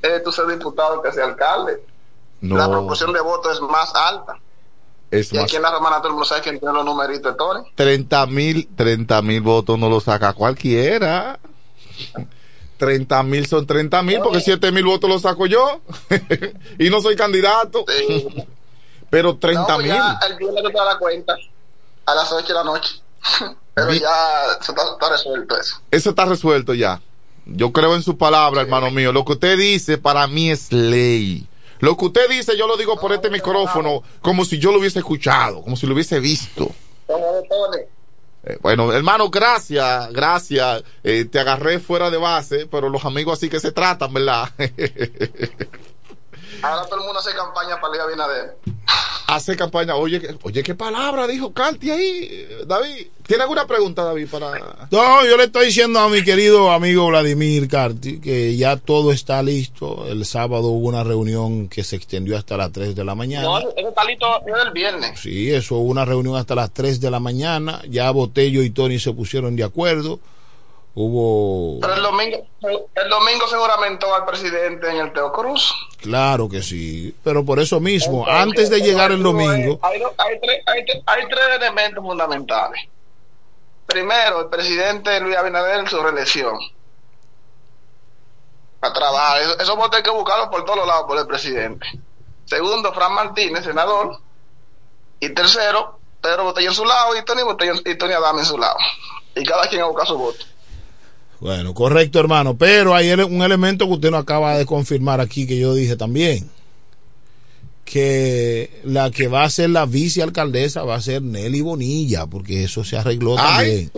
eh, 0.00 0.20
tú 0.24 0.30
ser 0.30 0.46
diputado 0.46 1.02
que 1.02 1.10
ser 1.10 1.24
alcalde. 1.24 1.84
La 2.42 2.70
proporción 2.70 3.12
de 3.12 3.20
votos 3.22 3.54
es 3.54 3.60
más 3.60 3.92
alta. 3.92 4.38
es 5.10 5.32
Y 5.32 5.36
más. 5.36 5.44
aquí 5.44 5.56
en 5.56 5.62
la 5.62 5.72
romana 5.72 5.96
todo 5.96 6.08
el 6.08 6.12
mundo 6.12 6.26
sabe 6.26 6.42
quién 6.42 6.60
tiene 6.60 6.72
los 6.74 6.84
numeritos 6.84 7.32
de 7.32 7.36
Tony. 7.36 7.68
30 7.74 8.26
mil, 8.26 8.68
30 8.76 9.20
mil 9.22 9.40
votos 9.40 9.76
no 9.80 9.88
lo 9.88 9.98
saca 9.98 10.32
cualquiera. 10.32 11.40
30 12.82 13.22
mil 13.22 13.46
son 13.46 13.64
30 13.64 14.02
mil 14.02 14.18
porque 14.18 14.40
7 14.40 14.72
mil 14.72 14.84
votos 14.84 15.08
los 15.08 15.22
saco 15.22 15.46
yo. 15.46 15.80
y 16.80 16.90
no 16.90 17.00
soy 17.00 17.14
candidato. 17.14 17.84
Pero 19.08 19.36
30 19.36 19.60
No, 19.60 19.66
pues 19.76 19.78
mil. 19.86 19.94
ya 19.94 20.18
el 20.28 20.36
viernes 20.36 20.64
te 20.64 20.72
das 20.72 20.96
cuenta 20.96 21.36
a 22.06 22.14
las 22.16 22.32
8 22.32 22.44
de 22.48 22.54
la 22.54 22.64
noche. 22.64 23.00
Pero 23.74 23.92
ya 23.92 24.10
se 24.60 24.72
está, 24.72 24.82
está 24.94 25.10
resuelto 25.10 25.56
eso. 25.60 25.76
Eso 25.92 26.10
está 26.10 26.24
resuelto 26.24 26.74
ya. 26.74 27.00
Yo 27.46 27.70
creo 27.72 27.94
en 27.94 28.02
su 28.02 28.18
palabra, 28.18 28.62
hermano 28.62 28.90
mío. 28.90 29.12
Lo 29.12 29.24
que 29.24 29.34
usted 29.34 29.56
dice 29.56 29.96
para 29.96 30.26
mí 30.26 30.50
es 30.50 30.72
ley. 30.72 31.46
Lo 31.78 31.96
que 31.96 32.06
usted 32.06 32.28
dice 32.30 32.56
yo 32.58 32.66
lo 32.66 32.76
digo 32.76 32.98
por 32.98 33.12
este 33.12 33.30
micrófono 33.30 34.02
como 34.22 34.44
si 34.44 34.58
yo 34.58 34.72
lo 34.72 34.80
hubiese 34.80 34.98
escuchado, 34.98 35.62
como 35.62 35.76
si 35.76 35.86
lo 35.86 35.94
hubiese 35.94 36.18
visto. 36.18 36.68
Como. 37.06 37.42
Eh, 38.44 38.58
bueno, 38.60 38.92
hermano, 38.92 39.30
gracias, 39.30 40.12
gracias. 40.12 40.82
Eh, 41.04 41.26
te 41.26 41.38
agarré 41.38 41.78
fuera 41.78 42.10
de 42.10 42.18
base, 42.18 42.66
pero 42.66 42.88
los 42.88 43.04
amigos 43.04 43.38
así 43.38 43.48
que 43.48 43.60
se 43.60 43.72
tratan, 43.72 44.12
¿verdad? 44.12 44.48
Ahora 46.62 46.84
todo 46.86 46.96
el 47.00 47.04
mundo 47.04 47.18
hace 47.20 47.34
campaña 47.34 47.80
para 47.80 47.92
Liga 47.92 48.06
Binader. 48.06 48.56
Hace 49.26 49.56
campaña. 49.56 49.94
Oye, 49.96 50.20
que- 50.20 50.36
oye, 50.42 50.62
qué 50.62 50.74
palabra 50.74 51.26
dijo 51.26 51.52
Carti 51.52 51.90
ahí, 51.90 52.46
David. 52.66 53.06
¿Tiene 53.26 53.44
alguna 53.44 53.66
pregunta, 53.66 54.04
David, 54.04 54.28
para...? 54.30 54.50
No, 54.90 55.24
yo 55.24 55.36
le 55.38 55.44
estoy 55.44 55.66
diciendo 55.66 56.00
a 56.00 56.08
mi 56.10 56.22
querido 56.22 56.70
amigo 56.70 57.06
Vladimir 57.06 57.66
Carti 57.68 58.20
que 58.20 58.54
ya 58.56 58.76
todo 58.76 59.10
está 59.12 59.42
listo. 59.42 60.06
El 60.06 60.26
sábado 60.26 60.68
hubo 60.68 60.88
una 60.88 61.02
reunión 61.02 61.68
que 61.68 61.82
se 61.82 61.96
extendió 61.96 62.36
hasta 62.36 62.56
las 62.58 62.72
3 62.72 62.94
de 62.94 63.04
la 63.04 63.14
mañana. 63.14 63.44
No, 63.44 63.58
eso 63.58 63.72
está 63.88 64.04
listo 64.04 64.26
desde 64.44 64.62
el 64.62 64.70
viernes. 64.72 65.18
Sí, 65.20 65.50
eso 65.50 65.76
hubo 65.76 65.90
una 65.90 66.04
reunión 66.04 66.36
hasta 66.36 66.54
las 66.54 66.70
3 66.72 67.00
de 67.00 67.10
la 67.10 67.20
mañana. 67.20 67.80
Ya 67.88 68.10
Botello 68.10 68.62
y 68.62 68.70
Tony 68.70 68.98
se 68.98 69.12
pusieron 69.12 69.56
de 69.56 69.64
acuerdo. 69.64 70.20
Hubo. 70.94 71.80
Pero 71.80 71.94
el 71.94 72.02
domingo, 72.02 72.46
el 72.94 73.08
domingo 73.08 73.48
seguramente 73.48 74.04
va 74.04 74.18
el 74.18 74.24
presidente 74.24 74.90
en 74.90 74.96
el 74.98 75.12
Teo 75.12 75.32
Cruz. 75.32 75.72
Claro 75.98 76.48
que 76.48 76.62
sí. 76.62 77.14
Pero 77.24 77.44
por 77.44 77.58
eso 77.58 77.80
mismo, 77.80 78.26
antes 78.28 78.68
de 78.68 78.80
llegar 78.80 79.10
el 79.10 79.22
domingo. 79.22 79.80
Hay, 79.82 80.00
tres, 80.40 80.62
hay, 80.66 80.84
hay 81.06 81.28
tres 81.28 81.44
elementos 81.56 82.04
fundamentales. 82.04 82.82
Primero, 83.86 84.40
el 84.42 84.48
presidente 84.48 85.18
Luis 85.20 85.36
Abinader, 85.36 85.88
su 85.88 86.02
reelección. 86.02 86.58
A 88.82 88.92
trabajar. 88.92 89.40
Eso, 89.40 89.58
esos 89.60 89.76
votos 89.76 89.96
hay 89.96 90.02
que 90.02 90.10
buscarlos 90.10 90.48
por 90.48 90.64
todos 90.66 90.86
lados 90.86 91.04
por 91.06 91.18
el 91.18 91.26
presidente. 91.26 91.86
Segundo, 92.44 92.92
Fran 92.92 93.14
Martínez, 93.14 93.64
senador. 93.64 94.18
Y 95.20 95.30
tercero, 95.30 95.98
Pedro 96.20 96.44
Botella 96.44 96.68
en 96.68 96.74
su 96.74 96.84
lado 96.84 97.16
y 97.16 97.24
Tony 97.24 97.42
Botella 97.42 97.72
y 97.84 97.94
Tony 97.94 98.12
Adame 98.12 98.40
en 98.40 98.46
su 98.46 98.58
lado. 98.58 98.76
Y 99.34 99.44
cada 99.44 99.66
quien 99.68 99.80
a 99.80 99.86
buscar 99.86 100.06
su 100.06 100.18
voto. 100.18 100.44
Bueno, 101.42 101.74
correcto, 101.74 102.20
hermano. 102.20 102.56
Pero 102.56 102.94
hay 102.94 103.10
un 103.10 103.42
elemento 103.42 103.86
que 103.86 103.92
usted 103.94 104.12
no 104.12 104.16
acaba 104.16 104.56
de 104.56 104.64
confirmar 104.64 105.20
aquí 105.20 105.44
que 105.44 105.58
yo 105.58 105.74
dije 105.74 105.96
también. 105.96 106.48
Que 107.84 108.80
la 108.84 109.10
que 109.10 109.26
va 109.26 109.42
a 109.42 109.50
ser 109.50 109.70
la 109.70 109.84
vicealcaldesa 109.84 110.84
va 110.84 110.94
a 110.94 111.00
ser 111.00 111.20
Nelly 111.20 111.60
Bonilla, 111.60 112.26
porque 112.26 112.62
eso 112.62 112.84
se 112.84 112.96
arregló 112.96 113.34
también. 113.34 113.90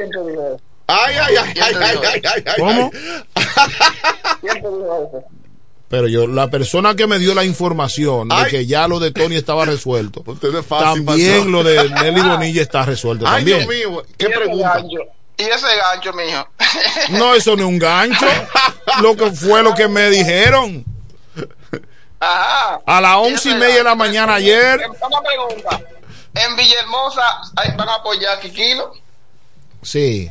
Ay, 0.87 1.15
ay, 1.21 1.35
ay, 1.39 1.53
ay, 1.61 1.62
ay, 1.62 1.75
ay, 2.03 2.23
ay, 2.25 2.43
ay, 2.47 2.55
¿Cómo? 2.59 2.91
Pero 5.89 6.09
yo, 6.09 6.27
la 6.27 6.49
persona 6.51 6.97
que 6.97 7.07
me 7.07 7.19
dio 7.19 7.35
la 7.35 7.45
información 7.45 8.29
de 8.31 8.35
Ay. 8.35 8.51
que 8.51 8.65
ya 8.66 8.89
lo 8.89 8.99
de 9.01 9.11
Tony 9.12 9.37
estaba 9.37 9.66
resuelto, 9.66 10.23
Usted 10.27 10.53
es 10.55 10.65
fácil, 10.66 11.05
también 11.05 11.31
patrón. 11.37 11.53
lo 11.53 11.62
de 11.62 11.91
Nelly 11.91 12.21
Bonilla 12.23 12.62
está 12.62 12.87
resuelto 12.87 13.27
Ay, 13.29 13.45
también. 13.45 13.59
Dios 13.59 13.69
mío, 13.69 14.03
¿Y 14.09 14.12
qué 14.15 14.29
pregunta. 14.31 14.83
¿Y 15.36 15.43
ese 15.43 15.77
gancho, 15.77 16.12
mijo? 16.12 16.48
No, 17.11 17.35
eso 17.35 17.56
no 17.56 17.62
es 17.62 17.69
un 17.69 17.78
gancho. 17.78 18.27
Lo 19.01 19.16
que 19.16 19.31
fue 19.32 19.62
lo 19.62 19.74
que 19.74 19.89
me 19.89 20.11
dijeron. 20.11 20.85
Ajá. 22.20 22.81
A 22.86 23.01
las 23.01 23.16
once 23.16 23.51
y 23.51 23.55
media 23.55 23.77
de 23.77 23.85
la 23.85 23.94
mañana 23.94 24.35
ayer. 24.35 24.81
Una 25.01 25.20
pregunta. 25.20 25.81
En 26.35 26.56
Villahermosa 26.56 27.43
van 27.77 27.89
a 27.89 27.94
apoyar 27.97 28.40
a. 28.40 28.93
Sí. 29.82 30.31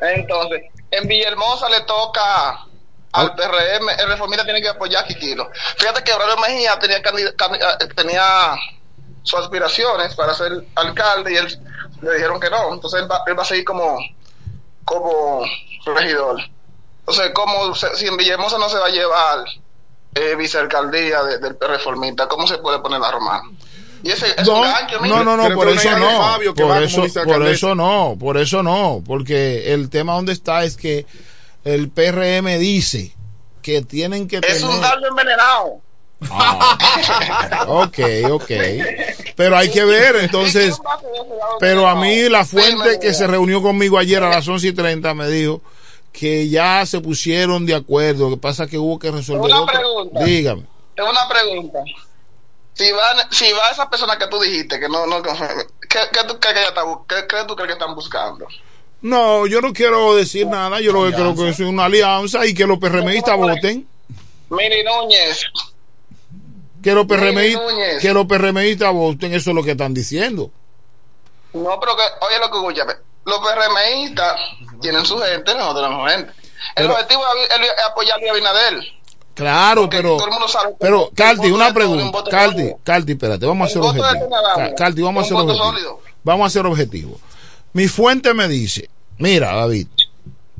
Entonces, 0.00 0.62
en 0.90 1.08
Villahermosa 1.08 1.68
le 1.68 1.80
toca 1.82 2.64
al 3.12 3.34
PRM, 3.34 3.88
el 3.98 4.08
reformista 4.08 4.44
tiene 4.44 4.60
que 4.60 4.68
apoyar 4.68 5.04
a. 5.04 5.50
Fíjate 5.76 6.04
que 6.04 6.12
Aurelio 6.12 6.36
Mejía 6.36 6.78
tenía, 6.78 6.98
eh, 6.98 7.88
tenía 7.96 8.56
sus 9.28 9.40
aspiraciones 9.40 10.14
para 10.14 10.32
ser 10.34 10.64
alcalde 10.74 11.32
y 11.32 11.36
él 11.36 11.46
le 12.00 12.14
dijeron 12.14 12.40
que 12.40 12.48
no. 12.48 12.72
Entonces 12.72 13.02
él 13.02 13.10
va, 13.10 13.22
él 13.26 13.38
va 13.38 13.42
a 13.42 13.46
seguir 13.46 13.64
como, 13.64 13.98
como 14.84 15.42
regidor. 15.84 16.40
Entonces, 17.00 17.30
como 17.34 17.74
se- 17.74 17.94
si 17.96 18.06
en 18.06 18.16
Villahermosa 18.16 18.58
no 18.58 18.68
se 18.68 18.78
va 18.78 18.86
a 18.86 18.90
llevar 18.90 19.44
eh, 20.14 20.34
vicealcaldía 20.36 21.22
de- 21.22 21.38
del 21.38 21.56
reformista, 21.60 22.26
¿cómo 22.26 22.46
se 22.46 22.58
puede 22.58 22.78
poner 22.80 23.00
la 23.00 23.10
romana? 23.10 23.42
Y 24.02 24.10
ese 24.10 24.28
es 24.36 24.46
No, 24.46 24.62
gancho, 24.62 24.98
no, 25.00 25.22
no, 25.24 25.36
no, 25.36 25.54
por 25.54 25.68
eso 25.68 25.98
no. 25.98 26.18
Fabio 26.18 26.54
que 26.54 26.62
va 26.62 26.74
Por 26.76 26.82
eso, 26.84 27.02
por 27.24 27.46
eso 27.46 27.74
no, 27.74 28.16
por 28.18 28.36
eso 28.38 28.62
no. 28.62 29.02
Porque 29.06 29.74
el 29.74 29.90
tema 29.90 30.14
donde 30.14 30.32
está 30.32 30.64
es 30.64 30.76
que 30.76 31.04
el 31.64 31.90
PRM 31.90 32.58
dice 32.58 33.14
que 33.60 33.82
tienen 33.82 34.26
que 34.28 34.40
Es 34.42 34.62
un 34.62 34.80
dardo 34.80 35.06
envenenado. 35.08 35.80
Ok, 37.66 37.98
ok. 38.30 38.50
Pero 39.36 39.56
hay 39.56 39.70
que 39.70 39.84
ver, 39.84 40.16
entonces. 40.16 40.76
Pero 41.60 41.86
a 41.88 41.94
mí 41.94 42.28
la 42.28 42.44
fuente 42.44 42.98
que 43.00 43.12
se 43.14 43.26
reunió 43.26 43.62
conmigo 43.62 43.98
ayer 43.98 44.22
a 44.22 44.28
las 44.28 44.46
11 44.46 44.68
y 44.68 44.72
30 44.72 45.14
me 45.14 45.28
dijo 45.28 45.60
que 46.12 46.48
ya 46.48 46.84
se 46.86 47.00
pusieron 47.00 47.66
de 47.66 47.74
acuerdo. 47.74 48.30
Lo 48.30 48.36
que 48.36 48.40
pasa 48.42 48.64
es 48.64 48.70
que 48.70 48.78
hubo 48.78 48.98
que 48.98 49.10
resolver 49.10 49.44
Una 49.46 49.62
otro- 49.62 49.78
pregunta. 49.78 50.24
Dígame. 50.24 50.64
Tengo 50.96 51.10
una 51.10 51.28
pregunta. 51.28 51.78
Si 52.74 52.90
va, 52.92 53.28
si 53.30 53.52
va 53.52 53.70
esa 53.72 53.88
persona 53.90 54.16
que 54.18 54.26
tú 54.28 54.40
dijiste, 54.40 54.78
que 54.78 54.88
no, 54.88 55.04
no 55.06 55.20
¿qué, 55.22 55.30
qué 56.12 56.20
tú 56.28 56.38
crees 56.38 56.54
que 56.54 56.60
ella 56.60 56.68
está 56.68 56.82
qué, 57.08 57.26
qué 57.28 57.36
tú 57.46 57.54
crees 57.56 57.68
que 57.68 57.72
están 57.74 57.94
buscando? 57.94 58.46
No, 59.00 59.46
yo 59.46 59.60
no 59.60 59.72
quiero 59.72 60.14
decir 60.16 60.46
nada. 60.46 60.80
Yo 60.80 60.92
lo 60.92 61.04
que 61.04 61.12
creo 61.12 61.34
que 61.34 61.48
es 61.50 61.60
una 61.60 61.84
alianza 61.86 62.46
y 62.46 62.54
que 62.54 62.66
los 62.66 62.78
PRMistas 62.78 63.36
voten. 63.36 63.86
Miri 64.50 64.82
Núñez, 64.82 65.44
Núñez. 67.54 67.98
que 68.00 68.12
los 68.12 68.26
PRMistas 68.26 68.92
voten. 68.92 69.32
Eso 69.34 69.50
es 69.50 69.56
lo 69.56 69.62
que 69.62 69.72
están 69.72 69.94
diciendo. 69.94 70.50
no, 71.52 71.80
pero 71.80 71.96
que, 71.96 72.02
oye 72.26 72.38
lo 72.40 72.50
que 72.50 72.56
escúchame, 72.58 72.92
los 73.24 73.38
PRMistas 73.40 74.40
tienen 74.80 75.04
su 75.04 75.18
gente, 75.18 75.54
nosotros 75.54 75.84
tenemos 75.86 76.10
gente. 76.12 76.30
El 76.30 76.84
Pero- 76.86 76.92
objetivo 76.94 77.22
es, 77.50 77.70
apoyar 77.90 78.18
a 78.24 78.30
Abinader. 78.30 78.84
Claro, 79.34 79.82
Porque 79.82 79.96
pero. 79.98 80.16
todo 80.16 80.26
el 80.26 80.32
mundo 80.32 80.48
sabe 80.48 80.70
que 80.70 80.76
Pero, 80.80 81.10
voto 81.14 81.54
una 81.54 81.72
pregunta. 81.72 82.04
sólido. 82.04 82.78
Calti, 82.82 83.12
espérate, 83.12 83.46
vamos 83.46 83.68
a 83.68 83.72
ser 83.72 83.82
voto 83.82 83.92
de 83.92 84.00
objetivos. 84.00 84.28
Tony 84.30 84.34
Adame 84.34 84.68
Ca- 84.70 84.74
Calti, 84.74 85.02
vamos 85.02 85.24
a 85.24 85.28
ser 85.28 85.36
objetivos. 85.36 85.96
Vamos 86.24 86.46
a 86.46 86.50
ser 86.50 86.66
objetivos. 86.66 87.20
Mi 87.72 87.86
fuente 87.86 88.34
me 88.34 88.48
dice, 88.48 88.90
mira, 89.18 89.54
David, 89.54 89.86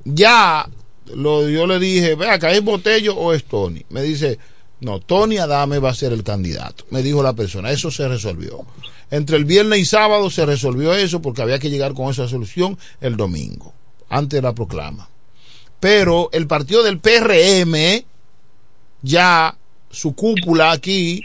ya 0.05 0.69
lo, 1.07 1.49
yo 1.49 1.67
le 1.67 1.79
dije, 1.81 2.15
ve 2.15 2.31
acá, 2.31 2.51
¿es 2.53 2.63
Botello 2.63 3.17
o 3.17 3.33
es 3.33 3.45
Tony? 3.45 3.85
Me 3.89 4.03
dice, 4.03 4.39
no, 4.81 5.01
Tony 5.01 5.39
Adame 5.39 5.79
va 5.79 5.91
a 5.91 5.95
ser 5.95 6.13
el 6.13 6.23
candidato. 6.23 6.85
Me 6.91 7.03
dijo 7.03 7.23
la 7.23 7.33
persona, 7.33 7.71
eso 7.71 7.91
se 7.91 8.07
resolvió. 8.07 8.65
Entre 9.11 9.37
el 9.37 9.45
viernes 9.45 9.81
y 9.81 9.85
sábado 9.85 10.31
se 10.31 10.47
resolvió 10.47 10.95
eso 10.95 11.21
porque 11.21 11.43
había 11.43 11.59
que 11.59 11.71
llegar 11.71 11.95
con 11.95 12.11
esa 12.11 12.29
solución 12.29 12.79
el 13.01 13.17
domingo, 13.17 13.73
antes 14.09 14.39
de 14.39 14.43
la 14.43 14.55
proclama. 14.55 15.09
Pero 15.81 16.29
el 16.33 16.47
partido 16.47 16.83
del 16.83 17.01
PRM 17.01 18.05
ya 19.03 19.57
su 19.91 20.15
cúpula 20.15 20.73
aquí, 20.73 21.25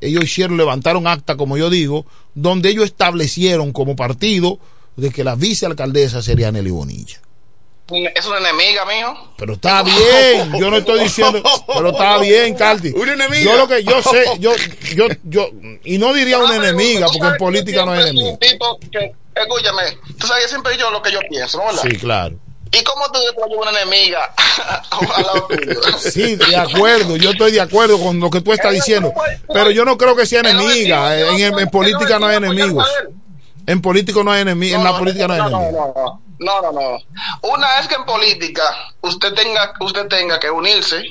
ellos 0.00 0.24
hicieron, 0.24 0.56
levantaron 0.56 1.06
acta, 1.06 1.36
como 1.36 1.56
yo 1.56 1.70
digo, 1.70 2.06
donde 2.34 2.70
ellos 2.70 2.84
establecieron 2.84 3.72
como 3.72 3.96
partido 3.96 4.58
de 4.96 5.10
que 5.10 5.24
la 5.24 5.34
vicealcaldesa 5.34 6.22
sería 6.22 6.52
Nelly 6.52 6.70
Bonilla. 6.70 7.20
Es 8.14 8.26
una 8.26 8.38
enemiga, 8.38 8.84
mijo. 8.84 9.32
Pero 9.36 9.54
está 9.54 9.82
bien, 9.82 10.52
yo 10.58 10.70
no 10.70 10.76
estoy 10.78 11.00
diciendo, 11.00 11.42
pero 11.66 11.90
está 11.90 12.18
bien, 12.18 12.54
Carti. 12.54 12.88
Una 12.94 13.12
enemiga. 13.14 13.42
Yo 13.42 13.56
lo 13.56 13.68
que 13.68 13.82
yo 13.84 14.02
sé, 14.02 14.24
yo, 14.38 14.52
yo, 14.94 15.06
yo, 15.24 15.48
y 15.84 15.98
no 15.98 16.12
diría 16.12 16.38
una 16.38 16.56
enemiga, 16.56 17.06
porque 17.12 17.26
en 17.28 17.36
política 17.36 17.84
no 17.84 17.92
hay 17.92 18.02
enemigo. 18.02 18.30
Un 18.30 18.38
tipo 18.38 18.78
que, 18.92 19.12
escúchame, 19.34 19.82
tú 20.18 20.26
sabes 20.26 20.48
siempre 20.50 20.76
yo 20.78 20.90
lo 20.90 21.02
que 21.02 21.10
yo 21.12 21.20
pienso, 21.28 21.58
¿no? 21.58 21.66
¿verdad? 21.66 21.82
Sí, 21.82 21.96
claro. 21.96 22.36
¿Y 22.72 22.84
cómo 22.84 23.04
tú 23.10 23.18
te 23.18 23.18
llevas 23.20 23.50
una 23.68 23.70
enemiga 23.80 24.32
al 25.16 25.24
lado 25.26 25.48
tuyo? 25.48 25.80
Sí, 25.98 26.36
de 26.36 26.56
acuerdo, 26.56 27.16
yo 27.16 27.30
estoy 27.30 27.50
de 27.50 27.60
acuerdo 27.60 27.98
con 27.98 28.20
lo 28.20 28.30
que 28.30 28.40
tú 28.42 28.52
estás 28.52 28.72
diciendo, 28.72 29.12
pero 29.52 29.72
yo 29.72 29.84
no 29.84 29.98
creo 29.98 30.14
que 30.14 30.24
sea 30.24 30.40
enemiga. 30.40 31.18
En, 31.18 31.40
en- 31.40 31.58
en 31.58 31.68
política 31.68 32.20
no 32.20 32.26
hay 32.26 32.36
enemigos. 32.36 32.86
En 33.66 33.82
político 33.82 34.22
no 34.22 34.30
hay 34.32 34.42
enemigos, 34.42 34.78
en 34.78 34.84
la 34.84 34.96
política 34.98 35.26
no 35.26 35.34
hay 35.34 35.40
no, 35.40 35.50
no, 35.50 35.58
enemigos. 35.62 36.12
No, 36.40 36.62
no, 36.62 36.72
no. 36.72 36.98
Una 37.42 37.78
es 37.78 37.86
que 37.86 37.96
en 37.96 38.04
política 38.04 38.94
usted 39.02 39.34
tenga, 39.34 39.74
usted 39.80 40.08
tenga 40.08 40.40
que 40.40 40.50
unirse 40.50 41.02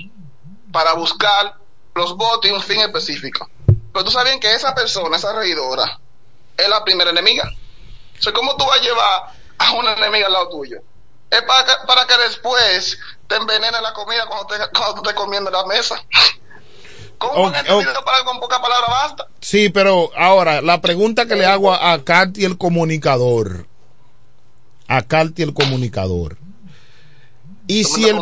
para 0.72 0.94
buscar 0.94 1.56
los 1.94 2.18
votos 2.18 2.50
y 2.50 2.54
un 2.54 2.62
fin 2.62 2.80
específico. 2.80 3.48
Pero 3.94 4.06
tú 4.06 4.12
sabes 4.12 4.32
bien 4.32 4.40
que 4.40 4.52
esa 4.54 4.74
persona, 4.74 5.18
esa 5.18 5.34
regidora, 5.34 6.00
es 6.58 6.68
la 6.68 6.84
primera 6.84 7.12
enemiga. 7.12 7.48
O 8.18 8.22
sea, 8.22 8.34
¿cómo 8.34 8.56
tú 8.58 8.66
vas 8.66 8.80
a 8.80 8.84
llevar 8.84 9.24
a 9.60 9.72
una 9.74 9.94
enemiga 9.94 10.26
al 10.26 10.34
lado 10.34 10.50
tuyo? 10.50 10.80
Es 11.30 11.44
para 11.44 11.64
que, 11.64 11.72
para 11.86 12.08
que 12.08 12.18
después 12.24 12.98
te 13.28 13.36
envenene 13.36 13.80
la 13.82 13.94
comida 13.94 14.26
cuando, 14.26 14.48
te, 14.48 14.56
cuando 14.76 14.96
tú 14.96 15.02
estés 15.02 15.14
comiendo 15.14 15.52
en 15.52 15.56
la 15.56 15.66
mesa. 15.68 16.04
¿Cómo 17.20 17.34
Ok, 17.34 17.48
un 17.50 17.56
enemigo 17.56 18.04
para 18.04 18.24
con 18.24 18.40
poca 18.40 18.60
palabra 18.60 18.88
basta? 18.88 19.28
Sí, 19.42 19.70
pero 19.70 20.10
ahora, 20.18 20.62
la 20.62 20.82
pregunta 20.82 21.28
que 21.28 21.36
le 21.36 21.46
hago 21.46 21.72
a, 21.72 21.92
a 21.92 22.04
Carti 22.04 22.46
el 22.46 22.58
comunicador. 22.58 23.69
A 24.90 25.02
Carti 25.04 25.42
el 25.44 25.54
comunicador. 25.54 26.38
Y 27.68 27.84
si, 27.84 28.10
el, 28.10 28.18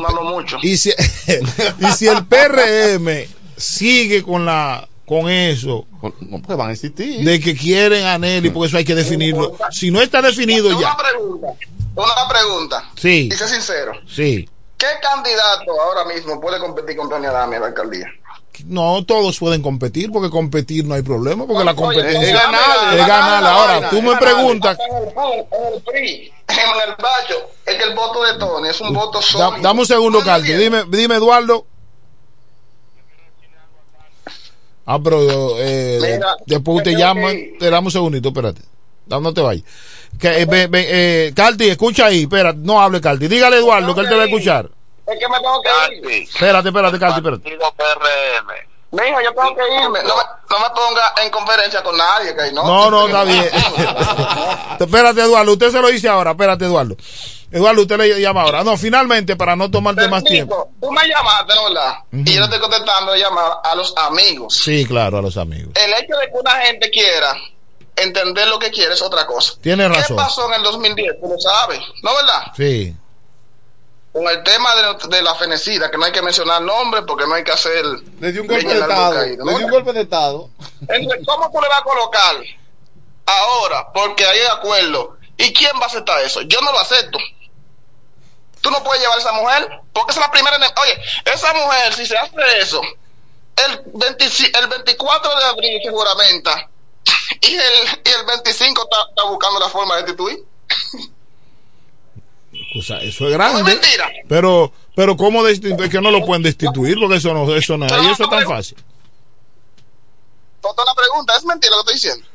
y, 0.61 0.75
si, 0.77 0.91
y 1.79 1.85
si 1.93 2.07
el 2.07 2.25
PRM 2.25 3.07
sigue 3.55 4.21
con 4.21 4.45
la 4.45 4.87
con 5.05 5.29
eso 5.29 5.87
No, 6.19 6.41
porque 6.41 6.55
van 6.55 6.67
a 6.69 6.73
existir. 6.73 7.23
de 7.23 7.39
que 7.39 7.55
quieren 7.55 8.05
a 8.05 8.17
Nelly, 8.17 8.49
porque 8.49 8.67
eso 8.67 8.77
hay 8.77 8.83
que 8.83 8.93
definirlo. 8.93 9.55
Si 9.71 9.89
no 9.89 10.01
está 10.01 10.21
definido 10.21 10.67
Una 10.77 10.81
ya. 10.81 10.97
pregunta, 10.97 11.47
una 11.95 12.29
pregunta. 12.29 12.91
Sí. 12.97 13.29
Y 13.31 13.35
sé 13.35 13.47
sincero. 13.47 13.93
Sí. 14.05 14.49
¿Qué 14.77 14.85
candidato 15.01 15.71
ahora 15.81 16.13
mismo 16.13 16.39
puede 16.41 16.59
competir 16.59 16.97
con 16.97 17.09
Tony 17.09 17.25
Adame 17.25 17.55
a 17.55 17.59
la 17.61 17.65
alcaldía? 17.67 18.07
No 18.65 19.03
todos 19.05 19.37
pueden 19.39 19.61
competir, 19.61 20.11
porque 20.11 20.29
competir 20.29 20.85
no 20.85 20.95
hay 20.95 21.01
problema, 21.01 21.45
porque 21.45 21.63
la 21.63 21.71
Oye, 21.71 21.75
competencia 21.81 22.21
es 22.27 22.33
ganar, 22.33 22.97
es 22.97 23.07
ganar. 23.07 23.43
Ahora, 23.45 23.89
tú 23.89 24.01
me 24.01 24.15
preguntas, 24.17 24.77
En 24.79 24.95
el, 25.07 25.13
PRI, 25.13 25.33
en 25.51 25.73
el 25.73 25.81
PRI, 25.83 26.33
en 26.47 26.89
el 26.89 26.95
Bacho, 26.95 27.35
es 27.65 27.75
que 27.75 27.83
el 27.83 27.95
voto 27.95 28.23
de 28.23 28.33
Tony 28.39 28.69
es 28.69 28.81
un 28.81 28.93
voto 28.93 29.19
da- 29.19 29.23
sólido. 29.23 29.61
dame 29.61 29.79
un 29.81 29.85
segundo, 29.85 30.21
Carti. 30.23 30.53
Dime, 30.53 30.83
dime, 30.89 31.15
Eduardo. 31.15 31.65
Ah, 34.85 34.99
pero 35.03 35.19
eh, 35.59 35.99
Mira, 36.01 36.35
después 36.45 36.77
usted 36.77 36.91
llama. 36.97 37.31
que. 37.31 37.55
Te 37.59 37.69
damos 37.69 37.93
un 37.93 37.99
segundito, 37.99 38.29
espérate. 38.29 38.61
No, 39.07 39.33
te 39.33 39.41
vayas. 39.41 39.63
Que, 40.19 40.43
eh, 40.43 40.47
eh, 40.73 41.33
Carti, 41.35 41.67
escucha 41.69 42.05
ahí. 42.05 42.21
Espera, 42.23 42.53
no 42.53 42.81
hable, 42.81 43.01
Carti. 43.01 43.27
Dígale 43.27 43.57
Eduardo 43.57 43.93
que 43.93 44.01
él 44.01 44.09
te 44.09 44.15
va 44.15 44.23
a 44.23 44.25
escuchar. 44.25 44.69
Es 45.07 45.19
que 45.19 45.29
me 45.29 45.39
tengo 45.39 45.61
que 45.61 45.95
ir. 45.95 46.23
Espérate, 46.23 46.67
espérate, 46.69 46.99
Carti, 46.99 47.17
espérate. 47.17 47.57
Mijo, 48.91 49.21
yo 49.21 49.33
tengo 49.33 49.55
que 49.55 49.73
irme. 49.83 49.99
No 50.03 50.15
me, 50.15 50.23
no 50.49 50.59
me 50.59 50.69
ponga 50.69 51.13
en 51.23 51.29
conferencia 51.29 51.83
con 51.83 51.97
nadie, 51.97 52.35
que 52.35 52.51
no. 52.53 52.63
No, 52.63 52.89
no, 52.89 53.07
está 53.07 53.23
bien. 53.23 53.43
espérate, 54.79 55.21
Eduardo. 55.21 55.51
Usted 55.53 55.71
se 55.71 55.81
lo 55.81 55.87
dice 55.89 56.07
ahora. 56.07 56.31
Espérate, 56.31 56.65
Eduardo. 56.65 56.95
Eduardo, 57.51 57.81
usted 57.81 57.97
le 57.97 58.19
llama 58.19 58.41
ahora. 58.41 58.63
No, 58.63 58.77
finalmente, 58.77 59.35
para 59.35 59.55
no 59.55 59.71
tomarte 59.71 60.07
más 60.07 60.23
tiempo. 60.23 60.69
Tú 60.81 60.91
me 60.91 61.07
llamaste, 61.07 61.55
¿no 61.55 61.63
verdad? 61.65 61.93
Y 62.11 62.33
yo 62.33 62.39
le 62.39 62.45
estoy 62.45 62.59
contestando 62.59 63.11
de 63.13 63.19
llamar 63.19 63.59
a 63.63 63.75
los 63.75 63.93
amigos. 63.97 64.53
Sí, 64.55 64.85
claro, 64.85 65.19
a 65.19 65.21
los 65.21 65.37
amigos. 65.37 65.71
El 65.75 65.93
hecho 65.93 66.17
de 66.17 66.27
que 66.27 66.33
una 66.33 66.51
gente 66.61 66.89
quiera 66.89 67.35
entender 67.95 68.47
lo 68.47 68.59
que 68.59 68.71
quiere 68.71 68.93
es 68.93 69.01
otra 69.01 69.25
cosa. 69.25 69.53
Tiene 69.61 69.87
¿Qué 69.89 69.95
razón. 69.95 70.17
pasó 70.17 70.47
en 70.47 70.55
el 70.55 70.63
2010? 70.63 71.21
Tú 71.21 71.27
lo 71.27 71.39
sabes, 71.39 71.79
¿no 72.03 72.15
verdad? 72.15 72.51
Sí. 72.55 72.93
Con 74.17 74.27
el 74.27 74.41
tema 74.41 74.73
de, 74.75 75.07
de 75.09 75.21
la 75.21 75.35
fenecida, 75.35 75.91
que 75.91 75.97
no 75.99 76.05
hay 76.05 76.11
que 76.11 76.23
mencionar 76.23 76.59
nombres 76.63 77.03
porque 77.05 77.27
no 77.27 77.35
hay 77.35 77.43
que 77.43 77.51
hacer. 77.51 77.85
Le 78.19 78.31
dio 78.31 78.41
un 78.41 78.47
golpe 78.47 78.73
de 78.73 78.79
estado. 78.79 79.13
Le 79.13 79.35
dio 79.35 79.43
un 79.43 79.69
golpe 79.69 79.93
de 79.93 80.01
estado. 80.01 80.49
Entonces, 80.87 81.23
¿cómo 81.23 81.51
tú 81.51 81.61
le 81.61 81.67
vas 81.67 81.79
a 81.79 81.83
colocar 81.83 82.35
ahora? 83.27 83.93
Porque 83.93 84.25
hay 84.25 84.39
acuerdo. 84.51 85.17
¿Y 85.37 85.53
quién 85.53 85.71
va 85.79 85.83
a 85.83 85.85
aceptar 85.85 86.19
eso? 86.21 86.41
Yo 86.41 86.59
no 86.61 86.71
lo 86.71 86.79
acepto. 86.79 87.19
Tú 88.59 88.71
no 88.71 88.83
puedes 88.83 89.03
llevar 89.03 89.19
a 89.19 89.21
esa 89.21 89.33
mujer, 89.33 89.69
porque 89.93 90.13
esa 90.13 90.21
es 90.21 90.25
la 90.25 90.31
primera. 90.31 90.57
Oye, 90.57 90.99
esa 91.25 91.53
mujer, 91.53 91.93
si 91.93 92.07
se 92.07 92.17
hace 92.17 92.59
eso, 92.59 92.81
el, 93.67 93.83
25 93.85 94.59
el 94.59 94.67
24 94.67 95.35
de 95.35 95.45
abril 95.45 95.79
se 95.83 95.91
juramenta 95.91 96.69
y 97.41 97.53
el, 97.53 98.01
y 98.03 98.09
el 98.09 98.25
25 98.25 98.81
está, 98.81 99.09
está 99.09 99.29
buscando 99.29 99.59
la 99.59 99.69
forma 99.69 99.95
de 99.97 100.01
destituir. 100.01 100.43
O 102.77 102.81
sea, 102.81 102.99
eso 103.01 103.27
es 103.27 103.33
grande. 103.33 103.79
Pero, 104.27 104.71
pero 104.95 105.17
¿cómo 105.17 105.43
destituir? 105.43 105.89
que 105.89 106.01
no 106.01 106.11
lo 106.11 106.25
pueden 106.25 106.43
destituir? 106.43 106.97
Porque 106.99 107.15
eso 107.15 107.33
no, 107.33 107.55
eso 107.55 107.77
no 107.77 107.85
es, 107.85 107.91
y 107.91 108.07
eso 108.11 108.23
es 108.23 108.29
tan 108.29 108.45
fácil. 108.45 108.77
Otra 110.61 110.83
la 110.85 110.93
pregunta, 110.95 111.35
¿es 111.37 111.45
mentira 111.45 111.75
lo 111.75 111.83
que 111.83 111.93
estoy 111.93 112.09
diciendo? 112.11 112.27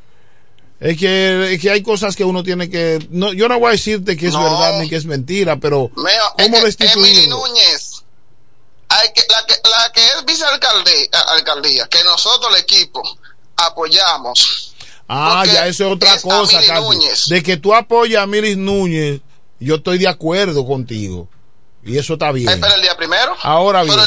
Es 0.81 0.99
que, 0.99 1.55
es 1.55 1.61
que 1.61 1.71
hay 1.71 1.83
cosas 1.83 2.17
que 2.17 2.25
uno 2.25 2.43
tiene 2.43 2.69
que. 2.69 3.07
No, 3.11 3.33
yo 3.33 3.49
no 3.49 3.59
voy 3.61 3.69
a 3.69 3.73
decirte 3.73 4.17
que 4.17 4.27
es 4.27 4.33
No. 4.33 4.43
verdad 4.43 4.81
ni 4.81 4.89
que 4.89 4.97
es 4.97 5.05
mentira, 5.05 5.57
pero 5.57 5.91
Mira, 5.97 6.11
es 6.39 6.49
¿cómo 6.51 6.61
que 6.61 6.87
Emily? 6.93 7.27
Núñez, 7.29 8.03
hay 8.89 9.13
que, 9.13 9.23
la, 9.29 9.47
que, 9.47 9.55
la 9.69 9.93
que 9.93 10.05
es 10.05 10.25
vicealcaldía, 10.27 11.09
alcaldía, 11.29 11.89
que 11.89 12.03
nosotros 12.05 12.53
el 12.55 12.63
equipo 12.63 13.01
apoyamos. 13.57 14.75
Ah, 15.09 15.45
ya 15.47 15.67
eso 15.67 15.87
es 15.87 15.93
otra 15.93 16.15
es 16.15 16.23
cosa, 16.23 16.61
Carlos. 16.67 17.29
De 17.29 17.43
que 17.43 17.59
tú 17.59 17.75
apoyas 17.75 18.23
a 18.23 18.27
Miris 18.27 18.57
Núñez, 18.57 19.21
yo 19.65 19.77
estoy 19.77 19.99
de 19.99 20.09
acuerdo 20.09 20.67
contigo. 20.67 21.29
Y 21.85 21.99
eso 21.99 22.13
está 22.13 22.31
bien. 22.31 22.49
Espera 22.49 22.75
el 22.75 22.83
día 22.83 22.97
primero. 22.97 23.35
Ahora 23.43 23.83
bien, 23.83 23.99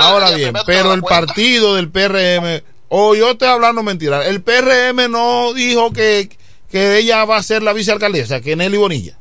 ahora 0.00 0.30
bien, 0.30 0.52
primero, 0.52 0.64
pero 0.66 0.94
el 0.94 1.00
cuenta. 1.00 1.26
partido 1.26 1.76
del 1.76 1.88
PRM, 1.90 2.62
o 2.88 3.14
yo 3.14 3.30
estoy 3.30 3.48
hablando 3.48 3.82
mentira, 3.84 4.26
el 4.26 4.42
PRM 4.42 5.08
no 5.10 5.52
dijo 5.52 5.92
que, 5.92 6.36
que 6.68 6.98
ella 6.98 7.24
va 7.24 7.36
a 7.36 7.42
ser 7.44 7.62
la 7.62 7.72
vicealcaldesa, 7.72 8.40
que 8.40 8.56
Nelly 8.56 8.76
Bonilla. 8.78 9.16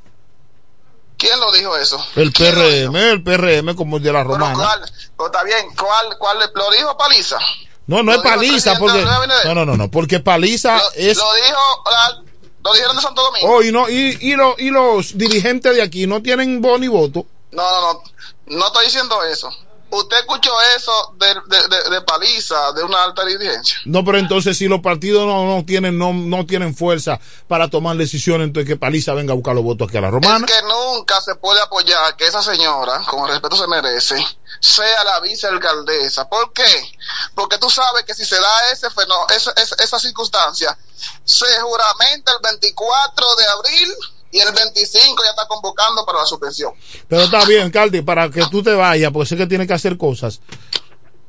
¿Quién 1.18 1.40
lo 1.40 1.52
dijo 1.52 1.78
eso? 1.78 2.04
El 2.16 2.32
PRM, 2.34 2.96
el 2.96 3.24
PRM 3.24 3.76
como 3.76 3.98
el 3.98 4.04
de 4.04 4.12
la 4.12 4.24
romana. 4.24 4.56
¿cuál? 4.56 4.92
Pero 5.16 5.26
está 5.28 5.44
bien, 5.44 5.68
¿cuál, 5.78 6.18
cuál 6.18 6.38
lo 6.54 6.72
dijo 6.72 6.98
Paliza? 6.98 7.38
No, 7.86 8.02
no 8.02 8.14
es 8.14 8.20
paliza, 8.22 8.78
porque. 8.80 9.04
No, 9.46 9.54
no, 9.54 9.66
no, 9.66 9.76
no, 9.78 9.92
porque 9.92 10.20
paliza 10.22 10.78
Lo, 10.78 10.92
es. 10.96 11.18
lo 11.18 11.34
dijo, 11.36 11.84
la- 11.92 12.24
lo 12.64 12.74
dijeron 12.74 12.96
de 12.96 13.02
Santo 13.02 13.22
Domingo. 13.24 13.48
Oh, 13.56 13.62
y, 13.62 13.72
no, 13.72 13.90
y, 13.90 14.18
y, 14.22 14.36
lo- 14.36 14.56
y 14.58 14.70
los 14.70 15.18
dirigentes 15.18 15.76
de 15.76 15.82
aquí 15.82 16.08
no 16.08 16.22
tienen 16.22 16.62
ni 16.80 16.88
voto. 16.88 17.26
No, 17.52 17.62
no, 17.62 17.94
no, 17.94 18.04
no 18.58 18.68
estoy 18.68 18.86
diciendo 18.86 19.16
eso. 19.24 19.50
Usted 19.96 20.18
escuchó 20.18 20.52
eso 20.76 21.14
de, 21.18 21.28
de, 21.28 21.68
de, 21.68 21.90
de 21.92 22.02
Paliza, 22.02 22.72
de 22.72 22.84
una 22.84 23.04
alta 23.04 23.24
dirigencia. 23.24 23.78
No, 23.86 24.04
pero 24.04 24.18
entonces 24.18 24.58
si 24.58 24.68
los 24.68 24.82
partidos 24.82 25.28
no, 25.28 25.46
no 25.46 25.64
tienen 25.66 26.00
no, 26.00 26.14
no 26.14 26.48
tienen 26.48 26.76
fuerza 26.76 27.20
para 27.48 27.70
tomar 27.70 27.96
decisiones, 27.96 28.48
entonces 28.48 28.68
que 28.68 28.76
Paliza 28.76 29.14
venga 29.14 29.34
a 29.34 29.36
buscar 29.36 29.54
los 29.54 29.64
votos 29.64 29.88
aquí 29.88 29.98
a 29.98 30.02
la 30.02 30.10
romana. 30.10 30.48
Es 30.48 30.52
que 30.52 30.62
nunca 30.64 31.22
se 31.22 31.36
puede 31.36 31.62
apoyar 31.62 32.16
que 32.16 32.26
esa 32.26 32.42
señora, 32.42 33.04
con 33.08 33.26
el 33.26 33.34
respeto 33.34 33.56
se 33.56 33.68
merece, 33.68 34.16
sea 34.60 35.04
la 35.04 35.20
vicealcaldesa. 35.20 36.28
¿Por 36.28 36.52
qué? 36.54 36.92
Porque 37.36 37.60
tú 37.60 37.70
sabes 37.70 38.04
que 38.04 38.16
si 38.16 38.26
se 38.26 38.36
da 38.36 38.72
ese 38.72 38.90
fenómeno, 38.90 39.28
esa, 39.30 39.52
esa, 39.52 39.76
esa 39.76 40.00
circunstancia, 40.00 40.76
se 41.24 41.46
juramenta 41.62 42.32
el 42.32 42.40
24 42.42 43.36
de 43.36 43.46
abril 43.46 43.94
y 44.34 44.40
el 44.40 44.52
25 44.52 45.24
ya 45.24 45.30
está 45.30 45.48
convocando 45.48 46.04
para 46.06 46.20
la 46.20 46.26
suspensión. 46.26 46.74
Pero 47.08 47.22
está 47.22 47.46
bien, 47.46 47.70
Caldi, 47.70 48.02
para 48.02 48.30
que 48.32 48.44
tú 48.50 48.64
te 48.64 48.74
vayas, 48.74 49.12
porque 49.12 49.30
sé 49.30 49.38
que 49.38 49.46
tienes 49.46 49.68
que 49.68 49.74
hacer 49.74 49.96
cosas. 49.96 50.42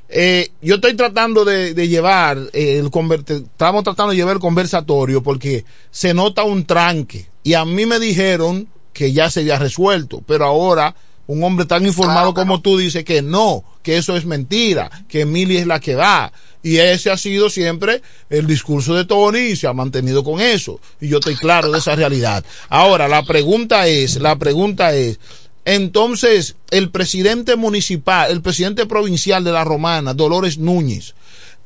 Eh, 0.08 0.52
yo 0.62 0.76
estoy 0.76 0.94
tratando 0.96 1.44
de, 1.44 1.74
de 1.74 1.88
llevar 1.88 2.38
eh, 2.52 2.78
el 2.78 2.86
estamos 2.86 3.84
tratando 3.84 4.10
de 4.10 4.16
llevar 4.16 4.36
el 4.36 4.40
conversatorio 4.40 5.22
porque 5.22 5.64
se 5.90 6.14
nota 6.14 6.44
un 6.44 6.66
tranque 6.66 7.28
y 7.42 7.54
a 7.54 7.64
mí 7.64 7.84
me 7.84 7.98
dijeron 7.98 8.68
que 8.92 9.12
ya 9.12 9.30
se 9.30 9.40
había 9.40 9.58
resuelto, 9.58 10.22
pero 10.26 10.46
ahora 10.46 10.94
un 11.26 11.42
hombre 11.42 11.66
tan 11.66 11.84
informado 11.84 12.32
como 12.32 12.60
tú 12.60 12.78
dice 12.78 13.04
que 13.04 13.22
no, 13.22 13.64
que 13.82 13.96
eso 13.96 14.16
es 14.16 14.24
mentira, 14.24 14.90
que 15.08 15.22
Emilia 15.22 15.60
es 15.60 15.66
la 15.66 15.80
que 15.80 15.94
va. 15.94 16.32
Y 16.64 16.78
ese 16.78 17.10
ha 17.10 17.18
sido 17.18 17.50
siempre 17.50 18.00
el 18.30 18.46
discurso 18.46 18.94
de 18.94 19.04
Tony 19.04 19.50
y 19.50 19.56
se 19.56 19.66
ha 19.66 19.74
mantenido 19.74 20.24
con 20.24 20.40
eso. 20.40 20.80
Y 20.98 21.08
yo 21.08 21.18
estoy 21.18 21.36
claro 21.36 21.70
de 21.70 21.78
esa 21.78 21.94
realidad. 21.94 22.42
Ahora, 22.70 23.06
la 23.06 23.22
pregunta 23.22 23.86
es, 23.86 24.16
la 24.16 24.36
pregunta 24.38 24.94
es, 24.94 25.20
Entonces, 25.66 26.56
el 26.70 26.90
presidente 26.90 27.56
municipal, 27.56 28.30
el 28.30 28.40
presidente 28.40 28.86
provincial 28.86 29.44
de 29.44 29.52
la 29.52 29.62
Romana, 29.62 30.14
Dolores 30.14 30.56
Núñez, 30.56 31.14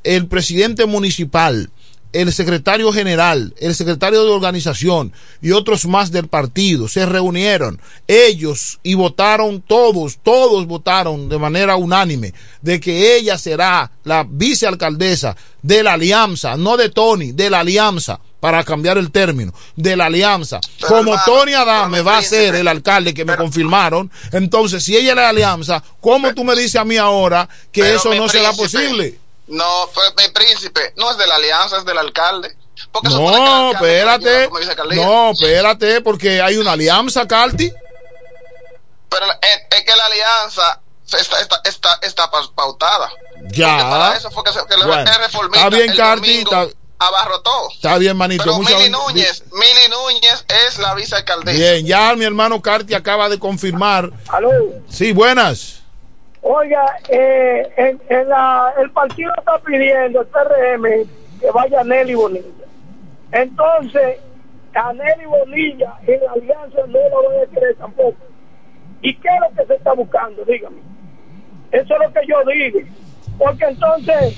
el 0.02 0.26
presidente 0.26 0.86
municipal, 0.86 1.70
el 2.12 2.32
secretario 2.32 2.92
general, 2.92 3.54
el 3.58 3.74
secretario 3.74 4.24
de 4.24 4.30
organización 4.30 5.12
y 5.42 5.52
otros 5.52 5.86
más 5.86 6.10
del 6.10 6.28
partido 6.28 6.88
se 6.88 7.04
reunieron 7.04 7.80
ellos 8.06 8.80
y 8.82 8.94
votaron 8.94 9.60
todos, 9.60 10.18
todos 10.22 10.66
votaron 10.66 11.28
de 11.28 11.38
manera 11.38 11.76
unánime 11.76 12.32
de 12.62 12.80
que 12.80 13.16
ella 13.16 13.36
será 13.36 13.90
la 14.04 14.24
vicealcaldesa 14.28 15.36
de 15.62 15.82
la 15.82 15.94
alianza, 15.94 16.56
no 16.56 16.76
de 16.76 16.88
Tony, 16.88 17.32
de 17.32 17.50
la 17.50 17.60
alianza, 17.60 18.20
para 18.40 18.62
cambiar 18.62 18.98
el 18.98 19.10
término, 19.10 19.52
de 19.76 19.96
la 19.96 20.06
alianza. 20.06 20.60
Como 20.86 21.14
Tony 21.24 21.54
Adame 21.54 22.02
va 22.02 22.18
a 22.18 22.22
ser 22.22 22.54
el 22.54 22.68
alcalde 22.68 23.12
que 23.12 23.24
me 23.24 23.36
confirmaron, 23.36 24.10
entonces 24.32 24.84
si 24.84 24.96
ella 24.96 25.10
es 25.10 25.16
la 25.16 25.28
alianza, 25.28 25.82
¿cómo 26.00 26.32
tú 26.34 26.44
me 26.44 26.54
dices 26.54 26.76
a 26.76 26.84
mí 26.84 26.96
ahora 26.96 27.48
que 27.72 27.94
eso 27.94 28.14
no 28.14 28.28
será 28.28 28.52
posible? 28.52 29.18
No, 29.48 29.88
pues, 29.94 30.12
mi 30.18 30.28
príncipe, 30.32 30.92
no 30.96 31.10
es 31.10 31.16
de 31.18 31.26
la 31.26 31.36
alianza, 31.36 31.78
es 31.78 31.84
del 31.84 31.98
alcalde. 31.98 32.54
Porque 32.92 33.08
No, 33.10 33.72
espérate. 33.72 34.48
No, 34.94 35.30
espérate, 35.32 36.00
porque 36.00 36.40
hay 36.40 36.56
una 36.58 36.72
alianza, 36.72 37.26
Carti. 37.26 37.72
Pero 39.08 39.26
es, 39.26 39.76
es 39.78 39.84
que 39.84 39.96
la 39.96 40.04
alianza 40.04 40.80
está, 41.18 41.40
está, 41.40 41.60
está, 41.64 41.98
está 42.02 42.30
pa- 42.30 42.50
pautada. 42.54 43.10
Ya. 43.50 43.78
Para 43.78 44.16
eso 44.16 44.30
fue 44.30 44.44
que, 44.44 44.52
se, 44.52 44.58
que 44.66 44.74
el- 44.74 44.84
Bueno, 44.86 45.10
el 45.10 45.18
reformista 45.18 45.58
está 45.66 45.76
bien, 45.76 45.90
el 45.90 45.96
Carti, 45.96 46.20
domingo 46.44 46.62
está- 46.62 46.76
abarrotó. 46.98 47.68
Está 47.72 47.98
bien, 47.98 48.16
manito. 48.16 48.44
Pero 48.44 48.58
Mili 48.58 48.90
Núñez, 48.90 49.44
Mili 49.52 49.88
Núñez 49.90 50.44
es 50.66 50.78
la 50.78 50.94
vicealcaldesa. 50.94 51.56
Bien, 51.58 51.86
ya 51.86 52.14
mi 52.16 52.24
hermano 52.24 52.60
Carti 52.60 52.94
acaba 52.94 53.28
de 53.28 53.38
confirmar. 53.38 54.10
Aló. 54.28 54.50
Sí, 54.90 55.12
buenas. 55.12 55.76
Oiga, 56.42 56.84
eh, 57.08 57.68
en, 57.76 58.00
en 58.08 58.28
la, 58.28 58.72
el 58.80 58.90
partido 58.90 59.30
está 59.38 59.58
pidiendo, 59.58 60.20
el 60.20 60.26
PRM, 60.28 61.08
que 61.40 61.50
vaya 61.52 61.82
Nelly 61.84 62.14
Bonilla. 62.14 62.44
Entonces, 63.32 64.18
a 64.74 64.92
Nelly 64.92 65.26
Bonilla 65.26 65.94
en 66.06 66.20
la 66.24 66.32
alianza 66.32 66.78
no 66.86 66.98
lo 67.10 67.28
van 67.28 67.42
a 67.46 67.50
querer 67.54 67.74
tampoco. 67.76 68.16
¿Y 69.02 69.14
qué 69.16 69.28
es 69.28 69.40
lo 69.40 69.56
que 69.56 69.66
se 69.66 69.74
está 69.74 69.92
buscando? 69.92 70.44
Dígame. 70.44 70.76
Eso 71.72 71.94
es 71.94 72.00
lo 72.00 72.12
que 72.12 72.26
yo 72.26 72.36
digo. 72.50 72.80
Porque 73.38 73.64
entonces, 73.66 74.36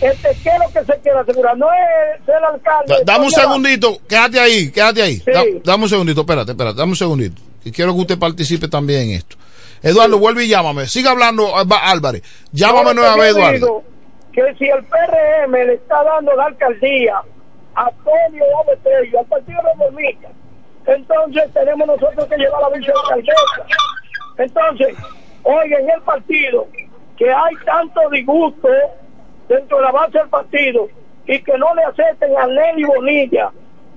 este, 0.00 0.28
¿qué 0.42 0.50
es 0.50 0.58
lo 0.58 0.72
que 0.72 0.92
se 0.92 1.00
quiere 1.00 1.18
asegurar? 1.18 1.56
No 1.58 1.66
es 1.72 2.24
ser 2.24 2.36
alcalde. 2.36 2.94
Da- 2.94 3.12
dame 3.12 3.24
un 3.26 3.30
segundito, 3.30 3.98
quédate 4.08 4.40
ahí, 4.40 4.70
quédate 4.70 5.02
ahí. 5.02 5.16
Sí. 5.16 5.30
Da- 5.32 5.44
dame 5.64 5.84
un 5.84 5.88
segundito, 5.90 6.20
espérate, 6.20 6.52
espérate, 6.52 6.76
dame 6.78 6.90
un 6.92 6.96
segundito. 6.96 7.42
Que 7.64 7.72
quiero 7.72 7.92
que 7.94 8.00
usted 8.00 8.18
participe 8.18 8.68
también 8.68 9.10
en 9.10 9.10
esto. 9.16 9.36
Eduardo, 9.82 10.18
vuelve 10.18 10.44
y 10.44 10.48
llámame. 10.48 10.86
Siga 10.86 11.12
hablando, 11.12 11.56
Alba- 11.56 11.90
Álvarez. 11.90 12.22
Llámame 12.52 12.94
nueva 12.94 13.16
vez, 13.16 13.30
Eduardo. 13.36 13.54
digo 13.54 13.84
Que 14.32 14.54
si 14.58 14.64
el 14.68 14.84
PRM 14.84 15.52
le 15.52 15.74
está 15.74 16.02
dando 16.04 16.34
la 16.36 16.44
alcaldía 16.46 17.20
a 17.74 17.90
Tonio 18.04 18.44
Botello, 18.66 19.20
al 19.20 19.26
Partido 19.26 19.60
Reformista, 19.62 20.28
entonces 20.86 21.52
tenemos 21.52 21.86
nosotros 21.86 22.26
que 22.26 22.36
llevar 22.36 22.62
la 22.62 22.68
vicealcaldesa. 22.78 23.66
Entonces, 24.38 24.96
oiga, 25.42 25.78
en 25.78 25.90
el 25.90 26.00
partido, 26.02 26.66
que 27.16 27.30
hay 27.30 27.54
tanto 27.64 28.00
disgusto 28.10 28.68
dentro 29.48 29.78
de 29.78 29.82
la 29.84 29.92
base 29.92 30.18
del 30.18 30.28
partido 30.28 30.88
y 31.26 31.42
que 31.42 31.58
no 31.58 31.74
le 31.74 31.82
acepten 31.84 32.36
a 32.38 32.46
Nelly 32.46 32.84
Bonilla, 32.84 33.50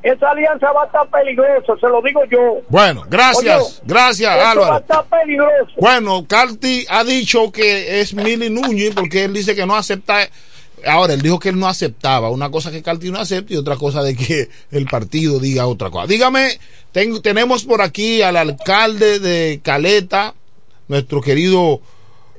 esa 0.03 0.31
alianza 0.31 0.71
va 0.71 0.83
a 0.83 0.85
estar 0.85 1.07
peligrosa, 1.09 1.73
se 1.79 1.87
lo 1.87 2.01
digo 2.01 2.21
yo. 2.31 2.61
Bueno, 2.69 3.03
gracias, 3.09 3.61
Oye, 3.61 3.81
gracias, 3.85 4.31
esto 4.31 4.39
va 4.43 4.47
a 4.47 4.51
Álvaro. 4.51 4.77
estar 4.79 5.05
peligroso. 5.05 5.71
Bueno, 5.77 6.25
Carti 6.27 6.85
ha 6.89 7.03
dicho 7.03 7.51
que 7.51 8.01
es 8.01 8.13
Mili 8.13 8.49
Núñez 8.49 8.93
porque 8.95 9.23
él 9.25 9.33
dice 9.33 9.55
que 9.55 9.65
no 9.65 9.75
acepta. 9.75 10.27
Ahora, 10.85 11.13
él 11.13 11.21
dijo 11.21 11.37
que 11.37 11.49
él 11.49 11.59
no 11.59 11.67
aceptaba. 11.67 12.31
Una 12.31 12.49
cosa 12.49 12.71
que 12.71 12.81
Carti 12.81 13.11
no 13.11 13.19
acepta 13.19 13.53
y 13.53 13.57
otra 13.57 13.75
cosa 13.75 14.01
de 14.01 14.15
que 14.15 14.49
el 14.71 14.85
partido 14.87 15.39
diga 15.39 15.67
otra 15.67 15.91
cosa. 15.91 16.07
Dígame, 16.07 16.59
ten- 16.91 17.21
tenemos 17.21 17.63
por 17.65 17.83
aquí 17.83 18.23
al 18.23 18.35
alcalde 18.35 19.19
de 19.19 19.59
Caleta, 19.63 20.33
nuestro 20.87 21.21
querido 21.21 21.81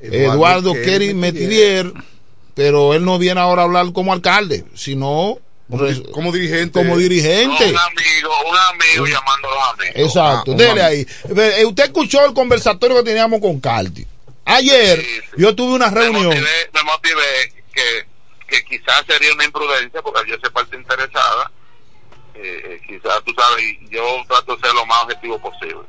Eduardo 0.00 0.32
Eduardo, 0.34 0.72
Kerry 0.74 1.14
Metivier, 1.14 1.92
pero 2.54 2.94
él 2.94 3.04
no 3.04 3.18
viene 3.18 3.40
ahora 3.40 3.62
a 3.62 3.64
hablar 3.66 3.92
como 3.92 4.12
alcalde, 4.12 4.64
sino 4.74 5.38
como 6.12 6.32
dirigente. 6.32 6.72
Como 6.72 6.96
dirigente. 6.96 7.64
Un 7.70 7.78
amigo, 7.78 8.30
un 8.50 8.56
amigo 8.56 9.06
llamándolo 9.06 9.64
a 9.64 9.76
mí. 9.76 9.84
Exacto, 9.94 10.50
Ah, 10.50 10.52
un 10.52 10.56
dele 10.56 10.82
amigo. 10.82 10.86
ahí. 10.86 11.06
Eh, 11.58 11.64
Usted 11.64 11.84
escuchó 11.84 12.24
el 12.24 12.34
conversatorio 12.34 12.96
que 12.98 13.02
teníamos 13.04 13.40
con 13.40 13.60
Carti. 13.60 14.06
Ayer 14.44 15.04
yo 15.36 15.54
tuve 15.54 15.74
una 15.74 15.88
reunión. 15.90 16.28
Me 16.30 16.82
motivé 16.82 17.52
que, 17.72 18.06
que 18.48 18.64
quizás 18.64 19.04
sería 19.06 19.32
una 19.32 19.44
imprudencia 19.44 20.02
porque 20.02 20.30
yo 20.30 20.36
soy 20.40 20.50
parte 20.50 20.76
interesada. 20.76 21.50
Eh, 22.34 22.40
eh, 22.64 22.80
quizás 22.86 23.22
tú 23.24 23.32
sabes, 23.38 23.62
y 23.64 23.88
yo 23.90 24.02
trato 24.26 24.56
de 24.56 24.62
ser 24.62 24.74
lo 24.74 24.84
más 24.86 25.02
objetivo 25.04 25.40
posible. 25.40 25.82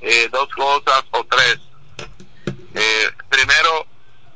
Eh, 0.00 0.28
dos 0.32 0.48
cosas 0.54 1.04
o 1.12 1.24
tres. 1.30 1.58
Eh, 2.74 3.08
primero, 3.28 3.86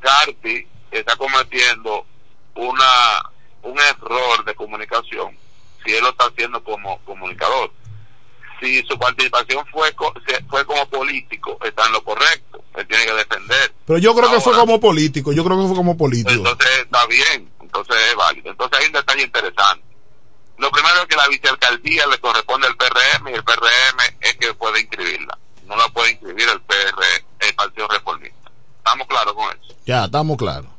Carti 0.00 0.66
está 0.90 1.16
cometiendo 1.16 2.06
una 2.54 3.30
un 3.62 3.78
error 3.78 4.44
de 4.44 4.54
comunicación 4.54 5.36
si 5.84 5.92
él 5.94 6.02
lo 6.02 6.10
está 6.10 6.26
haciendo 6.26 6.62
como 6.62 6.98
comunicador. 7.04 7.72
Si 8.60 8.82
su 8.82 8.98
participación 8.98 9.64
fue 9.68 9.94
fue 10.48 10.64
como 10.66 10.86
político, 10.88 11.58
está 11.64 11.86
en 11.86 11.92
lo 11.92 12.04
correcto. 12.04 12.62
Él 12.76 12.86
tiene 12.86 13.06
que 13.06 13.14
defender. 13.14 13.72
Pero 13.86 13.98
yo 13.98 14.14
creo 14.14 14.30
que 14.30 14.40
fue 14.40 14.54
como 14.54 14.78
político. 14.78 15.32
Yo 15.32 15.44
creo 15.44 15.58
que 15.58 15.66
fue 15.66 15.76
como 15.76 15.96
político. 15.96 16.30
Entonces 16.30 16.68
está 16.82 17.06
bien, 17.06 17.50
entonces 17.60 17.96
es 18.10 18.16
válido. 18.16 18.50
Entonces 18.50 18.78
hay 18.78 18.86
un 18.86 18.92
detalle 18.92 19.22
interesante. 19.22 19.84
Lo 20.58 20.70
primero 20.70 21.00
es 21.00 21.06
que 21.06 21.16
la 21.16 21.26
vicealcaldía 21.28 22.06
le 22.06 22.18
corresponde 22.18 22.66
al 22.66 22.76
PRM 22.76 23.28
y 23.28 23.32
el 23.32 23.42
PRM 23.42 24.16
es 24.20 24.36
que 24.36 24.52
puede 24.54 24.80
inscribirla. 24.80 25.38
No 25.64 25.76
la 25.76 25.88
puede 25.88 26.10
inscribir 26.10 26.48
el 26.50 26.60
PR, 26.60 27.24
el 27.40 27.54
Partido 27.54 27.88
Reformista. 27.88 28.50
¿Estamos 28.76 29.06
claros 29.06 29.32
con 29.32 29.48
eso? 29.56 29.74
Ya, 29.86 30.04
estamos 30.04 30.36
claros. 30.36 30.70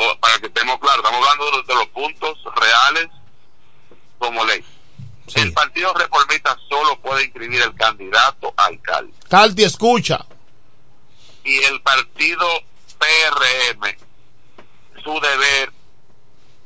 O, 0.00 0.16
para 0.20 0.38
que 0.38 0.46
estemos 0.46 0.78
claros, 0.78 0.98
estamos 0.98 1.26
hablando 1.26 1.62
de 1.62 1.74
los, 1.74 1.88
puntos 1.88 2.38
reales 2.54 3.08
como 4.18 4.44
ley. 4.44 4.64
El 5.34 5.52
Partido 5.52 5.92
Reformista 5.92 6.56
solo 6.68 7.00
puede 7.00 7.24
inscribir 7.24 7.60
el 7.62 7.74
candidato 7.74 8.54
a 8.56 8.66
alcalde. 8.66 9.12
Carti, 9.28 9.64
escucha. 9.64 10.24
y 11.44 11.56
el 11.64 11.80
partido 11.82 12.46
PRM, 12.98 13.96
su 15.02 15.20
deber 15.20 15.72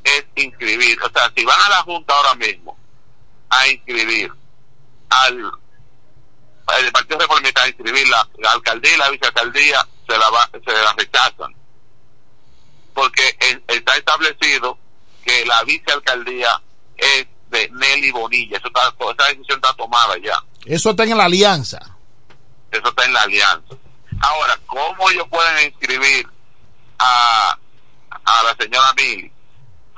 es 0.04 0.24
inscribir. 0.36 1.02
O 1.02 1.10
sea, 1.10 1.32
si 1.34 1.42
van 1.44 1.60
a 1.66 1.70
la 1.70 1.82
Junta 1.84 2.14
ahora 2.14 2.34
mismo 2.34 2.76
a 3.48 3.66
inscribir 3.68 4.30
al 5.08 5.52
el 6.78 6.92
Partido 6.92 7.18
Reformista 7.18 7.62
a 7.62 7.68
inscribir 7.68 8.08
la, 8.08 8.28
la 8.38 8.50
alcaldía 8.50 8.94
y 8.94 8.98
la 8.98 9.10
vicealcaldía, 9.10 9.88
se 10.06 10.18
la, 10.18 10.30
va, 10.30 10.50
se 10.52 10.72
la 10.72 10.92
rechazan. 10.92 11.61
Porque 12.94 13.36
está 13.68 13.96
establecido 13.96 14.78
que 15.24 15.44
la 15.46 15.62
vicealcaldía 15.64 16.62
es 16.96 17.26
de 17.50 17.68
Nelly 17.70 18.10
Bonilla. 18.10 18.58
Eso 18.58 18.66
está, 18.68 18.88
esa 18.88 19.28
decisión 19.30 19.60
está 19.62 19.74
tomada 19.74 20.16
ya. 20.18 20.36
Eso 20.64 20.90
está 20.90 21.04
en 21.04 21.16
la 21.16 21.24
alianza. 21.24 21.78
Eso 22.70 22.88
está 22.88 23.04
en 23.04 23.12
la 23.12 23.22
alianza. 23.22 23.74
Ahora, 24.20 24.58
¿cómo 24.66 25.10
ellos 25.10 25.26
pueden 25.28 25.68
inscribir 25.68 26.26
a, 26.98 27.58
a 28.10 28.42
la 28.44 28.56
señora 28.58 28.92
Mili? 28.96 29.32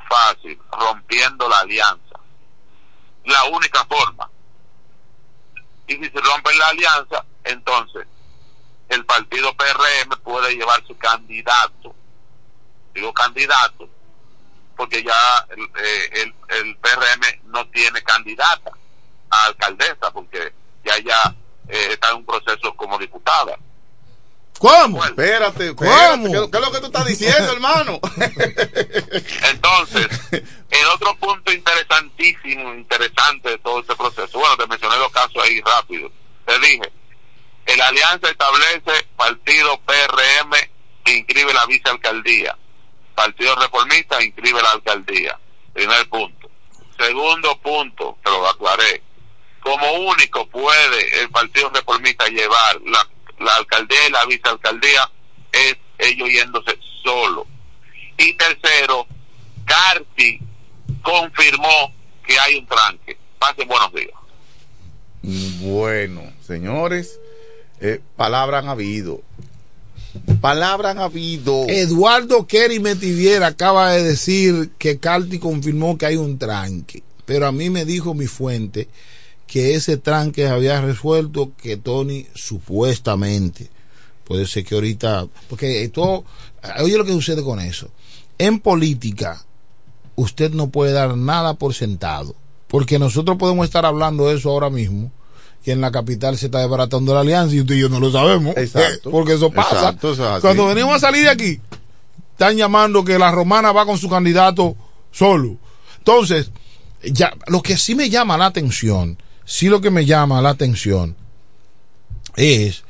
Fácil, 0.09 0.59
rompiendo 0.73 1.49
la 1.49 1.59
alianza. 1.59 2.21
La 3.25 3.45
única 3.45 3.85
forma. 3.87 4.29
Y 5.87 5.95
si 5.95 6.05
se 6.05 6.21
rompen 6.21 6.59
la 6.59 6.69
alianza, 6.69 7.25
entonces 7.45 8.07
el 8.89 9.05
partido 9.05 9.55
PRM 9.55 10.11
puede 10.23 10.55
llevar 10.57 10.85
su 10.87 10.97
candidato. 10.97 11.95
Digo 12.95 13.13
candidato, 13.13 13.89
porque 14.77 15.03
ya 15.03 15.47
el, 15.51 15.63
eh, 15.63 16.11
el, 16.13 16.35
el 16.57 16.77
PRM 16.77 17.51
no 17.51 17.67
tiene 17.69 18.03
candidata 18.03 18.71
a 19.31 19.47
alcaldesa, 19.47 20.11
porque 20.13 20.53
ya 20.85 20.99
ya 20.99 21.35
eh, 21.69 21.89
está 21.91 22.11
en 22.11 22.17
un 22.17 22.27
proceso 22.27 22.75
como 22.77 22.99
diputada. 22.99 23.59
¿Cómo? 24.59 25.05
Espérate, 25.05 25.71
espérate. 25.71 25.75
¿Cómo? 25.75 26.25
¿Qué, 26.27 26.51
qué 26.51 26.59
es 26.59 26.65
lo 26.65 26.73
que 26.73 26.81
tú 26.81 26.87
estás 26.87 27.07
diciendo, 27.07 27.53
hermano? 27.53 28.01
Entonces, 29.51 30.07
el 30.31 30.87
otro 30.95 31.17
punto 31.17 31.53
interesantísimo, 31.53 32.75
interesante 32.75 33.51
de 33.51 33.59
todo 33.59 33.81
este 33.81 33.97
proceso, 33.97 34.39
bueno, 34.39 34.57
te 34.57 34.67
mencioné 34.67 34.97
los 34.99 35.11
casos 35.11 35.43
ahí 35.43 35.61
rápido. 35.61 36.11
Te 36.47 36.59
dije, 36.61 36.93
la 37.77 37.89
alianza 37.89 38.31
establece 38.31 39.07
partido 39.17 39.81
PRM 39.81 40.51
que 41.05 41.17
inscribe 41.17 41.53
la 41.53 41.67
vicealcaldía, 41.67 42.57
partido 43.15 43.55
reformista 43.57 44.23
inscribe 44.23 44.63
la 44.63 44.71
alcaldía. 44.71 45.39
Primer 45.73 46.09
punto. 46.09 46.51
Segundo 46.99 47.57
punto, 47.61 48.19
te 48.23 48.31
lo 48.31 48.47
aclaré. 48.49 49.03
Como 49.61 49.93
único 49.93 50.47
puede 50.49 51.23
el 51.23 51.31
partido 51.31 51.71
reformista 51.71 52.29
llevar 52.29 52.81
la, 52.85 53.55
alcaldía 53.57 54.09
y 54.09 54.13
la 54.13 54.25
vicealcaldía 54.27 55.11
es 55.53 55.77
ellos 55.99 56.29
yéndose 56.29 56.79
solo. 57.03 57.47
Y 58.17 58.35
tercero, 58.35 59.07
Carti 59.65 60.39
confirmó 61.03 61.93
que 62.27 62.39
hay 62.39 62.59
un 62.59 62.67
tranque. 62.67 63.17
Pase 63.39 63.65
buenos 63.65 63.93
días. 63.93 64.15
Bueno, 65.61 66.33
señores, 66.41 67.19
eh, 67.81 68.01
palabra 68.17 68.59
han 68.59 68.69
habido. 68.69 69.23
Palabra 70.41 70.91
habido. 70.91 71.67
Eduardo 71.69 72.47
Kerry 72.47 72.81
Metiviera 72.81 73.49
acaba 73.49 73.93
de 73.93 74.03
decir 74.03 74.71
que 74.79 74.99
Carti 74.99 75.39
confirmó 75.39 75.99
que 75.99 76.07
hay 76.07 76.17
un 76.17 76.39
tranque. 76.39 77.03
Pero 77.25 77.47
a 77.47 77.53
mí 77.53 77.71
me 77.71 77.85
dijo 77.85 78.15
mi 78.15 78.27
fuente 78.27 78.89
que 79.47 79.75
ese 79.75 79.97
tranque 79.97 80.47
había 80.47 80.81
resuelto 80.81 81.53
que 81.57 81.77
Tony 81.77 82.27
supuestamente. 82.35 83.71
Puede 84.25 84.47
ser 84.47 84.65
que 84.65 84.75
ahorita. 84.75 85.27
Porque 85.49 85.89
todo. 85.89 86.25
Oye 86.83 86.97
lo 86.97 87.05
que 87.05 87.13
sucede 87.13 87.43
con 87.43 87.61
eso. 87.61 87.91
En 88.39 88.59
política, 88.61 89.45
usted 90.17 90.51
no 90.51 90.71
puede 90.71 90.93
dar 90.93 91.17
nada 91.17 91.55
por 91.55 91.75
sentado. 91.75 92.35
Porque 92.69 92.99
nosotros 92.99 93.37
podemos 93.37 93.65
estar 93.67 93.87
hablando 93.87 94.29
de 94.29 94.37
eso 94.37 94.51
ahora 94.51 94.71
mismo. 94.71 95.13
Y 95.65 95.71
en 95.71 95.81
la 95.81 95.91
capital 95.91 96.37
se 96.37 96.47
está 96.47 96.61
desbaratando 96.61 97.15
la 97.15 97.21
alianza 97.21 97.55
y 97.55 97.61
usted 97.61 97.77
y 97.77 97.81
yo 97.81 97.89
no 97.89 97.99
lo 97.99 98.13
sabemos. 98.13 98.57
Exacto. 98.57 99.09
Eh, 99.09 99.13
Porque 99.13 99.35
eso 99.35 99.51
pasa. 99.51 99.77
Exacto, 99.77 100.13
eso 100.13 100.25
es 100.25 100.31
así. 100.31 100.41
Cuando 100.43 100.67
venimos 100.67 100.95
a 100.95 100.99
salir 100.99 101.23
de 101.23 101.31
aquí, 101.31 101.61
están 102.33 102.57
llamando 102.57 103.05
que 103.05 103.19
la 103.19 103.31
romana 103.31 103.73
va 103.73 103.87
con 103.87 103.97
su 103.97 104.09
candidato 104.09 104.77
solo. 105.11 105.57
Entonces, 105.99 106.51
ya, 107.03 107.33
lo 107.47 107.63
que 107.63 107.79
sí 107.79 107.95
me 107.95 108.11
llama 108.11 108.37
la 108.37 108.47
atención, 108.47 109.17
sí 109.45 109.69
lo 109.69 109.81
que 109.81 109.91
me 109.91 110.05
llama 110.05 110.43
la 110.43 110.51
atención 110.51 111.17
es, 112.37 112.85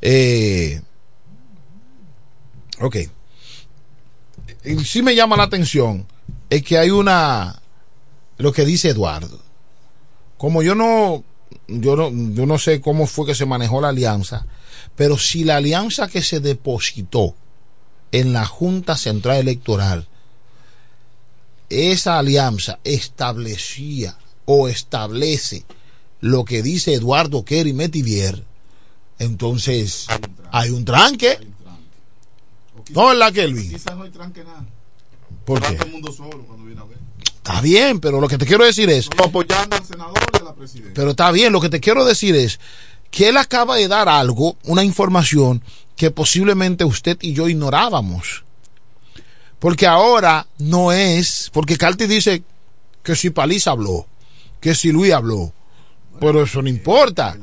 eh, 0.00 0.80
ok, 2.80 2.96
sí 4.84 5.02
me 5.02 5.14
llama 5.14 5.36
la 5.36 5.44
atención 5.44 6.06
es 6.50 6.62
que 6.62 6.78
hay 6.78 6.90
una, 6.90 7.60
lo 8.38 8.52
que 8.52 8.64
dice 8.64 8.90
Eduardo, 8.90 9.40
como 10.36 10.62
yo 10.62 10.74
no, 10.74 11.24
yo 11.68 11.96
no, 11.96 12.10
yo 12.10 12.46
no 12.46 12.58
sé 12.58 12.80
cómo 12.80 13.06
fue 13.06 13.26
que 13.26 13.34
se 13.34 13.46
manejó 13.46 13.80
la 13.80 13.88
alianza, 13.88 14.46
pero 14.94 15.18
si 15.18 15.44
la 15.44 15.56
alianza 15.56 16.08
que 16.08 16.22
se 16.22 16.40
depositó 16.40 17.34
en 18.12 18.32
la 18.32 18.46
Junta 18.46 18.96
Central 18.96 19.38
Electoral 19.38 20.08
esa 21.68 22.18
alianza 22.18 22.78
establecía 22.84 24.16
o 24.44 24.68
establece 24.68 25.64
lo 26.20 26.44
que 26.44 26.62
dice 26.62 26.94
Eduardo 26.94 27.44
Kerry 27.44 27.72
Metivier, 27.72 28.44
entonces 29.18 30.06
hay 30.52 30.70
un 30.70 30.84
tranque. 30.84 31.38
No 32.90 33.12
es 33.12 33.18
la 33.18 33.32
Kelvin. 33.32 33.70
Quizás 33.70 33.96
no 33.96 34.04
hay 34.04 34.10
tranque 34.10 34.44
nada. 34.44 34.64
¿Por 35.44 35.60
qué? 35.60 35.74
todo 35.74 35.86
el 35.86 35.92
mundo 35.92 36.12
solo 36.12 36.44
cuando 36.44 36.64
viene 36.64 36.80
a 36.80 36.84
ver. 36.84 36.98
Está 37.46 37.60
bien, 37.60 38.00
pero 38.00 38.20
lo 38.20 38.26
que 38.26 38.38
te 38.38 38.44
quiero 38.44 38.64
decir 38.64 38.90
es, 38.90 39.08
apoyando 39.24 39.76
al 39.76 39.84
senador 39.84 40.18
y 40.32 40.36
a 40.38 40.44
la 40.46 40.52
presidenta. 40.52 40.94
pero 40.94 41.10
está 41.10 41.30
bien, 41.30 41.52
lo 41.52 41.60
que 41.60 41.68
te 41.68 41.78
quiero 41.78 42.04
decir 42.04 42.34
es 42.34 42.58
que 43.12 43.28
él 43.28 43.36
acaba 43.36 43.76
de 43.76 43.86
dar 43.86 44.08
algo, 44.08 44.56
una 44.64 44.82
información 44.82 45.62
que 45.94 46.10
posiblemente 46.10 46.84
usted 46.84 47.16
y 47.20 47.34
yo 47.34 47.48
ignorábamos. 47.48 48.42
Porque 49.60 49.86
ahora 49.86 50.48
no 50.58 50.90
es, 50.90 51.48
porque 51.52 51.78
Carti 51.78 52.08
dice 52.08 52.42
que 53.04 53.14
si 53.14 53.30
Paliza 53.30 53.70
habló, 53.70 54.08
que 54.60 54.74
si 54.74 54.90
Luis 54.90 55.12
habló, 55.12 55.52
pero 56.18 56.42
eso 56.42 56.60
no 56.62 56.68
importa. 56.68 57.36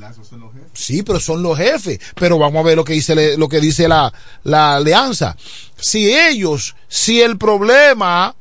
Sí, 0.74 1.04
pero 1.04 1.22
son 1.22 1.42
los 1.42 1.58
jefes. 1.58 2.00
Pero 2.16 2.38
vamos 2.38 2.60
a 2.60 2.68
ver 2.68 2.76
lo 2.76 2.84
que 2.84 2.94
dice, 2.94 3.38
lo 3.38 3.48
que 3.48 3.62
dice 3.62 3.88
la, 3.88 4.12
la 4.44 4.76
alianza. 4.76 5.38
Si 5.78 6.14
ellos, 6.14 6.76
si 6.90 7.22
el 7.22 7.38
problema, 7.38 8.36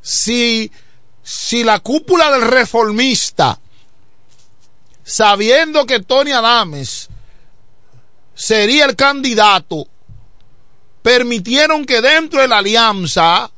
si, 0.00 0.70
si 1.22 1.64
la 1.64 1.78
cúpula 1.78 2.30
del 2.32 2.42
reformista, 2.42 3.58
sabiendo 5.04 5.86
que 5.86 6.00
Tony 6.00 6.32
Adames 6.32 7.08
sería 8.34 8.86
el 8.86 8.96
candidato, 8.96 9.86
permitieron 11.02 11.84
que 11.84 12.00
dentro 12.00 12.40
de 12.40 12.48
la 12.48 12.58
alianza 12.58 13.50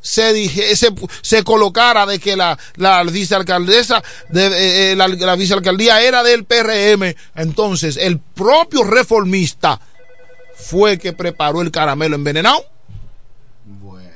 se, 0.00 0.34
dije, 0.34 0.76
se, 0.76 0.94
se 1.22 1.42
colocara 1.44 2.04
de 2.04 2.18
que 2.18 2.36
la, 2.36 2.58
la 2.76 3.02
vicealcaldesa, 3.04 4.02
de, 4.28 4.46
eh, 4.46 4.92
eh, 4.92 4.96
la, 4.96 5.08
la 5.08 5.34
vicealcaldía 5.34 6.02
era 6.02 6.22
del 6.22 6.44
PRM, 6.44 7.14
entonces 7.34 7.96
el 7.96 8.18
propio 8.18 8.84
reformista 8.84 9.80
fue 10.54 10.98
que 10.98 11.14
preparó 11.14 11.62
el 11.62 11.70
caramelo 11.70 12.16
envenenado. 12.16 12.73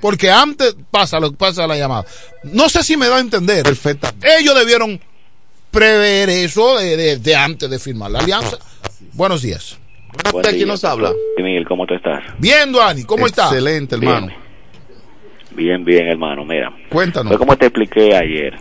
Porque 0.00 0.30
antes 0.30 0.76
pasa 0.90 1.18
lo 1.18 1.32
pasa 1.32 1.66
la 1.66 1.76
llamada. 1.76 2.04
No 2.44 2.68
sé 2.68 2.82
si 2.82 2.96
me 2.96 3.08
da 3.08 3.16
a 3.16 3.20
entender. 3.20 3.64
Ellos 3.66 4.54
debieron 4.58 5.00
prever 5.70 6.28
eso 6.30 6.78
de, 6.78 6.96
de- 6.96 7.16
de 7.18 7.36
antes 7.36 7.68
de 7.68 7.78
firmar 7.78 8.10
la 8.10 8.20
alianza. 8.20 8.58
Buenos 9.14 9.42
días. 9.42 9.78
Buen 10.32 10.42
¿De 10.42 10.48
quién 10.50 10.58
día. 10.64 10.66
nos 10.68 10.84
habla? 10.84 11.12
Miguel, 11.36 11.66
¿cómo 11.66 11.84
tú 11.86 11.94
estás? 11.94 12.22
Bien, 12.38 12.72
Duani, 12.72 13.04
¿cómo 13.04 13.26
está? 13.26 13.44
Excelente, 13.46 13.96
hermano. 13.96 14.32
Bien, 15.50 15.84
bien, 15.84 16.06
hermano. 16.08 16.44
Mira, 16.44 16.72
Cuéntanos. 16.88 17.30
fue 17.30 17.38
como 17.38 17.56
te 17.56 17.66
expliqué 17.66 18.14
ayer. 18.16 18.54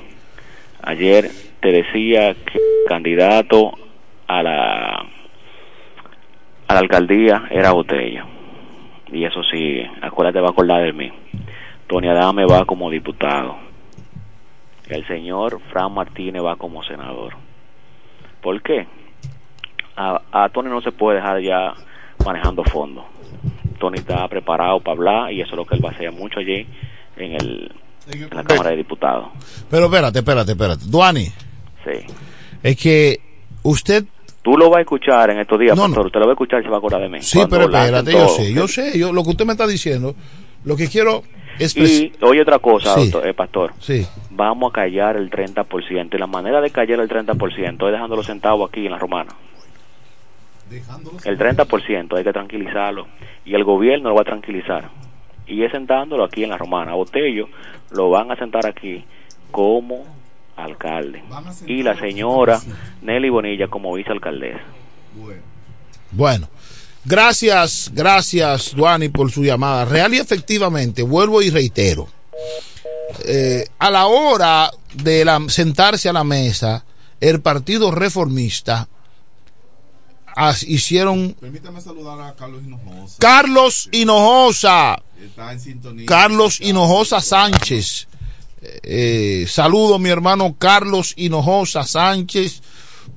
Ayer 0.81 1.30
te 1.61 1.72
decía 1.72 2.34
que 2.34 2.57
el 2.57 2.88
candidato 2.89 3.72
a 4.27 4.43
la 4.43 4.95
a 6.68 6.73
la 6.73 6.80
alcaldía 6.80 7.43
era 7.51 7.72
Botello. 7.72 8.26
Y 9.11 9.23
eso 9.25 9.41
sí, 9.43 9.81
acuérdate, 10.01 10.39
va 10.41 10.47
a 10.47 10.51
acordar 10.51 10.84
de 10.84 10.93
mí. 10.93 11.11
Tony 11.88 12.07
Adame 12.09 12.45
va 12.45 12.65
como 12.65 12.89
diputado. 12.89 13.57
El 14.89 15.05
señor 15.07 15.59
Fran 15.71 15.93
Martínez 15.93 16.41
va 16.43 16.55
como 16.55 16.84
senador. 16.84 17.34
¿Por 18.41 18.61
qué? 18.61 18.88
A, 19.95 20.21
a 20.31 20.49
Tony 20.49 20.69
no 20.69 20.81
se 20.81 20.91
puede 20.91 21.17
dejar 21.17 21.41
ya 21.41 21.73
manejando 22.25 22.63
fondos. 22.63 23.05
Tony 23.79 23.97
está 23.99 24.27
preparado 24.27 24.79
para 24.79 24.93
hablar 24.95 25.31
y 25.31 25.41
eso 25.41 25.51
es 25.51 25.57
lo 25.57 25.65
que 25.65 25.75
él 25.75 25.84
va 25.85 25.89
a 25.89 25.93
hacer 25.93 26.11
mucho 26.11 26.39
allí 26.39 26.65
en, 27.17 27.31
el, 27.34 27.71
en 28.11 28.29
la 28.35 28.43
Cámara 28.43 28.71
de 28.71 28.77
Diputados. 28.77 29.29
Pero 29.69 29.85
espérate, 29.85 30.19
espérate, 30.19 30.51
espérate. 30.51 30.85
Duani, 30.88 31.25
Sí. 31.84 32.05
es 32.63 32.75
que 32.77 33.19
usted 33.63 34.05
Tú 34.48 34.56
lo 34.57 34.69
vas 34.69 34.78
a 34.78 34.82
escuchar 34.82 35.30
en 35.30 35.40
estos 35.40 35.60
días, 35.60 35.76
No, 35.76 35.84
no. 35.84 35.88
pastor. 35.90 36.06
Usted 36.06 36.19
lo 36.22 36.26
va 36.28 36.32
a 36.32 36.36
escuchar 36.36 36.61
y 36.61 36.64
se 36.64 36.69
va 36.69 36.76
a 36.76 36.80
acordar 36.80 37.02
de 37.02 37.10
mí. 37.10 37.22
Sí, 37.22 37.38
Cuando 37.38 37.57
pero 37.57 37.65
espérate, 37.78 38.11
yo 38.14 38.28
sé, 38.30 38.53
yo 38.53 38.68
sé, 38.69 38.98
yo 38.98 39.11
lo 39.11 39.22
que 39.26 39.32
usted 39.32 39.45
me 39.45 39.52
está 39.52 39.68
diciendo, 39.68 40.15
lo 40.64 40.78
que 40.78 40.88
quiero 40.88 41.24
es 41.60 41.76
Y 41.76 42.14
oye 42.22 42.44
otra 42.44 42.57
cosa, 42.60 42.95
Sí. 42.95 43.10
doctor- 43.10 43.28
eh, 43.28 43.34
pastor. 43.34 43.74
Sí. 43.80 44.07
Vamos 44.30 44.69
a 44.72 44.74
callar 44.74 45.18
el 45.18 45.30
30%. 45.30 46.15
Y 46.15 46.19
la 46.19 46.28
manera 46.28 46.61
de 46.61 46.69
callar 46.69 47.02
el 47.02 47.10
30% 47.10 47.88
es 47.88 47.91
dejando 47.91 48.15
los 48.15 48.26
centavos 48.26 48.69
aquí 48.69 48.86
en 48.86 48.91
la 48.94 48.98
romana. 48.98 49.34
El 51.26 51.38
30% 51.38 52.15
hay 52.15 52.24
que 52.24 52.32
tranquilizarlo. 52.32 53.07
Y 53.44 53.53
el 53.53 53.65
gobierno 53.65 54.10
lo 54.10 54.15
va 54.15 54.22
a 54.22 54.26
tranquilizar. 54.26 54.90
Y 55.45 55.64
es 55.64 55.74
sentándolo 55.74 56.24
aquí 56.24 56.45
en 56.45 56.52
la 56.52 56.57
romana. 56.57 56.94
Botello 56.94 57.49
lo 57.91 58.10
van 58.10 58.32
a 58.32 58.38
sentar 58.38 58.65
aquí 58.65 59.03
como 59.52 60.06
alcalde. 60.57 61.23
Y 61.67 61.84
la 61.84 61.97
señora 61.97 62.61
Nelly 63.01 63.29
Bonilla 63.29 63.67
como 63.69 63.93
vicealcaldesa. 63.93 64.59
Bueno, 66.11 66.47
gracias, 67.05 67.91
gracias, 67.93 68.73
Duani, 68.75 69.09
por 69.09 69.31
su 69.31 69.43
llamada. 69.43 69.85
Real 69.85 70.13
y 70.13 70.17
efectivamente, 70.17 71.03
vuelvo 71.03 71.41
y 71.41 71.49
reitero. 71.49 72.07
eh, 73.25 73.65
a 73.79 73.89
la 73.89 74.07
hora 74.07 74.69
de 74.93 75.23
la- 75.23 75.41
sentarse 75.47 76.09
a 76.09 76.13
la 76.13 76.25
mesa, 76.25 76.84
el 77.21 77.39
Partido 77.41 77.89
Reformista 77.89 78.88
as- 80.35 80.63
hicieron 80.63 81.34
Permítame 81.39 81.79
saludar 81.81 82.19
a 82.21 82.35
Carlos 82.35 82.61
Hinojosa. 82.65 83.15
Carlos 83.19 83.89
Hinojosa. 83.93 85.01
Está 85.23 85.53
en 85.53 85.59
sintonía. 85.59 86.05
Carlos 86.05 86.59
Hinojosa 86.61 87.21
Sánchez. 87.21 88.07
Eh, 88.61 89.45
saludo 89.47 89.99
mi 89.99 90.09
hermano 90.09 90.55
Carlos 90.57 91.13
Hinojosa 91.15 91.84
Sánchez 91.84 92.61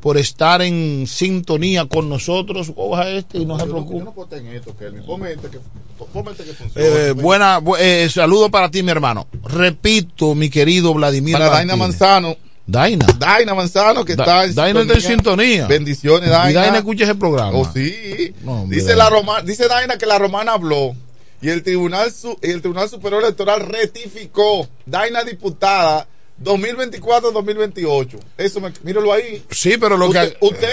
por 0.01 0.17
estar 0.19 0.63
en 0.63 1.07
sintonía 1.07 1.87
con 1.87 2.09
nosotros. 2.09 2.71
Coja 2.75 3.09
este 3.11 3.39
y 3.39 3.47
no 3.47 3.59
se 3.59 3.65
preocupe. 3.67 4.05
No 4.05 5.27
este 5.29 6.43
este. 6.51 7.09
Eh, 7.09 7.13
buena, 7.13 7.61
bu- 7.61 7.77
eh, 7.79 8.09
saludo 8.11 8.51
para 8.51 8.71
ti, 8.71 8.83
mi 8.83 8.91
hermano. 8.91 9.27
Repito, 9.45 10.35
mi 10.35 10.49
querido 10.51 10.95
Vladimir. 10.95 11.35
Para 11.35 11.51
Daina. 11.51 11.77
Manzano. 11.77 12.37
Daina. 12.67 13.05
Daina 13.19 13.53
Manzano, 13.55 14.05
que 14.05 14.15
Da- 14.15 14.23
está 14.25 14.45
en 14.45 14.55
Daina 14.55 14.81
está 14.83 14.95
en 14.95 15.01
sintonía. 15.01 15.67
Bendiciones, 15.67 16.29
Y 16.29 16.31
Daina. 16.31 16.61
Daina 16.61 16.79
escucha 16.79 17.05
ese 17.05 17.15
programa. 17.17 17.51
Oh, 17.59 17.69
sí. 17.73 18.33
No, 18.45 18.65
dice, 18.69 18.89
Daina. 18.95 19.05
la 19.05 19.11
Roma, 19.11 19.43
dice 19.43 19.67
Daina 19.69 19.99
que 19.99 20.07
la 20.07 20.19
romana 20.19 20.53
habló 20.53 20.95
y 21.43 21.49
el 21.49 21.63
Tribunal, 21.63 22.13
el 22.43 22.61
Tribunal 22.61 22.89
Superior 22.89 23.23
Electoral 23.23 23.61
rectificó. 23.67 24.69
Daina 24.87 25.23
diputada 25.25 26.07
2024-2028. 26.43 28.19
Eso, 28.39 28.61
me, 28.61 28.73
míralo 28.83 29.13
ahí. 29.13 29.43
Sí, 29.51 29.75
pero 29.79 29.97
lo 29.97 30.09
usted, 30.09 30.33
que. 30.33 30.45
Usted 30.45 30.69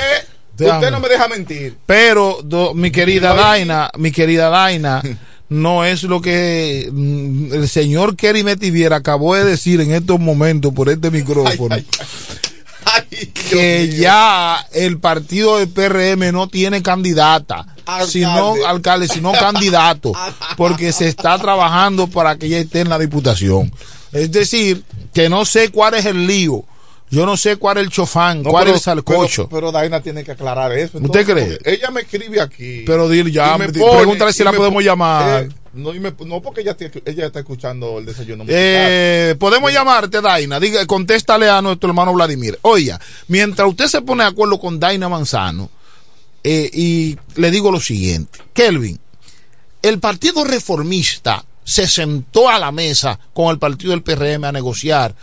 Usted 0.59 0.91
no 0.91 0.99
me 0.99 1.07
deja 1.09 1.27
mentir. 1.27 1.77
Pero 1.85 2.39
do- 2.43 2.73
mi 2.73 2.89
querida 2.91 3.33
Daina, 3.35 3.91
mi 3.97 4.11
querida 4.11 4.49
Daina, 4.49 5.03
no 5.49 5.85
es 5.85 6.03
lo 6.03 6.19
que 6.21 6.89
mm, 6.91 7.53
el 7.53 7.69
señor 7.69 8.15
Kerry 8.15 8.43
Metivier 8.43 8.93
acabó 8.93 9.35
de 9.35 9.45
decir 9.45 9.79
en 9.81 9.93
estos 9.93 10.19
momentos 10.19 10.73
por 10.73 10.89
este 10.89 11.11
micrófono. 11.11 11.77
que 13.49 13.89
ya 13.89 14.65
el 14.73 14.99
partido 14.99 15.57
del 15.59 15.69
PRM 15.69 16.31
no 16.31 16.47
tiene 16.47 16.81
candidata, 16.81 17.65
Alcalde. 17.87 18.11
sino 18.11 18.55
alcalde, 18.67 19.07
sino 19.07 19.31
candidato, 19.31 20.11
porque 20.57 20.91
se 20.91 21.07
está 21.07 21.37
trabajando 21.39 22.07
para 22.07 22.37
que 22.37 22.47
ella 22.47 22.59
esté 22.59 22.81
en 22.81 22.89
la 22.89 22.99
diputación. 22.99 23.71
Es 24.11 24.31
decir, 24.31 24.83
que 25.13 25.29
no 25.29 25.45
sé 25.45 25.69
cuál 25.69 25.93
es 25.95 26.05
el 26.05 26.27
lío. 26.27 26.63
Yo 27.09 27.25
no 27.25 27.37
sé 27.37 27.55
cuál 27.55 27.77
es 27.77 27.85
el 27.85 27.89
chofán, 27.89 28.43
No, 28.43 28.49
cuál 28.49 28.65
pero- 28.65 28.75
es 28.75 28.81
el 28.81 28.83
salcocho. 28.83 29.47
Pero, 29.47 29.61
pero 29.61 29.71
Daina 29.71 30.01
tiene 30.01 30.25
que 30.25 30.31
aclarar 30.31 30.73
eso. 30.73 30.97
¿Usted 30.97 31.25
cree? 31.25 31.57
Ella 31.63 31.89
me 31.89 32.01
escribe 32.01 32.41
aquí. 32.41 32.83
Pero 32.85 33.07
dile 33.07 33.31
ya, 33.31 33.57
me 33.57 33.69
pone- 33.69 33.95
pregúntale 33.97 34.33
si 34.33 34.43
la 34.43 34.51
podemos 34.51 34.81
po- 34.83 34.85
llamar. 34.85 35.43
eh, 35.43 35.49
no, 35.71 35.93
y 35.95 36.01
me- 36.01 36.13
no, 36.25 36.41
porque 36.41 36.61
ella, 36.61 36.75
ella 37.05 37.27
está 37.27 37.39
escuchando 37.39 37.99
el 37.99 38.05
desayuno. 38.05 38.43
Eh, 38.49 39.35
podemos 39.39 39.71
llamarte, 39.71 40.19
Daina. 40.19 40.59
Diga, 40.59 40.85
contéstale 40.85 41.49
a 41.49 41.61
nuestro 41.61 41.87
hermano 41.87 42.11
Vladimir. 42.13 42.59
Oiga, 42.63 42.99
mientras 43.29 43.69
usted 43.69 43.87
se 43.87 44.01
pone 44.01 44.23
de 44.25 44.29
acuerdo 44.29 44.59
con 44.59 44.77
Daina 44.77 45.07
Manzano, 45.07 45.69
eh, 46.49 46.69
y 46.71 47.17
le 47.35 47.51
digo 47.51 47.73
lo 47.73 47.81
siguiente: 47.81 48.39
Kelvin, 48.53 48.97
el 49.81 49.99
Partido 49.99 50.45
Reformista 50.45 51.43
se 51.65 51.87
sentó 51.87 52.47
a 52.47 52.57
la 52.57 52.71
mesa 52.71 53.19
con 53.33 53.49
el 53.49 53.59
partido 53.59 53.91
del 53.91 54.01
PRM 54.01 54.45
a 54.45 54.53
negociar 54.53 55.13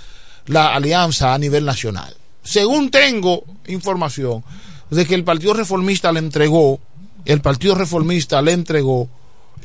la 0.44 0.74
alianza 0.74 1.32
a 1.32 1.38
nivel 1.38 1.64
nacional. 1.64 2.14
Según 2.42 2.90
tengo 2.90 3.42
información 3.68 4.44
de 4.90 5.06
que 5.06 5.14
el 5.14 5.24
Partido 5.24 5.55
Reformista 5.55 6.12
le 6.12 6.18
entregó, 6.18 6.78
el 7.24 7.40
Partido 7.40 7.74
Reformista 7.74 8.42
le 8.42 8.52
entregó, 8.52 9.09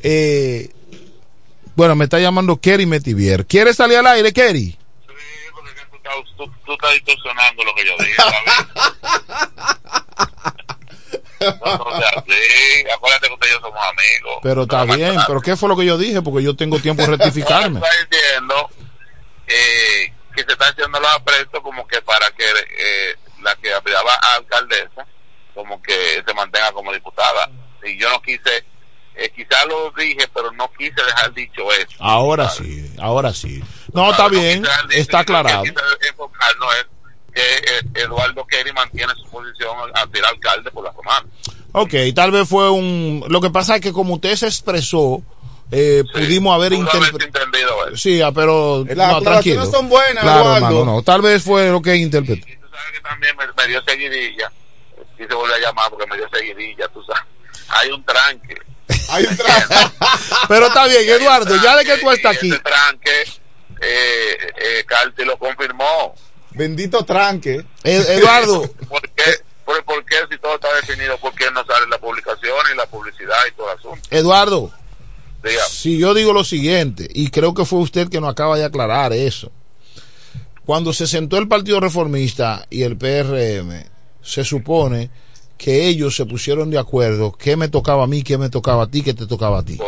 eh, 0.02 0.70
bueno, 1.76 1.94
me 1.94 2.04
está 2.04 2.18
llamando 2.18 2.58
Kerry 2.58 2.86
Metivier. 2.86 3.44
¿Quiere 3.44 3.74
salir 3.74 3.98
al 3.98 4.06
aire, 4.06 4.32
Kerry? 4.32 4.78
Tú, 6.38 6.50
tú 6.64 6.72
estás 6.72 6.94
distorsionando 6.94 7.64
lo 7.64 7.74
que 7.74 7.84
yo 7.84 7.92
dije. 7.98 8.16
No, 11.40 11.76
no 11.76 11.98
sea 11.98 12.10
así. 12.16 12.84
Acuérdate 12.94 13.28
que 13.28 13.34
usted 13.34 13.48
y 13.48 13.50
yo 13.50 13.60
somos 13.60 13.80
amigos. 13.82 14.40
Pero 14.42 14.62
está 14.62 14.84
bien, 14.84 15.16
pero 15.26 15.40
¿qué 15.40 15.56
fue 15.56 15.68
lo 15.68 15.76
que 15.76 15.86
yo 15.86 15.96
dije? 15.96 16.22
Porque 16.22 16.42
yo 16.42 16.54
tengo 16.54 16.78
tiempo 16.78 17.02
de 17.02 17.08
rectificarme. 17.16 17.80
Está 17.80 17.90
diciendo 18.10 18.70
eh, 19.46 20.12
que 20.34 20.42
se 20.42 20.52
está 20.52 20.68
haciendo 20.68 21.00
los 21.00 21.12
aprestos 21.14 21.60
como 21.62 21.86
que 21.86 22.00
para 22.02 22.30
que 22.32 22.44
eh, 22.44 23.16
la 23.42 23.54
que 23.56 23.72
aspiraba 23.72 24.12
a 24.14 24.36
alcaldesa 24.36 25.06
como 25.54 25.82
que 25.82 26.22
se 26.26 26.34
mantenga 26.34 26.72
como 26.72 26.92
diputada. 26.92 27.50
Y 27.84 27.98
yo 27.98 28.08
no 28.10 28.20
quise, 28.22 28.64
eh, 29.14 29.30
quizás 29.34 29.64
lo 29.66 29.90
dije, 29.92 30.28
pero 30.34 30.50
no 30.52 30.70
quise 30.72 31.02
dejar 31.02 31.32
dicho 31.34 31.72
eso. 31.72 31.96
Ahora 31.98 32.48
sí, 32.48 32.90
ahora 33.00 33.32
sí. 33.32 33.62
No, 33.92 34.10
está 34.10 34.28
bien, 34.28 34.64
está 34.90 35.20
aclarado. 35.20 35.62
Quise 35.62 35.74
enfocarnos 36.08 36.74
en 36.76 36.99
que 37.32 37.40
eh, 37.40 37.82
Eduardo 37.94 38.46
Kerry 38.46 38.72
mantiene 38.72 39.12
su 39.14 39.28
posición 39.30 39.76
al 39.94 40.10
ser 40.12 40.24
alcalde 40.24 40.70
por 40.70 40.84
la 40.84 40.92
romana. 40.92 41.26
Ok, 41.72 41.94
tal 42.14 42.30
vez 42.30 42.48
fue 42.48 42.70
un... 42.70 43.24
Lo 43.28 43.40
que 43.40 43.50
pasa 43.50 43.76
es 43.76 43.80
que 43.80 43.92
como 43.92 44.14
usted 44.14 44.34
se 44.36 44.46
expresó, 44.46 45.22
eh, 45.70 46.02
pudimos 46.12 46.54
haber 46.54 46.72
interpretado... 46.72 47.24
entendido 47.24 47.86
eso. 47.86 47.96
Sí, 47.96 48.20
ah, 48.20 48.32
pero... 48.32 48.84
Las 48.88 49.12
no, 49.12 49.22
tranquilo. 49.22 49.66
son 49.66 49.88
buenas, 49.88 50.22
Claro, 50.22 50.56
hermano, 50.56 50.84
no. 50.84 51.02
Tal 51.02 51.22
vez 51.22 51.42
fue 51.42 51.68
lo 51.70 51.80
que 51.80 51.94
interpretó. 51.96 52.46
también 53.02 53.36
me, 53.36 53.44
me 53.46 53.68
dio 53.68 53.80
seguidilla 53.84 54.50
y 55.20 55.26
se 55.26 55.34
volvió 55.34 55.54
a 55.54 55.58
llamar 55.58 55.90
porque 55.90 56.06
me 56.06 56.16
dio 56.16 56.28
seguidilla, 56.32 56.88
tú 56.88 57.02
sabes. 57.04 57.22
Hay 57.68 57.90
un 57.90 58.02
tranque. 58.04 58.56
Hay 59.10 59.24
un 59.24 59.36
tranque. 59.36 59.74
Pero 60.48 60.66
está 60.66 60.86
bien, 60.86 61.08
Eduardo, 61.08 61.56
ya 61.62 61.76
de 61.76 61.84
que 61.84 61.98
tú 61.98 62.10
estás 62.10 62.36
aquí. 62.36 62.50
Ese 62.50 62.58
tranque, 62.60 63.22
eh, 63.82 64.52
eh, 64.56 64.84
Carti 64.86 65.24
lo 65.24 65.38
confirmó. 65.38 66.14
Bendito 66.52 67.04
tranque. 67.04 67.64
Eh, 67.84 68.04
Eduardo. 68.08 68.62
¿Por 68.88 69.02
qué? 69.10 69.24
¿Por, 69.64 69.84
por 69.84 70.04
qué 70.04 70.16
si 70.30 70.38
todo 70.38 70.54
está 70.56 70.68
definido? 70.74 71.16
¿Por 71.18 71.34
qué 71.34 71.50
no 71.52 71.64
sale 71.64 71.86
la 71.88 71.98
publicación 71.98 72.56
y 72.72 72.76
la 72.76 72.86
publicidad 72.86 73.36
y 73.48 73.52
todo 73.52 73.70
el 73.70 73.78
asunto? 73.78 74.08
Eduardo, 74.10 74.72
Diga. 75.44 75.62
si 75.68 75.98
yo 75.98 76.12
digo 76.12 76.32
lo 76.32 76.42
siguiente, 76.44 77.08
y 77.12 77.30
creo 77.30 77.54
que 77.54 77.64
fue 77.64 77.78
usted 77.78 78.08
que 78.08 78.20
nos 78.20 78.30
acaba 78.30 78.56
de 78.58 78.64
aclarar 78.64 79.12
eso, 79.12 79.52
cuando 80.64 80.92
se 80.92 81.06
sentó 81.06 81.38
el 81.38 81.48
Partido 81.48 81.80
Reformista 81.80 82.66
y 82.68 82.82
el 82.82 82.96
PRM, 82.96 83.84
se 84.22 84.44
supone 84.44 85.10
que 85.56 85.88
ellos 85.88 86.16
se 86.16 86.24
pusieron 86.24 86.70
de 86.70 86.78
acuerdo 86.78 87.32
qué 87.32 87.56
me 87.56 87.68
tocaba 87.68 88.04
a 88.04 88.06
mí, 88.06 88.22
qué 88.22 88.38
me 88.38 88.48
tocaba 88.48 88.84
a 88.84 88.86
ti, 88.86 89.02
qué 89.02 89.12
te 89.12 89.26
tocaba 89.26 89.58
a 89.58 89.62
ti. 89.62 89.78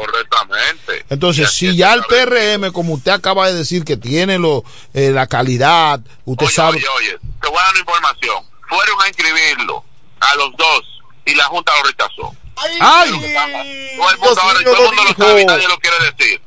Entonces, 1.09 1.51
si 1.53 1.77
ya 1.77 1.95
el 1.95 2.03
PRM, 2.05 2.73
como 2.73 2.95
usted 2.95 3.13
acaba 3.13 3.49
de 3.49 3.55
decir, 3.55 3.85
que 3.85 3.97
tiene 3.97 4.39
lo, 4.39 4.65
eh, 4.95 5.11
la 5.11 5.27
calidad, 5.27 6.01
usted 6.25 6.47
sabe... 6.47 6.79
Oye, 6.79 6.87
oye, 6.99 7.19
te 7.41 7.49
voy 7.49 7.59
a 7.59 7.63
dar 7.63 7.71
una 7.73 7.81
información. 7.81 8.45
Fueron 8.69 9.03
a 9.03 9.09
inscribirlo 9.09 9.85
a 10.21 10.35
los 10.37 10.57
dos 10.57 11.01
y 11.25 11.35
la 11.35 11.45
Junta 11.45 11.73
lo 11.79 11.89
rechazó. 11.89 12.37
¡Ay! 12.57 13.11
Todo 13.11 14.11
el 14.11 14.19
mundo, 14.19 14.41
ahora, 14.41 14.61
todo 14.63 14.77
el 14.77 14.83
lo 14.83 14.87
mundo 14.89 15.05
lo 15.05 15.27
sabe 15.27 15.43
y 15.43 15.45
nadie 15.45 15.69
lo 15.69 15.79
quiere 15.79 15.97
decir. 16.11 16.41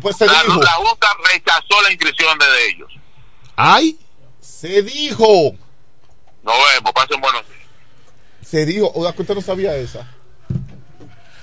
Pues 0.00 0.16
se 0.16 0.26
la, 0.26 0.42
dijo. 0.42 0.60
la 0.62 0.72
Junta 0.72 1.08
rechazó 1.32 1.82
la 1.82 1.90
inscripción 1.92 2.38
de, 2.38 2.46
de 2.46 2.68
ellos. 2.68 2.92
¡Ay! 3.56 3.98
Se 4.40 4.82
dijo. 4.82 5.54
Nos 6.42 6.54
vemos, 6.74 6.92
pasen 6.92 7.20
buenos 7.20 7.42
días. 7.48 7.60
Se 8.46 8.66
dijo. 8.66 8.90
Oiga, 8.94 9.12
que 9.12 9.22
usted 9.22 9.34
no 9.34 9.42
sabía 9.42 9.74
esa. 9.76 10.06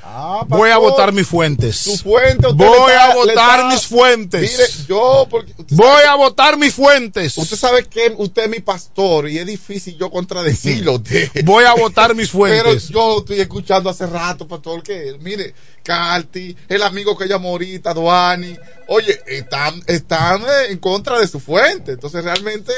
Ah, 0.07 0.45
Voy 0.47 0.69
a 0.69 0.77
votar 0.77 1.11
mis 1.11 1.25
fuentes. 1.27 1.77
Su 1.77 1.97
fuente. 1.97 2.45
usted 2.47 2.63
Voy 2.63 2.91
a 2.93 3.15
votar 3.15 3.65
mis 3.71 3.87
fuentes. 3.87 4.41
Mire, 4.51 4.69
yo. 4.87 5.27
Porque 5.29 5.51
usted 5.57 5.75
Voy 5.75 5.87
sabe- 5.87 6.07
a 6.07 6.15
votar 6.15 6.57
mis 6.57 6.73
fuentes. 6.75 7.35
Usted 7.37 7.57
sabe 7.57 7.85
que 7.85 8.13
usted 8.15 8.43
es 8.43 8.49
mi 8.49 8.59
pastor 8.59 9.27
y 9.29 9.39
es 9.39 9.45
difícil 9.47 9.97
yo 9.97 10.11
contradecirlo. 10.11 10.93
usted. 10.93 11.31
Voy 11.43 11.63
a 11.65 11.73
votar 11.73 12.13
mis 12.13 12.29
Pero 12.31 12.63
fuentes. 12.65 12.89
yo 12.89 13.17
estoy 13.19 13.39
escuchando 13.41 13.89
hace 13.89 14.05
rato, 14.05 14.47
pastor, 14.47 14.83
que 14.83 15.17
mire, 15.21 15.55
Carti, 15.81 16.55
el 16.69 16.83
amigo 16.83 17.17
que 17.17 17.27
llamó 17.27 17.49
ahorita, 17.49 17.93
Duani, 17.93 18.55
oye, 18.87 19.19
están, 19.25 19.81
están 19.87 20.43
en 20.69 20.77
contra 20.77 21.19
de 21.19 21.27
su 21.27 21.39
fuente. 21.39 21.93
Entonces 21.93 22.23
realmente. 22.23 22.71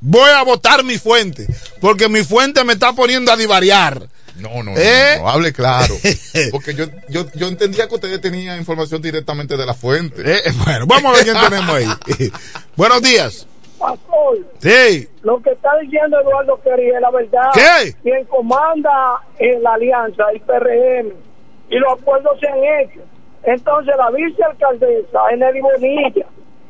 Voy 0.00 0.30
a 0.30 0.42
votar 0.42 0.82
mi 0.82 0.98
fuente. 0.98 1.46
Porque 1.80 2.08
mi 2.08 2.24
fuente 2.24 2.64
me 2.64 2.72
está 2.72 2.92
poniendo 2.92 3.30
a 3.32 3.36
divariar. 3.36 4.08
No, 4.36 4.62
no, 4.62 4.72
¿Eh? 4.76 5.16
no, 5.18 5.22
no, 5.24 5.28
hable 5.30 5.52
claro. 5.52 5.94
Porque 6.50 6.74
yo, 6.74 6.86
yo, 7.08 7.26
yo 7.34 7.48
entendía 7.48 7.86
que 7.88 7.94
ustedes 7.94 8.20
tenían 8.20 8.58
información 8.58 9.02
directamente 9.02 9.56
de 9.56 9.66
la 9.66 9.74
fuente. 9.74 10.22
Eh, 10.24 10.40
bueno, 10.64 10.86
vamos 10.86 11.12
a 11.12 11.16
ver 11.16 11.24
quién 11.24 11.36
tenemos 11.48 11.74
ahí. 11.74 12.32
Buenos 12.76 13.02
días. 13.02 13.46
Pastor, 13.78 14.38
Sí. 14.60 15.08
lo 15.22 15.42
que 15.42 15.50
está 15.50 15.70
diciendo 15.82 16.20
Eduardo 16.20 16.60
Kerry 16.62 16.90
es 16.90 17.00
la 17.00 17.10
verdad. 17.10 17.50
¿Qué? 17.52 17.92
Quien 18.02 18.24
comanda 18.26 19.20
en 19.38 19.60
la 19.62 19.74
alianza, 19.74 20.24
el 20.32 20.40
PRM, 20.40 21.12
y 21.68 21.78
los 21.78 21.92
acuerdos 22.00 22.38
se 22.38 22.46
han 22.48 22.58
hecho. 22.80 23.00
Entonces, 23.42 23.92
la 23.98 24.10
vicealcaldesa 24.12 25.18
es 25.32 25.38
Nelly 25.38 25.60
Bonilla. 25.60 26.26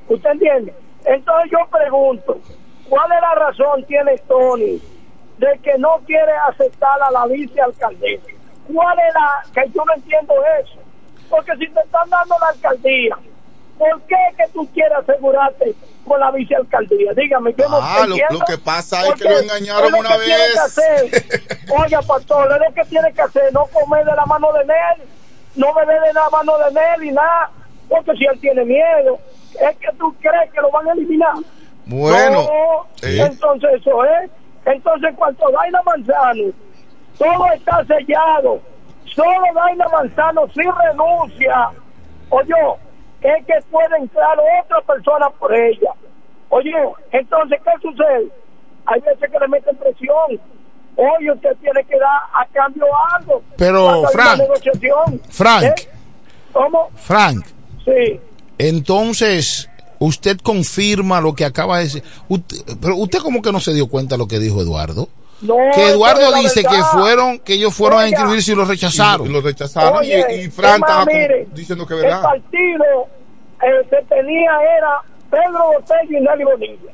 ¿Usted 0.09 0.31
entiende? 0.31 0.75
Entonces, 1.05 1.51
yo 1.53 1.59
pregunto, 1.71 2.41
¿cuál 2.89 3.13
es 3.13 3.21
la 3.21 3.35
razón 3.35 3.85
tiene 3.87 4.17
Tony 4.27 4.81
de 5.47 5.59
que 5.59 5.77
no 5.79 5.99
quiere 6.07 6.33
aceptar 6.49 7.03
a 7.03 7.11
la 7.11 7.27
vicealcaldesa? 7.27 8.27
¿Cuál 8.73 8.97
es 8.99 9.15
la 9.15 9.43
que 9.63 9.71
yo 9.71 9.85
no 9.85 9.93
entiendo 9.95 10.35
eso? 10.61 10.79
Porque 11.29 11.53
si 11.57 11.67
te 11.69 11.81
están 11.81 12.09
dando 12.11 12.37
la 12.41 12.49
alcaldía, 12.49 13.17
¿por 13.79 14.01
qué 14.03 14.15
es 14.31 14.37
que 14.37 14.53
tú 14.53 14.69
quieres 14.73 14.99
asegurarte 14.99 15.75
con 16.07 16.21
la 16.21 16.31
vicealcaldía? 16.31 17.13
Dígame, 17.15 17.55
yo 17.59 17.69
no 17.69 17.79
Ah, 17.83 17.97
lo, 18.07 18.15
entiendo. 18.15 18.39
lo 18.39 18.45
que 18.45 18.59
pasa 18.59 19.07
es 19.09 19.15
que 19.15 19.29
lo 19.29 19.39
engañaron 19.41 19.91
lo 19.93 19.99
una 19.99 20.11
que 20.17 20.25
tiene 20.25 20.41
que 20.45 20.49
vez. 20.49 20.59
hacer. 20.59 21.25
Oiga, 21.83 22.03
pastor, 22.03 22.53
es 22.53 22.69
lo 22.69 22.75
que 22.75 22.89
tiene 22.89 23.13
que 23.13 23.23
hacer, 23.23 23.53
no 23.53 23.67
comer 23.67 24.05
de 24.05 24.15
la 24.15 24.25
mano 24.27 24.53
de 24.53 24.65
Nel, 24.65 25.09
no 25.57 25.75
beber 25.75 26.01
de 26.03 26.13
la 26.13 26.29
mano 26.31 26.53
de 26.59 26.73
Nel 26.73 27.05
y 27.05 27.13
nada, 27.13 27.51
porque 27.89 28.13
si 28.17 28.25
él 28.27 28.39
tiene 28.41 28.65
miedo, 28.65 29.19
es 29.61 29.77
que 29.79 29.89
tú 29.99 30.15
crees 30.21 30.53
que 30.53 30.61
lo 30.61 30.71
van 30.71 30.89
a 30.89 30.93
eliminar. 30.93 31.35
Bueno, 31.87 32.43
No, 32.45 32.87
eh. 33.09 33.23
entonces 33.29 33.71
eso 33.81 34.05
es. 34.05 34.31
Entonces, 34.65 35.11
en 35.11 35.17
cuanto 35.17 35.49
a 35.49 35.51
Daina 35.53 35.81
Manzano, 35.85 36.53
todo 37.19 37.53
está 37.53 37.85
sellado. 37.85 38.61
Solo 39.15 39.43
Daina 39.55 39.87
Manzano 39.89 40.47
sí 40.55 40.61
renuncia. 40.85 41.71
Oye, 42.31 42.55
es 43.23 43.47
que 43.47 43.55
puede 43.71 43.97
entrar 43.99 44.37
otra 44.63 44.81
persona 44.83 45.29
por 45.31 45.53
ella. 45.55 45.91
Oye, 46.49 46.73
entonces, 47.11 47.61
¿qué 47.65 47.71
sucede? 47.81 48.29
Hay 48.87 49.01
veces 49.01 49.31
que 49.31 49.39
le 49.39 49.49
meten 49.49 49.77
presión. 49.77 50.41
Oye, 50.97 51.33
usted 51.33 51.57
tiene 51.61 51.83
que 51.85 51.99
dar 51.99 52.21
a 52.35 52.47
cambio 52.53 52.87
algo. 53.19 53.43
Pero, 53.57 53.85
Cuando 53.85 54.09
Frank, 54.09 54.39
negociación. 54.39 55.21
Frank. 55.31 55.63
¿Eh? 55.65 55.75
¿Cómo? 56.53 56.91
Frank, 56.97 57.47
Sí. 57.85 58.21
entonces, 58.59 59.69
usted 60.05 60.39
confirma 60.39 61.21
lo 61.21 61.35
que 61.35 61.45
acaba 61.45 61.79
de 61.79 61.85
decir. 61.85 62.03
Usted- 62.29 62.57
pero 62.81 62.97
usted 62.97 63.19
como 63.21 63.43
que 63.43 63.53
no 63.53 63.61
se 63.61 63.73
dio 63.75 63.87
cuenta 63.89 64.15
de 64.15 64.19
lo 64.19 64.29
que 64.29 64.39
dijo 64.39 64.61
Eduardo. 64.61 65.09
No, 65.41 65.57
que 65.75 65.89
Eduardo 65.89 66.33
dice 66.35 66.63
que 66.63 66.83
fueron, 66.93 67.41
que 67.41 67.55
ellos 67.55 67.75
fueron 67.75 67.99
a 68.01 68.09
inscribirse 68.09 68.53
y 68.53 68.55
los 68.55 68.69
rechazaron. 68.69 69.27
Y 69.29 69.33
lo 69.33 69.41
rechazaron 69.41 69.97
Oye, 69.99 70.25
y, 70.31 70.35
y 70.47 70.51
Fran 70.51 70.77
estaba 70.81 71.05
diciendo 71.53 71.85
que 71.85 71.95
El 71.95 72.01
verdad. 72.03 72.23
partido 72.23 72.85
eh, 73.61 73.87
que 73.91 73.97
tenía 74.15 74.51
era 74.79 75.01
Pedro 75.31 75.65
Botello 75.75 76.19
y 76.19 76.21
Nelly 76.21 76.45
Bonilla. 76.45 76.93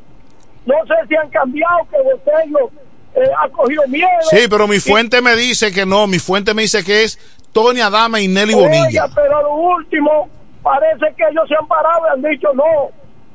No 0.64 0.74
sé 0.86 0.94
si 1.08 1.16
han 1.16 1.28
cambiado, 1.28 1.78
que 1.90 1.96
Botello 1.98 2.70
eh, 3.16 3.30
ha 3.38 3.48
cogido 3.50 3.86
miedo. 3.88 4.08
Sí, 4.30 4.46
pero 4.48 4.66
mi 4.66 4.78
fuente 4.80 5.20
me 5.20 5.36
dice 5.36 5.70
que 5.70 5.84
no, 5.84 6.06
mi 6.06 6.18
fuente 6.18 6.54
me 6.54 6.62
dice 6.62 6.82
que 6.84 7.04
es 7.04 7.18
Tony 7.52 7.80
Adama 7.80 8.18
y 8.20 8.28
Nelly 8.28 8.54
Bonilla. 8.54 9.08
Pero 9.14 9.38
a 9.38 9.42
lo 9.42 9.54
último, 9.56 10.28
parece 10.62 11.06
que 11.16 11.24
ellos 11.30 11.44
se 11.48 11.54
han 11.54 11.66
parado 11.68 12.00
y 12.08 12.12
han 12.14 12.30
dicho 12.32 12.48
no 12.54 12.64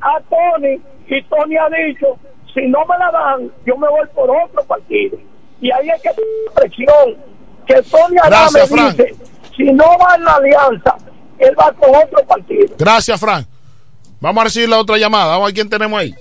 a 0.04 0.22
Tony. 0.30 0.80
Y 1.08 1.24
Tony 1.24 1.58
ha 1.58 1.70
dicho, 1.70 2.18
si 2.54 2.68
no 2.68 2.80
me 2.86 2.98
la 2.98 3.12
dan, 3.12 3.52
yo 3.66 3.78
me 3.78 3.88
voy 3.88 4.08
por 4.14 4.30
otro 4.30 4.64
partido. 4.66 5.18
Y 5.62 5.72
ahí 5.72 5.90
es 5.90 6.02
que 6.02 6.10
presión. 6.54 7.18
Que 7.66 7.82
Tony 7.84 8.18
Gracias, 8.26 8.70
Frank. 8.70 8.98
dice, 8.98 9.16
si 9.56 9.64
no 9.72 9.86
va 9.98 10.16
en 10.16 10.26
la 10.26 10.36
alianza, 10.36 10.98
él 11.40 11.56
va 11.60 11.72
con 11.74 11.90
otro 11.96 12.24
partido. 12.26 12.76
Gracias, 12.78 13.20
Frank. 13.20 13.48
Vamos 14.20 14.42
a 14.42 14.44
recibir 14.46 14.70
la 14.70 14.80
otra 14.80 14.98
llamada. 14.98 15.28
Vamos 15.28 15.44
a 15.44 15.46
ver 15.48 15.54
quién 15.54 15.70
tenemos 15.70 16.00
ahí. 16.00 16.14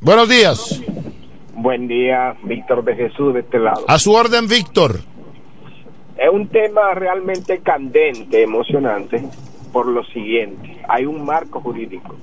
Buenos 0.00 0.28
días. 0.28 0.80
Buen 1.54 1.86
día, 1.86 2.34
Víctor 2.42 2.84
de 2.84 2.96
Jesús 2.96 3.34
de 3.34 3.40
este 3.40 3.58
lado. 3.58 3.84
A 3.86 3.98
su 3.98 4.12
orden, 4.12 4.48
Víctor. 4.48 5.00
Es 6.16 6.28
un 6.30 6.48
tema 6.48 6.94
realmente 6.94 7.60
candente, 7.60 8.42
emocionante, 8.42 9.22
por 9.72 9.86
lo 9.86 10.04
siguiente. 10.06 10.71
Hay 10.88 11.06
un 11.06 11.24
marco 11.24 11.60
jurídico 11.60 12.14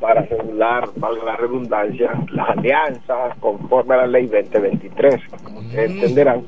para 0.00 0.22
regular, 0.22 0.88
valga 0.96 1.24
la 1.24 1.36
redundancia, 1.36 2.12
las 2.30 2.50
alianzas 2.50 3.36
conforme 3.40 3.94
a 3.94 3.98
la 3.98 4.06
ley 4.06 4.26
2023. 4.26 5.20
Como 5.44 5.60
ustedes 5.60 5.90
entenderán, 5.90 6.42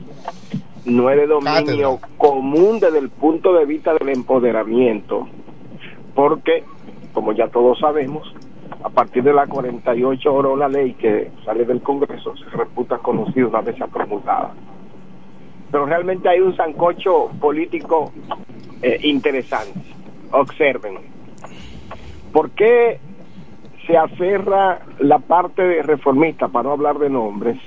no 0.84 1.10
es 1.10 1.16
de 1.16 1.26
dominio 1.26 1.98
común 2.16 2.80
desde 2.80 2.98
el 2.98 3.10
punto 3.10 3.52
de 3.54 3.66
vista 3.66 3.92
del 3.94 4.08
empoderamiento, 4.10 5.28
porque, 6.14 6.64
como 7.12 7.32
ya 7.32 7.48
todos 7.48 7.78
sabemos, 7.78 8.32
a 8.82 8.88
partir 8.88 9.22
de 9.22 9.32
la 9.32 9.46
48 9.46 10.32
horas 10.32 10.58
la 10.58 10.68
ley 10.68 10.94
que 10.94 11.30
sale 11.44 11.64
del 11.64 11.82
Congreso 11.82 12.34
se 12.36 12.56
reputa 12.56 12.98
conocida 12.98 13.46
una 13.46 13.60
vez 13.60 13.76
promulgada. 13.92 14.54
Pero 15.70 15.86
realmente 15.86 16.28
hay 16.28 16.40
un 16.40 16.56
sancocho 16.56 17.30
político 17.40 18.10
eh, 18.82 18.98
interesante. 19.02 19.80
Observen. 20.32 20.98
¿Por 22.32 22.50
qué 22.50 22.98
se 23.86 23.96
aferra 23.96 24.80
la 24.98 25.18
parte 25.18 25.62
de 25.62 25.82
reformista, 25.82 26.48
para 26.48 26.68
no 26.68 26.72
hablar 26.72 26.98
de 26.98 27.10
nombres, 27.10 27.58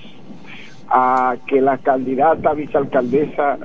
a 0.90 1.36
que 1.48 1.60
la 1.60 1.78
candidata 1.78 2.54
vicealcaldesa 2.54 3.58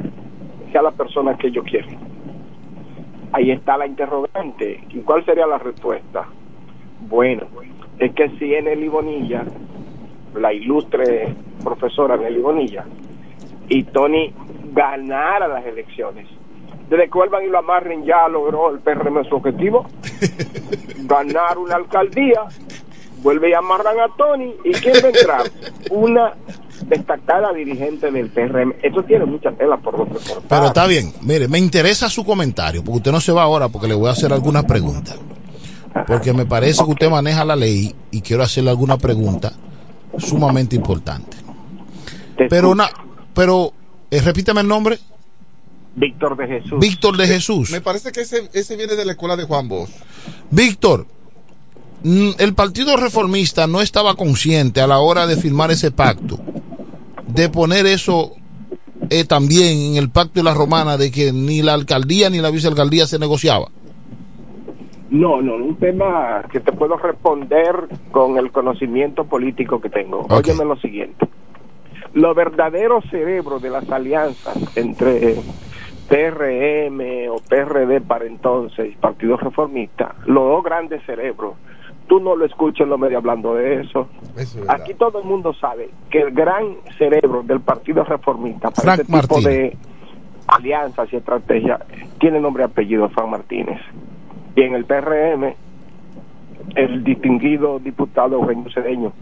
sea 0.73 0.83
la 0.83 0.91
persona 0.93 1.37
que 1.37 1.49
ellos 1.49 1.65
quieren? 1.65 1.99
Ahí 3.33 3.51
está 3.51 3.77
la 3.77 3.87
interrogante. 3.87 4.81
¿Y 4.91 5.01
cuál 5.01 5.25
sería 5.25 5.47
la 5.47 5.59
respuesta? 5.59 6.27
Bueno, 7.09 7.47
es 7.99 8.13
que 8.15 8.31
si 8.39 8.55
en 8.55 8.67
el 8.67 8.89
Bonilla, 8.91 9.45
la 10.35 10.53
ilustre 10.53 11.35
profesora 11.63 12.17
Nelly 12.17 12.41
Bonilla, 12.41 12.85
y 13.69 13.83
Tony 13.85 14.33
ganara 14.73 15.47
las 15.49 15.65
elecciones, 15.65 16.27
desde 16.89 17.05
que 17.05 17.19
vuelvan 17.19 17.45
y 17.45 17.49
lo 17.49 17.59
amarren 17.59 18.05
ya 18.05 18.29
logró 18.29 18.71
el 18.71 18.81
PRM 18.81 19.25
su 19.29 19.37
objetivo, 19.37 19.87
ganar 21.05 21.59
una 21.59 21.77
alcaldía, 21.77 22.45
vuelve 23.23 23.51
y 23.51 23.55
amarran 23.55 23.99
a 24.01 24.09
Tony, 24.17 24.55
¿y 24.65 24.73
quién 24.73 25.05
entrar? 25.05 25.51
Una 25.91 26.35
destacada 26.87 27.53
dirigente 27.53 28.11
del 28.11 28.31
PRM. 28.31 28.75
Eso 28.83 29.03
tiene 29.03 29.25
mucha 29.25 29.51
tela 29.53 29.77
por 29.77 29.97
donde 29.99 30.15
cortar. 30.15 30.43
Pero 30.49 30.67
está 30.67 30.87
bien. 30.87 31.13
Mire, 31.23 31.49
me 31.49 31.59
interesa 31.59 32.09
su 32.09 32.25
comentario, 32.25 32.83
porque 32.83 32.99
usted 32.99 33.13
no 33.13 33.21
se 33.21 33.33
va 33.33 33.43
ahora, 33.43 33.69
porque 33.69 33.89
le 33.89 33.95
voy 33.95 34.09
a 34.09 34.13
hacer 34.13 34.33
algunas 34.33 34.65
preguntas. 34.65 35.19
Porque 36.07 36.33
me 36.33 36.47
parece 36.47 36.85
que 36.85 36.91
usted 36.91 37.11
maneja 37.11 37.45
la 37.45 37.57
ley 37.57 37.95
y 38.11 38.21
quiero 38.21 38.43
hacerle 38.43 38.71
alguna 38.71 38.99
pregunta 38.99 39.53
sumamente 40.17 40.77
importante. 40.77 41.37
Pero 42.49 42.71
una, 42.71 42.89
pero 43.35 43.73
eh, 44.11 44.21
repítame 44.21 44.61
el 44.61 44.69
nombre. 44.69 44.99
Víctor 45.99 46.37
de 46.37 46.47
Jesús. 46.47 46.79
Víctor 46.79 47.17
de 47.17 47.27
Jesús. 47.27 47.71
Me 47.71 47.81
parece 47.81 48.13
que 48.13 48.21
ese, 48.21 48.49
ese 48.53 48.77
viene 48.77 48.95
de 48.95 49.05
la 49.05 49.13
escuela 49.13 49.37
de 49.37 49.45
Juan 49.45 49.69
Bosch. 49.69 49.91
Víctor, 50.51 51.07
mm, 52.05 52.31
el 52.39 52.55
Partido 52.55 52.97
Reformista 52.97 53.67
no 53.67 53.81
estaba 53.81 54.15
consciente 54.15 54.81
a 54.81 54.87
la 54.87 54.99
hora 54.99 55.27
de 55.27 55.37
firmar 55.37 55.71
ese 55.71 55.91
pacto, 55.91 56.39
de 57.27 57.49
poner 57.49 57.87
eso 57.87 58.33
eh, 59.11 59.25
también 59.25 59.93
en 59.93 59.97
el 59.97 60.11
pacto 60.11 60.41
de 60.41 60.45
la 60.45 60.55
romana, 60.55 60.97
de 60.97 61.11
que 61.11 61.33
ni 61.33 61.63
la 61.63 61.75
alcaldía 61.75 62.31
ni 62.31 62.39
la 62.39 62.51
vicealcaldía 62.51 63.07
se 63.07 63.19
negociaba. 63.19 63.69
No, 65.11 65.41
no, 65.41 65.57
un 65.57 65.77
tema 65.77 66.43
que 66.53 66.61
te 66.61 66.73
puedo 66.73 66.97
responder 66.99 67.75
con 68.11 68.37
el 68.37 68.53
conocimiento 68.53 69.25
político 69.25 69.81
que 69.81 69.89
tengo. 69.89 70.27
Óyeme 70.29 70.65
lo 70.65 70.77
siguiente. 70.77 71.27
Los 72.13 72.37
verdaderos 72.37 73.05
cerebros 73.11 73.63
de 73.63 73.71
las 73.71 73.89
alianzas 73.91 74.57
entre 74.77 75.37
PRM 76.09 77.01
o 77.31 77.37
PRD 77.49 78.01
para 78.01 78.25
entonces, 78.25 78.97
Partido 78.97 79.37
Reformista, 79.37 80.15
los 80.27 80.45
dos 80.45 80.65
grandes 80.65 81.03
cerebros, 81.05 81.55
tú 82.07 82.19
no 82.21 82.35
lo 82.35 82.45
escuchas 82.47 82.83
en 82.83 82.91
los 82.91 82.99
medios 82.99 83.19
hablando 83.19 83.55
de 83.55 83.83
eso. 83.83 84.09
Aquí 84.69 84.95
todo 84.95 85.21
el 85.21 85.25
mundo 85.25 85.53
sabe 85.55 85.91
que 86.11 86.21
el 86.21 86.31
gran 86.33 86.77
cerebro 86.97 87.43
del 87.43 87.61
Partido 87.61 88.05
Reformista 88.05 88.71
para 88.71 88.97
Frank 88.97 89.01
este 89.01 89.21
tipo 89.21 89.41
de 89.41 89.77
alianzas 90.47 91.13
y 91.13 91.17
estrategias 91.17 91.81
tiene 92.19 92.41
nombre 92.41 92.63
y 92.63 92.67
apellido 92.67 93.09
Frank 93.11 93.29
Martínez. 93.29 93.81
Y 94.57 94.63
en 94.63 94.75
el 94.75 94.87
PRM, 94.87 95.55
el 96.75 97.05
distinguido 97.05 97.79
diputado 97.79 98.37
Eugenio 98.37 98.71
Cedeño, 98.73 99.13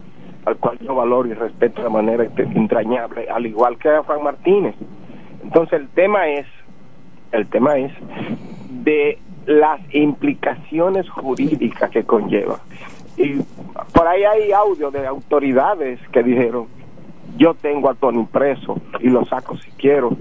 al 0.45 0.55
cual 0.57 0.79
yo 0.79 0.95
valoro 0.95 1.27
y 1.27 1.33
respeto 1.33 1.83
de 1.83 1.89
manera 1.89 2.23
este- 2.23 2.43
entrañable, 2.43 3.29
al 3.29 3.45
igual 3.45 3.77
que 3.77 3.89
a 3.89 4.03
Frank 4.03 4.21
Martínez. 4.21 4.75
Entonces 5.43 5.81
el 5.81 5.89
tema 5.89 6.27
es, 6.29 6.45
el 7.31 7.47
tema 7.47 7.77
es 7.77 7.91
de 8.83 9.19
las 9.45 9.79
implicaciones 9.93 11.09
jurídicas 11.09 11.89
que 11.89 12.03
conlleva. 12.03 12.59
Y 13.17 13.41
por 13.93 14.07
ahí 14.07 14.23
hay 14.23 14.51
audio 14.51 14.91
de 14.91 15.07
autoridades 15.07 15.99
que 16.11 16.21
dijeron, 16.23 16.67
yo 17.37 17.53
tengo 17.53 17.89
a 17.89 17.95
Tony 17.95 18.25
preso 18.25 18.79
y 18.99 19.09
lo 19.09 19.25
saco 19.25 19.57
si 19.57 19.71
quiero. 19.71 20.15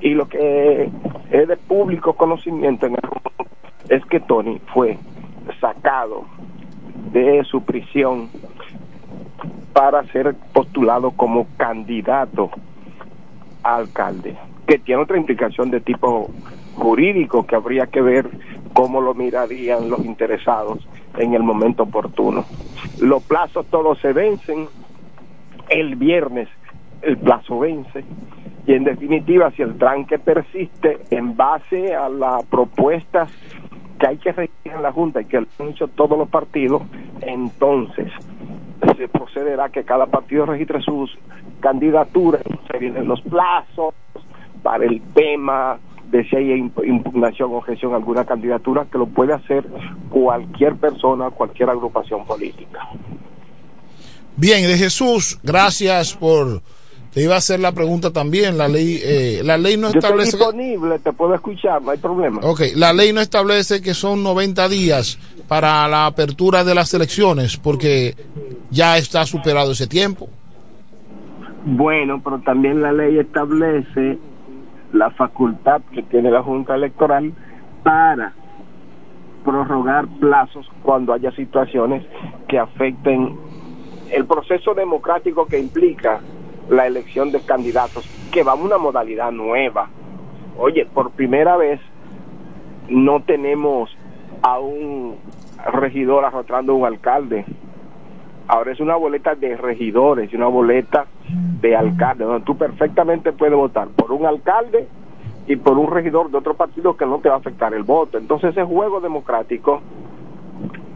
Y 0.00 0.10
lo 0.10 0.28
que 0.28 0.90
es 1.30 1.48
de 1.48 1.56
público 1.56 2.14
conocimiento 2.14 2.86
en 2.86 2.94
el 2.94 3.00
es 3.88 4.04
que 4.06 4.20
Tony 4.20 4.60
fue 4.72 4.98
sacado 5.60 6.24
de 7.12 7.44
su 7.44 7.62
prisión 7.62 8.28
para 9.72 10.04
ser 10.04 10.34
postulado 10.52 11.10
como 11.10 11.46
candidato 11.56 12.50
a 13.62 13.76
alcalde, 13.76 14.36
que 14.66 14.78
tiene 14.78 15.02
otra 15.02 15.16
implicación 15.16 15.70
de 15.70 15.80
tipo 15.80 16.30
jurídico 16.74 17.46
que 17.46 17.56
habría 17.56 17.86
que 17.86 18.00
ver 18.00 18.28
cómo 18.72 19.00
lo 19.00 19.14
mirarían 19.14 19.88
los 19.88 20.04
interesados 20.04 20.86
en 21.18 21.34
el 21.34 21.42
momento 21.42 21.84
oportuno. 21.84 22.44
Los 23.00 23.22
plazos 23.22 23.66
todos 23.66 23.98
se 24.00 24.12
vencen, 24.12 24.66
el 25.68 25.96
viernes 25.96 26.48
el 27.04 27.18
plazo 27.18 27.58
vence 27.60 28.04
y 28.66 28.72
en 28.72 28.84
definitiva 28.84 29.50
si 29.50 29.62
el 29.62 29.76
tranque 29.76 30.18
persiste 30.18 31.00
en 31.10 31.36
base 31.36 31.94
a 31.94 32.08
las 32.08 32.44
propuestas 32.44 33.30
que 33.98 34.08
hay 34.08 34.16
que 34.16 34.32
registrar 34.32 34.76
en 34.76 34.82
la 34.82 34.92
Junta 34.92 35.20
y 35.20 35.26
que 35.26 35.36
han 35.36 35.46
hecho 35.60 35.88
todos 35.88 36.18
los 36.18 36.28
partidos, 36.28 36.82
entonces 37.20 38.10
se 38.96 39.08
procederá 39.08 39.66
a 39.66 39.68
que 39.68 39.84
cada 39.84 40.06
partido 40.06 40.46
registre 40.46 40.80
sus 40.80 41.16
candidaturas, 41.60 42.42
se 42.70 42.78
vienen 42.78 43.06
los 43.06 43.20
plazos 43.22 43.94
para 44.64 44.84
el 44.84 45.00
tema 45.14 45.78
de 46.10 46.24
si 46.28 46.34
hay 46.36 46.46
imp- 46.60 46.84
impugnación 46.86 47.52
o 47.52 47.58
objeción 47.58 47.92
a 47.92 47.96
alguna 47.96 48.24
candidatura, 48.24 48.86
que 48.90 48.98
lo 48.98 49.06
puede 49.06 49.32
hacer 49.34 49.64
cualquier 50.10 50.74
persona, 50.76 51.30
cualquier 51.30 51.70
agrupación 51.70 52.24
política. 52.26 52.80
Bien, 54.36 54.66
de 54.66 54.76
Jesús, 54.76 55.38
gracias 55.44 56.14
por. 56.14 56.60
Te 57.12 57.22
iba 57.22 57.36
a 57.36 57.38
hacer 57.38 57.60
la 57.60 57.70
pregunta 57.70 58.10
también. 58.12 58.58
La 58.58 58.66
ley, 58.66 58.98
eh, 59.04 59.40
la 59.44 59.56
ley 59.56 59.76
no 59.76 59.82
Yo 59.92 59.98
estoy 60.00 60.22
establece. 60.22 60.36
disponible, 60.36 60.98
te 60.98 61.12
puedo 61.12 61.34
escuchar, 61.34 61.80
no 61.80 61.92
hay 61.92 61.98
problema. 61.98 62.40
Ok, 62.42 62.62
la 62.74 62.92
ley 62.92 63.12
no 63.12 63.20
establece 63.20 63.80
que 63.80 63.94
son 63.94 64.24
90 64.24 64.68
días 64.68 65.18
para 65.46 65.86
la 65.86 66.06
apertura 66.06 66.64
de 66.64 66.74
las 66.74 66.92
elecciones, 66.92 67.56
porque 67.56 68.16
ya 68.70 68.98
está 68.98 69.24
superado 69.26 69.70
ese 69.72 69.86
tiempo. 69.86 70.28
Bueno, 71.64 72.20
pero 72.22 72.40
también 72.40 72.82
la 72.82 72.92
ley 72.92 73.18
establece 73.18 74.18
la 74.94 75.10
facultad 75.10 75.82
que 75.92 76.02
tiene 76.04 76.30
la 76.30 76.42
Junta 76.42 76.76
Electoral 76.76 77.32
para 77.82 78.32
prorrogar 79.44 80.06
plazos 80.20 80.70
cuando 80.82 81.12
haya 81.12 81.32
situaciones 81.32 82.06
que 82.48 82.58
afecten 82.58 83.36
el 84.10 84.24
proceso 84.24 84.72
democrático 84.72 85.46
que 85.46 85.58
implica 85.58 86.20
la 86.70 86.86
elección 86.86 87.32
de 87.32 87.40
candidatos, 87.40 88.08
que 88.32 88.44
va 88.44 88.52
a 88.52 88.54
una 88.54 88.78
modalidad 88.78 89.32
nueva. 89.32 89.88
Oye, 90.56 90.86
por 90.86 91.10
primera 91.10 91.56
vez 91.56 91.80
no 92.88 93.20
tenemos 93.22 93.90
a 94.42 94.60
un 94.60 95.16
regidor 95.72 96.24
arrastrando 96.24 96.72
a 96.72 96.76
un 96.76 96.86
alcalde. 96.86 97.44
Ahora 98.46 98.72
es 98.72 98.80
una 98.80 98.94
boleta 98.94 99.34
de 99.34 99.56
regidores 99.56 100.32
y 100.32 100.36
una 100.36 100.46
boleta 100.46 101.06
de 101.60 101.76
alcalde, 101.76 102.24
donde 102.24 102.44
tú 102.44 102.56
perfectamente 102.56 103.32
puedes 103.32 103.56
votar 103.56 103.88
por 103.88 104.12
un 104.12 104.26
alcalde 104.26 104.86
y 105.46 105.56
por 105.56 105.78
un 105.78 105.90
regidor 105.90 106.30
de 106.30 106.38
otro 106.38 106.54
partido 106.54 106.96
que 106.96 107.06
no 107.06 107.18
te 107.18 107.28
va 107.28 107.36
a 107.36 107.38
afectar 107.38 107.74
el 107.74 107.82
voto. 107.82 108.18
Entonces 108.18 108.50
ese 108.50 108.64
juego 108.64 109.00
democrático, 109.00 109.80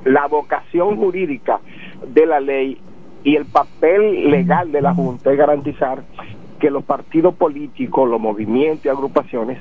la 0.05 0.27
vocación 0.27 0.97
jurídica 0.97 1.60
de 2.06 2.27
la 2.27 2.40
ley 2.40 2.78
y 3.24 3.36
el 3.36 3.47
papel 3.47 4.31
legal 4.31 4.73
de 4.73 4.81
la 4.81 4.94
Junta 4.94 5.31
es 5.31 5.39
garantizar 5.39 6.02
que 6.59 6.70
los 6.70 6.85
partidos 6.85 7.35
políticos, 7.35 8.09
los 8.09 8.20
movimientos 8.20 8.86
y 8.86 8.89
agrupaciones 8.89 9.59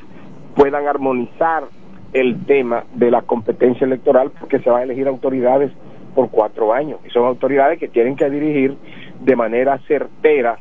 puedan 0.56 0.88
armonizar 0.88 1.66
el 2.14 2.46
tema 2.46 2.86
de 2.96 3.12
la 3.12 3.22
competencia 3.22 3.86
electoral 3.86 4.32
porque 4.40 4.60
se 4.60 4.70
van 4.70 4.82
a 4.82 4.84
elegir 4.84 5.08
autoridades 5.08 5.72
por 6.16 6.30
cuatro 6.30 6.74
años 6.74 7.00
y 7.06 7.10
son 7.10 7.26
autoridades 7.26 7.80
que 7.80 7.88
tienen 7.88 8.16
que 8.16 8.30
dirigir 8.30 8.76
de 9.22 9.36
manera 9.36 9.78
certera 9.88 10.58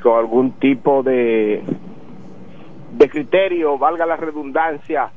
con 0.00 0.18
algún 0.18 0.52
tipo 0.52 1.02
de 1.02 1.62
de 2.96 3.08
criterio, 3.08 3.78
valga 3.78 4.04
la 4.04 4.16
redundancia, 4.16 5.10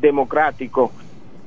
democrático, 0.00 0.90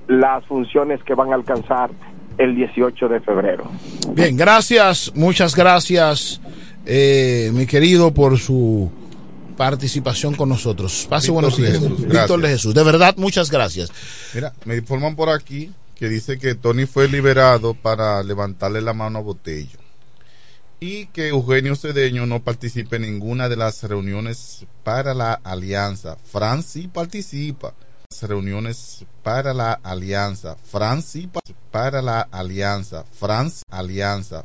las 0.07 0.45
funciones 0.45 1.03
que 1.03 1.15
van 1.15 1.31
a 1.31 1.35
alcanzar 1.35 1.89
el 2.38 2.55
18 2.55 3.10
de 3.10 3.19
febrero. 3.19 3.69
Bien, 4.14 4.38
gracias, 4.38 5.11
muchas 5.15 5.55
gracias, 5.55 6.41
eh, 6.85 7.51
mi 7.53 7.65
querido, 7.65 8.14
por 8.14 8.38
su 8.38 8.91
participación 9.57 10.35
con 10.35 10.49
nosotros. 10.49 11.05
Pase 11.10 11.27
Víctor 11.27 11.34
buenos 11.34 11.57
de 11.57 11.64
días. 11.64 11.80
Jesús, 11.80 11.97
Víctor 11.97 12.11
gracias. 12.11 12.41
de 12.41 12.47
Jesús. 12.49 12.73
De 12.73 12.84
verdad, 12.84 13.15
muchas 13.18 13.51
gracias. 13.51 13.91
Mira, 14.34 14.53
me 14.65 14.77
informan 14.77 15.15
por 15.15 15.30
aquí 15.30 15.72
que 15.95 16.10
dice 16.10 16.39
que 16.39 16.55
Tony 16.55 16.85
fue 16.85 17.07
liberado 17.07 17.73
para 17.73 18.23
levantarle 18.23 18.81
la 18.81 18.93
mano 18.93 19.19
a 19.19 19.22
Botello 19.22 19.82
y 20.84 21.05
que 21.07 21.30
Eugenio 21.30 21.77
Cedeño 21.77 22.26
no 22.26 22.43
participe 22.43 22.97
en 22.97 23.03
ninguna 23.03 23.47
de 23.47 23.55
las 23.55 23.81
reuniones 23.84 24.65
para 24.84 25.14
la 25.14 25.34
alianza. 25.34 26.18
Fran 26.30 26.61
sí 26.61 26.89
participa. 26.89 27.73
Las 28.11 28.23
reuniones 28.30 29.05
para 29.23 29.53
la 29.53 29.72
alianza. 29.81 30.57
Fran 30.69 31.01
sí 31.01 31.27
pa- 31.27 31.39
para 31.72 32.01
la 32.01 32.19
alianza. 32.22 33.05
Franz 33.18 33.64
alianza. 33.69 34.43